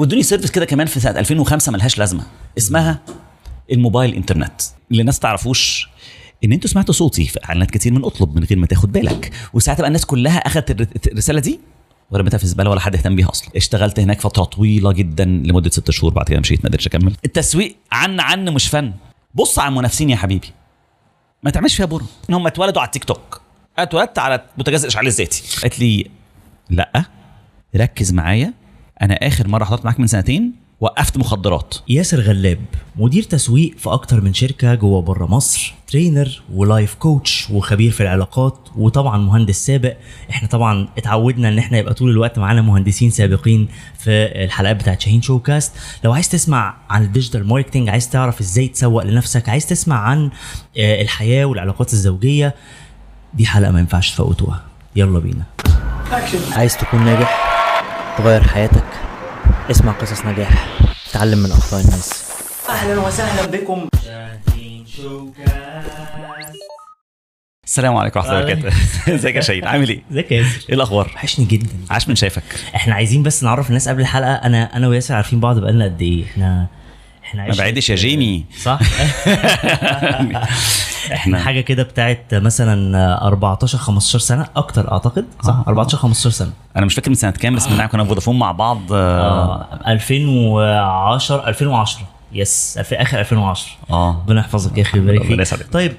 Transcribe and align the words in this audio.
وادوني 0.00 0.22
service 0.22 0.50
كده 0.50 0.64
كمان 0.64 0.86
في 0.86 1.00
سنه 1.00 1.18
2005 1.18 1.72
ملهاش 1.72 1.98
لازمة. 1.98 2.22
اسمها 2.58 2.98
ال 3.72 3.78
mobile 3.78 4.14
internet. 4.14 4.60
اللي 4.90 5.00
الناس 5.00 5.18
تعرفوش 5.18 5.88
إن 6.44 6.52
أنتوا 6.52 6.70
سمعتوا 6.70 6.94
صوتي 6.94 7.24
في 7.24 7.38
إعلانات 7.44 7.70
كتير 7.70 7.92
من 7.92 8.04
أطلب 8.04 8.36
من 8.36 8.44
غير 8.44 8.58
ما 8.58 8.66
تاخد 8.66 8.92
بالك. 8.92 9.32
وساعتها 9.52 9.80
بقى 9.80 9.88
الناس 9.88 10.06
كلها 10.06 10.38
اخذت 10.38 10.70
الر- 10.70 10.86
الرسالة 11.12 11.40
دي 11.40 11.60
ورميتها 12.10 12.38
في 12.38 12.44
الزبالة 12.44 12.70
ولا 12.70 12.80
حد 12.80 12.94
اهتم 12.96 13.16
بيها 13.16 13.30
أصلا. 13.30 13.50
اشتغلت 13.56 14.00
هناك 14.00 14.20
فترة 14.20 14.44
طويلة 14.44 14.92
جدا 14.92 15.24
لمدة 15.24 15.70
ست 15.70 15.90
شهور 15.90 16.12
بعد 16.12 16.26
كده 16.28 16.40
مشيت 16.40 16.64
ما 16.64 16.68
قدرتش 16.68 16.86
أكمل. 16.86 17.16
التسويق 17.24 17.76
عن 17.92 18.20
عن 18.20 18.44
مش 18.48 18.66
فن. 18.68 18.92
بص 19.34 19.58
على 19.58 19.68
المنافسين 19.68 20.10
يا 20.10 20.16
حبيبي. 20.16 20.48
ما 21.42 21.50
تعملش 21.50 21.74
فيها 21.76 21.86
بره 21.86 22.06
إن 22.30 22.34
هم 22.34 22.46
اتولدوا 22.46 22.80
على 22.80 22.86
التيك 22.86 23.04
توك. 23.04 23.40
اتولدت 23.78 24.18
على 24.18 24.44
بوتاجاز 24.56 24.82
الاشعال 24.82 25.06
الذاتي 25.06 25.42
قالت 25.62 25.78
لي 25.80 26.06
لأ 26.70 27.04
ركز 27.76 28.12
معايا 28.12 28.59
أنا 29.02 29.14
آخر 29.14 29.48
مرة 29.48 29.64
حضرت 29.64 29.84
معاك 29.84 30.00
من 30.00 30.06
سنتين 30.06 30.52
وقفت 30.80 31.16
مخدرات. 31.16 31.74
ياسر 31.88 32.20
غلاب 32.20 32.58
مدير 32.96 33.22
تسويق 33.22 33.74
في 33.78 33.88
أكتر 33.92 34.20
من 34.20 34.34
شركة 34.34 34.74
جوه 34.74 35.02
بره 35.02 35.26
مصر 35.26 35.74
trainer 35.88 36.42
و 36.54 36.62
life 36.62 36.94
coach 36.94 37.50
وخبير 37.50 37.90
في 37.90 38.02
العلاقات 38.02 38.68
وطبعا 38.76 39.18
مهندس 39.18 39.66
سابق. 39.66 39.94
إحنا 40.30 40.48
طبعا 40.48 40.88
اتعودنا 40.98 41.48
إن 41.48 41.58
إحنا 41.58 41.78
يبقى 41.78 41.94
طول 41.94 42.10
الوقت 42.10 42.38
معانا 42.38 42.62
مهندسين 42.62 43.10
سابقين 43.10 43.68
في 43.98 44.10
الحلقات 44.44 44.76
بتاعت 44.76 45.00
شاهين 45.00 45.22
شو 45.22 45.38
كاست 45.38 45.72
لو 46.04 46.12
عايز 46.12 46.28
تسمع 46.28 46.76
عن 46.90 47.02
ال 47.02 47.07
digital 47.07 47.46
marketing 47.46 47.88
عايز 47.88 48.08
تعرف 48.10 48.40
إزاي 48.40 48.68
تسوق 48.68 49.02
لنفسك 49.04 49.48
عايز 49.48 49.66
تسمع 49.66 49.96
عن 49.98 50.30
آه، 50.78 51.02
الحياة 51.02 51.44
والعلاقات 51.44 51.92
الزوجية 51.92 52.54
دي 53.34 53.46
حلقة 53.46 53.70
ما 53.72 53.80
ينفعش 53.80 54.10
تفوتوها. 54.10 54.62
يلا 54.96 55.18
بينا. 55.18 55.44
عايز 56.52 56.76
تكون 56.76 57.04
ناجح؟ 57.04 57.59
تغير 58.18 58.42
حياتك. 58.42 58.84
اسمع 59.70 59.92
قصص 59.92 60.26
نجاح. 60.26 60.66
تعلم 61.12 61.38
من 61.38 61.50
أخطاء 61.50 61.80
الناس. 61.80 62.24
أهلا 62.68 63.00
وسهلا 63.00 63.46
بكم. 63.46 63.88
السلام 67.64 67.96
عليكم 67.96 68.20
ورحمة 68.20 68.40
الله 68.40 68.52
وبركاته. 68.52 68.76
ازيك 69.14 69.36
يا 69.36 69.40
شاهين 69.40 69.64
عامل 69.66 69.88
إيه؟ 69.88 70.02
ازيك 70.12 70.32
يا 70.32 70.36
ياسر؟ 70.36 70.66
إيه 70.68 70.74
الأخبار؟ 70.74 71.10
وحشني 71.14 71.44
جدا. 71.44 71.68
عاش 71.90 72.08
من 72.08 72.16
شايفك. 72.16 72.42
إحنا 72.74 72.94
عايزين 72.94 73.22
بس 73.22 73.42
نعرف 73.44 73.68
الناس 73.68 73.88
قبل 73.88 74.00
الحلقة 74.00 74.34
أنا 74.34 74.76
أنا 74.76 74.88
وياسر 74.88 75.14
عارفين 75.14 75.40
بعض 75.40 75.58
بقالنا 75.58 75.84
قد 75.84 76.02
إيه؟ 76.02 76.24
إحنا 76.24 76.66
إحنا 77.30 77.46
ما 77.48 77.54
بعدش 77.58 77.90
يا 77.90 77.94
جيمي 77.94 78.44
صح؟ 78.62 78.78
إحنا 81.12 81.38
حاجة 81.38 81.60
كده 81.60 81.82
بتاعت 81.82 82.34
مثلا 82.34 83.26
14 83.26 83.78
15 83.78 84.18
سنة 84.18 84.46
أكتر 84.56 84.92
أعتقد 84.92 85.24
صح؟ 85.42 85.54
آه. 85.54 85.64
14 85.68 85.98
15 85.98 86.30
سنة. 86.30 86.52
أنا 86.76 86.86
مش 86.86 86.94
فاكر 86.94 87.10
من 87.10 87.14
سنة 87.16 87.30
كام 87.30 87.54
بس 87.56 87.68
من 87.68 87.86
كنا 87.86 88.02
في 88.02 88.08
فودافون 88.08 88.38
مع 88.38 88.52
بعض 88.52 88.92
آه. 88.92 88.96
آه 89.60 89.92
2010 89.92 91.48
2010 91.48 92.02
يس 92.32 92.78
الف- 92.78 92.94
آخر 92.94 93.20
2010 93.20 93.70
آه. 93.90 94.10
ربنا 94.10 94.40
يحفظك 94.40 94.78
يا 94.78 94.82
أخي 94.82 94.98
ويبارك 95.00 95.44
فيك. 95.46 95.66
طيب 95.72 95.92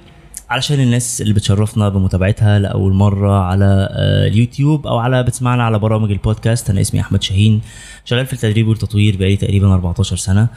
علشان 0.49 0.79
الناس 0.79 1.21
اللي 1.21 1.33
بتشرفنا 1.33 1.89
بمتابعتها 1.89 2.59
لأول 2.59 2.93
مرة 2.93 3.43
على 3.43 3.65
آه، 3.91 4.27
اليوتيوب 4.27 4.87
أو 4.87 4.97
على 4.99 5.23
بتسمعنا 5.23 5.63
على 5.63 5.79
برامج 5.79 6.11
البودكاست 6.11 6.69
أنا 6.69 6.81
اسمي 6.81 6.99
أحمد 7.01 7.23
شاهين 7.23 7.61
شغال 8.05 8.25
في 8.25 8.33
التدريب 8.33 8.67
والتطوير 8.67 9.17
بقالي 9.17 9.35
تقريبا 9.37 9.73
14 9.73 10.15
سنة. 10.15 10.47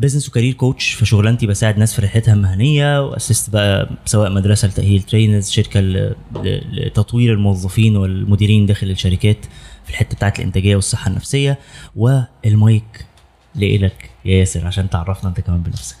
business 0.00 0.28
و 0.28 0.31
career 0.31 0.52
coach 0.54 0.92
في 0.92 1.06
شغلانتي 1.06 1.46
بساعد 1.46 1.78
ناس 1.78 1.94
في 1.94 2.02
رحلتها 2.02 2.34
المهنية 2.34 3.06
وأسست 3.06 3.50
بقى 3.50 3.90
سواء 4.04 4.30
مدرسة 4.30 4.68
لتأهيل 4.68 5.02
trainers 5.02 5.50
شركة 5.50 5.80
لتطوير 6.72 7.32
الموظفين 7.32 7.96
والمديرين 7.96 8.66
داخل 8.66 8.90
الشركات 8.90 9.36
في 9.84 9.90
الحتة 9.90 10.16
بتاعت 10.16 10.38
الإنتاجية 10.38 10.76
والصحة 10.76 11.10
النفسية 11.10 11.58
والمايك 11.96 13.04
لإلك 13.54 14.10
يا 14.24 14.34
ياسر 14.34 14.66
عشان 14.66 14.90
تعرفنا 14.90 15.28
أنت 15.30 15.40
كمان 15.40 15.62
بنفسك. 15.62 15.96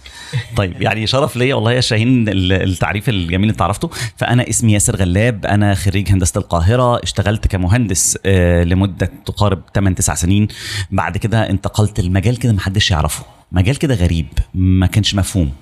طيب 0.56 0.82
يعني 0.82 1.06
شرف 1.06 1.36
ليا 1.36 1.54
والله 1.54 1.72
يا 1.72 1.80
شاهين 1.80 2.28
ال- 2.28 2.52
التعريف 2.52 3.08
الجميل 3.08 3.50
اللي 3.50 3.64
عرفته. 3.64 3.90
فأنا 4.16 4.48
اسمي 4.50 4.72
ياسر 4.72 4.96
غلاب 4.96 5.46
أنا 5.46 5.74
خريج 5.74 6.10
هندسة 6.12 6.38
القاهرة 6.38 7.02
اشتغلت 7.02 7.46
كمهندس 7.46 8.18
آه، 8.26 8.64
لمدة 8.64 9.10
تقارب 9.26 9.62
8 9.74 9.96
9 9.96 10.16
سنين. 10.16 10.48
بعد 10.90 11.16
كده 11.16 11.50
انتقلت 11.50 11.98
المجال 11.98 12.38
كده 12.38 12.52
محدش 12.52 12.90
يعرفه 12.90 13.24
مجال 13.52 13.76
كده 13.78 13.94
غريب 13.94 14.26
ما 14.54 14.86
كانش 14.86 15.14
مفهوم. 15.14 15.52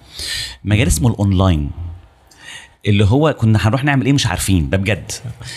مجال 0.65 0.87
اسمه 0.87 1.09
الأونلاين. 1.09 1.71
اللي 2.87 3.05
هو 3.05 3.35
كنا 3.39 3.59
هنروح 3.63 3.85
نعمل 3.85 4.07
إيه؟ 4.07 4.13
مش 4.13 4.27
عارفين. 4.27 4.71
ده 4.71 4.77
بجد. 4.77 5.13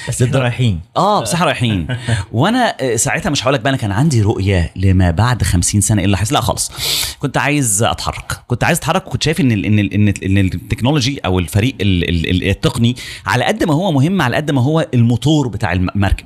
بس 0.09 0.21
إحنا 0.21 0.39
رايحين. 0.39 0.79
آه 0.97 1.21
بصراحه 1.21 1.45
رايحين. 1.45 1.87
وأنا 2.31 2.75
آه، 2.81 2.95
ساعتها 2.95 3.29
مش 3.29 3.43
هقول 3.43 3.53
لك 3.53 3.59
بقى 3.59 3.69
أنا 3.69 3.77
كان 3.77 3.91
عندي 3.91 4.21
رؤية 4.21 4.71
لما 4.75 5.11
بعد 5.11 5.43
50 5.43 5.81
سنة 5.81 5.99
إيه 5.99 6.05
اللي 6.05 6.17
هيحصل 6.17 6.33
لا 6.35 6.41
خالص. 6.41 6.71
كنت 7.19 7.37
عايز 7.37 7.83
أتحرك. 7.83 8.39
كنت 8.47 8.63
عايز 8.63 8.77
أتحرك 8.77 9.07
وكنت 9.07 9.23
شايف 9.23 9.41
إن 9.41 9.51
ال 9.51 9.65
إن 9.65 9.79
ال 9.79 9.93
إن, 9.93 10.07
ال 10.07 10.23
إن 10.23 10.37
technology 10.37 11.19
أو 11.25 11.39
الفريق 11.39 11.75
ال 11.81 12.09
ال 12.09 12.29
ال 12.29 12.49
التقني 12.49 12.95
على 13.25 13.43
قد 13.45 13.63
ما 13.63 13.73
هو 13.73 13.91
مهم 13.91 14.21
على 14.21 14.35
قد 14.35 14.51
ما 14.51 14.61
هو 14.61 14.87
الموتور 14.93 15.47
بتاع 15.47 15.73
المركب. 15.73 16.25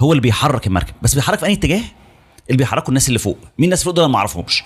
هو 0.00 0.12
اللي 0.12 0.22
بيحرك 0.22 0.66
المركب. 0.66 0.94
بس 1.02 1.14
بيحرك 1.14 1.38
في 1.38 1.46
أي 1.46 1.52
اتجاه؟ 1.52 1.82
اللي 2.50 2.58
بيحركوا 2.58 2.88
الناس 2.88 3.08
اللي 3.08 3.18
فوق. 3.18 3.38
مين 3.58 3.64
الناس 3.64 3.78
اللي 3.80 3.84
فوق 3.84 3.94
دول 3.94 4.04
أنا 4.04 4.12
ما 4.12 4.18
أعرفهمش. 4.18 4.62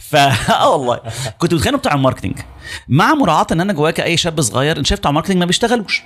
فا 0.00 0.32
آه 0.62 0.70
والله. 0.76 1.00
كنت 1.38 1.54
بتخانق 1.54 1.78
بتاع 1.78 1.94
ال 1.94 1.98
marketing 1.98 2.38
مع 2.88 3.14
مراعاة 3.14 3.46
إن 3.52 3.60
أنا 3.60 3.72
جواك 3.72 4.00
أي 4.00 4.16
شاب 4.16 4.40
صغير 4.40 4.78
انت 4.78 4.86
شايف 4.86 5.00
بتاع 5.00 5.08
ال 5.08 5.11
marketing 5.11 5.36
ما 5.36 5.44
بيشتغلوش. 5.44 6.02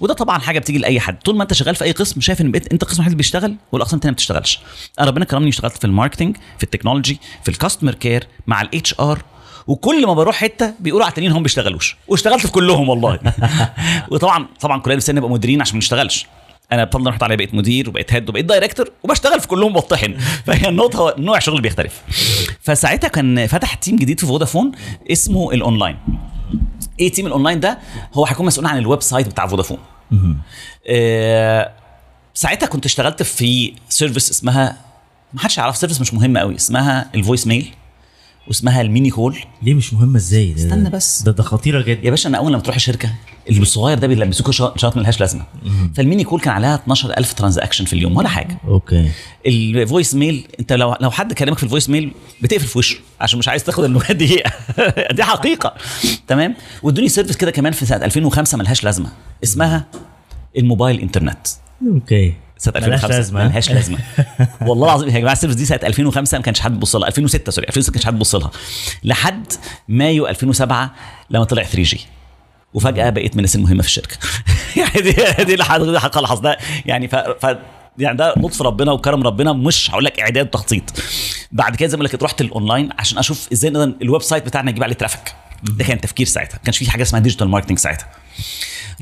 وده 0.00 0.14
طبعا 0.14 0.38
حاجة 0.38 0.58
بتيجي 0.58 0.78
لأي 0.78 1.00
حد. 1.00 1.18
طول 1.22 1.36
ما 1.36 1.42
أنت 1.42 1.52
شغال 1.52 1.74
في 1.74 1.84
أي 1.84 1.92
قسم 1.92 2.20
شايف 2.20 2.40
إن 2.40 2.50
بقيت 2.50 2.72
أنت 2.72 2.84
قسم 2.84 3.02
واحد 3.02 3.16
بيشتغل 3.16 3.56
والأقسام 3.72 3.96
التانية 3.96 4.10
ما 4.12 4.14
بتشتغلش. 4.14 4.60
أنا 5.00 5.06
ربنا 5.08 5.24
كرمني 5.24 5.48
اشتغلت 5.48 5.76
في 5.78 5.84
ال 5.84 5.89
marketing 5.89 6.36
في 6.58 6.64
ال 6.64 6.69
technology 6.69 7.20
في 7.42 7.50
ال 7.50 7.55
customer 7.55 7.94
care 7.94 8.28
مع 8.46 8.60
ال 8.62 8.94
HR 9.00 9.22
وكل 9.66 10.06
ما 10.06 10.14
بروح 10.14 10.36
حتة 10.36 10.74
بيقولوا 10.80 11.04
على 11.04 11.10
التانيين 11.10 11.32
هم 11.32 11.42
بيشتغلوش. 11.42 11.96
واشتغلت 12.08 12.46
في 12.46 12.52
كلهم 12.52 12.88
والله. 12.88 13.18
وطبعا 14.10 14.46
طبعا 14.60 14.80
كلنا 14.80 14.96
نفسنا 14.96 15.16
نبقى 15.16 15.30
مديرين 15.30 15.60
عشان 15.60 15.74
ما 15.74 15.78
نشتغلش. 15.78 16.26
أنا 16.72 16.84
بفضل 16.84 16.98
الله 16.98 17.10
رحت 17.10 17.22
عليا 17.22 17.36
بقيت 17.36 17.54
مدير 17.54 17.88
وبقيت 17.88 18.12
head 18.12 18.28
وبقيت 18.28 18.44
director 18.44 18.90
وبشتغل 19.02 19.40
في 19.40 19.48
كلهم 19.48 19.72
بطحن. 19.72 20.14
فهي 20.46 20.68
النقطة 20.68 21.14
نوع 21.18 21.36
الشغل 21.36 21.60
بيختلف. 21.60 22.02
فساعتها 22.60 23.08
كان 23.08 23.46
فتح 23.46 23.74
team 23.74 23.96
جديد 23.96 24.20
في 24.20 24.26
فودافون 24.26 24.72
اسمه 25.12 25.52
الاونلاين 25.52 25.96
إيه 27.00 27.12
team 27.12 27.26
ال 27.26 27.31
online 27.31 27.60
ده؟ 27.60 27.78
هو 28.14 28.26
هيكون 28.26 28.46
مسؤول 28.46 28.66
عن 28.66 28.78
ال 28.78 29.02
website 29.02 29.28
بتاع 29.28 29.46
فودافون 29.46 29.78
آه، 30.88 31.72
ساعتها 32.34 32.66
كنت 32.66 32.84
اشتغلت 32.84 33.22
في 33.22 33.72
service 33.88 34.30
اسمها 34.30 34.76
ما 35.34 35.40
حدش 35.40 35.58
يعرف 35.58 35.76
service 35.76 36.00
مش 36.00 36.14
مهمه 36.14 36.40
قوي 36.40 36.54
اسمها 36.54 37.10
ال 37.14 37.19
voice 37.19 37.46
mail 37.46 37.74
واسمها 38.48 38.80
ال 38.80 38.86
mini 38.86 39.10
call 39.10 39.38
ليه 39.62 39.74
مش 39.74 39.94
مهمه 39.94 40.16
إزاي؟ 40.16 40.54
استنى 40.54 40.90
بس. 40.90 41.22
ده 41.22 41.32
ده 41.32 41.42
خطيرة 41.42 41.82
جدا. 41.82 42.06
يا 42.06 42.10
باشا 42.10 42.28
أنا 42.28 42.38
أول 42.38 42.52
لما 42.52 42.62
تروح 42.62 42.76
الشركة 42.76 43.10
اللي 43.48 43.60
بالصغير 43.60 43.98
ده 43.98 44.06
بيلبسوك 44.06 44.50
شنط 44.50 44.96
ملهاش 44.96 45.20
لازمة. 45.20 45.42
فال 45.94 46.04
mini 46.04 46.24
call 46.24 46.40
كان 46.40 46.52
عليها 46.54 46.74
12000 46.74 47.34
transaction 47.34 47.84
في 47.84 47.92
اليوم 47.92 48.16
ولا 48.16 48.28
حاجة. 48.28 48.58
okay. 48.68 49.08
ال 49.46 49.57
voice 49.57 50.14
mail 50.14 50.46
انت 50.60 50.72
لو 50.72 50.96
لو 51.00 51.10
حد 51.10 51.32
كلمك 51.32 51.58
في 51.58 51.64
ال 51.64 51.68
voice 51.68 51.90
mail 51.90 52.12
بتقفل 52.42 52.66
في 52.66 52.78
وشه 52.78 52.96
عشان 53.20 53.38
مش 53.38 53.48
عايز 53.48 53.64
تاخد 53.64 53.84
المكالمه 53.84 54.20
دقيقه 54.24 54.52
دي 55.12 55.24
حقيقة. 55.24 55.74
تمام؟ 56.26 56.54
وادوني 56.82 57.08
service 57.08 57.36
كده 57.36 57.50
كمان 57.50 57.72
في 57.72 57.86
سنة 57.86 58.04
2005 58.04 58.58
ملهاش 58.58 58.84
لازمة. 58.84 59.08
اسمها 59.44 59.84
ال 60.58 60.64
mobile 60.64 61.00
internet. 61.00 61.46
okay. 61.94 62.34
سنة 62.58 62.74
ملهاش 62.76 63.04
2005 63.04 63.08
لازمة. 63.16 63.44
ملهاش 63.44 63.70
لازمة. 63.70 63.98
والله 64.68 64.86
العظيم 64.86 65.08
يا 65.08 65.18
جماعة 65.20 65.32
ال 65.32 65.35
service 65.35 65.56
دي 65.58 65.64
سنة 65.64 65.80
2005 65.84 66.38
ما 66.38 66.44
كانش 66.44 66.60
حد 66.60 66.72
بيبص 66.72 66.96
لها. 66.96 67.08
2006 67.08 67.50
sorry 67.52 67.66
2006 67.68 67.90
ما 67.90 67.94
كانش 67.94 68.06
حد 68.06 68.12
بيبص 68.12 68.34
لها. 68.34 68.50
لحد 69.04 69.52
مايو 69.88 70.26
2007 70.28 70.94
لما 71.30 71.44
طلع 71.44 71.62
3G 71.62 72.00
وفجأة 72.74 73.10
بقيت 73.10 73.32
من 73.32 73.38
الناس 73.38 73.56
المهمة 73.56 73.82
في 73.82 73.88
الشركة. 73.88 74.16
يعني 74.76 75.00
دي 75.00 75.44
دي 75.44 75.54
اللي 75.54 75.64
الحظ 76.20 76.40
ده 76.40 76.58
يعني 76.86 77.08
ف, 77.08 77.14
ف 77.16 77.56
يعني 77.98 78.16
ده 78.16 78.34
لطف 78.36 78.62
ربنا 78.62 78.92
وكرم 78.92 79.22
ربنا. 79.22 79.52
مش 79.52 79.90
هقول 79.90 80.04
لك 80.04 80.20
إعداد 80.20 80.46
وتخطيط. 80.46 80.82
بعد 81.52 81.76
كده 81.76 81.88
زي 81.88 81.96
ما 81.96 82.02
لك 82.02 82.22
رحت 82.22 82.40
الأونلاين 82.40 82.90
عشان 82.98 83.18
أشوف 83.18 83.48
إزاي 83.52 83.70
نقدر 83.70 83.94
ال 84.02 84.22
website 84.22 84.46
بتاعنا 84.46 84.70
نجيب 84.70 84.84
عليه 84.84 84.94
traffic. 84.94 85.34
ده 85.62 85.84
كان 85.84 86.00
تفكير 86.00 86.26
ساعتها. 86.26 86.56
ما 86.56 86.62
كانش 86.64 86.78
في 86.78 86.90
حاجة 86.90 87.02
اسمها 87.02 87.20
digital 87.20 87.48
marketing 87.48 87.78
ساعتها. 87.78 88.08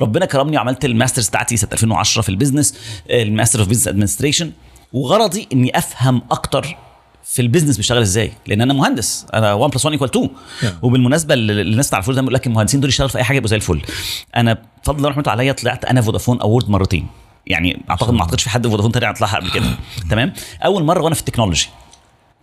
ربنا 0.01 0.27
كرمني 0.27 0.57
وعملت 0.57 0.85
ال 0.85 0.90
masters 0.90 1.29
بتاعتي 1.29 1.57
سنة 1.57 1.71
2010 1.73 2.23
في 2.23 2.29
ال 2.29 2.34
business 2.34 2.75
ال 3.11 3.18
master 3.18 3.61
of 3.61 3.69
business 3.69 3.89
administration 3.89 4.53
وغرضي 4.93 5.49
إني 5.53 5.79
أفهم 5.79 6.23
أكتر 6.31 6.77
في 7.25 7.43
ال 7.43 7.46
business 7.46 7.77
بيشتغل 7.77 8.03
إزاي؟ 8.03 8.33
لأن 8.47 8.61
أنا 8.61 8.75
مهندس 8.75 9.27
أنا 9.35 9.53
1 9.53 9.73
plus 9.73 9.87
1 9.87 9.93
equal 9.93 10.11
2 10.11 10.31
وبالمناسبة 10.83 11.35
اللي 11.35 11.63
الناس 11.63 11.91
تعرفوش 11.91 12.15
ده 12.15 12.21
بيقول 12.21 12.35
لك 12.35 12.47
المهندسين 12.47 12.81
دول 12.81 12.89
يشتغلوا 12.89 13.11
في 13.11 13.19
أي 13.19 13.25
حاجة 13.25 13.37
يبقوا 13.37 13.49
زي 13.49 13.57
الفل 13.57 13.83
أنا 14.37 14.59
بفضل 14.83 14.99
الله 14.99 15.09
رحمته 15.09 15.31
عليا 15.31 15.53
طلعت 15.53 15.85
أنا 15.85 16.01
فودافون 16.01 16.41
award 16.41 16.71
مرتين. 16.71 17.07
يعني 17.47 17.83
أعتقد 17.91 18.15
ما 18.15 18.21
أعتقدش 18.21 18.43
في 18.43 18.51
حد 18.51 18.67
فودافون 18.67 18.93
تاني 18.93 19.13
طلعها 19.13 19.37
قبل 19.37 19.51
كده. 19.51 19.67
تمام؟ 20.11 20.33
أول 20.65 20.85
مرة 20.85 21.03
وأنا 21.03 21.15
في 21.15 21.21
ال 21.21 21.25
technology. 21.25 21.69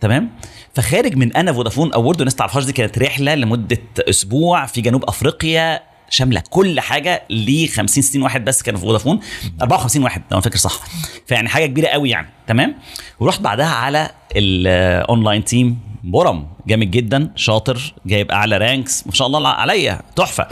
تمام؟ 0.00 0.30
فخارج 0.74 1.16
من 1.16 1.36
أنا 1.36 1.52
فودافون 1.52 1.92
award 1.92 2.18
والناس 2.18 2.34
تعرفهاش 2.34 2.64
دي 2.64 2.72
كانت 2.72 2.98
رحلة 2.98 3.34
لمدة 3.34 3.78
أسبوع 3.98 4.66
في 4.66 4.80
جنوب 4.80 5.04
أفريقيا 5.04 5.80
شاملة 6.10 6.42
كل 6.50 6.80
حاجة 6.80 7.22
ل 7.30 7.68
50 7.68 8.02
60 8.02 8.22
واحد 8.22 8.44
بس 8.44 8.62
كانوا 8.62 8.80
في 8.80 8.86
فودافون 8.86 9.20
54 9.62 10.04
واحد 10.04 10.20
لو 10.20 10.26
أنا 10.32 10.40
فاكر 10.40 10.56
صح. 10.56 10.80
فيعني 11.26 11.48
حاجة 11.48 11.66
كبيرة 11.66 11.86
قوي 11.86 12.10
يعني. 12.10 12.28
تمام؟ 12.46 12.74
ورحت 13.20 13.40
بعدها 13.40 13.66
على 13.66 14.10
ال 14.36 14.51
online 14.51 15.44
team 15.44 15.78
perform 16.04 16.46
جامد 16.66 16.90
جدا 16.90 17.30
شاطر 17.36 17.94
جايب 18.06 18.30
أعلى 18.30 18.56
ranks. 18.58 19.06
ما 19.06 19.12
شاء 19.12 19.26
الله 19.26 19.48
عليا. 19.48 20.00
تحفة. 20.16 20.48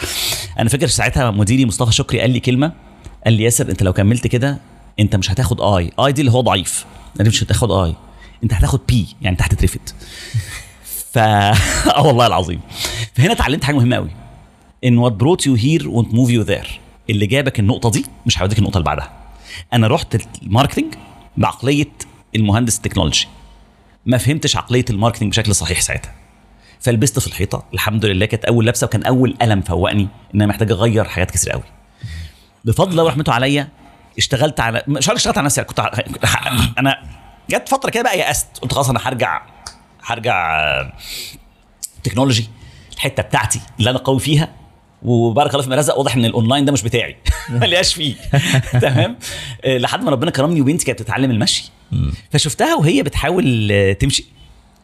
أنا 0.58 0.68
فاكر 0.68 0.86
ساعتها 0.86 1.30
مديري 1.30 1.66
مصطفى 1.66 1.92
شكري 1.92 2.20
قال 2.20 2.30
لي 2.30 2.40
كلمة 2.40 2.72
قال 3.24 3.34
لي 3.34 3.42
ياسر 3.42 3.68
أنت 3.70 3.82
لو 3.82 3.92
كملت 3.92 4.26
كده 4.26 4.58
أنت 5.00 5.16
مش 5.16 5.30
هتاخد 5.30 5.60
A 5.60 5.90
A 6.00 6.12
دي 6.12 6.20
اللي 6.20 6.32
هو 6.32 6.40
ضعيف. 6.40 6.86
انت 7.20 7.28
مش 7.28 7.42
هتاخد 7.42 7.70
A 7.72 7.94
أنت 8.44 8.52
هتاخد 8.52 8.80
B 8.88 9.06
يعني 9.22 9.36
انت 9.38 9.42
هتترفد 9.42 9.90
ف 11.12 11.18
آه 11.96 12.06
والله 12.06 12.26
العظيم. 12.26 12.60
فهنا 13.14 13.32
اتعلمت 13.32 13.64
حاجة 13.64 13.76
مهمة 13.76 13.96
قوي. 13.96 14.10
إن 14.84 14.98
what 14.98 15.12
brought 15.12 15.46
you 15.46 15.54
here 15.54 15.88
won't 15.88 16.14
move 16.14 16.30
you 16.30 16.42
there 16.42 16.80
اللي 17.10 17.26
جابك 17.26 17.60
النقطة 17.60 17.90
دي 17.90 18.04
مش 18.26 18.38
هيوديك 18.38 18.58
النقطة 18.58 18.76
اللي 18.76 18.84
بعدها. 18.86 19.10
أنا 19.72 19.86
رحت 19.86 20.42
ال 20.42 20.47
marketing 20.47 20.94
بعقلية 21.36 21.92
المهندس 22.36 22.76
ال 22.76 22.80
technology. 22.80 23.26
ما 24.06 24.18
فهمتش 24.18 24.56
عقلية 24.56 24.84
ال 24.90 24.94
marketing 24.94 25.30
بشكل 25.30 25.54
صحيح 25.54 25.80
ساعتها. 25.80 26.12
فلبست 26.80 27.18
في 27.18 27.26
الحيطة 27.26 27.64
الحمد 27.74 28.04
لله 28.04 28.26
كانت 28.26 28.44
أول 28.44 28.66
لبسه 28.66 28.84
وكان 28.84 29.02
أول 29.02 29.36
ألم 29.42 29.60
فوقني 29.60 30.02
إن 30.34 30.42
أنا 30.42 30.46
محتاج 30.46 30.72
أغير 30.72 31.04
حاجات 31.04 31.30
كتير 31.30 31.52
قوي. 31.52 31.62
بفضل 32.64 32.90
الله 32.90 33.04
ورحمته 33.04 33.32
عليا 33.32 33.68
اشتغلت 34.18 34.60
على 34.60 34.82
مش 34.88 35.10
اشتغلت 35.10 35.38
على 35.38 35.44
نفسي 35.44 35.64
كنت 35.64 35.80
أنا 36.78 36.96
جت 37.50 37.68
فترة 37.68 37.90
كده 37.90 38.02
بقى 38.02 38.18
يأست 38.18 38.46
قلت 38.62 38.72
خلاص 38.74 38.90
أنا 38.90 39.00
هرجع 39.02 39.42
هرجع 40.04 40.90
technology 42.04 42.48
الحتة 42.94 43.22
بتاعتي 43.22 43.60
اللي 43.78 43.90
أنا 43.90 43.98
قوي 43.98 44.20
فيها. 44.20 44.48
وبارك 45.02 45.50
الله 45.50 45.62
في 45.64 45.70
من 45.70 45.81
رزق 45.81 45.98
واضح 45.98 46.14
إن 46.16 46.24
الأونلاين 46.24 46.64
ده 46.64 46.72
مش 46.72 46.82
بتاعي 46.82 47.16
ما 47.50 47.82
فيه. 47.82 48.14
تمام؟ 48.82 49.18
آه، 49.64 49.78
لحد 49.78 50.04
ما 50.04 50.10
ربنا 50.10 50.30
كرمني 50.30 50.60
وبنتي 50.60 50.86
كانت 50.86 51.02
بتتعلم 51.02 51.30
المشي. 51.30 51.70
فشفتها 52.30 52.74
وهي 52.74 53.02
بتحاول 53.02 53.68
آه، 53.72 53.92
تمشي 53.92 54.24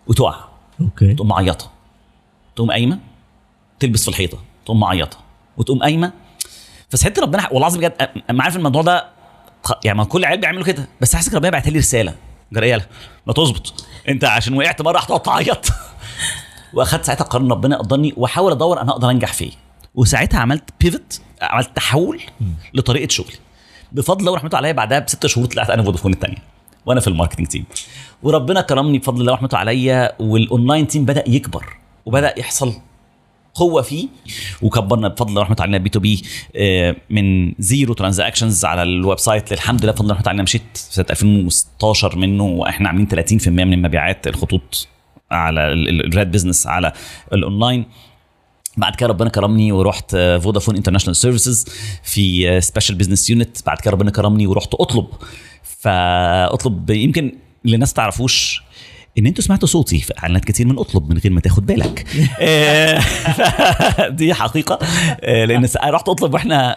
وتقع. 0.07 0.45
okay. 0.81 1.15
تقوم 1.15 1.29
معيطة. 1.29 1.71
تقوم 2.57 2.71
قايمة 2.71 2.99
تلبس 3.81 4.03
في 4.03 4.09
الحيطة. 4.09 4.39
تقوم 4.65 4.81
معيطة. 4.81 5.17
وتقوم 5.57 5.79
قايمة. 5.79 6.13
فسحبت 6.89 7.19
ربنا 7.19 7.43
والله 7.43 7.59
العظيم 7.59 7.81
بجد 7.81 8.11
أنا 8.31 8.43
عارف 8.43 8.57
الموضوع 8.57 8.83
ده؟ 8.83 9.09
يعني 9.85 9.99
ما 9.99 10.05
كل 10.05 10.19
العيال 10.21 10.41
بيعملوا 10.41 10.65
كده. 10.65 10.89
بس 11.01 11.17
حاسس 11.17 11.35
ربنا 11.35 11.51
بعت 11.51 11.69
لي 11.69 11.79
رسالة. 11.79 12.15
جريالة 12.53 12.87
ما 13.27 13.33
تظبط. 13.33 13.85
أنت 14.09 14.25
عشان 14.25 14.55
وقعت 14.55 14.83
مرة 14.83 14.99
هتقعد 14.99 15.23
تعيط. 15.23 15.67
واخدت 16.75 17.05
ساعتها 17.05 17.25
قرار 17.25 17.51
ربنا 17.51 17.79
قدرني 17.79 18.15
وأحاول 18.17 18.53
أدور 18.53 18.81
أنا 18.81 18.91
أقدر 18.93 19.11
أنجح 19.11 19.33
فيه 19.33 19.51
وساعتها 19.95 20.41
عملت 20.41 20.71
pivot 20.81 21.23
عملت 21.43 21.77
تحول 21.77 22.23
لطريقة 22.75 23.11
شغلي. 23.11 23.37
بفضل 23.93 24.21
الله 24.21 24.33
ورحمته 24.33 24.57
عليا 24.57 24.73
بعدها 24.73 24.99
بست 24.99 25.27
شهور 25.27 25.47
طلعت 25.47 25.71
أنا 25.71 25.83
فودافون 25.83 26.13
الثانية 26.13 26.56
وأنا 26.87 27.01
في 27.01 27.09
ال 27.09 27.13
marketing 27.13 27.47
team 27.47 27.65
وربنا 28.23 28.61
كرمني 28.61 28.99
بفضل 28.99 29.21
الله 29.21 29.33
ورحمته 29.33 29.59
عليا 29.59 30.13
وال 30.21 30.37
online 30.37 30.87
team 30.87 31.05
بدأ 31.05 31.25
يكبر 31.27 31.77
وبدأ 32.07 32.39
يحصل 32.39 32.73
قوة 33.55 33.83
فيه 33.83 34.09
وكبرنا 34.63 35.09
بفضل 35.09 35.29
الله 35.29 35.41
ورحمته 35.41 35.63
علينا 35.63 35.79
B2B 35.79 36.23
من 37.11 37.55
zero 37.59 37.95
transactions 37.95 38.65
على 38.65 38.83
ال 38.83 39.19
website 39.19 39.53
للحمد 39.53 39.83
لله 39.83 39.93
بفضل 39.93 40.05
الله 40.05 40.15
ورحمته 40.15 40.29
علينا 40.29 40.43
مشيت 40.43 40.63
في 40.75 40.95
سنة 40.95 41.07
2016 41.11 42.17
منه 42.17 42.45
وإحنا 42.45 42.89
عاملين 42.89 43.09
30% 43.09 43.49
من 43.49 43.83
مبيعات 43.83 44.27
الخطوط 44.27 44.89
على 45.31 45.61
ال 45.73 45.87
Red 45.87 46.31
Business 46.31 46.67
على 46.67 46.93
الاونلاين 47.33 47.85
بعد 48.77 48.97
كده 48.97 49.09
ربنا 49.09 49.31
كرمني 49.31 49.73
ورحت 49.73 50.17
فودافون 50.17 50.77
International 50.77 51.17
Services 51.17 51.67
في 52.03 52.61
special 52.61 52.95
business 52.95 53.31
unit 53.31 53.67
بعد 53.67 53.81
كده 53.81 53.91
ربنا 53.91 54.11
كرمني 54.11 54.47
ورحت 54.47 54.75
أطلب 54.75 55.07
فاطلب 55.67 56.91
يمكن 56.91 57.33
اللي 57.65 57.75
الناس 57.75 57.93
تعرفوش 57.93 58.63
إن 59.19 59.27
أنتوا 59.27 59.45
سمعتوا 59.45 59.69
صوتي 59.69 59.99
في 59.99 60.13
اعلانات 60.19 60.45
كتير 60.45 60.67
من 60.67 60.79
أطلب 60.79 61.11
من 61.11 61.19
غير 61.19 61.33
ما 61.33 61.41
تاخد 61.41 61.67
بالك. 61.67 62.07
آه، 62.41 63.01
دي 64.09 64.35
حقيقة. 64.35 64.79
آه، 65.21 65.45
لأن 65.45 65.67
س- 65.67 65.77
رحت 65.77 66.09
أطلب 66.09 66.35
وإحنا 66.35 66.77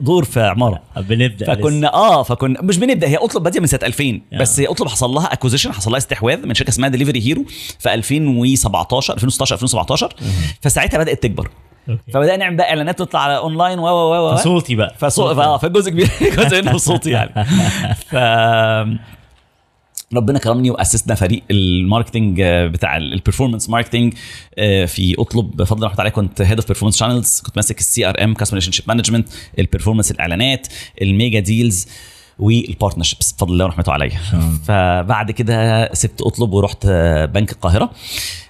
دور- 0.00 0.24
في 0.24 0.40
عمارة. 0.40 0.82
بنبدأ 0.96 1.46
فكنا 1.54 1.94
آه 1.94 2.22
فكنا 2.22 2.62
مش 2.62 2.76
بنبدأ 2.78 3.08
هي 3.08 3.16
أطلب 3.16 3.42
باديه 3.42 3.60
من 3.60 3.66
سنة 3.66 3.80
2000 3.82 4.20
بس 4.40 4.60
هي 4.60 4.66
أطلب 4.66 4.88
حصل 4.88 5.10
لها 5.10 5.32
acquisition 5.32 5.72
حصل 5.72 5.90
لها 5.90 5.98
استحواذ 5.98 6.46
من 6.46 6.54
شركة 6.54 6.68
اسمها 6.70 6.88
دليفري 6.88 7.26
هيرو 7.26 7.44
في 7.78 7.94
2017 7.94 9.14
2016 9.14 9.54
2017 9.54 10.12
فساعتها 10.60 10.98
بدأت 10.98 11.22
تكبر. 11.22 11.48
Okay. 11.90 12.12
فبدأنا 12.12 12.36
نعمل 12.36 12.56
بقى 12.56 12.68
إعلانات 12.68 13.02
نطلع 13.02 13.20
على 13.20 13.36
اونلاين 13.36 13.78
و 13.78 13.82
و 13.88 14.32
و 14.32 14.36
فصوتي 14.36 14.74
بقى. 14.74 14.94
فصوت 14.98 15.38
آه 15.38 15.56
فجزء 15.58 15.90
كبير 15.90 16.08
جزء 16.38 16.62
منه 16.62 16.76
صوتي 16.78 17.10
يعني. 17.10 17.44
ف 17.94 18.14
ربنا 20.16 20.38
كرمني 20.38 20.70
واسسنا 20.70 21.14
فريق 21.14 21.42
ال 21.50 21.59
marketing 21.59 22.40
آه، 22.40 22.66
بتاع 22.66 22.96
ال 22.96 23.02
performance 23.02 23.70
marketing 23.70 24.14
في 24.86 25.14
أطلب 25.18 25.56
بفضل 25.56 25.86
الله 25.86 25.96
عليه 25.98 26.10
كنت 26.10 26.40
head 26.40 26.58
of 26.58 26.66
performance 26.66 26.96
channels 26.96 27.42
كنت 27.46 27.56
ماسك 27.56 27.78
ال 27.78 28.08
CRM 28.08 28.34
customer 28.34 28.54
relationship 28.54 28.84
management 28.88 29.28
ال 29.58 29.62
performance 29.62 30.10
الإعلانات 30.10 30.66
ال 31.02 31.10
mega 31.10 31.40
deals 31.40 31.88
وال 32.38 32.51
partnerships 32.51 33.32
بفضل 33.32 33.52
الله 33.52 33.64
ورحمته 33.64 33.92
عليا 33.92 34.18
فبعد 34.66 35.30
كده 35.30 35.90
سبت 35.94 36.22
أطلب 36.22 36.52
ورحت 36.52 36.86
آه، 36.86 37.24
بنك 37.24 37.52
القاهرة. 37.52 37.90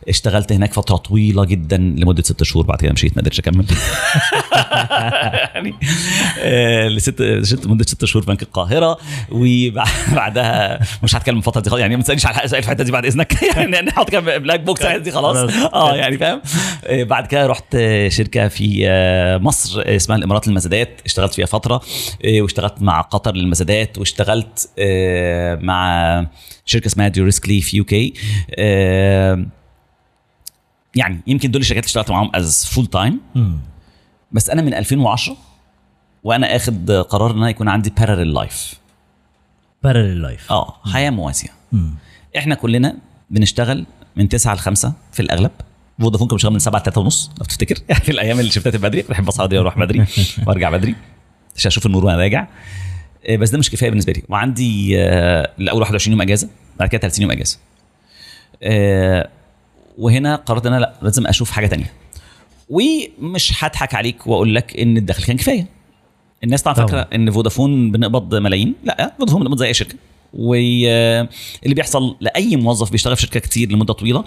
اشتغلت 0.08 0.52
هناك 0.52 0.72
فترة 0.72 0.96
طويلة 0.96 1.44
جدا 1.44 1.76
لمدة 1.76 2.22
ست 2.22 2.42
شهور. 2.42 2.66
بعد 2.66 2.80
كده 2.80 2.92
مشيت 2.92 3.16
ما 3.16 3.22
قدرتش 3.22 3.38
أكمل. 3.38 3.66
يعني 5.54 5.74
آه، 6.38 6.88
لست 6.88 7.22
ست 7.42 7.66
مدة 7.66 7.84
ست 7.84 8.04
شهور 8.04 8.24
بنك 8.24 8.42
القاهرة. 8.42 8.98
وبعدها 9.30 10.80
مش 11.02 11.16
هتكلم 11.16 11.38
الفترة 11.38 11.60
دي 11.60 11.70
خالص. 11.70 11.80
يعني 11.80 11.96
ما 11.96 12.02
تسألنيش 12.02 12.26
على 12.26 12.44
الحتة 12.44 12.84
دي 12.84 12.92
بعد 12.92 13.06
إذنك. 13.06 13.42
يعني 13.56 13.80
نحط 13.80 14.10
كده 14.10 14.38
black 14.38 14.60
box 14.60 14.86
دي 14.86 15.10
خلاص. 15.10 15.36
آه 15.74 15.94
يعني 15.96 16.18
فاهم؟ 16.18 16.40
آه، 16.86 17.02
بعد 17.02 17.26
كده 17.26 17.46
رحت 17.46 17.74
آه، 17.74 18.08
شركة 18.08 18.48
في 18.48 18.84
آه، 18.88 19.38
مصر 19.38 19.82
آه، 19.86 19.96
اسمها 19.96 20.18
الإمارات 20.18 20.48
للمزادات. 20.48 21.00
اشتغلت 21.06 21.34
فيها 21.34 21.46
فترة 21.46 21.80
آه، 22.24 22.40
واشتغلت 22.40 22.74
مع 22.82 23.00
قطر 23.00 23.34
للمزادات. 23.34 23.73
واشتغلت 23.98 24.70
آه، 24.78 25.54
مع 25.54 26.26
شركة 26.64 26.86
اسمها 26.86 27.08
ديوريسكلي 27.08 27.60
في 27.60 27.76
UK 27.76 28.14
يعني 30.96 31.20
يمكن 31.26 31.50
دول 31.50 31.60
الشركات 31.60 31.84
اللي 31.84 31.88
اشتغلت 31.88 32.10
معاهم 32.10 32.30
as 32.34 32.64
full 32.64 32.86
time 32.86 33.20
بس 34.32 34.50
أنا 34.50 34.62
من 34.62 34.74
2010 34.74 35.36
وأنا 36.24 36.56
آخد 36.56 36.90
قرار 36.90 37.30
إن 37.30 37.36
أنا 37.36 37.50
يكون 37.50 37.68
عندي 37.68 37.90
parallel 37.90 38.34
life 38.34 38.74
parallel 39.82 40.22
life 40.22 40.52
آه 40.52 40.74
حياة 40.92 41.10
موازيه 41.10 41.48
إحنا 42.36 42.54
كلنا 42.54 42.96
بنشتغل 43.30 43.86
من 44.16 44.28
9 44.28 44.54
ل 44.54 44.58
5 44.58 44.92
في 45.12 45.20
الأغلب. 45.20 45.50
فودافون 46.00 46.28
كان 46.28 46.36
بيشتغل 46.36 46.52
من 46.52 46.58
7 46.58 46.80
ل 46.80 46.82
3 46.82 47.00
ونص 47.00 47.30
لو 47.38 47.44
تفتكر. 47.46 47.78
يعني 47.88 48.08
الأيام 48.08 48.40
اللي 48.40 48.50
شفتها 48.50 48.78
بدري. 48.78 49.02
بحب 49.02 49.28
أصحى 49.28 49.46
بدري 49.46 49.58
وأروح 49.58 49.78
بدري 49.78 50.06
وأرجع 50.46 50.70
بدري. 50.70 50.94
عشان 51.56 51.68
أشوف 51.68 51.86
النور 51.86 52.04
وأنا 52.04 52.18
راجع. 52.18 52.46
بس 53.30 53.50
ده 53.50 53.58
مش 53.58 53.70
كفاية 53.70 53.90
بالنسبة 53.90 54.12
لي. 54.12 54.22
وعندي 54.28 55.00
آه، 55.00 55.50
الأول 55.58 55.80
21 55.80 56.12
يوم 56.12 56.22
إجازة 56.22 56.48
بعد 56.78 56.88
كده 56.88 57.00
30 57.00 57.22
يوم 57.22 57.30
إجازة. 57.30 57.58
آه، 58.62 59.28
وهنا 59.98 60.36
قررت 60.36 60.66
إن 60.66 60.72
أنا 60.72 60.80
لأ 60.80 60.94
لازم 61.02 61.26
أشوف 61.26 61.50
حاجة 61.50 61.66
تانية. 61.66 61.92
ومش 62.70 63.64
هضحك 63.64 63.94
عليك 63.94 64.26
وأقول 64.26 64.54
لك 64.54 64.76
إن 64.76 64.96
الدخل 64.96 65.24
كان 65.24 65.36
كفاية. 65.36 65.66
الناس 66.44 66.62
طبعا. 66.62 66.74
فاكرة 66.74 67.08
إن 67.14 67.30
فودافون 67.30 67.92
بنقبض 67.92 68.34
ملايين. 68.34 68.74
لأ 68.84 69.14
فودافون 69.18 69.40
بنقبض 69.40 69.58
زي 69.58 69.66
أي 69.66 69.74
شركة. 69.74 69.94
واللي 70.34 71.28
بيحصل 71.64 72.16
لأي 72.20 72.56
موظف 72.56 72.90
بيشتغل 72.90 73.16
في 73.16 73.22
شركة 73.22 73.40
كتير 73.40 73.72
لمدة 73.72 73.92
طويلة 73.94 74.24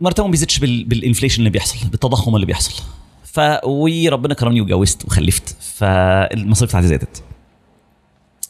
مرتبه 0.00 0.26
ما 0.26 0.30
بيزيدش 0.30 0.58
بال... 0.58 0.84
بال 0.84 0.94
inflation 0.94 1.38
اللي 1.38 1.50
بيحصل 1.50 1.88
بالتضخم 1.88 2.34
اللي 2.34 2.46
بيحصل. 2.46 2.82
ف 3.38 3.64
وربنا 3.64 4.34
كرمني 4.34 4.60
واتجوزت 4.60 5.04
وخلفت 5.04 5.56
فالمصاريف 5.60 6.70
بتاعتي 6.70 6.86
زادت. 6.86 7.22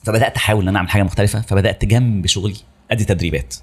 فبدأت 0.05 0.37
أحاول 0.37 0.63
إن 0.63 0.69
أنا 0.69 0.79
أعمل 0.79 0.89
حاجة 0.91 1.03
مختلفة 1.03 1.41
فبدأت 1.41 1.85
جنب 1.85 2.27
شغلي 2.27 2.57
أدي 2.91 3.05
تدريبات. 3.05 3.55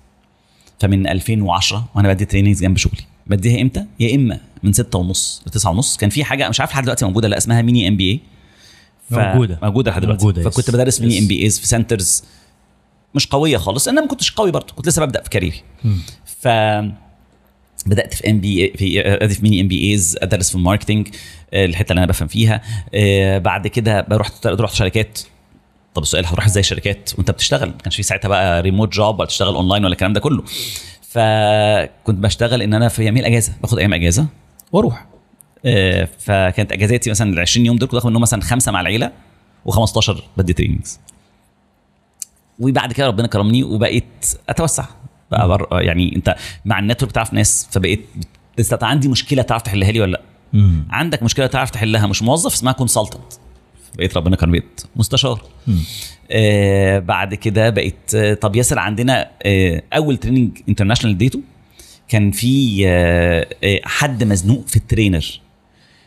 فمن 0.79 1.07
2010 1.07 1.85
وأنا 1.95 2.13
بدي 2.13 2.25
trainings 2.25 2.61
جنب 2.61 2.77
شغلي. 2.77 3.01
بديها 3.27 3.61
إمتى؟ 3.61 3.85
يا 3.99 4.15
إما 4.15 4.39
من 4.63 4.73
6 4.73 4.99
ونص 4.99 5.43
ل 5.47 5.49
9 5.49 5.71
ونص. 5.71 5.97
كان 5.97 6.09
في 6.09 6.23
حاجة 6.23 6.49
مش 6.49 6.59
عارف 6.59 6.71
لحد 6.71 6.83
دلوقتي 6.83 7.05
موجودة 7.05 7.27
لا 7.27 7.37
اسمها 7.37 7.61
mini 7.61 7.87
MBA 7.87 8.19
موجودة. 9.11 9.59
موجودة 9.63 9.91
لحد 9.91 10.01
دلوقتي. 10.01 10.25
موجودة، 10.25 10.49
فكنت. 10.49 10.71
بدرس 10.71 11.01
mini. 11.01 11.19
MBAs 11.19 11.59
في 11.59 11.67
centers 11.67 12.23
مش 13.15 13.27
قوية 13.27 13.57
خالص 13.57 13.87
أنا 13.87 14.01
ما 14.01 14.07
كنتش 14.07 14.31
قوي 14.31 14.51
برضه 14.51 14.73
كنت 14.73 14.87
لسه 14.87 15.05
ببدأ 15.05 15.23
في 15.23 15.29
career 15.29 15.55
ي. 15.55 15.63
ف 16.25 16.47
بدأت 17.85 18.13
في 18.13 18.29
ام 18.29 18.39
بي 18.39 18.73
في 18.77 19.01
أدي 19.23 19.33
في 19.35 19.43
mini 19.43 19.61
MBAs 19.61 20.17
أدرس 20.21 20.49
في 20.49 20.55
ال 20.55 20.61
marketing 20.61 21.07
آه، 21.53 21.65
الحتة 21.65 21.91
اللي 21.91 21.99
أنا 21.99 22.07
بفهم 22.07 22.27
فيها. 22.27 22.61
آه، 22.93 23.37
بعد 23.37 23.67
كده 23.67 24.05
رحت 24.11 24.47
رحت 24.47 24.73
شركات. 24.73 25.19
طب 25.93 26.01
السؤال 26.01 26.25
هتروح 26.25 26.45
إزاي 26.45 26.63
شركات؟ 26.63 27.09
وأنت 27.17 27.31
بتشتغل. 27.31 27.67
ما 27.69 27.77
كانش 27.77 27.95
في 27.95 28.03
ساعتها 28.03 28.29
بقى 28.29 28.61
remote 28.61 28.93
job 28.93 29.19
ولا 29.19 29.27
تشتغل 29.27 29.55
اونلاين 29.55 29.85
ولا 29.85 29.93
الكلام 29.93 30.13
ده 30.13 30.19
كله. 30.19 30.43
فكنت 31.01 32.19
بشتغل 32.19 32.61
إن 32.61 32.73
أنا 32.73 32.87
في 32.87 33.01
أيام 33.01 33.17
الأجازة. 33.17 33.53
باخد 33.61 33.79
أيام 33.79 33.93
أجازة 33.93 34.25
وأروح. 34.71 35.05
آه، 35.65 36.07
فكانت 36.19 36.71
أجازاتي 36.71 37.09
مثلا 37.09 37.33
ال 37.33 37.39
20 37.39 37.65
يوم 37.65 37.77
دول 37.77 37.87
كنت 37.87 37.95
باخد 37.95 38.09
منهم 38.09 38.21
مثلا 38.21 38.41
خمسة 38.41 38.71
مع 38.71 38.81
العيلة 38.81 39.11
و15 39.69 40.11
بدي 40.37 40.53
trainings 40.53 40.99
وبعد 42.59 42.93
كده 42.93 43.07
ربنا 43.07 43.27
كرمني 43.27 43.63
وبقيت 43.63 44.25
أتوسع. 44.49 44.85
بقى 45.31 45.47
بر... 45.47 45.67
يعني 45.81 46.15
أنت 46.15 46.35
مع 46.65 46.79
ال 46.79 46.83
network 46.83 47.11
بتعرف 47.11 47.33
ناس 47.33 47.67
فبقيت 47.71 48.05
بت- 48.57 48.83
عندي 48.83 49.07
مشكلة 49.07 49.41
تعرف 49.41 49.61
تحلها 49.61 49.91
لي 49.91 50.01
ولا 50.01 50.11
لأ؟ 50.11 50.21
مم. 50.53 50.87
عندك 50.89 51.23
مشكلة 51.23 51.47
تعرف 51.47 51.69
تحلها 51.69 52.07
مش 52.07 52.21
موظف 52.23 52.53
اسمها 52.53 52.73
consultant 52.73 53.33
بقيت 53.97 54.17
ربنا 54.17 54.35
كان 54.35 54.51
بقيت 54.51 54.81
مستشار. 54.95 55.41
آه 56.31 56.99
بعد 56.99 57.33
كده 57.35 57.69
بقيت 57.69 58.15
آه 58.15 58.33
طب 58.33 58.55
ياسر 58.55 58.79
عندنا 58.79 59.29
آه 59.43 59.81
أول 59.93 60.17
training 60.17 60.57
international 60.69 61.15
اديته 61.15 61.41
كان 62.09 62.31
في 62.31 62.83
آه 62.87 63.47
آه 63.63 63.79
حد 63.83 64.23
مزنوق 64.23 64.67
في 64.67 64.75
ال 64.75 64.82
trainer. 64.82 65.39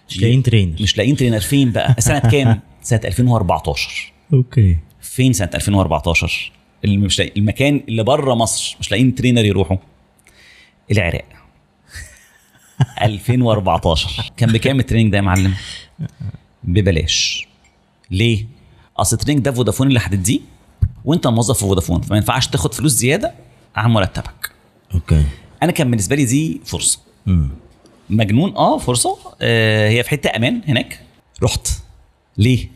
مش 0.08 0.20
لاقيين 0.20 0.42
trainer 0.42 0.76
مش 0.82 0.96
لاقيين 0.98 1.16
trainer 1.16 1.40
فين 1.40 1.72
بقى؟ 1.72 1.94
سنة 1.98 2.18
كام؟ 2.18 2.60
سنة 2.82 3.00
2014 3.04 4.12
okay. 4.32 4.76
فين 5.00 5.32
سنة 5.32 5.50
2014 5.54 6.52
اللي 6.84 6.96
مش 6.96 7.18
لاقي 7.18 7.32
المكان 7.40 7.82
اللي 7.88 8.02
بره 8.02 8.34
مصر 8.34 8.76
مش 8.80 8.90
لاقيين 8.90 9.14
trainer 9.14 9.44
يروحوا. 9.44 9.76
العراق. 10.92 11.24
2014 13.02 14.32
كان 14.36 14.52
بكام 14.52 14.80
ال 14.80 14.84
training 14.84 15.12
ده 15.12 15.16
يا 15.16 15.22
معلم؟ 15.22 15.54
ببلاش. 16.64 17.46
ليه؟ 18.10 18.46
أصل 18.96 19.16
ال 19.16 19.20
training 19.20 19.44
ده 19.44 19.52
فودافون 19.52 19.86
اللي 19.88 19.98
هتديه 19.98 20.40
وأنت 21.04 21.26
موظف 21.26 21.54
في 21.58 21.60
فودافون 21.60 22.00
فما 22.00 22.16
ينفعش 22.16 22.46
تاخد 22.46 22.74
فلوس 22.74 22.92
زيادة 22.92 23.34
عن 23.76 23.90
مرتبك. 23.90 24.50
Okay. 24.94 25.24
أنا 25.62 25.72
كان 25.72 25.90
بالنسبة 25.90 26.16
لي 26.16 26.24
دي 26.24 26.60
فرصة. 26.64 27.00
مم. 27.26 27.48
مجنون 28.10 28.56
آه 28.56 28.78
فرصة. 28.78 29.18
آه 29.40 29.88
هي 29.88 30.02
في 30.02 30.10
حتة 30.10 30.36
أمان 30.36 30.60
هناك. 30.68 31.00
رحت. 31.42 31.68
ليه؟ 32.36 32.68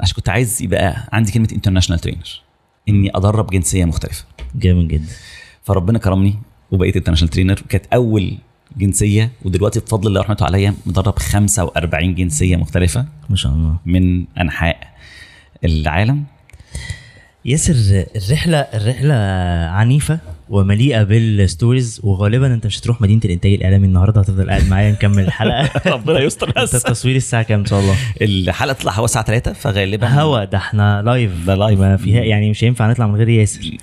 عشان 0.00 0.14
كنت 0.16 0.28
عايز 0.28 0.62
يبقى 0.62 1.08
عندي 1.12 1.32
كلمة 1.32 1.48
international 1.52 2.00
trainer 2.00 2.40
إني 2.88 3.10
أدرب 3.14 3.50
جنسية 3.50 3.84
مختلفة. 3.84 4.24
جامد 4.54 4.88
جدا. 4.88 5.12
فربنا 5.64 5.98
كرمني 5.98 6.34
وبقيت 6.70 6.96
international 6.96 7.32
trainer 7.32 7.62
وكانت 7.64 7.84
أول 7.94 8.38
جنسية 8.76 9.30
ودلوقتي 9.44 9.80
بفضل 9.80 10.08
الله 10.08 10.20
ورحمته 10.20 10.44
عليا 10.44 10.74
مدرب 10.86 11.18
45 11.18 12.14
جنسية 12.14 12.56
مختلفة 12.56 13.06
ما 13.30 13.36
شاء 13.36 13.52
الله. 13.52 13.76
من 13.86 14.24
أنحاء 14.40 14.94
العالم. 15.64 16.24
ياسر 17.44 18.06
الرحلة 18.16 18.58
الرحلة 18.58 19.14
عنيفة. 19.70 20.20
ومليئة 20.48 21.02
بال 21.02 21.24
stories 21.24 22.00
وغالبا 22.04 22.54
أنت 22.54 22.66
مش 22.66 22.80
هتروح 22.80 23.00
مدينة 23.00 23.20
الإنتاج 23.24 23.52
الإعلامي 23.52 23.86
النهارده 23.86 24.20
هتفضل 24.20 24.50
قاعد 24.50 24.68
معايا 24.68 24.90
نكمل 24.90 25.22
الحلقة. 25.24 25.70
ربنا 25.94 26.20
يستر 26.20 26.52
بس 26.56 26.74
التصوير 26.74 27.16
الساعة 27.16 27.42
كام 27.42 27.60
إن 27.60 27.66
شاء 27.66 27.80
الله؟ 27.80 27.96
الحلقة 28.22 28.72
تطلع 28.72 28.92
هوا 28.92 29.04
الساعة 29.04 29.24
3 29.24 29.52
فغالبا 29.52 30.08
هوا 30.08 30.44
ده 30.44 30.58
إحنا 30.58 31.02
live 31.02 31.46
ده 31.46 31.54
live. 31.54 31.80
ما 31.80 31.96
فيها 31.96 32.20
يعني 32.22 32.50
مش 32.50 32.64
هينفع 32.64 32.90
نطلع 32.90 33.06
من 33.06 33.16
غير 33.16 33.28
ياسر. 33.28 33.76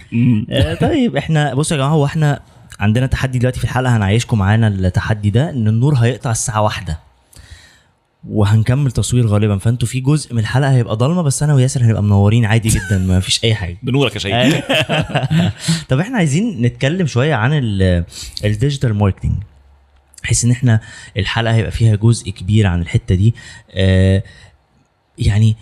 آه، 0.49 0.73
طيب 0.73 1.17
إحنا 1.17 1.53
بصوا 1.53 1.77
يا 1.77 1.81
جماعة 1.81 1.93
هو 1.93 2.05
إحنا 2.05 2.39
عندنا 2.79 3.05
تحدي 3.05 3.39
دلوقتي 3.39 3.59
في 3.59 3.65
الحلقة 3.65 3.97
هنعيشكم 3.97 4.37
معانا 4.39 4.67
التحدي 4.67 5.29
ده 5.29 5.49
إن 5.49 5.67
النور 5.67 5.93
هيقطع 5.95 6.31
الساعة 6.31 6.61
واحدة. 6.61 6.99
وهنكمل 8.29 8.91
تصوير 8.91 9.27
غالبا. 9.27 9.57
فأنتوا 9.57 9.87
في 9.87 9.99
جزء 9.99 10.33
من 10.33 10.39
الحلقة 10.39 10.71
هيبقى 10.71 10.95
ضلمة 10.95 11.21
بس 11.21 11.43
أنا 11.43 11.53
وياسر 11.53 11.83
هنبقى 11.83 12.03
منورين 12.03 12.45
عادي 12.45 12.69
جدا 12.69 12.97
ما 12.97 13.19
فيش 13.19 13.43
أي 13.43 13.55
حاجة. 13.55 13.77
بنورك 13.83 14.13
يا 14.15 14.19
شيخ. 14.19 14.55
طب 15.89 15.99
إحنا 15.99 16.17
عايزين 16.17 16.61
نتكلم 16.61 17.07
شوية 17.07 17.35
عن 17.35 17.53
ال- 17.53 18.05
ال 18.45 18.51
digital 18.51 18.93
marketing 18.93 19.33
بحيث 20.23 20.45
إن 20.45 20.51
إحنا 20.51 20.79
الحلقة 21.17 21.55
هيبقى 21.55 21.71
فيها 21.71 21.95
جزء 21.95 22.29
كبير 22.31 22.67
عن 22.67 22.81
الحتة 22.81 23.15
دي. 23.15 23.33
آه 23.71 24.23
يعني 25.17 25.57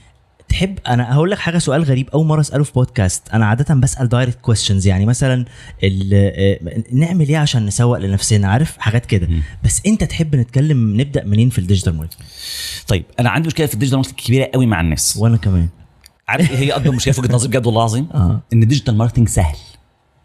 تحب 0.51 0.79
أنا 0.87 1.13
هقول 1.15 1.31
لك 1.31 1.37
حاجة 1.37 1.57
سؤال 1.57 1.83
غريب. 1.83 2.09
أول 2.09 2.25
مرة 2.25 2.41
أسأله 2.41 2.63
في 2.63 2.71
بودكاست 2.71 3.29
أنا 3.33 3.45
عادة 3.45 3.75
بسأل 3.75 4.09
direct 4.09 4.37
questions 4.41 4.87
يعني 4.87 5.05
مثلا 5.05 5.45
آه، 5.83 6.59
نعمل 6.91 7.29
إيه 7.29 7.37
عشان 7.37 7.65
نسوق 7.65 7.97
لنفسنا؟ 7.97 8.47
عارف؟ 8.47 8.77
حاجات 8.77 9.05
كده. 9.05 9.27
بس 9.63 9.81
أنت 9.85 10.03
تحب 10.03 10.35
نتكلم 10.35 11.01
نبدأ 11.01 11.23
منين 11.23 11.49
في 11.49 11.59
ال 11.59 11.64
digital 11.64 11.97
marketing 11.97 12.27
طيب 12.87 13.05
أنا 13.19 13.29
عندي 13.29 13.47
مشكلة 13.47 13.67
في 13.67 13.73
ال 13.73 13.76
digital 13.76 13.97
marketing 13.97 14.19
كبيرة 14.19 14.49
قوي 14.53 14.65
مع 14.65 14.81
الناس. 14.81 15.17
وأنا 15.17 15.37
كمان. 15.37 15.69
عارف 16.27 16.51
إيه 16.51 16.57
هي 16.57 16.71
أكبر 16.71 16.91
مشكلة 16.91 17.13
في 17.13 17.21
وجهة 17.21 17.33
نظري 17.35 17.49
بجد 17.49 17.65
والله 17.65 17.81
العظيم؟ 17.81 18.07
آه. 18.13 18.41
إن 18.53 18.63
ال 18.63 18.67
digital 18.68 18.97
marketing 18.97 19.27
سهل. 19.27 19.55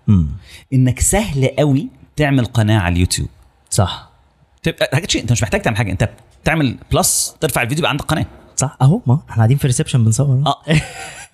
امم 0.09 0.29
إنك 0.73 1.01
سهل 1.01 1.47
قوي 1.59 1.89
تعمل 2.17 2.45
قناة 2.45 2.79
على 2.79 2.93
اليوتيوب. 2.93 3.29
صح. 3.71 4.11
تبقى 4.63 5.03
شيء 5.09 5.23
أنت 5.23 5.33
مش 5.33 5.43
محتاج 5.43 5.63
تعمل 5.63 5.77
حاجة. 5.77 5.93
أنت 5.93 6.11
بتعمل 6.43 6.77
plus 6.93 7.35
ترفع 7.41 7.63
الفيديو 7.63 7.79
يبقى 7.81 7.91
عندك 7.91 8.05
قناة. 8.05 8.27
صح؟ 8.57 8.77
أهو 8.83 9.01
ما. 9.07 9.21
إحنا 9.31 9.37
قاعدين 9.37 9.57
في 9.57 9.67
reception 9.67 10.05
بنصور. 10.05 10.43
آه. 10.47 10.63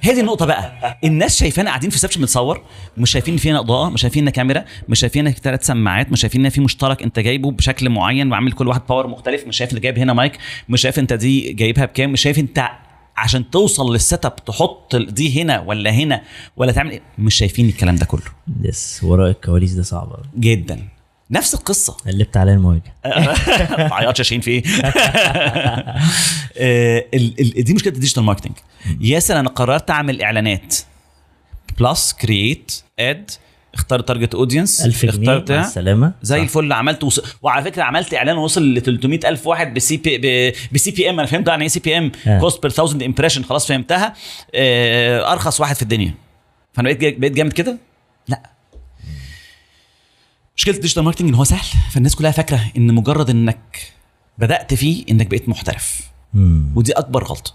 هي 0.04 0.14
دي 0.14 0.20
النقطة 0.20 0.46
بقى. 0.46 0.98
الناس 1.04 1.38
شايفانا 1.38 1.70
قاعدين 1.70 1.90
في 1.90 1.98
reception 1.98 2.20
بنصور 2.20 2.62
مش 2.96 3.10
شايفين 3.10 3.36
فينا 3.36 3.60
إضاءة 3.60 3.88
مش 3.90 4.00
شايفين 4.00 4.30
كاميرا 4.30 4.64
مش 4.88 5.00
شايفين 5.00 5.30
ثلاث 5.30 5.66
سماعات 5.66 6.12
مش 6.12 6.20
شايفين 6.20 6.48
في 6.48 6.60
مشترك 6.60 7.02
أنت 7.02 7.18
جايبه 7.18 7.50
بشكل 7.50 7.88
معين 7.88 8.32
وعامل 8.32 8.52
كل 8.52 8.68
واحد 8.68 8.80
power 8.88 9.06
مختلف 9.06 9.46
مش 9.46 9.56
شايف 9.56 9.70
اللي 9.70 9.80
جايب 9.80 9.98
هنا 9.98 10.12
مايك 10.12 10.38
مش 10.68 10.80
شايف 10.80 10.98
أنت 10.98 11.12
دي 11.12 11.52
جايبها 11.52 11.84
بكام 11.84 12.12
مش 12.12 12.20
شايف 12.20 12.38
أنت 12.38 12.68
عشان 13.16 13.50
توصل 13.50 13.92
لل 13.92 14.24
setup 14.26 14.36
تحط 14.44 14.96
دي 14.96 15.42
هنا 15.42 15.60
ولا 15.60 15.90
هنا 15.90 16.22
ولا 16.56 16.72
تعمل 16.72 16.90
إيه 16.90 17.02
مش 17.18 17.34
شايفين 17.34 17.68
الكلام 17.68 17.96
ده 17.96 18.06
كله. 18.06 18.22
yes 18.62 19.00
وراء 19.04 19.30
الكواليس 19.30 19.72
ده 19.72 19.82
صعب 19.82 20.20
جدا. 20.38 20.88
نفس 21.32 21.54
القصة. 21.54 21.92
قلبت 22.06 22.36
عليا 22.36 22.54
المواجهه 22.54 22.92
ما 23.88 23.94
عيطش 23.94 24.18
يا 24.18 24.24
شاهين 24.24 24.40
في 24.40 24.50
إيه؟ 24.50 24.62
دي 27.62 27.74
مشكلة 27.74 27.92
ال 27.92 27.96
digital 27.96 28.22
marketing 28.22 28.52
ياسر 29.00 29.40
أنا 29.40 29.48
قررت 29.48 29.90
أعمل 29.90 30.22
إعلانات. 30.22 30.74
plus 31.80 32.12
create 32.12 32.72
ad 32.98 33.30
اختار 33.74 34.00
target 34.00 34.34
audience 34.34 34.84
1000 34.86 35.06
جنيه 35.06 35.44
مع 35.50 35.60
السلامة. 35.60 36.12
زي. 36.22 36.42
الفل 36.42 36.72
عملت 36.72 37.04
وص... 37.04 37.20
وعلى 37.42 37.64
فكرة 37.64 37.82
عملت 37.82 38.14
إعلان 38.14 38.36
وصل 38.36 38.74
ل 38.74 38.80
300 38.82 39.20
ألف 39.24 39.46
واحد 39.46 39.74
ب 39.74 39.96
CPب... 39.96 40.18
ب 40.18 40.54
CPM 40.72 41.18
أنا 41.20 41.28
فهمت 41.28 41.48
يعني 41.48 41.62
إيه 41.62 41.68
CPM. 41.68 42.12
cost 42.40 42.62
per 42.62 42.70
1000 42.70 43.02
impression 43.02 43.42
خلاص 43.44 43.66
فهمتها. 43.66 44.14
آه، 44.54 45.32
أرخص 45.32 45.60
واحد 45.60 45.76
في 45.76 45.82
الدنيا. 45.82 46.14
فأنا 46.72 46.92
بقيت 46.92 47.18
بقيت 47.18 47.32
جامد 47.32 47.52
كده؟ 47.52 47.78
مشكلة 50.62 50.74
ال 50.74 50.78
digital 50.78 51.02
marketing 51.04 51.28
إن 51.28 51.34
هو 51.34 51.44
سهل 51.44 51.66
فالناس 51.90 52.14
كلها 52.14 52.30
فاكرة 52.30 52.60
إن 52.76 52.94
مجرد 52.94 53.30
إنك 53.30 53.92
بدأت 54.38 54.74
فيه 54.74 55.04
إنك 55.10 55.26
بقيت 55.26 55.48
محترف. 55.48 56.00
مم. 56.34 56.72
ودي 56.76 56.92
أكبر 56.92 57.24
غلطة. 57.24 57.54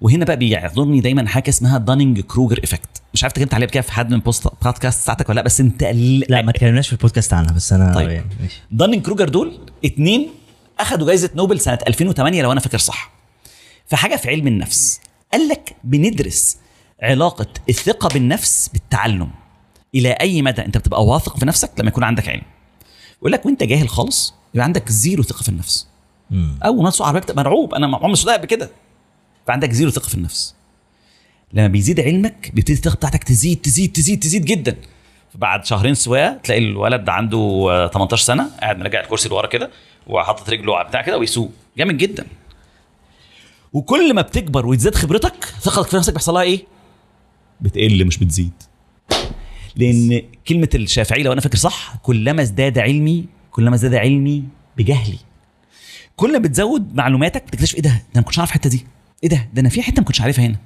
وهنا 0.00 0.24
بقى 0.24 0.36
بيعذرني 0.36 1.00
دايما 1.00 1.28
حاجة 1.28 1.48
اسمها 1.48 1.78
Dunning-Kruger 1.78 2.60
effect 2.64 3.02
مش 3.14 3.24
عارف 3.24 3.32
اتكلمت 3.32 3.54
عليها 3.54 3.80
في 3.82 3.92
حد 3.92 4.10
من 4.10 4.18
بوست 4.20 4.48
بودكاست 4.64 5.02
بتاعتك 5.02 5.28
ولا 5.28 5.36
لأ 5.36 5.42
بس 5.42 5.60
أنت 5.60 5.82
لا 6.28 6.42
ما 6.42 6.50
اتكلمناش 6.50 6.86
في 6.86 6.92
البودكاست 6.92 7.32
عنها 7.32 7.52
بس 7.52 7.72
أنا 7.72 7.94
طيب. 7.94 8.10
يعني 8.10 8.26
Dunning-Kruger 8.70 9.28
دول 9.28 9.58
اتنين 9.84 10.28
أخدوا 10.80 11.06
جائزه 11.06 11.30
نوبل 11.34 11.60
سنة 11.60 11.78
2008 11.88 12.42
لو 12.42 12.52
أنا 12.52 12.60
فاكر 12.60 12.78
صح. 12.78 13.10
في 13.86 13.96
حاجة 13.96 14.16
في 14.16 14.28
علم 14.28 14.46
النفس 14.46 15.00
قال 15.32 15.48
لك 15.48 15.76
بندرس 15.84 16.56
علاقة 17.02 17.46
الثقة 17.68 18.08
بالنفس 18.08 18.68
بالتعلم. 18.72 19.30
إلى 19.94 20.10
أي 20.12 20.42
مدى؟ 20.42 20.62
أنت 20.64 20.78
بتبقى 20.78 21.04
واثق 21.04 21.36
في 21.36 21.46
نفسك 21.46 21.70
لما 21.78 21.88
يكون 21.88 22.04
عندك 22.04 22.28
علم. 22.28 22.42
يقول 23.18 23.32
لك 23.32 23.46
وأنت 23.46 23.62
جاهل 23.62 23.88
خالص 23.88 24.34
يبقى 24.54 24.64
عندك 24.64 24.88
zero 24.92 25.22
ثقة 25.22 25.42
في 25.42 25.48
النفس. 25.48 25.88
أول 26.64 26.82
ما 26.84 26.90
تسوق 26.90 27.06
عربيه 27.06 27.20
بتبقى 27.20 27.44
مرعوب 27.44 27.74
أنا 27.74 27.86
عمري 27.96 28.08
ما 28.08 28.14
سوقت 28.14 28.38
قبل 28.38 28.46
كده 28.46 28.70
فعندك 29.46 29.72
zero 29.72 29.90
ثقة 29.90 30.08
في 30.08 30.14
النفس. 30.14 30.54
لما 31.52 31.66
بيزيد 31.66 32.00
علمك 32.00 32.50
بيبتدي 32.54 32.72
الثقة 32.72 32.94
بتاعتك 32.94 33.24
تزيد 33.24 33.60
تزيد 33.62 33.92
تزيد 33.92 34.20
تزيد 34.20 34.44
جدا. 34.44 34.76
بعد 35.34 35.64
شهرين 35.64 35.94
سواقة 35.94 36.36
تلاقي 36.44 36.58
الولد 36.58 37.08
عنده 37.08 37.66
آه، 37.70 37.86
18 37.86 38.22
سنة 38.24 38.50
قاعد 38.60 38.78
مراجع 38.78 39.00
الكرسي 39.00 39.28
لورا 39.28 39.46
كده 39.46 39.70
وحاطط 40.06 40.50
رجله 40.50 40.76
على 40.76 40.88
بتاع 40.88 41.02
كده 41.02 41.18
ويسوق. 41.18 41.50
جامد 41.78 41.96
جدا. 41.98 42.26
وكل 43.72 44.14
ما 44.14 44.22
بتكبر 44.22 44.66
وتزيد 44.66 44.94
خبرتك 44.94 45.44
ثقتك 45.60 45.88
في 45.88 45.96
نفسك 45.96 46.12
بيحصل 46.12 46.34
لها 46.34 46.42
إيه؟ 46.42 46.64
بتقل 47.60 48.04
مش 48.04 48.18
بتزيد. 48.18 48.52
لأن 49.76 50.22
كلمة 50.48 50.68
الشافعي 50.74 51.22
لو 51.22 51.32
أنا 51.32 51.40
فاكر 51.40 51.56
صح 51.56 51.94
كلما 52.02 52.42
ازداد 52.42 52.78
علمي 52.78 53.24
كلما 53.50 53.74
ازداد 53.74 53.94
علمي 53.94 54.44
بجهلي. 54.76 55.18
كل 56.16 56.32
ما 56.32 56.38
بتزود 56.38 56.94
معلوماتك 56.94 57.44
بتكتشف 57.46 57.74
إيه 57.74 57.82
ده؟ 57.82 57.90
ده 57.90 57.96
أنا 57.96 58.02
ما 58.16 58.22
كنتش 58.22 58.38
عارف 58.38 58.50
الحتة 58.50 58.70
دي. 58.70 58.86
إيه 59.22 59.28
ده؟ 59.28 59.48
ده 59.54 59.60
أنا 59.60 59.68
في 59.68 59.82
حتة 59.82 60.00
ما 60.00 60.04
كنتش 60.04 60.20
عارفها 60.20 60.46
هنا. 60.46 60.56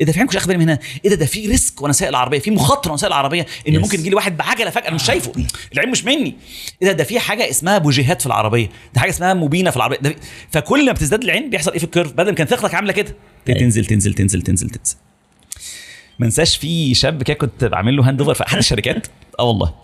إيه 0.00 0.06
ده؟ 0.06 0.12
في 0.12 0.18
حاجة 0.18 0.26
كنتش 0.26 0.36
اخد 0.36 0.48
بالي 0.48 0.58
منها 0.58 0.78
إيه 1.04 1.10
ده؟ 1.10 1.16
ده 1.16 1.26
في 1.26 1.46
risk 1.46 1.82
وأنا 1.82 1.92
سايق 1.92 2.08
العربية 2.08 2.38
في 2.38 2.50
مخاطرة 2.50 2.90
وأنا 2.90 3.00
سايق 3.00 3.12
العربية 3.12 3.46
إن 3.68 3.74
Yes. 3.76 3.78
ممكن 3.82 3.98
يجي 4.00 4.08
لي 4.10 4.14
واحد 4.16 4.36
بعجلة 4.36 4.70
فجأة 4.70 4.88
أنا 4.88 4.94
مش 4.94 5.02
شايفه. 5.02 5.32
العيب 5.72 5.90
مش 5.90 6.04
مني. 6.04 6.36
إيه 6.82 6.88
ده؟ 6.88 6.92
ده 6.92 7.04
في 7.04 7.20
حاجة 7.20 7.50
اسمها 7.50 7.78
بوجيهات 7.78 8.20
في 8.20 8.26
العربية. 8.26 8.68
ده 8.94 9.00
حاجة 9.00 9.10
اسمها 9.10 9.34
مكنة 9.34 9.70
في 9.70 9.76
العربية. 9.76 9.96
ده. 9.98 10.16
فكل 10.50 10.86
ما 10.86 10.92
بيزداد 10.92 11.24
العلم 11.24 11.50
بيحصل 11.50 11.72
إيه 11.72 11.78
في 11.78 11.84
ال 11.84 11.88
curve؟ 11.88 12.12
بدل 12.12 12.28
ما 12.28 12.34
كان 12.34 12.46
ثقتك 12.46 12.74
عاملة 12.74 12.92
كده. 12.92 13.14
تنزل 13.46 13.84
تنزل 13.84 14.14
تنزل 14.14 14.42
تنزل 14.42 14.70
تنزل. 14.70 14.96
ما 16.18 16.26
انساش 16.26 16.56
في 16.56 16.94
شاب 16.94 17.22
كده 17.22 17.36
كنت 17.36 17.64
بعمل 17.64 17.96
له 17.96 18.08
handover 18.08 18.34
في 18.34 18.46
أحد 18.46 18.58
الشركات. 18.58 19.06
آه 19.40 19.44
والله. 19.44 19.74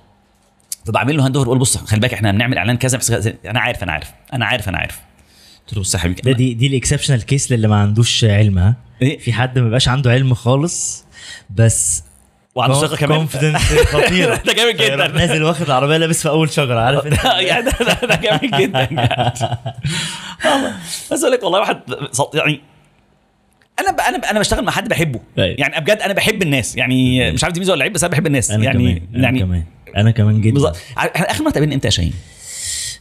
فبعمل 0.86 1.16
له 1.16 1.26
handover 1.26 1.46
بقول 1.46 1.58
بص 1.58 1.76
خلي 1.76 2.00
بالك 2.00 2.14
إحنا 2.14 2.32
بنعمل 2.32 2.58
إعلان 2.58 2.76
كذا 2.76 2.98
بس 2.98 3.10
أنا 3.46 3.60
عارف 3.60 3.82
أنا 3.82 3.92
عارف 3.92 4.10
أنا 4.32 4.46
عارف 4.46 4.68
أنا 4.68 4.78
عارف. 4.78 5.00
قلت 5.66 5.74
له 5.76 5.80
بص 5.80 5.94
يا 5.94 5.98
حبيبي 5.98 6.22
ده 6.22 6.32
دي 6.32 6.54
دي 6.54 6.66
ال 6.66 6.71
exceptional 6.71 7.22
case 7.26 7.52
للي 7.52 7.68
ما 7.68 7.76
عندوش 7.76 8.24
علم 8.24 8.58
ها؟ 8.58 8.76
إيه؟ 9.02 9.18
في 9.18 9.32
حد 9.32 9.58
ما 9.58 9.64
بيبقاش 9.64 9.88
عنده 9.88 10.10
علم 10.10 10.34
خالص 10.34 11.04
بس 11.50 12.04
وعنده 12.54 12.74
ثقة 12.80 12.96
كمان. 12.96 13.18
confidence 13.18 13.62
خطيرة. 13.94 14.34
ده 14.46 14.52
جامد 14.52 14.76
جدا. 14.76 15.06
نازل 15.08 15.42
واخد 15.42 15.62
العربيه 15.66 15.96
لابس 15.96 16.22
في 16.22 16.28
أول 16.28 16.50
شجرة 16.50 16.80
عارف 16.80 17.06
أنت؟ 17.06 17.24
يعني 17.24 17.62
ده, 17.64 17.70
ده, 17.80 18.06
ده 18.06 18.14
جامد 18.16 18.50
جدا. 18.60 18.88
بس 21.12 21.22
أقول 21.22 21.32
لك 21.32 21.42
والله 21.42 21.60
واحد 21.60 21.80
يعني 22.34 22.60
أنا 23.80 23.90
ب... 23.96 24.00
أنا 24.00 24.18
ب... 24.18 24.24
أنا 24.24 24.38
بشتغل 24.40 24.64
مع 24.64 24.72
حد 24.72 24.88
بحبه. 24.88 25.20
أيوة. 25.38 25.56
يعني 25.58 25.80
بجد 25.80 25.98
أنا 25.98 26.12
بحب 26.14 26.42
الناس. 26.42 26.76
يعني 26.76 27.30
مش 27.32 27.44
عارف 27.44 27.54
دي 27.54 27.60
ميزة 27.60 27.72
ولا 27.72 27.82
عيب 27.84 27.92
بس 27.92 28.04
أنا 28.04 28.12
بحب 28.12 28.26
الناس. 28.26 28.50
أنا 28.50 28.64
يعني 28.64 28.78
كمان 28.94 29.02
أنا 29.14 29.22
يعني 29.22 29.40
كمان. 29.40 29.62
أنا 29.96 30.10
كمان 30.10 30.40
جدا. 30.40 30.54
بالظبط. 30.54 30.76
إحنا 30.98 31.30
اخر 31.30 31.42
مرة 31.44 31.50
اتقابلنا 31.50 31.74
إمتى 31.74 31.86
يا 31.88 31.90
شاهين؟ 31.90 32.12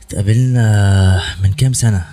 اتقابلنا 0.08 1.22
من 1.44 1.52
كام 1.54 1.74
سنة؟ 1.74 2.06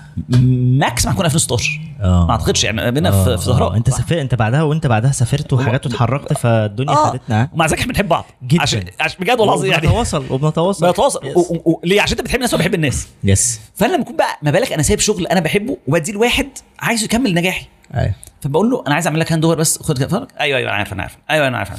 ماكس 0.79 1.07
ما 1.07 1.13
كنا 1.13 1.25
2016 1.25 1.81
آه. 2.01 2.25
ما 2.27 2.31
اعتقدش 2.31 2.65
يعني 2.65 2.83
قابلنا 2.83 3.09
آه، 3.09 3.25
في 3.25 3.39
في 3.39 3.45
زهراء 3.45 3.73
آه. 3.73 3.77
أنت 3.77 3.91
سافرت 3.91 4.13
أنت 4.13 4.35
بعدها 4.35 4.63
وأنت 4.63 4.87
بعدها 4.87 5.13
سافرت 5.13 5.53
وحاجات 5.53 5.87
واتحركت 5.87 6.33
فالدنيا 6.33 6.93
آه. 6.93 7.11
خدتنا. 7.11 7.49
ومع 7.53 7.67
ذلك 7.67 7.79
إحنا 7.79 7.93
بنحب 7.93 8.09
بعض. 8.09 8.27
جدا. 8.47 8.63
عشان 8.63 8.85
عشان 9.01 9.17
بجد 9.21 9.31
والله 9.41 9.55
العظيم 9.55 9.71
يعني. 9.73 9.87
وبنتواصل 9.87 10.25
وبنتواصل. 10.31 10.87
بنتواصل. 10.87 11.21
و- 11.27 11.41
و- 11.41 11.71
و- 11.73 11.81
ليه؟ 11.85 12.01
عشان 12.03 12.13
انت 12.19 12.21
بتحب 12.27 12.37
الناس 12.37 12.53
وأنا 12.55 12.63
بحب 12.65 12.75
الناس. 12.75 13.09
yes 13.25 13.61
فانا 13.75 13.93
لما 13.93 14.03
اكون 14.03 14.17
بقى 14.17 14.39
ما 14.43 14.51
بالك 14.51 14.73
أنا 14.73 14.83
سايب 14.83 14.99
شغل 15.01 15.27
أنا 15.27 15.41
بحبه 15.41 15.77
وبديه 15.87 16.13
لواحد 16.13 16.49
عايز 16.81 17.05
يكمل 17.05 17.35
نجاحي. 17.35 17.67
أيوه. 17.97 18.15
فبقول 18.43 18.71
له 18.71 18.85
أنا 18.87 18.95
عايز 18.95 19.07
أعمل 19.07 19.21
لك 19.21 19.33
handover 19.33 19.57
بس 19.59 19.83
خد 19.83 19.99
كده 19.99 20.09
فرق 20.09 20.29
أيوه 20.41 20.59
أيوه 20.59 20.69
أنا 20.71 20.77
عارف 20.79 20.93
أنا 20.93 21.03
عارف 21.03 21.17
أيوه 21.31 21.49
أنا 21.49 21.59
عارف. 21.59 21.71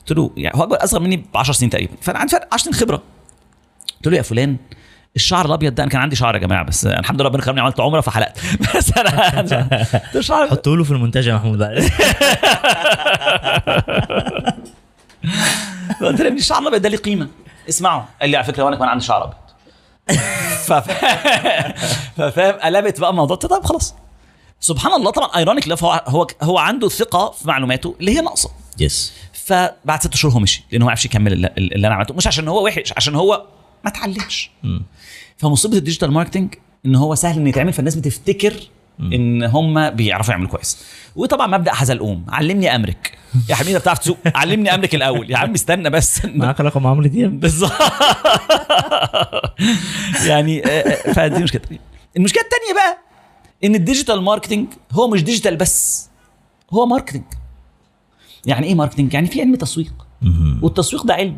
قلت 0.00 0.12
له 0.18 0.30
يعني 0.36 0.58
هو 0.58 0.62
اكبر 0.62 0.84
أصغر 0.84 1.00
مني 1.00 1.16
ب 1.16 1.24
10 1.34 1.52
سنين 1.54 1.70
تقريبا. 1.70 1.92
فأنا 2.02 2.18
عندي 2.18 2.32
فرق 2.32 2.48
10 2.54 2.62
سنين 2.64 2.74
خبرة. 2.74 3.02
قلت 3.96 4.06
له 4.06 4.16
يا 4.16 4.22
فلان 4.22 4.56
الشعر 5.16 5.46
الأبيض 5.46 5.74
ده 5.74 5.82
أنا 5.82 5.90
كان 5.92 6.00
عندي 6.00 6.16
شعر 6.16 6.34
يا 6.34 6.40
جماعة 6.40 6.64
بس 6.64 6.86
الحمد 6.86 7.20
لله 7.20 7.28
ربنا 7.30 7.42
كرمني 7.42 7.60
عملت 7.60 7.80
عمرة 7.80 8.00
فحلقت. 8.00 8.38
بس 8.76 8.92
أنا 8.98 9.40
الشعر 10.14 10.48
حطوا 10.48 10.76
له 10.76 10.84
في 10.84 10.90
المونتاج 10.90 11.26
يا 11.26 11.34
محمود 11.34 11.62
قلت 16.00 16.20
له 16.20 16.28
الشعر 16.28 16.62
الأبيض 16.62 16.82
ده 16.82 16.88
ليه 16.88 16.96
قيمة؟ 16.96 17.28
اسمعوا 17.68 18.02
قال 18.20 18.30
لي 18.30 18.36
على 18.36 18.46
فكرة 18.46 18.62
وأنا 18.62 18.76
كمان 18.76 18.88
عندي 18.88 19.04
شعر 19.04 19.24
أبيض. 19.24 19.36
فف- 20.66 21.04
ففاهم 22.16 22.54
قلبت 22.54 23.00
بقى 23.00 23.10
الموضوع 23.10 23.36
طيب 23.36 23.62
خلاص. 23.64 23.94
سبحان 24.60 24.92
الله 24.92 25.10
طبعا 25.10 25.36
ironic 25.36 25.68
laugh 25.68 25.84
هو 25.84 26.02
هو 26.06 26.26
هو 26.42 26.58
عنده 26.58 26.88
ثقة 26.88 27.30
في 27.30 27.48
معلوماته 27.48 27.94
اللي 28.00 28.16
هي 28.16 28.20
ناقصة. 28.20 28.50
yes 28.80 29.12
فبعد 29.32 30.00
ست 30.02 30.14
شهور 30.14 30.34
هو 30.34 30.38
مشي 30.40 30.64
لأن 30.72 30.82
هو 30.82 30.86
ما 30.86 30.90
عرفش 30.90 31.04
يكمل 31.04 31.32
اللي, 31.32 31.50
اللي 31.58 31.86
أنا 31.86 31.94
عملته. 31.94 32.14
مش 32.14 32.26
عشان 32.26 32.48
هو 32.48 32.64
وحش 32.64 32.92
عشان 32.96 33.14
هو 33.14 33.46
ما 33.84 33.90
اتعلمش 33.90 34.50
فمصيبة 35.36 35.76
ال 35.76 35.81
digital 35.81 36.12
marketing 36.12 36.54
إن 36.86 36.94
هو 36.96 37.14
سهل 37.14 37.38
ان 37.38 37.46
يتعمل 37.46 37.72
فالناس 37.72 37.94
بتفتكر 37.94 38.54
إن 39.00 39.42
هم 39.42 39.90
بيعرفوا 39.90 40.30
يعملوا 40.32 40.50
كويس. 40.50 40.78
وطبعا 41.16 41.46
مبدأ 41.46 41.72
حزلقوم 41.72 42.26
علمني 42.28 42.74
أمرك. 42.76 43.18
يا 43.48 43.54
حبيبي 43.54 43.76
أنت 43.76 43.82
بتعرف 43.82 43.98
تسوق. 43.98 44.16
علمني 44.34 44.74
أمرك 44.74 44.94
الأول. 44.94 45.30
يا 45.30 45.36
عم 45.36 45.54
استنى 45.54 45.90
بس. 45.90 46.24
معاك 46.24 46.60
رقم 46.60 46.86
عمرو 46.86 47.06
دياب. 47.06 47.40
بالظبط. 47.40 47.72
يعني 50.26 50.66
آه، 50.66 50.68
آه، 50.68 51.12
فدي 51.12 51.42
مشكلة. 51.42 51.62
المشكلة 52.16 52.42
الثانية 52.42 52.74
بقى 52.74 52.98
إن 53.64 53.74
ال 53.74 53.80
digital 53.80 54.22
marketing 54.22 54.66
هو 54.92 55.08
مش 55.08 55.22
digital 55.24 55.56
بس 55.56 56.08
هو 56.72 56.86
marketing 56.86 57.22
يعني 58.46 58.66
إيه 58.66 58.74
marketing 58.74 59.14
يعني 59.14 59.26
في 59.26 59.40
علم 59.40 59.54
تسويق. 59.54 59.92
والتسويق 60.62 61.02
ده 61.06 61.14
علم. 61.14 61.36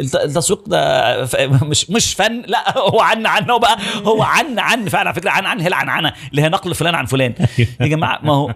الت- 0.00 0.14
التسويق 0.16 0.68
ده 0.68 1.28
مش 1.62 1.90
مش 1.90 2.14
فن 2.14 2.42
لا 2.46 2.78
هو 2.78 3.00
عن 3.00 3.26
عنه 3.26 3.56
بقى 3.58 3.78
هو 4.04 4.22
عن 4.22 4.58
عن 4.58 4.88
فعلا. 4.88 5.08
على 5.08 5.14
فكرة 5.20 5.30
عن 5.30 5.46
عن 5.46 5.60
هي 5.60 5.66
العنعنه 5.66 6.12
اللي 6.30 6.42
هي 6.42 6.48
نقل 6.48 6.74
فلان 6.74 6.94
عن 6.94 7.06
فلان. 7.06 7.34
يا 7.80 7.86
جماعة 7.86 8.20
ما 8.22 8.32
هو 8.34 8.54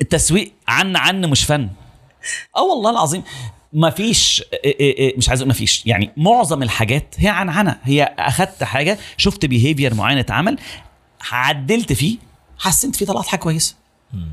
التسويق 0.00 0.52
عن 0.68 0.96
عن 0.96 1.24
مش 1.24 1.44
فن. 1.44 1.68
آه 2.56 2.62
والله 2.62 2.90
العظيم. 2.90 3.22
ما 3.72 3.90
فيش 3.90 4.44
مش 5.16 5.28
عايز 5.28 5.40
أقول 5.40 5.48
ما 5.48 5.54
فيش. 5.54 5.86
يعني 5.86 6.10
معظم 6.16 6.62
الحاجات 6.62 7.14
هي 7.18 7.28
عنعنه 7.28 7.78
هي 7.82 8.14
أخدت 8.18 8.64
حاجة 8.64 8.98
شفت 9.16 9.46
بيهيفير 9.46 9.94
معين 9.94 10.18
اتعمل. 10.18 10.58
عدلت 11.32 11.92
فيه 11.92 12.16
حسنت 12.58 12.96
فيه 12.96 13.06
طلعت 13.06 13.26
حاجة 13.26 13.40
كويسة. 13.40 13.76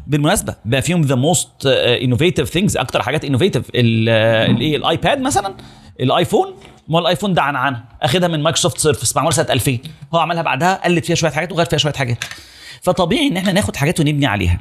بالمناسبة 0.07 0.55
بقى 0.65 0.81
فيهم 0.81 1.01
the 1.01 1.15
most 1.15 1.65
innovative 1.65 2.49
things 2.49 2.77
أكتر 2.77 3.01
حاجات 3.01 3.25
innovative 3.25 3.69
الايه 3.75 4.77
ال 4.77 4.86
iPad 4.86 5.21
مثلا 5.21 5.55
ال 5.99 6.07
iPhone 6.07 6.53
ما 6.87 6.99
ال 6.99 7.04
iPhone 7.04 7.33
ده 7.33 7.41
عنعنه 7.41 7.83
أخدها 8.01 8.27
من 8.27 8.43
Microsoft 8.43 8.77
Surface 8.77 9.15
معمول 9.15 9.33
سنة 9.33 9.45
2000 9.49 9.77
هو 10.13 10.19
عملها 10.19 10.41
بعدها 10.41 10.81
قلت 10.85 11.05
فيها 11.05 11.15
شوية 11.15 11.31
حاجات 11.31 11.51
وغير 11.51 11.65
فيها 11.65 11.79
شوية 11.79 11.93
حاجات. 11.93 12.23
فطبيعي 12.81 13.27
إن 13.27 13.37
إحنا 13.37 13.51
ناخد 13.51 13.75
حاجات 13.75 13.99
ونبني 13.99 14.25
عليها. 14.25 14.59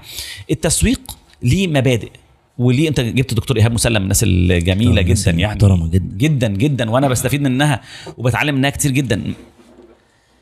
التسويق 0.51 1.01
ليه 1.43 1.69
مبادئ 1.69 2.11
وليه 2.59 2.89
أنت 2.89 3.01
جبت 3.01 3.35
دكتور 3.35 3.57
إيهاب 3.57 3.73
مسلم 3.73 3.95
من 3.97 4.03
الناس 4.03 4.23
الجميلة 4.23 5.03
جدا 5.03 5.31
يعني. 5.31 5.43
المحترمة 5.45 5.89
جدا. 5.89 6.17
جدا 6.17 6.49
جدا 6.49 6.91
وأنا 6.91 7.09
بستفيد 7.09 7.43
منها 7.43 7.81
وبتعلم 8.17 8.55
منها 8.55 8.71
كتير 8.71 8.91
جدا. 8.91 9.35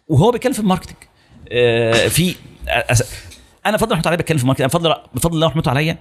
وهو 0.09 0.31
بيتكلم 0.31 0.53
في 0.53 0.61
ال 0.61 0.64
marketing 0.64 0.96
في 2.09 2.35
أس- 2.92 3.04
أنا 3.66 3.76
فضل 3.76 3.92
رحمته 3.92 4.09
عليا 4.09 4.18
بتكلم 4.18 4.37
في 4.38 4.42
ال 4.44 4.46
marketing 4.46 4.62
أنا 4.64 4.72
فضل 4.72 4.94
بفضل 5.14 5.35
الله 5.35 5.46
رحمته 5.46 5.70
عليا. 5.70 5.98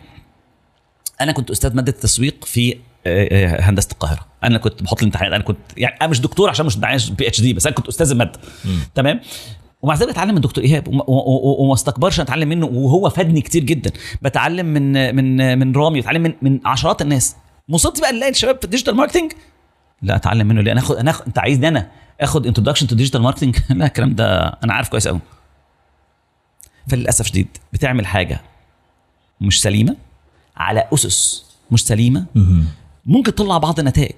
أنا 1.22 1.32
كنت 1.32 1.52
أستاذ 1.52 1.76
مادة 1.76 1.92
التسويق 1.92 2.46
في 2.46 2.78
آه، 3.08 3.28
آه، 3.32 3.62
هندسة 3.62 3.90
القاهرة. 3.92 4.26
أنا 4.44 4.58
كنت 4.58 4.84
بحط 4.84 4.98
الامتحانات 5.00 5.34
أنا 5.34 5.44
كنت 5.44 5.58
يعني 5.78 5.96
أنا 6.02 6.10
مش 6.10 6.22
دكتور 6.22 6.50
عشان 6.50 6.66
مش 6.66 6.78
معايا 6.78 7.00
PhD 7.18 7.54
بس 7.54 7.66
أنا 7.68 7.76
كنت 7.76 7.88
أستاذ 7.88 8.12
المادة. 8.12 8.40
تمام؟ 8.96 9.20
ومع 9.82 9.96
ذلك 9.96 10.10
بتعلم 10.10 10.36
من 10.36 10.42
دكتور 10.42 10.64
إيهاب 10.64 10.88
وما- 10.88 11.74
استكبرش 11.74 12.20
اتعلم 12.20 12.50
منه 12.50 12.66
وهو 12.66 13.10
فادني 13.10 13.42
كتير 13.42 13.64
جدا. 13.64 13.92
بتعلم 14.22 14.66
من 14.66 15.16
من 15.16 15.60
من 15.60 15.76
رامي 15.76 16.02
بتعلم 16.02 16.22
من 16.22 16.34
من 16.42 16.60
عشرات 16.66 17.02
الناس. 17.02 17.36
مصيبتي 17.70 18.02
بقى 18.02 18.12
نلاقي 18.12 18.32
الشباب 18.32 18.58
في 18.58 18.64
ال 18.64 18.68
digital 18.68 18.96
marketing 18.96 19.32
لا 20.04 20.16
أتعلم 20.16 20.48
منه 20.48 20.62
ليه؟ 20.62 20.72
أنا 20.72 20.80
اخد 20.80 20.96
أنا 20.96 21.12
اخد 21.12 21.26
أنت 21.28 21.40
عايزني 21.40 21.68
أنا 21.68 21.92
آخد 22.22 22.48
introduction 22.48 22.88
to 22.88 22.96
digital 22.96 23.22
marketing 23.22 23.58
لا 23.70 23.86
الكلام 23.86 24.16
ده 24.16 24.48
أنا 24.64 24.74
عارف 24.74 24.90
كويس 24.90 25.08
قوي 25.08 25.20
فللأسف 26.88 27.26
شديد 27.26 27.48
بتعمل 27.74 28.08
حاجة 28.08 28.42
مش 29.42 29.62
سليمة 29.62 29.96
على 30.58 30.88
أسس 30.94 31.46
مش 31.72 31.84
سليمة. 31.84 32.26
ممكن 33.06 33.36
تطلع 33.36 33.58
بعض 33.58 33.80
النتائج 33.80 34.16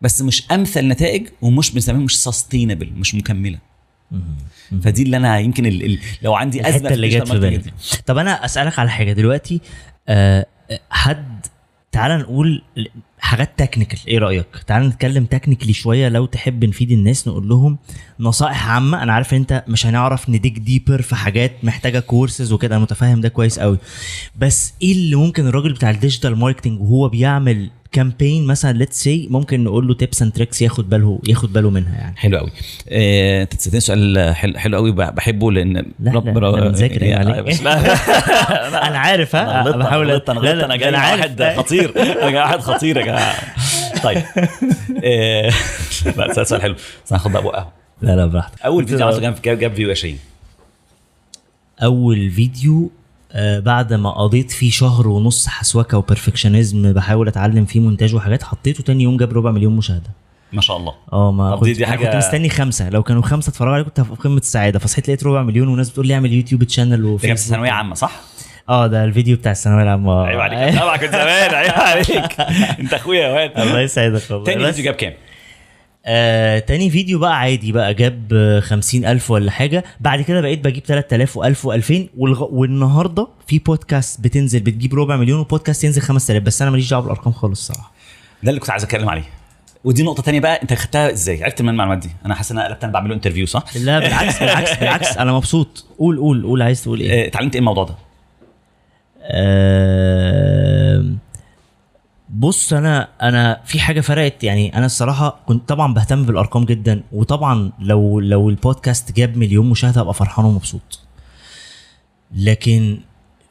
بس 0.00 0.22
مش 0.22 0.52
أمثل 0.52 0.88
نتائج 0.88 1.28
ومش 1.42 1.70
بنسميها 1.70 2.00
مش 2.00 2.22
sustainable 2.22 2.92
مش 2.96 3.14
مكملة. 3.14 3.58
فدي 4.82 5.02
اللي 5.02 5.16
أنا 5.16 5.38
يمكن 5.38 5.66
ال 5.66 5.84
ال 5.84 5.98
لو 6.22 6.34
عندي 6.34 6.68
أزمة 6.68 6.80
الحتة 6.80 6.94
اللي 6.94 7.08
جت 7.08 7.28
في 7.28 7.38
بالي. 7.38 7.62
طب 8.06 8.18
أنا 8.18 8.44
أسألك 8.44 8.78
على 8.78 8.90
حاجة 8.90 9.12
دلوقتي 9.12 9.60
آه، 10.08 10.46
حد 10.90 11.46
تعال 11.92 12.18
نقول 12.20 12.62
حاجات 13.26 13.58
technical 13.58 13.98
إيه 14.08 14.18
رأيك؟ 14.18 14.46
تعال 14.66 14.88
نتكلم 14.88 15.24
technically 15.24 15.72
شوية. 15.72 16.08
لو 16.08 16.26
تحب 16.26 16.64
نفيد 16.64 16.90
الناس 16.90 17.28
نقول 17.28 17.48
لهم 17.48 17.78
نصائح 18.20 18.68
عامة. 18.68 19.02
أنا 19.02 19.12
عارف 19.12 19.34
أنت 19.34 19.64
مش 19.68 19.86
هنعرف 19.86 20.30
نديك 20.30 20.58
deeper 20.58 21.02
في 21.02 21.16
حاجات 21.16 21.52
محتاجة 21.62 22.00
كورسز 22.00 22.52
وكده. 22.52 22.76
أنا 22.76 22.82
متفاهم 22.82 23.20
ده 23.20 23.28
كويس 23.28 23.58
قوي 23.58 23.78
بس 24.38 24.74
إيه 24.82 24.92
اللي 24.92 25.16
ممكن 25.16 25.46
الراجل 25.46 25.72
بتاع 25.72 25.90
ال 25.90 25.96
digital 25.96 26.36
marketing 26.36 26.80
وهو 26.80 27.08
بيعمل 27.08 27.70
campaign 27.96 28.46
مثلا 28.46 28.72
let's 28.78 29.02
say 29.02 29.28
ممكن 29.30 29.64
نقول 29.64 29.88
له 29.88 29.94
tips 29.94 30.22
and 30.22 30.32
tricks 30.32 30.62
ياخد 30.62 30.90
باله 30.90 31.20
ياخد 31.28 31.52
باله 31.52 31.70
منها 31.70 31.94
يعني. 31.98 32.16
حلو 32.16 32.38
قوي. 32.38 32.50
آه، 32.88 33.44
تسالني 33.44 33.80
سؤال 33.80 34.34
حلو, 34.34 34.58
حلو 34.58 34.76
قوي. 34.76 34.92
بحبه 34.92 35.52
لأن 35.52 35.72
لا 35.76 36.10
لا 36.10 36.18
أنا 36.18 36.50
بنذاكر 36.68 37.02
يعني 37.02 37.30
يعني. 37.30 37.40
عليك 37.40 37.62
لا 37.62 37.78
أنا 38.88 38.98
عارف 38.98 39.36
أنا 39.36 39.60
ها 39.60 39.62
غلطت 39.62 39.76
بحاول 39.76 40.04
أنا 40.04 40.14
غلطت 40.14 40.30
أنا 40.30 40.40
لا، 40.40 40.54
لا، 40.54 40.64
أنا 40.64 40.76
جاي. 40.76 40.92
واحد 40.92 41.42
خطير. 41.56 41.92
أنا 41.96 42.30
جاي 42.30 42.40
واحد 42.40 42.60
خطير 42.60 42.96
يا 42.96 43.04
جماعة. 43.04 43.34
طيب. 44.02 44.22
آه، 45.04 45.52
لا 46.16 46.44
سؤال 46.44 46.62
حلو. 46.62 46.74
بس 47.06 47.12
هاخد 47.12 47.32
بقى 47.32 47.42
قهوه 47.42 47.72
لا 48.02 48.16
لا 48.16 48.26
براحتك. 48.26 48.60
أول 48.62 48.86
فيديو 48.88 49.06
عملته 49.06 49.20
جاب 49.20 49.58
جاب 49.58 49.74
view 49.74 49.90
20 49.90 50.18
أول 51.82 52.30
فيديو 52.30 52.90
بعد 53.58 53.92
ما 53.92 54.10
قضيت 54.10 54.50
فيه 54.50 54.70
شهر 54.70 55.08
ونص 55.08 55.46
حسوكه 55.48 55.98
و 55.98 56.05
perfectionism 56.05 56.92
بحاول 56.92 57.28
أتعلم 57.28 57.64
فيه 57.64 57.80
مونتاج 57.80 58.14
وحاجات 58.14 58.42
حطيته 58.42 58.82
تاني 58.84 59.02
يوم 59.04 59.16
جاب 59.16 59.32
ربع 59.32 59.50
مليون 59.50 59.76
مشاهدة. 59.76 60.10
ما 60.52 60.60
شاء 60.60 60.76
الله. 60.76 60.94
آه 61.12 61.32
ما 61.32 61.56
كنت 61.56 61.68
دي- 61.68 61.86
حاجة- 61.86 61.90
كنت 61.94 62.16
مستني 62.16 62.48
خمسة. 62.48 62.88
لو 62.90 63.02
كانوا 63.02 63.22
خمسة 63.22 63.50
اتفرجوا 63.50 63.74
عليه 63.74 63.84
كنت 63.84 64.00
في 64.00 64.10
قمة 64.14 64.36
السعادة. 64.36 64.78
فصحيت 64.78 65.08
لقيت 65.08 65.24
ربع 65.24 65.42
مليون 65.42 65.68
وناس 65.68 65.90
بتقول 65.90 66.06
لي 66.06 66.14
اعمل 66.14 66.32
يوتيوب 66.32 66.64
channel 66.64 67.04
وفي 67.04 67.26
كان 67.26 67.36
ثانوية 67.36 67.70
عامة 67.70 67.94
صح؟ 67.94 68.12
آه 68.68 68.86
ده 68.86 69.04
الفيديو 69.04 69.36
بتاع 69.36 69.52
الثانوية 69.52 69.82
العامة. 69.82 70.22
عيب 70.26 70.40
عليك 70.40 70.78
طبعا 70.80 70.96
كنت 70.96 71.12
زمان 71.12 71.54
عيب 71.54 71.70
عليك. 71.72 72.40
أنت 72.80 72.94
أخويا 72.94 73.20
يا 73.28 73.32
واد. 73.32 73.60
الله 73.60 73.80
يسعدك 73.80 74.22
والله. 74.30 74.44
تاني 74.44 74.64
فيديو 74.66 74.84
جاب 74.84 74.94
كام؟ 74.94 75.12
آه 76.08 76.58
تاني 76.58 76.90
فيديو 76.90 77.18
بقى 77.18 77.38
عادي 77.38 77.72
بقى 77.72 77.94
جاب 77.94 78.32
خمسين 78.62 79.04
ألف 79.04 79.30
ولا 79.30 79.50
حاجة 79.50 79.84
بعد 80.00 80.22
كده 80.22 80.40
بقيت 80.40 80.64
بجيب 80.64 80.84
3000 80.84 81.38
و1000 81.38 81.66
و2000 81.66 81.94
والغ... 82.16 82.44
والنهاردة 82.50 83.28
في 83.46 83.58
بودكاست 83.58 84.20
بتنزل 84.20 84.60
بتجيب 84.60 84.94
ربع 84.94 85.16
مليون 85.16 85.40
وبودكاست 85.40 85.84
ينزل 85.84 86.02
5000 86.02 86.42
بس 86.42 86.62
أنا 86.62 86.70
ماليش 86.70 86.90
دعوة 86.90 87.02
بالأرقام 87.02 87.32
خالص 87.32 87.68
الصراحة 87.70 87.92
ده 88.42 88.48
اللي 88.50 88.60
كنت 88.60 88.70
عايز 88.70 88.84
أتكلم 88.84 89.08
عليه 89.08 89.24
ودي 89.84 90.02
نقطة 90.02 90.22
تانية 90.22 90.40
بقى 90.40 90.62
أنت 90.62 90.74
خدتها 90.74 91.12
إزاي؟ 91.12 91.44
عرفت 91.44 91.62
من 91.62 91.68
المعلومات 91.68 91.98
دي؟ 91.98 92.10
أنا 92.26 92.34
حاسس 92.34 92.52
إن 92.52 92.58
أنا 92.58 92.66
قلبت 92.68 92.84
أنا 92.84 92.92
بعمله 92.92 93.14
interview 93.14 93.46
صح؟ 93.46 93.64
لا 93.76 93.98
بالعكس 93.98 94.38
بالعكس 94.40 94.78
بالعكس 94.78 95.16
أنا 95.16 95.32
مبسوط 95.32 95.84
قول 95.98 96.18
قول 96.18 96.42
قول 96.42 96.62
عايز 96.62 96.82
تقول 96.82 97.00
إيه 97.00 97.24
آه، 97.24 97.28
اتعلمت 97.28 97.52
إيه 97.54 97.60
الموضوع 97.60 97.84
ده؟ 97.84 97.94
آه... 99.22 101.04
بص 102.36 102.72
أنا 102.72 103.08
أنا 103.22 103.60
في 103.64 103.80
حاجة 103.80 104.00
فرقت. 104.00 104.44
يعني 104.44 104.76
أنا 104.76 104.86
الصراحة 104.86 105.40
كنت 105.46 105.68
طبعا 105.68 105.94
بهتم 105.94 106.22
بالأرقام 106.22 106.64
جدا 106.64 107.02
وطبعا 107.12 107.72
لو 107.78 108.20
لو 108.20 108.48
البودكاست 108.50 109.12
جاب 109.12 109.36
مليون 109.36 109.70
مشاهدة 109.70 110.00
ابقى 110.00 110.14
فرحان 110.14 110.44
ومبسوط. 110.44 111.00
لكن 112.34 112.98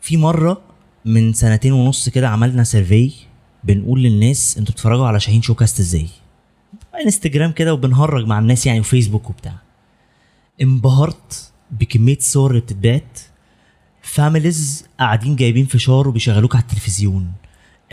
في 0.02 0.18
مرة 0.18 0.62
من 1.06 1.34
سنتين 1.34 1.72
ونص 1.74 2.10
كده 2.10 2.30
عملنا 2.30 2.64
survey 2.64 3.12
بنقول 3.64 4.04
للناس 4.04 4.58
أنتوا 4.58 4.74
بتتفرجوا 4.74 5.08
على 5.08 5.20
شاهين 5.20 5.42
شوكاست 5.42 5.80
إزاي؟ 5.80 6.08
انستجرام 7.06 7.52
كده 7.52 7.74
وبنهرج 7.74 8.26
مع 8.28 8.40
الناس 8.40 8.66
يعني 8.66 8.80
وفيسبوك 8.80 9.30
وبتاع. 9.30 9.54
انبهرت 10.62 11.52
بكمية 11.72 12.18
الصور 12.18 12.50
اللي 12.52 12.62
بتتبعت. 12.62 13.20
families 14.02 14.86
قاعدين 15.00 15.36
جايبين 15.36 15.66
فشار 15.66 16.08
وبيشغلوك 16.08 16.56
على 16.56 16.62
التلفزيون. 16.64 17.32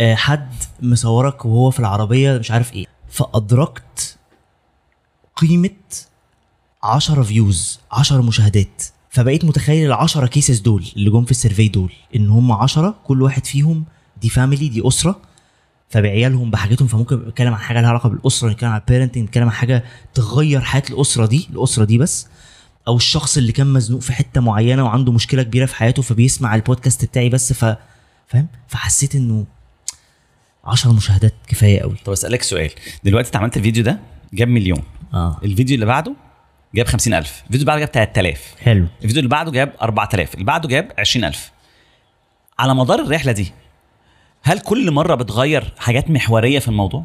حد 0.01 0.53
مصورك 0.83 1.45
وهو 1.45 1.71
في 1.71 1.81
العربية 1.81 2.39
مش 2.39 2.51
عارف 2.51 2.73
إيه. 2.73 2.87
فأدركت 3.09 4.17
قيمة 5.37 5.71
10 6.83 7.23
views 7.23 7.81
10 7.93 8.23
مشاهدات. 8.23 8.83
فبقيت 9.11 9.45
متخيل 9.45 9.87
ال 9.87 9.93
10 9.93 10.27
cases 10.27 10.59
دول 10.61 10.85
اللي 10.97 11.11
جم 11.11 11.25
في 11.25 11.31
ال 11.31 11.36
survey 11.36 11.69
دول 11.69 11.93
إن 12.17 12.31
هم 12.31 12.53
10 12.53 12.95
كل 13.05 13.23
واحد 13.23 13.47
فيهم 13.47 13.85
دي 14.23 14.29
family 14.29 14.69
دي 14.69 14.89
أسرة. 14.89 15.21
فبعيالهم 15.89 16.51
بحاجتهم 16.51 16.89
فممكن 16.89 17.17
نتكلم 17.29 17.55
عن 17.55 17.61
حاجة 17.61 17.81
لها 17.81 17.89
علاقة 17.91 18.09
بالأسرة 18.09 18.51
نتكلم 18.51 18.71
عن 18.71 18.81
parenting 18.89 19.25
نتكلم 19.25 19.45
عن 19.45 19.51
حاجة 19.51 19.85
تغير 20.15 20.61
حياة 20.61 20.83
الأسرة 20.91 21.27
دي 21.27 21.49
الأسرة 21.51 21.85
دي 21.85 21.99
بس. 21.99 22.27
أو 22.89 22.97
الشخص 22.97 23.37
اللي 23.37 23.53
كان 23.53 23.73
مزنوق 23.73 24.01
في 24.01 24.13
حتة 24.13 24.41
معينة 24.41 24.85
وعنده 24.85 25.13
مشكلة 25.13 25.43
كبيرة 25.43 25.67
في 25.67 25.75
حياته 25.77 26.03
فبيسمع 26.03 26.55
البودكاست 26.55 27.05
بتاعي 27.05 27.29
بس 27.29 27.53
ف 27.53 27.77
فاهم؟ 28.27 28.49
فحسيت 28.69 29.15
إنه 29.15 29.45
10 30.65 30.93
مشاهدات 30.93 31.35
كفاية 31.49 31.81
قوي. 31.81 31.95
طب 32.05 32.13
أسألك 32.13 32.43
سؤال. 32.43 32.71
دلوقتي 33.05 33.27
أنت 33.27 33.37
عملت 33.37 33.57
الفيديو 33.57 33.85
ده 33.85 33.99
جاب 34.33 34.49
مليون. 34.49 34.83
آه. 35.15 35.37
الفيديو 35.45 35.75
اللي 35.75 35.87
بعده 35.87 36.15
جاب 36.75 36.87
50000 36.87 37.29
الفيديو 37.47 37.55
اللي 37.55 37.65
بعده 37.65 37.81
جاب 37.81 37.89
3000 37.89 38.55
حلو. 38.63 38.87
الفيديو 39.03 39.19
اللي 39.19 39.29
بعده 39.29 39.51
جاب 39.51 39.73
4000 39.83 40.35
اللي 40.35 40.45
بعده 40.45 40.69
جاب 40.69 40.93
20000 40.99 41.53
على 42.59 42.75
مدار 42.75 42.99
الرحلة 43.01 43.33
دي 43.33 43.53
هل 44.43 44.59
كل 44.59 44.91
مرة 44.91 45.15
بتغير 45.15 45.73
حاجات 45.79 46.11
محورية 46.11 46.59
في 46.59 46.69
الموضوع؟ 46.69 47.05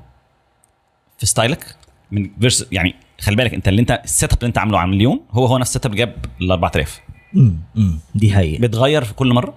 في 1.17 1.25
style 1.25 1.61
ك؟ 1.61 1.75
من 2.11 2.29
first 2.39 2.65
يعني 2.71 2.95
خلي 3.21 3.35
بالك 3.35 3.53
أنت 3.53 3.67
اللي 3.67 3.81
أنت 3.81 4.01
ال 4.03 4.31
setup 4.33 4.37
اللي 4.39 4.47
أنت 4.47 4.57
عامله 4.57 4.79
على 4.79 4.91
مليون 4.91 5.19
هو 5.31 5.45
هو 5.45 5.57
نفس 5.57 5.69
ال 5.69 5.85
setup 5.85 5.95
جاب 5.95 6.15
ال 6.41 6.51
4000 6.51 7.01
امم 7.35 7.59
امم 7.77 7.99
دي 8.15 8.33
حقيقة. 8.33 8.61
بتغير 8.61 9.03
في 9.03 9.13
كل 9.13 9.33
مرة؟ 9.33 9.53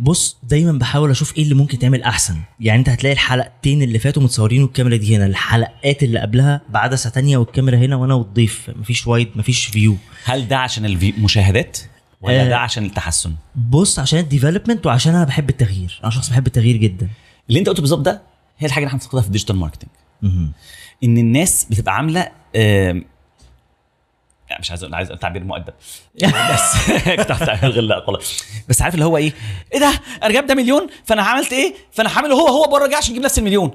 بص 0.00 0.36
دايما 0.42 0.72
بحاول 0.72 1.10
أشوف 1.10 1.36
إيه 1.36 1.42
اللي 1.42 1.54
ممكن 1.54 1.78
تعمل 1.78 2.02
أحسن. 2.02 2.36
يعني 2.60 2.78
أنت 2.78 2.88
هتلاقي 2.88 3.12
الحلقتين 3.12 3.82
اللي 3.82 3.98
فاتوا 3.98 4.22
متصورين 4.22 4.62
والكاميرا 4.62 4.96
دي 4.96 5.16
هنا 5.16 5.26
الحلقات 5.26 6.02
اللي 6.02 6.18
قبلها 6.20 6.60
بعدسة 6.68 7.10
تانية 7.10 7.36
والكاميرا 7.36 7.76
هنا 7.76 7.96
وأنا 7.96 8.14
والضيف. 8.14 8.70
مفيش 8.76 9.06
wide 9.06 9.28
مفيش 9.36 9.66
view 9.66 9.96
هل 10.24 10.48
ده 10.48 10.58
عشان 10.58 10.84
المشاهدات 10.84 11.78
ولا 12.20 12.46
آه. 12.46 12.48
ده 12.48 12.58
عشان 12.58 12.84
التحسن؟ 12.84 13.32
بص 13.70 13.98
عشان 13.98 14.18
ال 14.18 14.24
development 14.24 14.86
وعشان 14.86 15.14
أنا 15.14 15.24
بحب 15.24 15.50
التغيير. 15.50 16.00
أنا 16.02 16.10
شخص 16.10 16.30
بحب 16.30 16.46
التغيير 16.46 16.76
جدا. 16.76 17.08
اللي 17.48 17.58
أنت 17.60 17.68
قلته 17.68 17.80
بالظبط 17.80 18.00
ده 18.04 18.22
هي 18.58 18.66
الحاجة 18.66 18.84
اللي 18.84 18.88
إحنا 18.88 18.98
بنفتقدها 18.98 19.20
في 19.22 19.26
ال 19.26 19.30
digital 19.30 19.56
marketing. 19.56 19.90
إن 21.04 21.18
الناس 21.18 21.66
بتبقى 21.70 21.96
عاملة 21.96 22.28
يعني 24.54 24.62
مش 24.62 24.70
عايز 24.70 24.82
أقول 24.82 24.94
عايز 24.94 25.08
تعبير 25.08 25.44
مؤدب. 25.44 25.72
بس 26.52 26.90
كنت 27.16 27.30
هتعمل 27.32 27.70
غلا 27.72 28.18
بس 28.68 28.82
عارف 28.82 28.94
اللي 28.94 29.04
هو 29.04 29.16
إيه؟ 29.16 29.32
إيه 29.72 29.80
ده؟ 29.80 30.00
أنا 30.22 30.32
جايب 30.32 30.46
ده 30.46 30.54
مليون؟ 30.54 30.86
فأنا 31.04 31.22
عملت 31.22 31.52
إيه؟ 31.52 31.74
فأنا 31.92 32.16
هعمله 32.18 32.34
هو 32.34 32.46
هو 32.48 32.70
بره 32.70 32.86
جه 32.86 32.96
عشان 32.96 33.10
يجيب 33.10 33.24
نفس 33.24 33.38
المليون. 33.38 33.70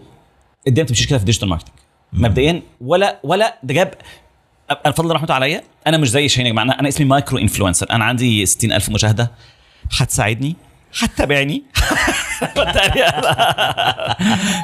الدنيا 0.68 0.84
ما 0.84 0.86
بتمشيش 0.86 1.08
كده 1.08 1.18
في 1.18 1.22
ال 1.23 1.27
digital 1.27 1.49
marketing 1.49 1.73
مبدئيا 2.13 2.62
ولا 2.82 3.20
ولا 3.24 3.58
ده 3.63 3.74
جاب 3.74 3.94
أنا 4.86 4.94
فضل 4.94 5.15
رحمته 5.15 5.34
عليا. 5.34 5.63
أنا 5.88 5.98
مش 5.98 6.10
زي 6.10 6.28
شاهين 6.30 6.46
يا 6.48 6.52
جماعة 6.52 6.65
أنا, 6.80 6.88
اسمي 6.88 7.06
micro 7.06 7.38
influencer 7.38 7.89
أنا 7.92 8.06
عندي 8.06 8.46
60000 8.46 8.89
مشاهدة. 8.89 9.32
هتساعدني 10.00 10.56
هتتابعني 10.99 11.63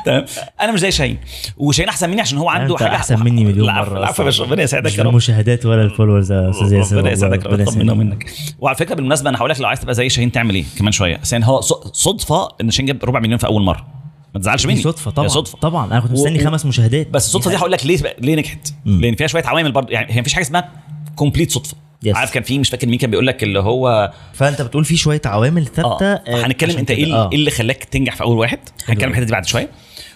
تمام. 0.05 0.25
أنا 0.61 0.71
مش 0.71 0.79
زي 0.79 0.91
شاهين. 0.91 1.17
وشاهين 1.57 1.89
أحسن 1.89 2.09
مني 2.09 2.21
عشان 2.21 2.37
هو 2.37 2.49
عنده 2.49 2.77
حاجة 2.77 2.95
أحسن 2.95 3.23
مني 3.23 3.45
مليون 3.45 3.67
مرة 3.73 3.97
العفو 3.97 4.21
يا 4.21 4.25
باشا. 4.25 4.43
ربنا 4.43 4.63
يسعدك 4.63 4.85
مش 4.91 4.99
المشاهدات 4.99 5.65
ولا 5.65 5.81
الفولورز 5.81 6.31
يا 6.31 6.49
أستاذ 6.49 6.73
ياسر. 6.73 6.97
ربنا 6.97 7.11
يسعدك 7.11 7.45
ربنا 7.45 7.63
يسعدك. 7.63 7.79
منك. 7.89 8.31
وعلى 8.59 8.75
فكرة 8.77 8.95
بالمناسبة 8.95 9.29
أنا 9.29 9.37
هقول 9.37 9.49
لك 9.49 9.59
لو 9.61 9.67
عايز 9.67 9.79
تبقى 9.79 9.93
زي 9.93 10.09
شاهين 10.09 10.31
تعمل 10.31 10.55
إيه 10.55 10.63
كمان 10.77 10.91
شوية. 10.91 11.19
يعني 11.31 11.47
هو 11.47 11.61
صدفة 11.91 12.49
إن 12.61 12.71
شاهين 12.71 12.85
جاب 12.85 13.05
ربع 13.05 13.19
مليون 13.19 13.37
في 13.37 13.47
أول 13.47 13.61
مرة. 13.61 13.87
ما 14.33 14.39
تزعلش 14.41 14.65
مني. 14.65 14.81
صدفة 14.81 15.11
طبعا. 15.11 15.27
صدفة. 15.27 15.57
طبعا. 15.57 15.85
أنا 15.85 15.99
كنت 15.99 16.11
مستني 16.11 16.39
و- 16.41 16.45
خمس 16.45 16.65
مشاهدات. 16.65 17.09
بس 17.09 17.25
الصدفة 17.25 17.51
دي 17.51 17.57
هقول 17.57 17.71
لك 17.71 17.85
ليه 17.85 18.15
ليه 18.19 18.35
نجحت. 18.35 18.73
لأن 18.85 19.15
فيها 19.15 19.27
شوية 19.27 19.43
عوامل 19.45 19.71
برضه. 19.71 19.93
يعني 19.93 20.13
هي 20.15 20.21
مفيش 20.21 20.33
حاجة 20.33 20.43
اسمها 20.43 20.69
complete 21.15 21.51
صدفة. 21.51 21.75
Yes. 22.05 22.15
عارف 22.15 22.31
كان 22.33 22.43
في 22.43 22.59
مش 22.59 22.69
فاكر 22.69 22.87
مين 22.87 22.99
كان 22.99 23.09
بيقول 23.11 23.27
لك 23.27 23.43
اللي 23.43 23.59
هو 23.59 24.13
فانت 24.33 24.61
بتقول 24.61 24.85
في 24.85 24.97
شوية 24.97 25.21
عوامل 25.25 25.65
ثابتة 25.65 26.05
آه 26.13 26.23
آه، 26.27 26.45
هنتكلم 26.45 26.77
انت 26.77 26.91
كده. 26.91 26.97
إيه 26.97 27.13
آه. 27.15 27.29
إيه 27.31 27.37
اللي 27.37 27.51
خلاك 27.51 27.83
تنجح 27.83 28.15
في 28.15 28.23
أول 28.23 28.37
واحد 28.37 28.59
هنتكلم 28.85 29.09
الحتة 29.09 29.25
دي 29.25 29.31
بعد 29.31 29.45
شوية 29.45 29.69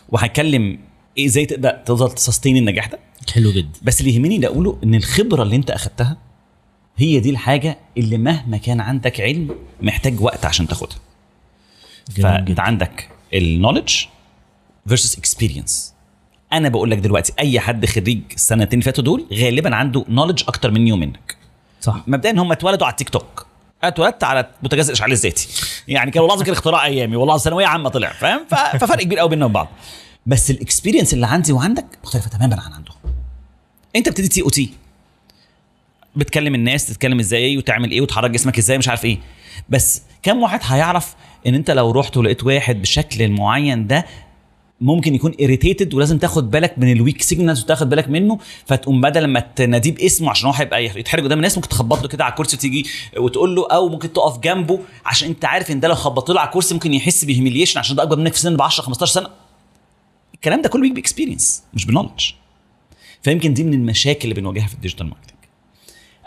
وهنتكلم 0.09 0.79
إيه 1.17 1.25
إزاي 1.25 1.45
تقدر 1.45 1.69
تفضل 1.71 2.11
ت 2.11 2.17
sustain 2.17 2.57
النجاح 2.57 2.87
ده 2.87 2.99
حلو 3.33 3.51
جدا 3.51 3.69
بس 3.81 4.01
اللي 4.01 4.15
يهمني 4.15 4.35
اللي 4.35 4.47
اقوله 4.47 4.77
ان 4.83 4.95
الخبرة 4.95 5.43
اللي 5.43 5.55
انت 5.55 5.71
اخدتها 5.71 6.17
هي 6.97 7.19
دي 7.19 7.29
الحاجة 7.29 7.77
اللي 7.97 8.17
مهما 8.17 8.57
كان 8.57 8.79
عندك 8.81 9.21
علم 9.21 9.55
محتاج 9.81 10.21
وقت 10.21 10.45
عشان 10.45 10.67
تاخدها 10.67 10.97
فانت 12.21 12.47
جدا. 12.47 12.61
عندك 12.61 13.09
ال 13.33 13.39
knowledge 13.39 13.95
versus 14.87 15.17
experience 15.17 15.93
أنا 16.53 16.69
بقول 16.69 16.91
لك 16.91 16.97
دلوقتي 16.97 17.33
اي 17.39 17.59
حد 17.59 17.85
خريج 17.85 18.19
السنتين 18.33 18.67
اللي 18.79 18.81
فاتوا 18.85 19.03
دول 19.03 19.25
غالبا 19.33 19.75
عنده 19.75 20.05
knowledge 20.09 20.43
أكتر 20.47 20.71
مني 20.71 20.91
ومنك 20.91 21.38
صح. 21.81 22.03
مبدئيا 22.07 22.33
هم 22.33 22.51
اتولدوا 22.51 22.85
على 22.85 22.91
التيك 22.91 23.09
توك. 23.09 23.45
اتولدت 23.83 24.23
على 24.23 24.47
بوتاجاز 24.61 24.85
الاشعال 24.85 25.11
الذاتي 25.11 25.47
يعني 25.87 26.11
كان 26.11 26.21
والله 26.21 26.33
العظيم 26.33 26.45
كان 26.45 26.55
اختراع 26.55 26.85
أيامي. 26.85 27.15
والله 27.15 27.37
ثانوية 27.37 27.65
عامة 27.65 27.89
طلع 27.89 28.13
فاهم؟ 28.13 28.45
ففرق 28.79 29.03
كبير 29.03 29.19
قوي 29.19 29.29
بيننا 29.29 29.45
وبين 29.45 29.53
بعض. 29.53 29.67
بس 30.25 30.51
ال 30.51 30.57
experience 30.57 31.13
اللي 31.13 31.27
عندي 31.27 31.53
وعندك 31.53 31.85
مختلفة 32.03 32.29
تماما 32.29 32.61
عن 32.61 32.73
عندهم. 32.73 32.95
أنت 33.95 34.09
بتدي 34.09 34.27
TOT 34.27 34.73
بتكلم 36.15 36.55
الناس 36.55 36.87
تتكلم 36.87 37.19
إزاي 37.19 37.57
وتعمل 37.57 37.91
إيه 37.91 38.01
وتحرك 38.01 38.31
جسمك 38.31 38.57
إزاي 38.57 38.77
مش 38.77 38.87
عارف 38.89 39.05
إيه. 39.05 39.17
بس 39.69 40.01
كم 40.23 40.41
واحد 40.41 40.59
هيعرف 40.63 41.15
إن 41.47 41.55
أنت 41.55 41.71
لو 41.71 41.91
رحت 41.91 42.17
ولقيت 42.17 42.43
واحد 42.43 42.79
بالشكل 42.79 43.21
المعين 43.21 43.87
ده 43.87 44.05
ممكن 44.81 45.15
يكون 45.15 45.33
irritated 45.41 45.93
ولازم 45.93 46.17
تاخد 46.17 46.51
بالك 46.51 46.73
من 46.77 46.91
ال 46.91 46.97
weak 46.97 47.21
signals 47.21 47.63
وتاخد 47.63 47.89
بالك 47.89 48.09
منه 48.09 48.39
فتقوم 48.65 49.01
بدل 49.01 49.25
ما 49.27 49.39
تناديه 49.39 49.91
باسمه 49.91 50.29
عشان 50.29 50.47
هو 50.47 50.53
هيبقى 50.53 50.85
يتحرج 50.85 51.23
قدام 51.23 51.37
الناس 51.37 51.55
ممكن 51.57 51.69
تخبط 51.69 52.01
له 52.01 52.07
كده 52.07 52.23
على 52.23 52.31
الكرسي 52.31 52.57
وتيجي 52.57 52.85
وتقول 53.17 53.55
له 53.55 53.67
أو 53.71 53.89
ممكن 53.89 54.13
تقف 54.13 54.39
جنبه 54.39 54.79
عشان 55.05 55.27
أنت 55.29 55.45
عارف 55.45 55.71
إن 55.71 55.79
ده 55.79 55.87
لو 55.87 55.95
خبطت 55.95 56.29
له 56.29 56.39
على 56.39 56.47
الكرسي 56.47 56.73
ممكن 56.73 56.93
يحس 56.93 57.25
ب 57.25 57.30
humiliation 57.30 57.79
عشان 57.79 57.95
ده 57.95 58.03
أكبر 58.03 58.17
منك 58.17 58.33
في 58.33 58.39
سن 58.39 58.57
ب 58.57 58.61
10 58.61 58.83
15 58.83 59.13
سنة. 59.13 59.29
الكلام 60.33 60.61
ده 60.61 60.69
كله 60.69 60.81
بيجي 60.81 60.93
ب 60.93 61.00
experience 61.00 61.63
مش 61.73 61.85
ب 61.85 61.90
knowledge 61.90 62.31
فيمكن 63.23 63.53
دي 63.53 63.63
من 63.63 63.73
المشاكل 63.73 64.23
اللي 64.23 64.41
بنواجهها 64.41 64.67
في 64.67 64.73
ال 64.73 64.77
digital 64.77 65.05
marketing 65.07 65.37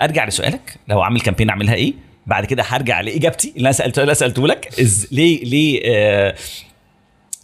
أرجع 0.01 0.29
لسؤالك 0.29 0.77
لو 0.88 1.01
عامل 1.03 1.21
campaign 1.21 1.51
اعملها 1.51 1.75
إيه؟ 1.75 1.93
بعد 2.27 2.45
كده 2.45 2.62
هرجع 2.67 3.01
لإجابتي 3.01 3.53
اللي 3.57 3.67
أنا 3.67 3.73
سالته 3.73 4.03
اللي 4.03 4.15
سألته 4.15 4.47
لك 4.49 4.75
ليه 5.12 5.45
ليه 5.45 5.81
آه 5.85 6.35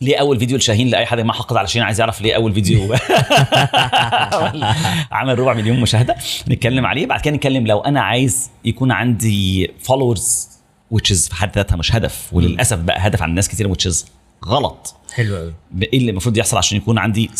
ليه 0.01 0.17
أول 0.17 0.39
فيديو 0.39 0.57
لشاهين 0.57 0.89
لأي 0.89 1.07
حد 1.07 1.21
ما 1.21 1.33
حقد 1.33 1.57
على 1.57 1.67
شاهين؟ 1.69 1.87
عايز 1.87 2.01
يعرف 2.01 2.21
ليه 2.21 2.35
أول 2.37 2.55
فيديو. 2.55 2.81
عمل 5.13 5.39
ربع 5.39 5.55
مليون 5.55 5.81
مشاهدة. 5.81 6.15
نتكلم 6.49 6.87
عليه. 6.87 7.07
بعد 7.07 7.21
كده 7.21 7.35
نتكلم 7.37 7.67
لو 7.67 7.81
أنا 7.81 8.01
عايز 8.01 8.51
يكون 8.65 8.93
عندي 8.93 9.71
followers 9.83 10.49
which 10.95 11.11
is 11.11 11.29
في 11.29 11.35
حد 11.35 11.51
ذاتها 11.57 11.77
مش 11.77 11.95
هدف. 11.95 12.29
وللأسف 12.33 12.79
بقى 12.79 13.07
هدف 13.07 13.23
عند 13.23 13.35
ناس 13.35 13.49
كتير 13.49 13.75
which 13.75 13.93
is 13.93 13.97
غلط. 14.47 14.95
حلو 15.15 15.37
قوي 15.37 15.53
إيه 15.83 15.99
اللي 15.99 16.11
المفروض 16.11 16.37
يحصل 16.37 16.57
عشان 16.57 16.77
يكون 16.79 16.99
عندي 16.99 17.31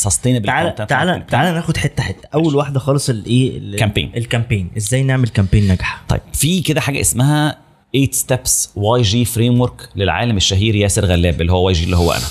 تعالى 0.47 0.75
content 0.79 0.87
تعالى 0.87 1.23
marketing. 1.27 1.31
تعالى 1.31 1.53
ناخد 1.53 1.77
حتة 1.77 2.03
حتة. 2.03 2.29
أول 2.35 2.57
واحدة 2.57 2.81
خالص 2.81 3.11
الايه 3.11 3.59
ال- 3.59 3.77
campaign. 3.79 4.11
ال 4.17 4.23
campaign 4.23 4.71
إزاي 4.77 5.03
نعمل 5.03 5.29
campaign 5.29 5.69
ناجحة؟ 5.69 6.03
طيب 6.09 6.21
في 6.33 6.61
كده 6.61 6.81
حاجة 6.81 7.01
اسمها 7.01 7.59
8 7.93 8.11
steps 8.13 8.73
YG 8.77 9.25
framework 9.25 9.89
للعالم 9.97 10.37
الشهير 10.37 10.75
ياسر 10.75 11.05
غلاب 11.05 11.41
اللي 11.41 11.53
هو 11.53 11.67
YG 11.67 11.85
اللي 11.85 11.97
هو 11.97 12.13
أنا. 12.13 12.25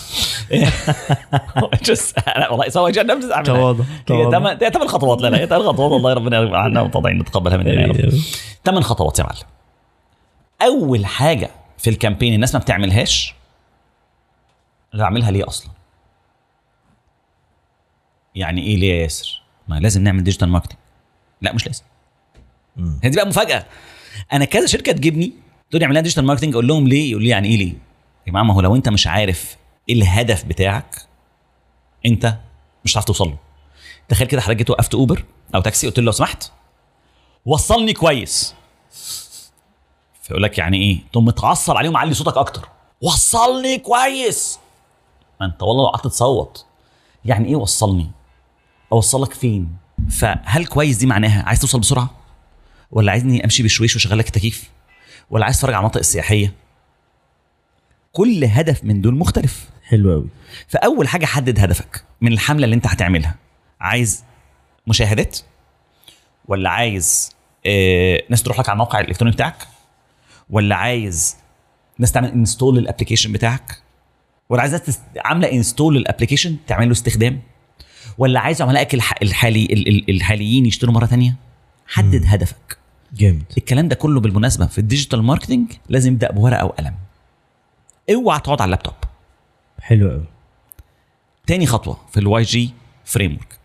والله 2.51 2.69
سوى 2.69 2.91
جي 2.91 3.01
أنا 3.01 3.13
عامل 3.13 3.45
تواضع، 3.45 3.83
هي 3.83 4.03
تواضع. 4.05 4.39
تمن 4.39 4.63
هي 4.63 4.69
تمن 4.69 4.87
خطوات 4.87 5.21
لا 5.21 5.27
لا 5.27 5.37
هي 5.37 5.47
تمن 5.47 5.59
خطوات 5.63 5.91
الله 5.91 6.13
ربنا 6.13 6.37
يرضى 6.37 6.57
عنا 6.57 6.81
وتضعين 6.81 7.17
نتقبلها 7.17 7.57
مننا 7.57 7.81
يا 7.81 7.87
رب. 7.87 8.13
ثمان 8.65 8.83
خطوات 8.83 9.19
يا 9.19 9.23
معلم. 9.23 9.47
أول 10.61 11.05
حاجة 11.05 11.49
في 11.77 11.89
ال 11.89 11.94
campaign 11.94 12.33
الناس 12.33 12.55
ما 12.55 12.59
بتعملهاش 12.61 13.33
أنا 14.93 15.03
بعملها 15.03 15.31
ليه 15.31 15.47
أصلا؟ 15.47 15.71
يعني 18.35 18.61
إيه 18.61 18.75
ليه 18.77 18.93
يا 18.93 19.01
ياسر؟ 19.01 19.41
ما 19.67 19.79
لازم 19.79 20.03
نعمل 20.03 20.23
digital 20.23 20.49
marketing 20.49 20.77
لا 21.41 21.53
مش 21.53 21.67
لازم. 21.67 21.83
هي 23.03 23.09
دي 23.09 23.15
بقى 23.17 23.27
مفاجأة. 23.27 23.65
أنا 24.33 24.45
كذا 24.45 24.65
شركة 24.65 24.91
تجيبني 24.91 25.33
لي 25.73 25.83
اعمل 25.83 25.93
لها 25.93 26.01
digital 26.01 26.25
marketing 26.25 26.53
أقول 26.53 26.67
لهم 26.67 26.87
ليه؟ 26.87 27.11
يقول 27.11 27.23
لي 27.23 27.29
يعني 27.29 27.47
إيه 27.47 27.57
ليه؟ 27.57 27.73
يا 27.73 28.31
جماعة 28.31 28.43
ما 28.43 28.53
هو 28.53 28.61
لو 28.61 28.75
أنت 28.75 28.89
مش 28.89 29.07
عارف 29.07 29.57
إيه 29.89 29.95
الهدف 29.95 30.45
بتاعك 30.45 31.01
أنت 32.05 32.37
مش 32.85 32.93
هتعرف 32.93 33.05
توصل 33.05 33.27
له. 33.27 33.37
تخيل 34.09 34.27
كده 34.27 34.41
حضرتك 34.41 34.57
جيت 34.57 34.69
وقفت 34.69 34.95
أوبر 34.95 35.23
أو 35.55 35.61
تاكسي 35.61 35.87
قلت 35.87 35.99
له 35.99 36.05
لو 36.05 36.11
سمحت 36.11 36.51
وصلني 37.45 37.93
كويس. 37.93 38.53
فيقول 40.21 40.43
لك 40.43 40.57
يعني 40.57 40.77
إيه؟ 40.77 40.99
تقوم 41.11 41.25
متعصب 41.25 41.77
عليه 41.77 41.89
ومعلي 41.89 42.13
صوتك 42.13 42.37
أكتر. 42.37 42.69
وصلني 43.01 43.77
كويس. 43.77 44.59
ما 45.41 45.45
أنت 45.45 45.63
والله 45.63 45.83
لو 45.83 45.89
قعدت 45.89 46.07
تصوت. 46.07 46.65
يعني 47.25 47.47
إيه 47.47 47.55
وصلني؟ 47.55 48.11
اوصلك 48.91 49.33
فين؟ 49.33 49.77
فهل 50.09 50.65
كويس 50.65 50.97
دي 50.97 51.05
معناها 51.05 51.43
عايز 51.43 51.59
توصل 51.61 51.79
بسرعة؟ 51.79 52.09
ولا 52.91 53.11
عايزني 53.11 53.43
أمشي 53.43 53.63
بشويش 53.63 53.95
وأشغل 53.95 54.17
لك 54.17 54.27
التكييف؟ 54.27 54.69
ولا 55.29 55.45
عايز 55.45 55.55
تتفرج 55.57 55.73
على 55.73 55.79
المناطق 55.79 55.97
السياحيه 55.99 56.53
كل 58.13 58.43
هدف 58.45 58.83
من 58.83 59.01
دول 59.01 59.15
مختلف. 59.15 59.69
حلو 59.83 60.11
قوي 60.11 60.27
فأول 60.67 61.07
حاجة 61.07 61.25
حدد 61.25 61.59
هدفك 61.59 62.03
من 62.21 62.33
الحملة 62.33 62.65
اللي 62.65 62.75
أنت 62.75 62.87
هتعملها. 62.87 63.35
عايز 63.79 64.23
مشاهدات 64.87 65.39
ولا 66.47 66.69
عايز 66.69 67.31
آه 67.65 68.23
ناس 68.29 68.43
تروح 68.43 68.59
لك 68.59 68.69
على 68.69 68.73
الموقع 68.75 68.99
الإلكتروني 68.99 69.33
بتاعك؟ 69.33 69.67
ولا 70.49 70.75
عايز 70.75 71.35
ناس 71.99 72.11
تعمل 72.11 72.31
install 72.31 72.77
لل 72.77 72.86
application 72.86 73.31
بتاعك؟ 73.31 73.81
ولا 74.49 74.61
عايز 74.61 74.73
ناس 74.73 74.99
عاملة 75.17 75.51
install 75.51 75.95
لل 75.95 76.05
application 76.05 76.57
تعمل 76.67 76.85
له 76.85 76.91
استخدام؟ 76.91 77.41
ولا 78.17 78.39
عايز 78.39 78.61
عملائك 78.61 78.93
الح... 78.93 79.13
الحالي 79.21 79.65
ال- 79.65 79.87
ال- 79.87 80.09
الحاليين 80.09 80.65
يشتروا 80.65 80.93
مرة 80.93 81.05
تانية؟ 81.05 81.35
حدد 81.87 82.23
هدفك. 82.25 82.77
جامد. 83.13 83.43
الكلام 83.57 83.87
ده 83.87 83.95
كله 83.95 84.19
بالمناسبة 84.19 84.65
في 84.65 84.77
ال 84.77 84.83
digital 84.83 85.23
marketing 85.23 85.71
لازم 85.89 86.11
يبدأ 86.11 86.31
بورقة 86.31 86.65
وقلم 86.65 86.95
اوعى 88.13 88.39
تقعد 88.39 88.61
على 88.61 88.67
اللابتوب. 88.69 88.93
حلو 89.81 90.09
قوي 90.09 90.25
تاني 91.47 91.65
خطوة 91.65 91.97
في 92.11 92.19
ال 92.19 92.43
YG 92.43 92.71
framework 93.05 93.57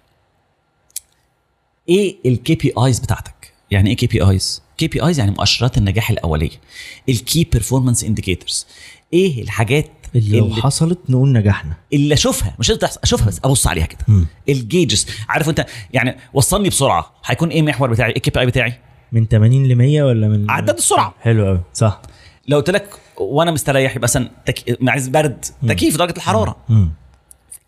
إيه 1.89 2.17
ال 2.27 2.55
KPIs 2.55 3.01
بتاعتك؟ 3.01 3.53
يعني 3.71 3.91
إيه 3.91 3.97
كي 3.97 4.07
بي 4.07 4.31
ايز 4.31 4.63
كي 4.79 4.89
بي 4.89 5.07
ايز 5.07 5.19
يعني 5.19 5.31
مؤشرات 5.31 5.79
النجاح 5.79 6.11
الأولية. 6.11 6.61
ال 7.09 7.18
key 7.18 7.45
performance 7.45 8.05
indicators 8.05 8.67
إيه 9.13 9.43
الحاجات 9.43 9.91
اللي 10.15 10.39
لو 10.39 10.47
اللي, 10.47 10.63
حصلت 10.63 10.99
نقول 11.09 11.33
نجحنا. 11.33 11.77
اللي 11.93 12.15
أشوفها 12.15 12.57
مش 12.59 12.69
لازم 12.69 12.81
تحصل 12.81 13.01
أشوفها 13.03 13.27
بس 13.27 13.41
أبص 13.45 13.67
عليها 13.67 13.87
كده. 13.87 14.27
ال 14.49 14.57
gauges 14.57 15.07
عارف 15.29 15.49
أنت 15.49 15.67
يعني 15.93 16.17
وصلني 16.33 16.69
بسرعة. 16.69 17.15
هيكون 17.25 17.49
إيه 17.49 17.61
المحور 17.61 17.91
بتاعي؟ 17.91 18.13
ال 18.17 18.31
KPI 18.31 18.47
بتاعي؟ 18.47 18.79
من 19.13 19.27
80 19.27 19.69
ل 19.69 19.77
100 19.77 20.03
ولا 20.03 20.29
من 20.29 20.51
عداد 20.51 20.77
السرعة. 20.77 21.15
حلو 21.21 21.47
قوي 21.47 21.61
صح. 21.75 22.03
لو 22.49 22.57
قلت 22.57 22.71
لك 22.71 22.95
وأنا 23.17 23.51
مستريح 23.51 23.97
يبقى 23.97 24.03
مثلا 24.03 24.31
تك... 24.47 24.79
عايز 24.89 25.09
برد 25.09 25.45
تكييف 25.69 25.97
درجة 25.97 26.17
الحرارة. 26.17 26.57
مم. 26.69 26.91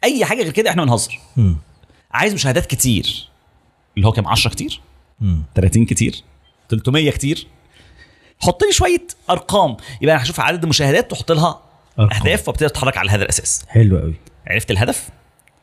أي 0.05 0.25
حاجة 0.25 0.43
غير 0.43 0.53
كده 0.53 0.71
إحنا 0.71 0.85
بنهزر. 0.85 1.19
عايز 2.13 2.35
مشاهدات 2.35 2.67
كتير. 2.67 3.29
اللي 3.97 4.09
هو 4.09 4.13
كام؟ 4.13 4.29
10 4.29 4.51
كتير. 4.51 4.81
مم. 5.21 5.43
30 5.55 5.85
كتير. 5.85 6.23
300 6.71 7.11
كتير. 7.11 7.47
حط 8.41 8.63
لي 8.65 8.73
شوية 8.73 9.07
أرقام. 9.31 9.77
يبقى 10.01 10.15
أنا 10.15 10.25
هشوف 10.25 10.41
عدد 10.41 10.63
المشاهدات 10.63 11.13
وأحط 11.13 11.33
لها 11.33 11.61
أرقام. 11.99 12.19
أهداف 12.21 12.49
وأبتدي 12.49 12.67
أتحرك 12.67 12.97
على 12.97 13.11
هذا 13.11 13.23
الأساس. 13.23 13.65
حلو 13.69 13.99
قوي 13.99 14.15
عرفت 14.47 14.71
الهدف؟ 14.71 15.09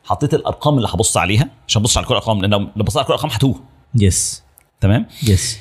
حطيت 0.04 0.34
الأرقام 0.34 0.76
اللي 0.76 0.88
هبص 0.88 1.16
عليها 1.16 1.48
عشان 1.68 1.82
أبص 1.82 1.96
على 1.96 2.06
كل 2.06 2.14
الأرقام 2.14 2.40
لأن 2.40 2.50
لو 2.50 2.84
بصيت 2.84 2.96
على 2.96 3.06
كل 3.06 3.12
الأرقام 3.14 3.30
هتوه. 3.30 3.60
yes 3.94 4.42
تمام؟ 4.80 5.06
yes 5.22 5.58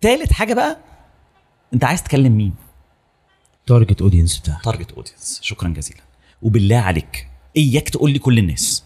تالت 0.00 0.32
حاجة 0.32 0.54
بقى 0.54 0.78
أنت 1.74 1.84
عايز 1.84 2.02
تكلم 2.02 2.36
مين؟ 2.36 2.54
target 3.66 4.02
audience 4.02 4.38
بتاعك. 4.38 4.64
target 4.64 4.92
audience 4.92 5.40
شكرا 5.42 5.68
جزيلا. 5.68 6.00
وبالله 6.42 6.76
عليك 6.78 7.28
إياك 7.56 7.88
تقول 7.88 8.10
لي 8.10 8.18
كل 8.18 8.38
الناس. 8.38 8.84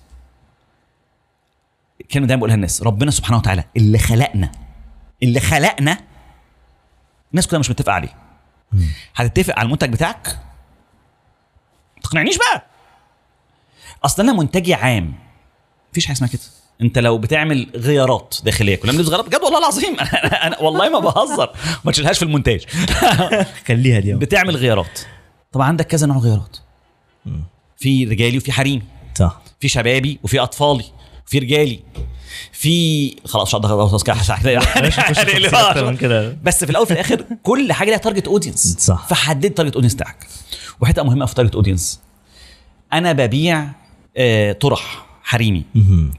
الكلمة 2.01 2.27
دايما 2.27 2.39
بقولها 2.41 2.55
الناس 2.55 2.83
ربنا 2.83 3.11
سبحانه 3.11 3.37
وتعالى 3.39 3.65
اللي 3.77 3.99
خلقنا 3.99 4.53
اللي 5.23 5.41
خلقنا 5.41 5.99
الناس 7.31 7.47
كلها 7.47 7.61
مش 7.61 7.71
متفقة 7.71 7.93
عليه. 7.93 8.17
هتتفق 9.15 9.59
على 9.59 9.67
المنتج 9.67 9.93
بتاعك؟ 9.93 10.27
ما 11.97 12.03
تقنعنيش 12.03 12.37
بقى. 12.39 12.67
أصل 14.05 14.23
أنا 14.23 14.33
منتجي 14.33 14.75
عام. 14.75 15.15
مفيش 15.91 16.07
حاجة 16.07 16.17
اسمها 16.17 16.31
كده. 16.31 16.41
انت 16.83 16.99
لو 16.99 17.19
بتعمل 17.19 17.71
غيارات 17.77 18.37
داخلية 18.45 18.77
كلنا 18.77 18.93
بنلبس 18.93 19.09
غيارات 19.09 19.27
بجد 19.27 19.43
والله 19.43 19.59
العظيم. 19.59 19.97
أنا, 20.01 20.47
أنا 20.47 20.61
والله 20.61 20.89
ما 20.89 20.99
بهزر. 20.99 21.51
ما 21.85 21.93
تشيلهاش 21.93 22.19
في 22.19 22.25
المونتاج. 22.25 22.65
خليها 23.69 24.01
دي 24.01 24.15
بتعمل 24.15 24.57
غيارات. 24.57 25.01
طبعا 25.53 25.67
عندك 25.67 25.87
كذا 25.87 26.07
نوع 26.07 26.17
غيارات. 26.17 26.57
في 27.77 28.05
رجالي 28.05 28.39
وفي 28.39 28.53
حريمي. 28.53 28.83
صح. 29.15 29.41
في 29.61 29.69
شبابي 29.69 30.19
وفي 30.23 30.41
أطفالي. 30.41 30.85
في 31.27 31.39
رجالي. 31.39 31.81
في 32.53 33.17
خلاص 33.25 33.49
مش 34.83 34.99
هقدر 35.01 35.39
كده 35.39 35.49
في 35.49 35.57
أكتر 35.57 35.87
من 35.87 35.97
كده. 35.97 36.37
بس 36.43 36.65
في 36.65 36.71
الأول 36.71 36.83
وفي 36.83 36.93
الآخر 36.93 37.25
كل 37.43 37.73
حاجة 37.73 37.89
ليها 37.89 37.99
target 37.99 38.29
audience 38.29 38.77
صح. 38.79 39.07
فحدد 39.09 39.51
target 39.51 39.75
audience 39.75 39.95
بتاعك. 39.95 40.27
وحتة 40.81 41.03
مهمة 41.03 41.27
في 41.27 41.35
target 41.35 41.55
audience 41.55 42.01
أنا 42.93 43.13
ببيع 43.13 43.71
آه 44.17 44.53
طرح 44.53 45.07
حريمي. 45.23 45.65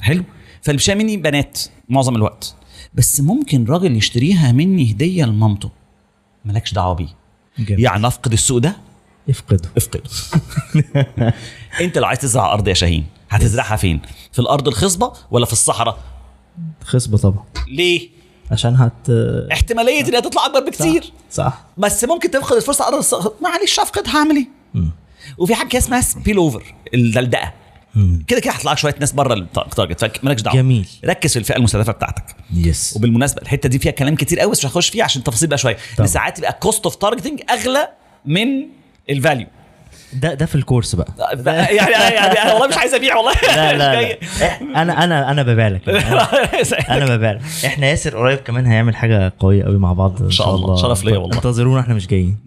حلو؟ 0.01 0.23
فاللي 0.65 0.78
بيشتري 0.78 0.95
مني 0.95 1.17
بنات 1.17 1.60
معظم 1.89 2.15
الوقت. 2.15 2.56
بس 2.93 3.21
ممكن 3.21 3.65
راجل 3.65 3.95
يشتريها 3.95 4.51
مني 4.51 4.91
هدية 4.91 5.25
لمامته. 5.25 5.69
مالكش 6.45 6.73
دعوة 6.73 6.93
بيه. 6.93 7.08
يعني 7.69 8.08
افقد 8.08 8.34
السوق 8.34 8.58
ده؟ 8.58 8.75
افقده. 9.30 9.69
افقده. 9.78 10.10
انت 11.82 11.97
لو 11.97 12.06
عايز 12.06 12.19
تزرع 12.19 12.54
أرض 12.54 12.67
يا 12.67 12.73
شاهين 12.73 13.06
هتزرعها 13.30 13.75
فين؟ 13.75 13.99
في 14.32 14.39
الأرض 14.39 14.67
الخصبة 14.67 15.13
ولا 15.32 15.45
في 15.45 15.54
الصحراء؟ 15.54 15.99
خصبة 16.84 17.17
طبعا. 17.17 17.43
ليه؟ 17.67 18.10
عشان 18.51 18.75
هت 18.75 19.10
احتمالية 19.51 20.01
إن 20.01 20.15
هي 20.15 20.21
تطلع 20.21 20.45
أكبر 20.45 20.60
بكتير. 20.60 21.13
صح 21.32 21.65
بس 21.78 22.04
ممكن 22.04 22.32
تفقد 22.32 22.56
الفرصة. 22.56 22.86
على 22.86 22.97
الصحراء 22.97 23.34
معلش 23.41 23.80
أفقدها 23.80 24.17
هعمل 24.17 24.36
إيه. 24.36 24.47
وفي 25.38 25.56
حاجة 25.56 25.78
اسمها 25.78 26.01
spill 26.01 26.38
over 26.38 26.75
الدلدقه. 26.93 27.54
كده 28.27 28.39
كده 28.39 28.53
هيطلع 28.53 28.71
لك 28.71 28.77
شوية 28.77 28.95
ناس 28.99 29.12
بره 29.12 29.34
ال 29.33 29.44
target 29.44 30.05
فمالكش 30.05 30.41
دعوة. 30.41 30.58
جميل. 30.58 30.88
ركز 31.05 31.34
في 31.34 31.39
الفئة 31.39 31.55
المستهدفة 31.55 31.91
بتاعتك. 31.91 32.36
yes 32.53 32.93
وبالمناسبة 32.95 33.41
الحتة 33.41 33.69
دي 33.69 33.79
فيها 33.79 33.91
كلام 33.91 34.15
كتير 34.15 34.39
قوي 34.39 34.51
بس 34.51 34.58
مش 34.60 34.65
هخش 34.65 34.89
فيها 34.89 35.03
عشان 35.03 35.23
تفاصيل 35.23 35.49
بقى 35.49 35.58
شوية. 35.58 35.77
ساعات 36.05 36.38
يبقى 36.39 36.53
cost 36.53 36.83
of 36.83 36.95
targeting 36.95 37.41
أغلى 37.49 37.88
من 38.25 38.47
ال 39.09 39.16
value 39.16 39.47
ده 40.15 40.34
ده 40.34 40.45
في 40.45 40.56
ال 40.55 40.61
course 40.61 40.95
بقى. 40.95 41.08
يعني 41.75 41.91
يعني 41.91 42.41
أنا 42.41 42.54
والله 42.54 42.67
مش 42.67 42.78
عايز 42.78 42.93
أبيع 42.93 43.15
والله. 43.15 43.34
لا 43.56 43.78
لا. 43.78 44.01
لا. 44.01 44.17
أنا 44.82 45.04
أنا 45.04 45.32
أنا 45.32 45.43
ببيع 45.43 45.67
لك 45.67 45.89
أنا 46.89 47.15
ببيع 47.15 47.32
لك 47.32 47.41
إحنا 47.65 47.88
ياسر 47.88 48.17
قريب 48.17 48.38
كمان 48.39 48.65
هيعمل 48.65 48.95
حاجة 48.95 49.34
قوية 49.39 49.63
قوي 49.63 49.78
مع 49.78 49.93
بعض 49.93 50.21
إن 50.21 50.32
شاء 50.32 50.56
الله. 50.56 50.75
شرف 50.75 51.04
ليا 51.06 51.17
والله. 51.17 51.36
انتظرونا 51.36 51.80
إحنا 51.80 51.93
مش 51.93 52.08
جايين. 52.08 52.38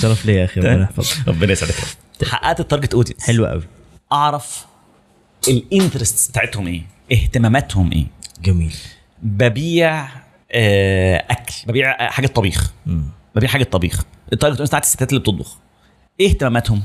شرف 0.00 0.26
ليا 0.26 0.34
يا 0.34 0.44
أخي 0.44 0.60
ربنا 0.60 0.82
يحفظك. 0.82 1.28
ربنا 1.28 1.52
يسعدك. 1.52 1.74
حققت 2.24 2.60
ال 2.60 2.65
target 2.65 2.94
audience 2.94 3.26
حلو 3.26 3.46
قوي 3.46 3.62
أعرف 4.12 4.66
ال 5.48 5.57
interest 5.57 6.30
بتاعتهم 6.30 6.66
إيه؟ 6.66 6.82
اهتماماتهم 7.12 7.92
إيه؟ 7.92 8.04
جميل. 8.42 8.74
ببيع 9.22 10.06
آه، 10.52 11.24
أكل 11.30 11.54
ببيع 11.66 12.10
حاجة 12.10 12.26
طبيخ. 12.26 12.72
ببيع 13.36 13.48
حاجة 13.48 13.64
طبيخ 13.64 14.02
ال 14.32 14.35
target 14.35 14.52
audience 14.52 14.68
بتاعت 14.68 14.84
الستات 14.84 15.08
اللي 15.08 15.20
بتطبخ. 15.20 15.56
إيه 16.20 16.28
اهتماماتهم؟ 16.28 16.82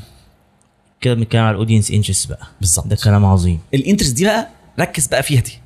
كده 1.02 1.14
بنتكلم 1.14 1.42
على 1.42 1.52
ال 1.52 1.56
audience 1.56 1.92
insights 1.92 2.26
بقى. 2.26 2.48
بالظبط. 2.60 2.88
ده 2.88 2.96
كلام 3.04 3.26
عظيم. 3.26 3.60
ال 3.74 3.78
interest 3.78 4.16
دي 4.16 4.26
بقى 4.26 4.50
ركز 4.80 5.08
بقى 5.08 5.24
فيها 5.24 5.42
دي. 5.42 5.60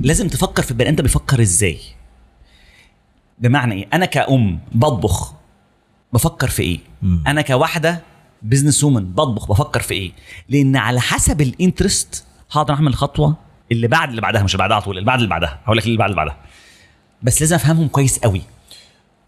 لازم 0.00 0.28
تفكر 0.28 0.62
في 0.62 0.70
البني 0.70 0.88
آدم 0.88 1.02
بيفكر 1.02 1.42
إزاي. 1.42 1.78
بمعنى 3.38 3.74
إيه؟ 3.74 3.88
أنا 3.92 4.06
كأم 4.06 4.60
بطبخ 4.72 5.34
بفكر 6.12 6.48
في 6.48 6.62
إيه؟ 6.62 6.78
مم. 7.02 7.24
أنا 7.26 7.42
كواحده 7.42 8.02
business 8.42 8.84
woman 8.84 9.04
بطبخ 9.04 9.48
بفكر 9.48 9.82
في 9.82 9.94
إيه؟ 9.94 10.12
لأن 10.48 10.76
على 10.76 11.00
حسب 11.00 11.40
ال 11.40 11.49
interest 11.49 12.24
هقدر 12.52 12.74
أعمل 12.74 12.88
الخطوة 12.88 13.36
اللي 13.72 13.88
بعد 13.88 14.08
اللي 14.08 14.20
بعدها 14.20 14.42
مش 14.42 14.52
اللي 14.54 14.58
بعدها 14.58 14.74
على 14.76 14.84
طول 14.84 14.98
اللي 14.98 15.06
بعد 15.06 15.18
اللي 15.18 15.30
بعدها. 15.30 15.60
هقول 15.64 15.76
لك 15.78 15.86
اللي 15.86 15.96
بعد 15.96 16.10
اللي 16.10 16.16
بعدها. 16.16 16.36
بس 17.22 17.40
لازم 17.40 17.56
أفهمهم 17.56 17.88
كويس 17.88 18.18
قوي. 18.18 18.42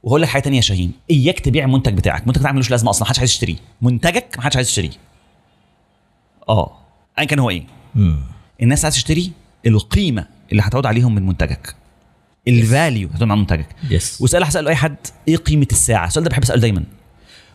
وهقول 0.02 0.22
لك 0.22 0.28
حاجة 0.28 0.42
تانية 0.42 0.56
يا 0.56 0.62
شاهين. 0.62 0.92
إياك 1.10 1.40
تبيع 1.40 1.64
المنتج 1.64 1.94
بتاعك. 1.94 2.22
المنتج 2.22 2.40
بتاعك 2.40 2.54
ملوش 2.54 2.70
لازمة 2.70 2.90
أصلا. 2.90 3.02
محدش 3.02 3.18
عايز 3.18 3.30
يشتريه. 3.30 3.56
منتجك 3.82 4.34
محدش 4.38 4.56
عايز 4.56 4.68
يشتريه. 4.68 4.90
آه. 6.48 6.72
ايا 7.18 7.24
كان 7.24 7.38
هو 7.38 7.50
إيه؟ 7.50 7.64
مم. 7.94 8.20
الناس 8.62 8.84
عايز 8.84 8.94
تشتري 8.94 9.32
القيمة 9.66 10.26
اللي 10.52 10.62
هتعود 10.62 10.86
عليهم 10.86 11.14
من 11.14 11.26
منتجك. 11.26 11.74
ال 12.48 12.58
value 12.58 13.08
هتعود 13.08 13.30
على 13.30 13.40
منتجك. 13.40 13.66
yes 13.90 14.20
وسؤال 14.20 14.44
هسأله 14.44 14.70
أي 14.70 14.76
حد 14.76 14.96
إيه 15.28 15.36
قيمة 15.36 15.66
الساعة؟ 15.72 16.06
السؤال 16.06 16.24
ده 16.24 16.30
بحب 16.30 16.42
أسأله 16.42 16.60
دايما. 16.60 16.84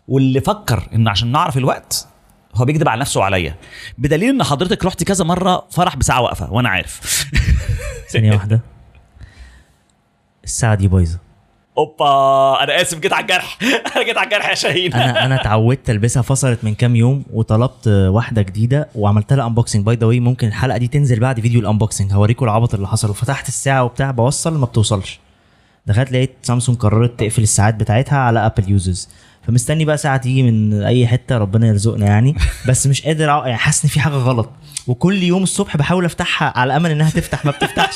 واللي 0.07 0.41
فكر 0.41 0.89
إن 0.93 1.07
عشان 1.07 1.31
نعرف 1.31 1.57
الوقت 1.57 2.07
هو 2.55 2.65
بيكذب 2.65 2.89
على 2.89 3.01
نفسه 3.01 3.19
وعليا. 3.19 3.55
بدليل 3.97 4.29
إن 4.29 4.43
حضرتك 4.43 4.85
رحتي 4.85 5.05
كذا 5.05 5.25
مرة 5.25 5.67
فرح 5.71 5.95
بساعة 5.95 6.21
واقفة 6.21 6.53
وأنا 6.53 6.69
عارف. 6.69 7.25
ثانية 8.11 8.31
واحدة. 8.33 8.61
الساعة 10.43 10.75
دي 10.75 10.87
بايظة. 10.87 11.26
اوبا 11.77 12.63
أنا 12.63 12.81
آسف 12.81 12.99
جيت 12.99 13.13
على 13.13 13.21
الجرح. 13.21 13.57
أنا 13.95 14.05
جيت 14.05 14.17
على 14.17 14.25
الجرح 14.25 14.49
يا 14.49 14.55
شاهين. 14.55 14.93
أنا 14.93 15.25
أنا 15.25 15.41
اتعودت 15.41 15.89
ألبسها 15.89 16.21
فصلت 16.21 16.63
من 16.63 16.73
كام 16.75 16.95
يوم 16.95 17.23
وطلبت 17.33 17.87
واحدة 17.87 18.41
جديدة 18.41 18.89
وعملت 18.95 19.33
لها 19.33 19.47
unboxing 19.47 19.85
by 19.85 19.95
the 19.95 20.05
way 20.07 20.19
ممكن 20.19 20.47
الحلقة 20.47 20.77
دي 20.77 20.87
تنزل 20.87 21.19
بعد 21.19 21.39
فيديو 21.39 21.59
ال 21.59 21.65
unboxing 21.65 22.13
هوريكم 22.13 22.45
العبط 22.45 22.73
اللي 22.73 22.87
حصل. 22.87 23.09
وفتحت 23.09 23.47
الساعة 23.47 23.83
وبتاع 23.83 24.11
بوصل 24.11 24.57
ما 24.57 24.65
بتوصلش. 24.65 25.19
دخلت 25.85 26.11
لقيت 26.11 26.35
سامسونج 26.41 26.77
قررت 26.77 27.19
تقفل 27.19 27.43
الساعات 27.43 27.75
بتاعتها 27.75 28.17
على 28.17 28.45
Apple 28.45 28.71
users 28.71 29.09
فمستني 29.47 29.85
بقى 29.85 29.97
ساعة 29.97 30.17
تيجي 30.17 30.43
من 30.43 30.83
أي 30.83 31.07
حتة 31.07 31.37
ربنا 31.37 31.67
يرزقنا 31.67 32.05
يعني. 32.05 32.35
بس 32.69 32.87
مش 32.87 33.01
قادر 33.01 33.27
يعني 33.27 33.55
حاسس 33.55 33.83
إن 33.83 33.89
في 33.89 33.99
حاجة 33.99 34.13
غلط. 34.13 34.49
وكل 34.87 35.23
يوم 35.23 35.43
الصبح 35.43 35.77
بحاول 35.77 36.05
أفتحها 36.05 36.53
على 36.55 36.75
امل 36.75 36.91
إنها 36.91 37.09
تفتح 37.09 37.45
ما 37.45 37.51
بتفتحش. 37.51 37.95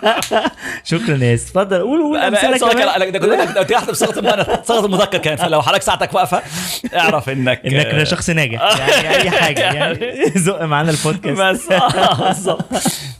شكرا 0.90 1.16
يا 1.16 1.24
ياسر. 1.30 1.44
اتفضل. 1.44 1.80
قول 1.80 2.02
قول 2.02 2.18
أنا 2.18 2.56
اسف 2.56 2.64
ده 2.76 3.64
كنت 3.64 3.90
بصيغة 3.90 4.18
المؤنث 4.18 4.66
صيغه 4.66 4.86
المذكر 4.86 5.18
كانت 5.18 5.40
فلو 5.40 5.62
حضرتك 5.62 5.82
ساعتك 5.82 6.14
واقفة 6.14 6.42
اعرف 6.94 7.28
انك 7.28 7.66
إنك 7.66 8.04
شخص 8.04 8.30
ناجح. 8.30 8.60
يعني 8.78 9.08
أي 9.08 9.30
حاجة 9.30 9.60
يعني 9.60 10.30
زق 10.36 10.62
معانا 10.62 10.90
البودكاست. 10.90 11.40
بس. 11.40 11.72
آه، 11.72 12.28
بالظبط. 12.28 12.64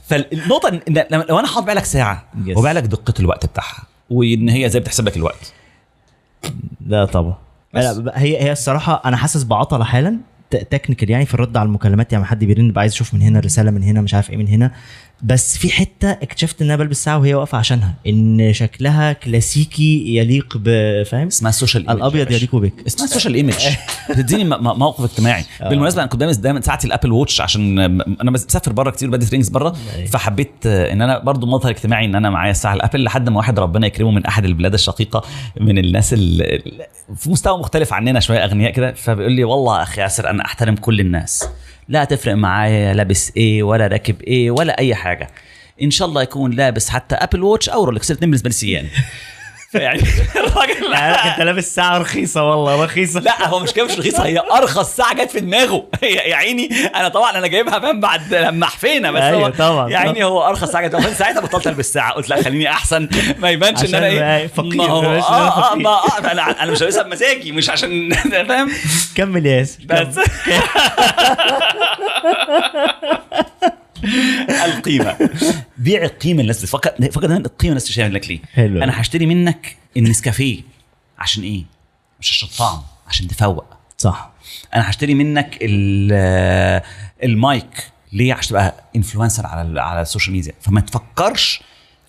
فالنقطة 0.09 0.69
ان 0.69 1.05
لو 1.29 1.39
أنا 1.39 1.47
حاطط 1.47 1.65
بالك 1.67 1.85
ساعة. 1.85 2.25
وبالك 2.55 2.83
دقة 2.83 3.13
الوقت 3.19 3.45
بتاعها 3.45 3.83
وإن 4.09 4.49
هي 4.49 4.65
إزاي 4.65 4.81
بتحسب 4.81 5.07
لك 5.07 5.17
الوقت؟ 5.17 5.53
لا 6.87 7.05
طبعا. 7.05 7.35
لا 7.73 8.11
هي 8.15 8.43
هي 8.43 8.51
الصراحة 8.51 9.01
أنا 9.05 9.17
حاسس 9.17 9.43
بعطلة 9.43 9.83
حالا. 9.83 10.17
technical 10.55 11.09
يعني 11.09 11.25
في 11.25 11.33
الرد 11.33 11.57
على 11.57 11.67
المكالمات 11.67 12.13
يعني 12.13 12.25
حد 12.25 12.43
بيرن 12.43 12.73
عايز 12.77 12.93
يشوف 12.93 13.13
من 13.13 13.21
هنا 13.21 13.39
الرسالة 13.39 13.71
من 13.71 13.83
هنا 13.83 14.01
مش 14.01 14.13
عارف 14.13 14.29
إيه 14.29 14.37
من 14.37 14.47
هنا. 14.47 14.71
بس 15.21 15.57
في 15.57 15.69
حتة 15.69 16.11
اكتشفت 16.11 16.61
ان 16.61 16.67
أنا 16.67 16.75
بلبس 16.83 17.03
ساعة 17.03 17.17
وهي 17.17 17.33
واقفة 17.33 17.57
عشانها 17.57 17.93
إن 18.07 18.53
شكلها 18.53 19.13
كلاسيكي 19.13 20.17
يليق 20.17 20.57
بفاهم 20.57 21.27
اسمها 21.27 21.49
ال 21.49 21.54
social 21.54 21.87
image 21.89 22.01
الأبيض 22.01 22.31
يليق 22.31 22.55
بك 22.55 22.73
اسمها 22.87 23.05
ال 23.05 23.09
social 23.09 23.35
image 23.35 23.67
بتديني 24.09 24.43
موقف 24.59 25.03
اجتماعي. 25.03 25.43
بالمناسبة 25.69 26.01
أنا 26.01 26.09
كنت 26.09 26.19
دايما 26.19 26.33
دايما 26.33 26.61
ساعتي 26.61 26.87
ال 26.87 26.91
Apple 26.91 27.11
Watch 27.11 27.41
عشان 27.41 27.79
أنا 28.21 28.31
مسافر 28.31 28.71
بره 28.71 28.89
كتير 28.91 29.09
بدي 29.09 29.25
trainings 29.25 29.49
بره. 29.49 29.75
فحبيت 30.07 30.65
إن 30.65 31.01
أنا 31.01 31.19
برضو 31.19 31.47
مظهر 31.47 31.71
اجتماعي 31.71 32.05
إن 32.05 32.15
أنا 32.15 32.29
معايا 32.29 32.51
الساعة 32.51 32.73
ال 32.73 32.78
Apple 32.78 33.03
لحد 33.03 33.29
ما 33.29 33.37
واحد 33.37 33.59
ربنا 33.59 33.87
يكرمه 33.87 34.11
من 34.11 34.25
أحد 34.25 34.45
البلاد 34.45 34.73
الشقيقة 34.73 35.23
من 35.59 35.77
الناس 35.77 36.13
اللي 36.13 36.63
في 37.15 37.29
مستوى 37.29 37.57
مختلف 37.57 37.93
عننا 37.93 38.19
شوية 38.19 38.43
أغنياء 38.45 38.71
كده 38.71 38.93
فبيقول 38.93 39.31
لي 39.31 39.43
والله 39.43 39.83
أخي 39.83 40.01
ياسر 40.01 40.29
أنا 40.29 40.45
أحترم 40.45 40.75
كل 40.75 40.99
الناس. 40.99 41.49
لا 41.87 42.03
تفرق 42.03 42.33
معايا 42.33 42.93
لابس 42.93 43.31
إيه 43.37 43.63
ولا 43.63 43.87
راكب 43.87 44.21
إيه 44.21 44.51
ولا 44.51 44.77
أي 44.79 44.95
حاجة. 44.95 45.29
إن 45.81 45.91
شاء 45.91 46.07
الله 46.07 46.21
يكون 46.21 46.51
لابس 46.51 46.89
حتى 46.89 47.15
Apple 47.15 47.43
Watch 47.43 47.69
أو 47.69 47.83
رولكس 47.83 48.11
الاثنين 48.11 48.29
بالنسبة 48.31 48.47
لي 48.49 48.53
سيان 48.53 48.87
فيعني 49.73 49.99
الراجل 50.35 50.91
يعني 50.93 51.31
انت 51.31 51.41
لابس 51.41 51.75
ساعة 51.75 51.97
رخيصة 51.97 52.43
والله 52.49 52.83
رخيصة. 52.83 53.19
لا 53.19 53.47
هو 53.47 53.59
مش 53.59 53.73
كده 53.73 53.85
مش 53.85 53.99
رخيصة 53.99 54.25
هي 54.25 54.39
أرخص 54.39 54.95
ساعة 54.95 55.13
جت 55.15 55.31
في 55.31 55.39
دماغه. 55.39 55.85
هي 56.03 56.13
يا 56.15 56.35
عيني 56.35 56.69
أنا 56.95 57.07
طبعا 57.07 57.37
أنا 57.37 57.47
جايبها 57.47 57.79
فاهم 57.79 57.99
بعد 57.99 58.33
لما 58.33 58.65
حفينا 58.65 59.11
بس 59.11 59.21
أيوة 59.21 59.47
هو 59.47 59.49
طبعا. 59.49 59.89
يا 59.89 59.97
عيني 59.97 60.23
هو 60.23 60.47
أرخص 60.47 60.71
ساعة 60.71 60.87
جت. 60.87 60.95
ساعتها 61.07 61.41
بطلت 61.41 61.67
ألبس 61.67 61.93
ساعة. 61.93 62.13
قلت 62.13 62.29
لا 62.29 62.43
خليني 62.43 62.69
أحسن. 62.69 63.09
ما 63.39 63.49
يبانش 63.49 63.83
إن 63.85 63.95
أنا 63.95 64.09
بقى 64.19 64.39
إيه 64.39 64.47
فقير، 64.47 64.75
ما 64.75 64.85
هو 64.89 65.03
آه. 65.03 65.75
ما 65.75 65.89
آه 65.89 66.31
أنا 66.31 66.63
أنا 66.63 66.71
مش 66.71 66.81
لابسها 66.81 67.03
بمزاجي 67.03 67.51
مش 67.51 67.69
عشان 67.69 68.13
فاهم؟ 68.47 68.71
كمل 69.15 69.45
يا 69.45 69.51
ياسر 69.57 69.79
بس. 69.85 70.19
القيمة. 74.65 75.29
بيع 75.77 76.03
القيمة 76.03 76.41
الناس 76.41 76.65
فكر 76.65 77.09
فكر 77.11 77.25
دايما 77.27 77.45
القيمة 77.45 77.71
الناس 77.71 77.85
تشتري 77.85 78.07
لك 78.09 78.27
ليه؟ 78.29 78.39
حلو. 78.53 78.83
أنا 78.83 79.01
هشتري 79.01 79.25
منك 79.25 79.77
النسكافيه. 79.97 80.61
عشان 81.19 81.43
إيه؟ 81.43 81.63
مش 82.19 82.31
عشان 82.31 82.47
الطعم 82.47 82.81
عشان 83.07 83.27
تفوق. 83.27 83.65
صح. 83.97 84.31
أنا 84.75 84.89
هشتري 84.89 85.13
منك 85.13 85.57
ال- 85.61 86.81
ال 87.23 87.37
mug. 87.37 87.91
ليه؟ 88.13 88.33
عشان 88.33 88.49
تبقى 88.49 88.83
influencer 88.95 89.45
على 89.47 89.81
على 89.81 90.01
ال 90.01 90.06
social 90.06 90.35
media 90.35 90.53
فما 90.61 90.81
تفكرش 90.81 91.61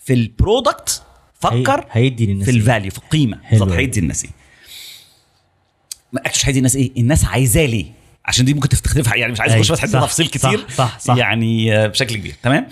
في 0.05 0.13
ال 0.13 0.24
product 0.24 1.03
فكر 1.41 1.81
هي- 1.81 1.87
هيدي 2.05 2.27
للناس 2.27 2.45
في 2.45 2.51
إيه؟ 2.51 2.57
ال 2.61 2.66
value 2.66 2.91
في 2.91 2.99
القيمة. 2.99 3.39
بالظبط. 3.51 3.73
هيدي 3.73 4.01
الناس 4.01 4.25
إيه؟ 4.25 4.31
ما 6.13 6.21
actually 6.27 6.49
هيدي 6.49 6.59
الناس 6.59 6.77
إيه؟ 6.77 6.91
الناس 6.97 7.25
عايزاه 7.25 7.67
ليه؟ 7.67 7.87
عشان 8.27 8.45
دي 8.45 8.55
ممكن 8.55 8.69
تختلف 8.69 9.07
يعني 9.15 9.33
مش 9.33 9.41
عايز 9.41 9.53
أيوة، 9.53 9.65
أخش 9.65 9.73
في 9.73 9.81
حتة 9.81 9.93
صح، 9.93 10.05
تفصيل 10.07 10.27
صح، 10.27 10.33
كتير 10.33 10.67
صح، 10.71 10.99
صح. 10.99 11.17
يعني 11.17 11.77
آه، 11.77 11.87
بشكل 11.87 12.17
كبير. 12.17 12.35
تمام؟ 12.43 12.69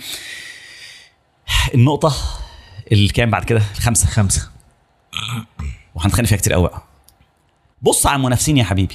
النقطة 1.74 2.14
اللي 2.92 3.08
كان 3.08 3.30
بعد 3.30 3.44
كده 3.44 3.62
الخمسة. 3.76 4.06
خمسة. 4.06 4.50
وهنتخانق 5.94 6.28
فيها 6.28 6.38
كتير 6.38 6.52
قوي. 6.52 6.70
بص 7.82 8.06
على 8.06 8.16
المنافسين 8.16 8.56
يا 8.56 8.64
حبيبي. 8.64 8.94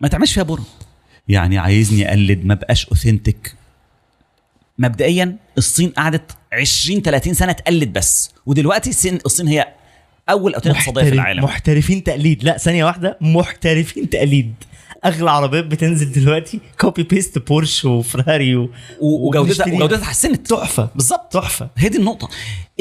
ما 0.00 0.08
تعملش 0.08 0.32
فيها 0.34 0.42
برم 0.42 0.64
يعني 1.28 1.58
عايزني 1.58 2.08
أقلد 2.08 2.44
ما 2.44 2.54
بقاش 2.54 2.86
authentic 2.86 3.54
مبدئيا 4.78 5.36
الصين 5.58 5.90
قعدت 5.90 6.36
20 6.52 7.02
30 7.02 7.34
سنة 7.34 7.52
تقلد 7.52 7.92
بس. 7.92 8.30
ودلوقتي 8.46 8.90
الصين 8.90 9.18
الصين 9.26 9.48
هي 9.48 9.68
أول 10.30 10.54
أو 10.54 10.60
ثاني 10.60 10.78
اقتصاد 10.78 11.02
في 11.02 11.14
العالم. 11.14 11.44
محترفين 11.44 12.04
تقليد. 12.04 12.44
لا 12.44 12.58
ثانية 12.58 12.84
واحدة. 12.84 13.18
محترفين 13.20 14.10
تقليد. 14.10 14.54
أغلى 15.04 15.30
عربيات 15.30 15.64
بتنزل 15.64 16.12
دلوقتي. 16.12 16.60
copy 16.80 17.02
paste 17.02 17.38
بورش 17.38 17.84
وفراري 17.84 18.56
و... 18.56 18.70
وجودتها. 19.00 19.74
وجودتها 19.74 19.98
اتحسنت 19.98 20.46
تحفة. 20.50 20.90
بالظبط. 20.94 21.32
تحفة. 21.32 21.70
هي 21.76 21.88
دي 21.88 21.98
النقطة. 21.98 22.28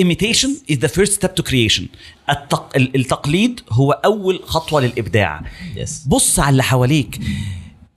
Imitation 0.02 0.50
is 0.72 0.76
the 0.76 0.88
first 0.88 1.12
step 1.12 1.30
to 1.40 1.44
creation. 1.50 1.84
التق... 2.30 2.70
ال- 2.76 2.96
التقليد 2.96 3.60
هو 3.72 3.92
أول 3.92 4.42
خطوة 4.44 4.82
للإبداع. 4.82 5.42
yes 5.76 6.04
بص 6.08 6.40
على 6.40 6.50
اللي 6.50 6.64
حواليك. 6.64 7.20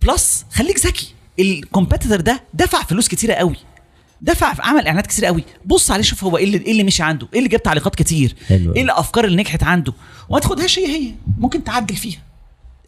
plus 0.03 0.45
خليك 0.53 0.87
ذكي. 0.87 1.15
ال 1.39 1.46
competitor 1.46 2.21
ده 2.21 2.43
دفع 2.55 2.83
فلوس 2.83 3.09
كتيرة 3.09 3.35
قوي. 3.35 3.57
دفع 4.21 4.55
عمل 4.59 4.87
إعلانات 4.87 5.07
كتير 5.07 5.25
قوي. 5.25 5.45
بص 5.65 5.91
عليه 5.91 6.03
شوف 6.03 6.25
هو 6.25 6.37
إيه 6.37 6.45
اللي 6.45 6.59
إيه 6.59 6.73
اللي 6.73 6.85
مشي 6.85 7.03
عنده. 7.03 7.29
إيه 7.33 7.39
اللي 7.39 7.49
جاب 7.49 7.63
تعليقات 7.63 7.95
كتير. 7.95 8.35
حلو. 8.49 8.75
إيه 8.75 8.83
الافكار 8.83 9.25
اللي 9.25 9.37
نجحت 9.37 9.63
عنده. 9.63 9.93
وما 10.29 10.41
تاخدهاش 10.41 10.79
هي 10.79 10.87
هي. 10.87 11.15
ممكن 11.39 11.65
تعدل 11.65 11.97
فيها. 11.97 12.19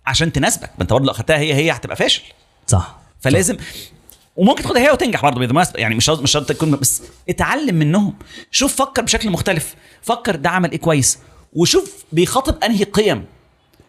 عشان 0.06 0.32
تناسبك. 0.32 0.70
ما 0.78 0.82
انت 0.82 0.92
برضه 0.92 1.04
لو 1.06 1.10
اخدتها 1.12 1.38
هي 1.38 1.54
هي 1.54 1.70
هتبقى 1.70 1.96
فاشل. 1.96 2.22
صح. 2.66 2.98
فلازم 3.20 3.56
وممكن 4.36 4.62
تاخدها 4.62 4.82
هي 4.82 4.90
وتنجح 4.90 5.22
برضه 5.22 5.66
يعني 5.76 5.94
مش 5.94 6.08
مش 6.08 6.30
شرط 6.30 6.48
تكون 6.48 6.70
بس 6.70 7.02
اتعلم 7.28 7.74
منهم. 7.74 8.14
شوف 8.50 8.76
فكر 8.76 9.02
بشكل 9.02 9.30
مختلف. 9.30 9.74
فكر 10.02 10.36
ده 10.36 10.50
عمل 10.50 10.70
إيه 10.70 10.78
كويس. 10.78 11.18
وشوف 11.52 12.04
بيخاطب 12.12 12.64
أنهي 12.64 12.84
قيم. 12.84 13.24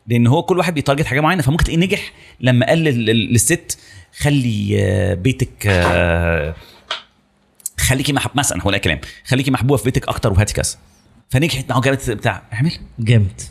لأن 0.08 0.28
هو 0.28 0.44
كل 0.44 0.58
واحد 0.58 0.74
بيتارجت 0.74 1.06
حاجة 1.06 1.20
معينة 1.22 1.42
فممكن 1.42 1.64
تلاقيه 1.64 1.80
نجح 1.86 2.12
لما 2.40 2.66
قال 2.66 2.78
لل- 2.80 3.06
لل- 3.06 3.34
للست 3.34 3.78
خلي 4.20 4.78
آه، 4.82 5.14
بيتك 5.14 5.68
آه، 5.68 6.56
خليكي 7.80 8.14
محب 8.14 8.32
مثلا 8.36 8.62
هو 8.62 8.70
لا 8.72 8.78
كلام 8.78 9.00
خليكي 9.26 9.52
محبوبة 9.52 9.78
في 9.78 9.84
بيتك 9.84 10.08
أكتر 10.08 10.34
وهاتي 10.34 10.54
كذا. 10.54 10.76
فنجحت 11.30 11.70
معاه 11.70 11.82
جابت 11.82 12.10
بتاع. 12.10 12.42
اعمل 12.54 12.72
جامد. 13.00 13.42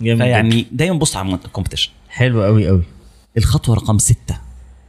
جامد 0.00 0.16
جدا. 0.18 0.24
فيعني 0.24 0.66
دايما 0.72 0.98
بص 0.98 1.16
على 1.16 1.34
ال 1.34 1.38
competition. 1.38 1.90
حلو 2.18 2.42
قوي 2.42 2.68
قوي 2.68 2.82
الخطوة 3.36 3.74
رقم 3.76 3.98
ستة 3.98 4.36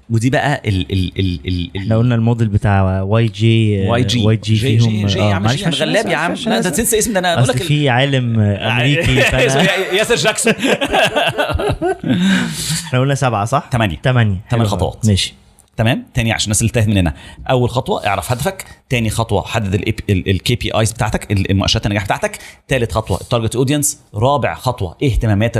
ودي 0.09 0.29
بقى 0.29 0.61
ال 0.65 0.91
ال 0.91 1.19
ال 1.19 1.39
ال 1.47 1.77
إحنا 1.77 1.97
قلنا 1.97 2.15
الموديل 2.15 2.47
بتاع 2.47 3.01
YJ 3.01 3.87
YJ 3.87 4.25
YJ 4.25 4.53
J 4.53 4.59
فيهم 4.79 4.89
J, 4.89 5.05
J 5.13 5.21
آه، 5.21 5.29
يا 5.29 5.33
عم 5.35 5.43
معلش، 5.43 5.81
غلاب 5.81 6.07
يا 6.07 6.15
عم 6.17 6.33
لا 6.33 6.57
انت. 6.57 6.67
تنسى 6.67 6.97
اسم 6.99 7.13
ده 7.13 7.19
أنا 7.19 7.35
بقول 7.35 7.47
لك 7.47 7.57
في 7.57 7.89
عالم 7.89 8.39
آه، 8.39 8.71
امريكي 8.71 9.15
ياسر 9.97 10.15
جاكسون 10.15 10.53
إحنا 12.85 12.99
قلنا 12.99 13.15
سبعة 13.15 13.45
صح؟ 13.45 13.69
ثمانية. 13.71 13.97
ثمانيه 14.03 14.37
ثمان. 14.51 14.65
خطوات. 14.67 15.05
ماشي 15.07 15.33
تمام؟ 15.79 16.05
تاني 16.13 16.31
عشان 16.31 16.43
الناس 16.45 16.61
اللي 16.61 16.71
تاهت 16.71 16.87
مننا. 16.87 17.13
أول 17.49 17.69
خطوة 17.69 18.07
اعرف 18.07 18.31
هدفك. 18.31 18.65
تاني 18.89 19.09
خطوة 19.09 19.41
حدد 19.41 19.73
ال 20.09 20.55
KPIs 20.55 20.91
بتاعتك 20.91 21.31
ال- 21.31 21.51
المؤشرات 21.51 21.85
النجاح 21.85 22.05
بتاعتك. 22.05 22.39
تالت 22.67 22.91
خطوة 22.91 23.21
ال 23.21 23.26
target 23.26 23.55
audience 23.55 23.99
رابع 24.15 24.53
خطوة 24.55 24.97
إيه 25.01 25.11
اهتمامات 25.13 25.57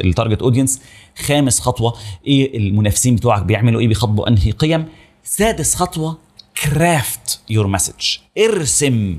ال 0.00 0.06
target 0.06 0.42
audience 0.42 0.82
خامس 1.26 1.60
خطوة 1.60 1.94
إيه 2.26 2.58
المنافسين 2.58 3.16
بتوعك 3.16 3.42
بيعملوا 3.42 3.80
إيه 3.80 3.88
بيخاطبوا 3.88 4.28
انهي 4.28 4.50
قيم. 4.50 4.88
سادس 5.24 5.74
خطوة 5.74 6.18
craft 6.62 7.40
your 7.50 7.66
message 7.66 8.16
ارسم 8.38 9.18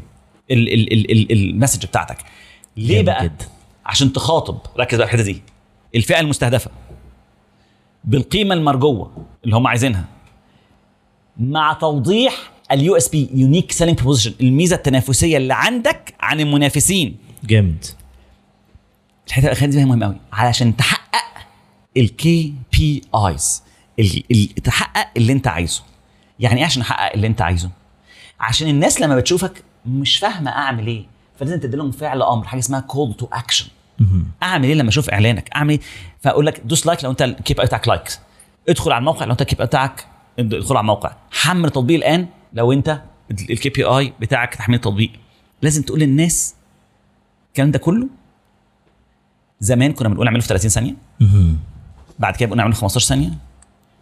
ال- 0.51 0.73
ال- 0.73 0.93
ال- 0.93 1.11
ال- 1.11 1.31
ال 1.31 1.38
message 1.38 1.85
بتاعتك. 1.85 2.17
ليه 2.77 3.01
بقى؟ 3.01 3.23
جدا. 3.23 3.45
عشان 3.85 4.13
تخاطب. 4.13 4.57
ركز 4.79 4.97
بقى 4.97 5.05
الحتة 5.07 5.23
دي. 5.23 5.41
الفئة 5.95 6.19
المستهدفة. 6.19 6.71
بالقيمة 8.03 8.53
المرجوة 8.55 9.11
اللي 9.45 9.55
هم 9.55 9.67
عايزينها. 9.67 10.05
مع 11.37 11.73
توضيح 11.73 12.51
ال 12.71 12.97
USP 12.97 13.29
unique 13.33 13.71
selling 13.71 13.97
proposition 13.97 14.33
الميزة 14.41 14.75
التنافسية 14.75 15.37
اللي 15.37 15.53
عندك 15.53 16.13
عن 16.19 16.39
المنافسين. 16.39 17.17
جامد. 17.43 17.85
الحتة 19.27 19.45
الأخيرة 19.45 19.69
دي 19.69 19.85
مهمه 19.85 20.05
قوي 20.05 20.15
علشان 20.33 20.77
تحقق 20.77 21.23
ال 21.97 22.53
KPIs 22.73 23.63
تحقق 24.63 25.09
اللي 25.17 25.33
أنت 25.33 25.47
عايزه. 25.47 25.83
يعني 26.39 26.59
إيه 26.59 26.65
عشان 26.65 26.81
أحقق 26.81 27.13
اللي 27.13 27.27
أنت 27.27 27.41
عايزه؟ 27.41 27.69
عشان 28.39 28.67
الناس 28.67 29.01
لما 29.01 29.15
بتشوفك 29.15 29.63
مش 29.85 30.17
فاهمة 30.17 30.51
أعمل 30.51 30.87
إيه 30.87 31.05
فلازم 31.39 31.59
تدي 31.59 31.77
لهم 31.77 31.91
فعل 31.91 32.21
أمر 32.21 32.43
حاجة 32.47 32.59
اسمها 32.59 32.79
call 32.79 33.13
to 33.13 33.27
action 33.33 33.65
أعمل 34.43 34.67
إيه 34.67 34.73
لما 34.73 34.89
أشوف 34.89 35.09
إعلانك؟ 35.09 35.49
أعمل 35.55 35.69
إيه؟ 35.69 35.79
فأقول 36.21 36.45
لك 36.45 36.61
دوس 36.65 36.87
like 36.87 37.03
لو 37.03 37.11
أنت 37.11 37.21
ال 37.21 37.31
KPI 37.31 37.61
بتاعك 37.61 37.87
like 37.87 38.19
ادخل 38.69 38.91
على 38.91 38.99
الموقع 38.99 39.25
لو 39.25 39.31
أنت 39.31 39.41
ال 39.41 39.46
KPI 39.46 39.61
بتاعك 39.61 40.05
ادخل 40.39 40.75
على 40.75 40.81
الموقع 40.81 41.15
حمل 41.31 41.65
التطبيق 41.65 41.97
الآن 41.97 42.27
لو 42.53 42.71
أنت 42.71 43.01
ال 43.31 43.69
KPI 43.69 44.13
بتاعك 44.19 44.55
تحميل 44.55 44.75
التطبيق. 44.75 45.11
لازم 45.61 45.81
تقول 45.81 45.99
للناس 45.99 46.55
الكلام 47.47 47.71
ده 47.71 47.79
كله. 47.79 48.07
زمان 49.59 49.93
كنا 49.93 50.09
بنقول 50.09 50.27
اعمله 50.27 50.41
في 50.41 50.47
30 50.47 50.69
ثانية. 50.69 50.95
بعد 52.19 52.35
كده 52.35 52.45
بنقول 52.45 52.59
اعمله 52.59 52.75
في 52.75 52.81
15 52.81 53.07
ثانية. 53.07 53.29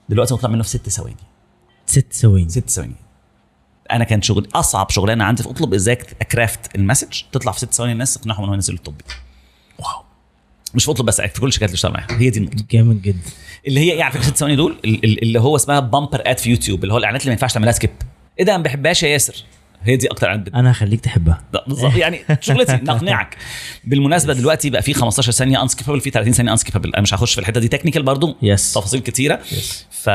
دلوقتي 0.09 0.33
بنطلع 0.33 0.49
منه 0.49 0.63
في 0.63 0.69
6 0.69 0.89
ثواني. 0.89 1.15
ست 1.85 2.13
ثواني. 2.13 2.49
6 2.49 2.69
ثواني. 2.69 2.95
أنا 3.91 4.03
كان 4.03 4.21
شغل 4.21 4.49
أصعب 4.55 4.89
شغلانة 4.89 5.23
عندي 5.23 5.43
في 5.43 5.49
Otlob 5.49 5.73
إزاي 5.73 5.97
أ 6.21 6.30
craft 6.30 6.75
ال 6.75 6.80
message. 6.80 7.21
تطلع 7.31 7.51
في 7.51 7.59
6 7.59 7.71
ثواني 7.71 7.91
الناس 7.93 8.13
تقنعهم 8.13 8.43
انهم 8.43 8.53
ينزلوا 8.53 8.77
التطبيق. 8.77 9.07
wow. 9.79 10.03
مش 10.73 10.85
في 10.85 10.91
Otlob 10.91 11.05
بس 11.05 11.21
في 11.21 11.41
كل 11.41 11.47
الشركات 11.47 11.69
اللي 11.69 11.75
اشتغل 11.75 11.93
معاها. 11.93 12.07
هي 12.19 12.29
دي 12.29 12.39
النقطة. 12.39 12.65
جامد 12.71 13.01
جدا. 13.01 13.29
اللي 13.67 13.79
هي 13.79 13.91
إيه 13.91 14.03
على 14.03 14.11
فكرة 14.13 14.23
6 14.23 14.35
ثواني 14.35 14.55
دول؟ 14.55 14.75
ال- 14.85 15.03
ال- 15.05 15.21
اللي 15.23 15.39
هو 15.39 15.55
اسمها 15.55 15.79
bumper 15.79 16.21
ad 16.25 16.37
في 16.37 16.49
يوتيوب 16.49 16.83
اللي 16.83 16.93
هو 16.93 16.97
الإعلانات 16.97 17.21
اللي 17.21 17.29
ما 17.29 17.33
ينفعش 17.33 17.53
تعملها 17.53 17.71
skip 17.71 17.89
إيه 18.39 18.45
ده 18.45 18.57
ما 18.57 18.63
بحبهاش 18.63 19.03
يا 19.03 19.07
ياسر. 19.09 19.43
هي 19.83 19.95
دي 19.95 20.07
أكتر 20.07 20.27
اعلانات 20.27 20.47
أنا 20.53 20.71
هخليك 20.71 20.99
تحبها. 21.01 21.43
بالظبط. 21.67 21.95
يعني 21.95 22.19
شغلتي 22.41 22.73
نقنعك. 22.83 23.37
بالمناسبة 23.83 24.33
دلوقتي 24.33 24.69
بقى 24.69 24.81
في 24.81 24.93
15 24.93 25.31
ثانية 25.31 25.61
unskippable 25.61 26.01
في 26.01 26.09
30 26.09 26.33
ثانية 26.33 26.51
unskippable 26.51 26.93
أنا 26.93 27.01
مش 27.01 27.13
هخش 27.13 27.33
في 27.33 27.39
الحتة 27.41 27.59
دي 27.59 27.67
technical 27.67 28.03
برضو. 28.03 28.35
yes 28.41 28.73
تفاصيل 28.73 28.99
كتيرة. 28.99 29.39
yes 29.51 29.85
ف 29.91 30.09